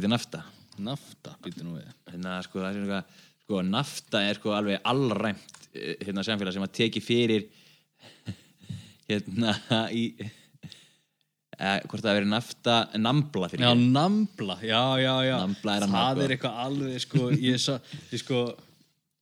Nafta? 0.07 0.45
Nafta, 0.81 1.35
býttu 1.45 1.65
nú 1.67 1.75
við. 1.77 1.89
Hérna, 2.09 2.39
sko, 2.45 2.63
er 2.65 3.03
sko, 3.43 3.63
nafta 3.67 4.23
er 4.29 4.39
sko 4.39 4.55
alveg 4.57 4.81
allræmt 4.87 5.59
eh, 5.75 5.97
hérna 6.07 6.25
samfélag 6.25 6.55
sem 6.55 6.65
að 6.65 6.77
teki 6.79 7.03
fyrir 7.05 7.49
hérna 9.11 9.55
í 9.95 10.05
eh, 10.21 11.79
hvort 11.89 12.05
það 12.05 12.19
veri 12.21 12.31
nafta 12.31 12.79
nambla 12.97 13.51
fyrir 13.53 13.67
Já, 13.67 13.71
ekki 13.75 13.91
nambla, 13.97 14.57
já, 14.65 14.83
já, 15.03 15.15
já 15.29 15.37
Nambla 15.43 15.77
er 15.77 15.85
Það 15.87 15.95
annað, 15.95 16.11
sko. 16.17 16.25
er 16.25 16.35
eitthvað 16.37 16.61
alveg, 16.65 16.99
sko 17.05 17.31
Ég, 17.37 17.63
sa, 17.63 17.79
ég 18.11 18.25
sko 18.25 18.43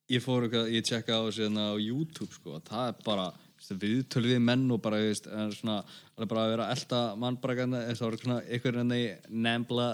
Ég 0.09 0.24
fór 0.24 0.47
eitthvað, 0.47 0.70
ég 0.73 0.86
tjekka 0.89 1.19
á 1.19 1.23
þessu 1.27 1.44
hérna 1.44 1.66
á 1.69 1.74
YouTube, 1.77 2.32
sko 2.32 2.60
Það 2.65 2.93
er 2.93 3.01
bara, 3.05 3.27
viðtölu 3.69 4.31
við 4.31 4.39
menn 4.40 4.62
og 4.73 4.78
bara, 4.81 5.01
veist, 5.05 5.27
er 5.28 5.51
svona 5.52 5.82
alveg 5.82 6.31
bara 6.31 6.44
að 6.47 6.52
vera 6.55 6.69
að 6.69 6.77
elta 6.78 7.01
mann 7.20 7.36
bara 7.43 7.59
hérna, 7.59 7.82
það 7.90 8.06
var 8.06 8.16
svona 8.23 8.39
eitthvað 8.47 8.78
hérna 8.81 9.01
í 9.02 9.09
Nambla 9.44 9.89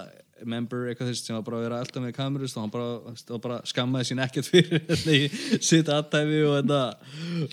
member 0.45 0.89
eitthvað 0.89 1.11
þess 1.11 1.27
sem 1.27 1.35
var 1.37 1.43
bara 1.47 1.59
að 1.59 1.65
vera 1.65 1.79
að 1.79 1.85
elta 1.85 2.01
með 2.03 2.13
kamerus 2.17 2.55
og 2.55 2.63
hann 2.65 2.71
bara, 2.73 2.87
veist, 3.07 3.29
og 3.31 3.41
bara 3.43 3.59
skammaði 3.67 4.09
sín 4.09 4.21
ekkert 4.23 4.49
fyrir 4.51 4.81
hérna 4.89 5.15
í 5.15 5.59
sitt 5.63 5.91
aðtæfi 5.91 6.41
og 6.47 6.55
þetta, 6.59 6.81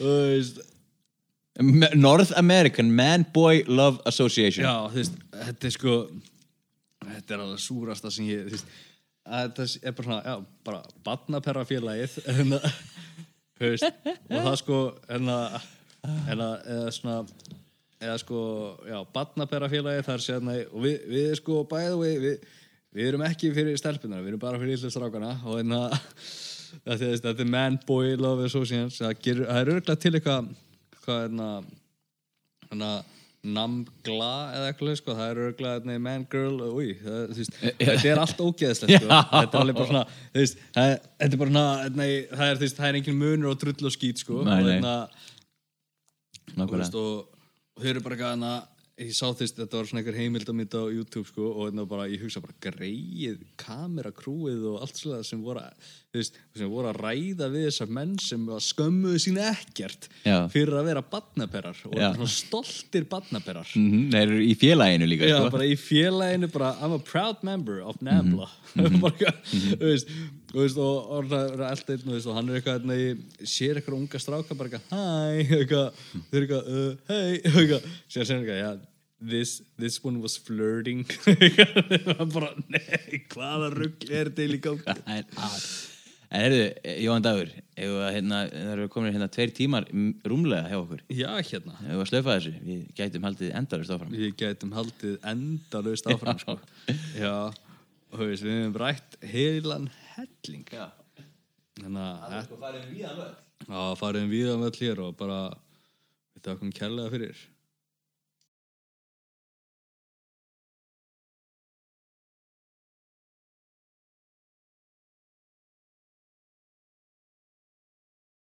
þú 0.01 0.15
veist 0.19 0.63
North 1.61 2.33
American 2.37 2.95
Man 2.97 3.27
Boy 3.35 3.65
Love 3.69 4.01
Association. 4.09 4.65
Já, 4.65 4.89
þú 4.89 5.01
veist, 5.03 5.19
þetta 5.43 5.69
er 5.69 5.75
sko 5.75 5.97
þetta 7.03 7.35
er 7.37 7.43
alveg 7.45 7.61
súrasta 7.61 8.11
sem 8.15 8.29
ég 8.31 8.47
þú 8.47 8.55
veist, 8.57 8.71
þetta 9.27 9.67
er 9.83 9.97
bara 9.99 10.07
svona 10.09 10.23
já, 10.25 10.37
bara 10.65 10.83
badnaperra 11.05 11.65
félagið 11.69 12.17
en 12.33 12.55
að, 12.57 12.69
þú 13.59 13.73
veist 13.75 13.89
og 14.09 14.47
það 14.49 14.57
sko, 14.63 14.79
en 15.19 15.29
en 16.33 16.45
að, 16.47 16.57
eða 16.77 16.95
svona 16.97 17.19
eða 18.03 18.17
sko, 18.23 18.41
já, 18.89 18.99
badnaperra 19.15 19.69
félagið 19.71 20.09
þar 20.09 20.25
sérna, 20.25 20.57
og 20.73 20.87
við, 20.87 20.97
við 21.13 21.31
sko 21.39 21.61
bæðu 21.71 22.01
við, 22.01 22.17
við, 22.25 22.49
við 22.97 23.13
erum 23.13 23.27
ekki 23.29 23.53
fyrir 23.55 23.79
stelpunar 23.79 24.25
við 24.25 24.33
erum 24.33 24.43
bara 24.43 24.59
fyrir 24.63 24.81
yllu 24.81 24.91
strákana 24.95 25.37
og 25.45 25.61
en 25.63 25.77
að 25.79 25.95
þetta 26.89 27.35
er- 27.37 27.53
man, 27.53 27.79
boy, 27.87 28.15
love 28.17 28.49
gerur, 28.49 29.47
það 29.47 29.61
er 29.61 29.75
örgulega 29.77 30.01
til 30.01 30.17
eitthvað 30.17 30.53
hvað 31.07 31.25
er 31.25 31.35
þannig 32.69 32.87
að 32.93 33.19
namgla 33.43 34.27
eða 34.55 34.67
eitthvað 34.71 34.97
sko, 35.01 35.15
það 35.19 35.31
er 35.33 35.39
örgulega 35.49 35.89
nei, 35.89 35.97
man, 35.99 36.25
girl, 36.31 36.61
úi 36.79 36.93
það, 37.01 37.33
veist, 37.35 37.57
Eh, 37.67 37.73
þetta 37.81 38.11
er 38.13 38.21
allt 38.23 38.43
ógeðslegt 38.45 39.01
sko. 39.01 39.09
Þetta 39.33 39.57
er 39.59 39.63
alveg 39.65 39.79
bara 39.81 39.89
svona 39.89 40.03
veist, 40.37 40.61
það, 40.77 40.93
þetta 41.19 41.35
er 41.35 41.41
bara 41.41 41.51
svona 41.51 41.89
nei, 41.99 42.11
það, 42.31 42.53
er, 42.53 42.85
er 42.87 42.99
engin 43.01 43.19
munur 43.19 43.51
á 43.51 43.55
drull 43.59 43.89
og 43.91 43.95
skít 43.97 44.23
sko, 44.23 44.45
Nei, 44.47 44.61
og, 44.61 44.69
nei. 44.69 44.77
hérna, 44.77 44.95
nákvæmlega 46.55 46.85
veist, 46.85 47.01
og, 47.01 47.41
og 47.75 47.83
þau 47.83 47.91
eru 47.97 48.05
bara 48.07 48.21
hana, 48.31 48.53
ég 49.03 49.11
sá 49.17 49.25
þess, 49.35 49.57
þetta 49.59 49.81
var 49.81 49.91
svona 49.91 50.03
einhver 50.05 50.21
heimildamind 50.21 50.79
á 50.79 50.83
YouTube 50.95 51.27
sko, 51.33 51.49
og 51.57 51.67
hérna 51.67 51.87
bara, 51.91 52.07
ég 52.13 52.23
hugsa 52.23 52.43
bara 52.45 52.55
greið, 52.63 53.43
kamerakrúið 53.63 54.69
og 54.71 54.83
allt 54.87 55.03
svona 55.03 55.23
sem 55.27 55.43
voru, 55.43 55.65
að- 55.67 55.91
þú 56.13 56.21
veist, 56.21 56.35
sem 56.61 56.69
voru 56.69 56.91
að 56.91 56.99
ræða 57.07 57.47
við 57.55 57.63
þessar 57.71 57.89
menn 57.97 58.11
sem 58.21 58.43
var 58.45 58.61
skömmuðu 58.61 59.21
sín 59.25 59.39
ekkert 59.41 60.11
Já. 60.29 60.35
fyrir 60.53 60.75
að 60.77 60.89
vera 60.91 61.03
badnaperar 61.15 61.79
og 61.89 61.95
Já. 61.97 62.11
svona 62.13 62.29
stoltir 62.29 63.07
badnaperar 63.09 63.71
mm 63.79 64.11
Þeir 64.13 64.27
eru 64.27 64.43
í 64.45 64.53
félaginu 64.61 65.09
líka 65.09 65.31
Já, 65.31 65.39
sko. 65.41 65.53
bara 65.55 65.69
í 65.71 65.79
félaginu 65.81 66.51
bara 66.53 66.75
I'm 66.85 66.93
a 66.93 66.99
proud 67.01 67.41
member 67.49 67.81
of 67.81 67.97
NAMBLA 68.05 68.49
Mhm. 68.77 69.01
bara, 69.01 69.13
eitthvað, 69.13 69.41
þú 69.81 69.89
veist, 69.89 70.13
þú 70.53 70.61
veist 70.61 70.79
og, 70.81 71.11
og, 71.17 71.33
og, 71.33 71.49
og, 71.57 72.35
hann 72.37 72.49
er 72.53 72.61
eitthvað 72.61 72.77
hérna, 72.79 72.95
í- 72.97 73.49
sér 73.49 73.81
eitthvað 73.81 73.97
unga 74.03 74.21
stráka 74.21 74.57
bara 74.57 74.69
eitthvað 74.69 74.93
hæ, 74.93 75.49
eitthvað, 75.63 76.03
þau 76.13 76.37
eru 76.37 76.43
eitthvað 76.43 76.73
uh, 76.73 76.95
hei, 77.09 77.41
eitthvað, 77.57 77.89
sér 78.13 78.29
sér 78.29 78.43
eitthvað 78.43 78.61
já, 78.61 78.71
this, 79.33 79.55
this 79.81 79.97
one 80.05 80.21
was 80.21 80.37
flirting 80.37 81.05
eitthvað, 81.25 82.23
bara, 82.37 82.53
nei 82.69 83.23
hvaða 83.33 83.73
rugg 83.79 84.09
er 84.13 84.29
til 84.37 84.51
í 84.57 84.61
gangi 84.69 84.97
En, 85.07 85.25
en 86.33 86.45
heyrðu, 86.47 86.65
Jóhann 87.05 87.27
Dagur 87.27 87.53
hérna, 87.77 88.41
það 88.49 88.73
eru 88.75 88.89
komin 88.93 89.15
hérna 89.15 89.29
tveir 89.33 89.53
tímar 89.57 89.87
rúmlega 90.29 90.71
hjá 90.71 90.79
okkur. 90.81 91.05
Já, 91.13 91.31
hérna. 91.51 91.77
Við 91.85 92.03
að 92.05 92.11
slöfa 92.11 92.37
þessu, 92.39 92.55
við 92.67 92.83
gætum 92.99 93.29
haldið 93.29 93.55
endalust 93.61 93.95
áfram. 93.95 94.17
Við 94.17 94.35
gætum 94.41 94.75
haldið 94.77 95.29
endalaust 95.33 96.11
áfram 96.13 96.43
sko. 96.43 96.59
já, 97.23 97.37
og 98.13 98.25
við 98.25 98.45
hefum 98.49 98.77
rætt 98.83 99.17
heilan 99.35 99.89
helling. 100.17 100.67
Já, 100.73 100.89
þannig 101.81 102.03
að 102.03 102.45
sko 102.49 102.61
farið 102.61 102.93
við 102.93 103.09
hann 103.09 103.23
völd 103.23 103.41
Já, 103.63 103.83
farið 103.99 104.25
um 104.25 104.33
víðan 104.33 104.63
völl 104.65 104.79
hér 104.81 105.01
og 105.05 105.17
bara 105.19 105.41
við 106.35 106.47
þakkum 106.49 106.73
kærlega 106.75 107.13
fyrir 107.13 107.43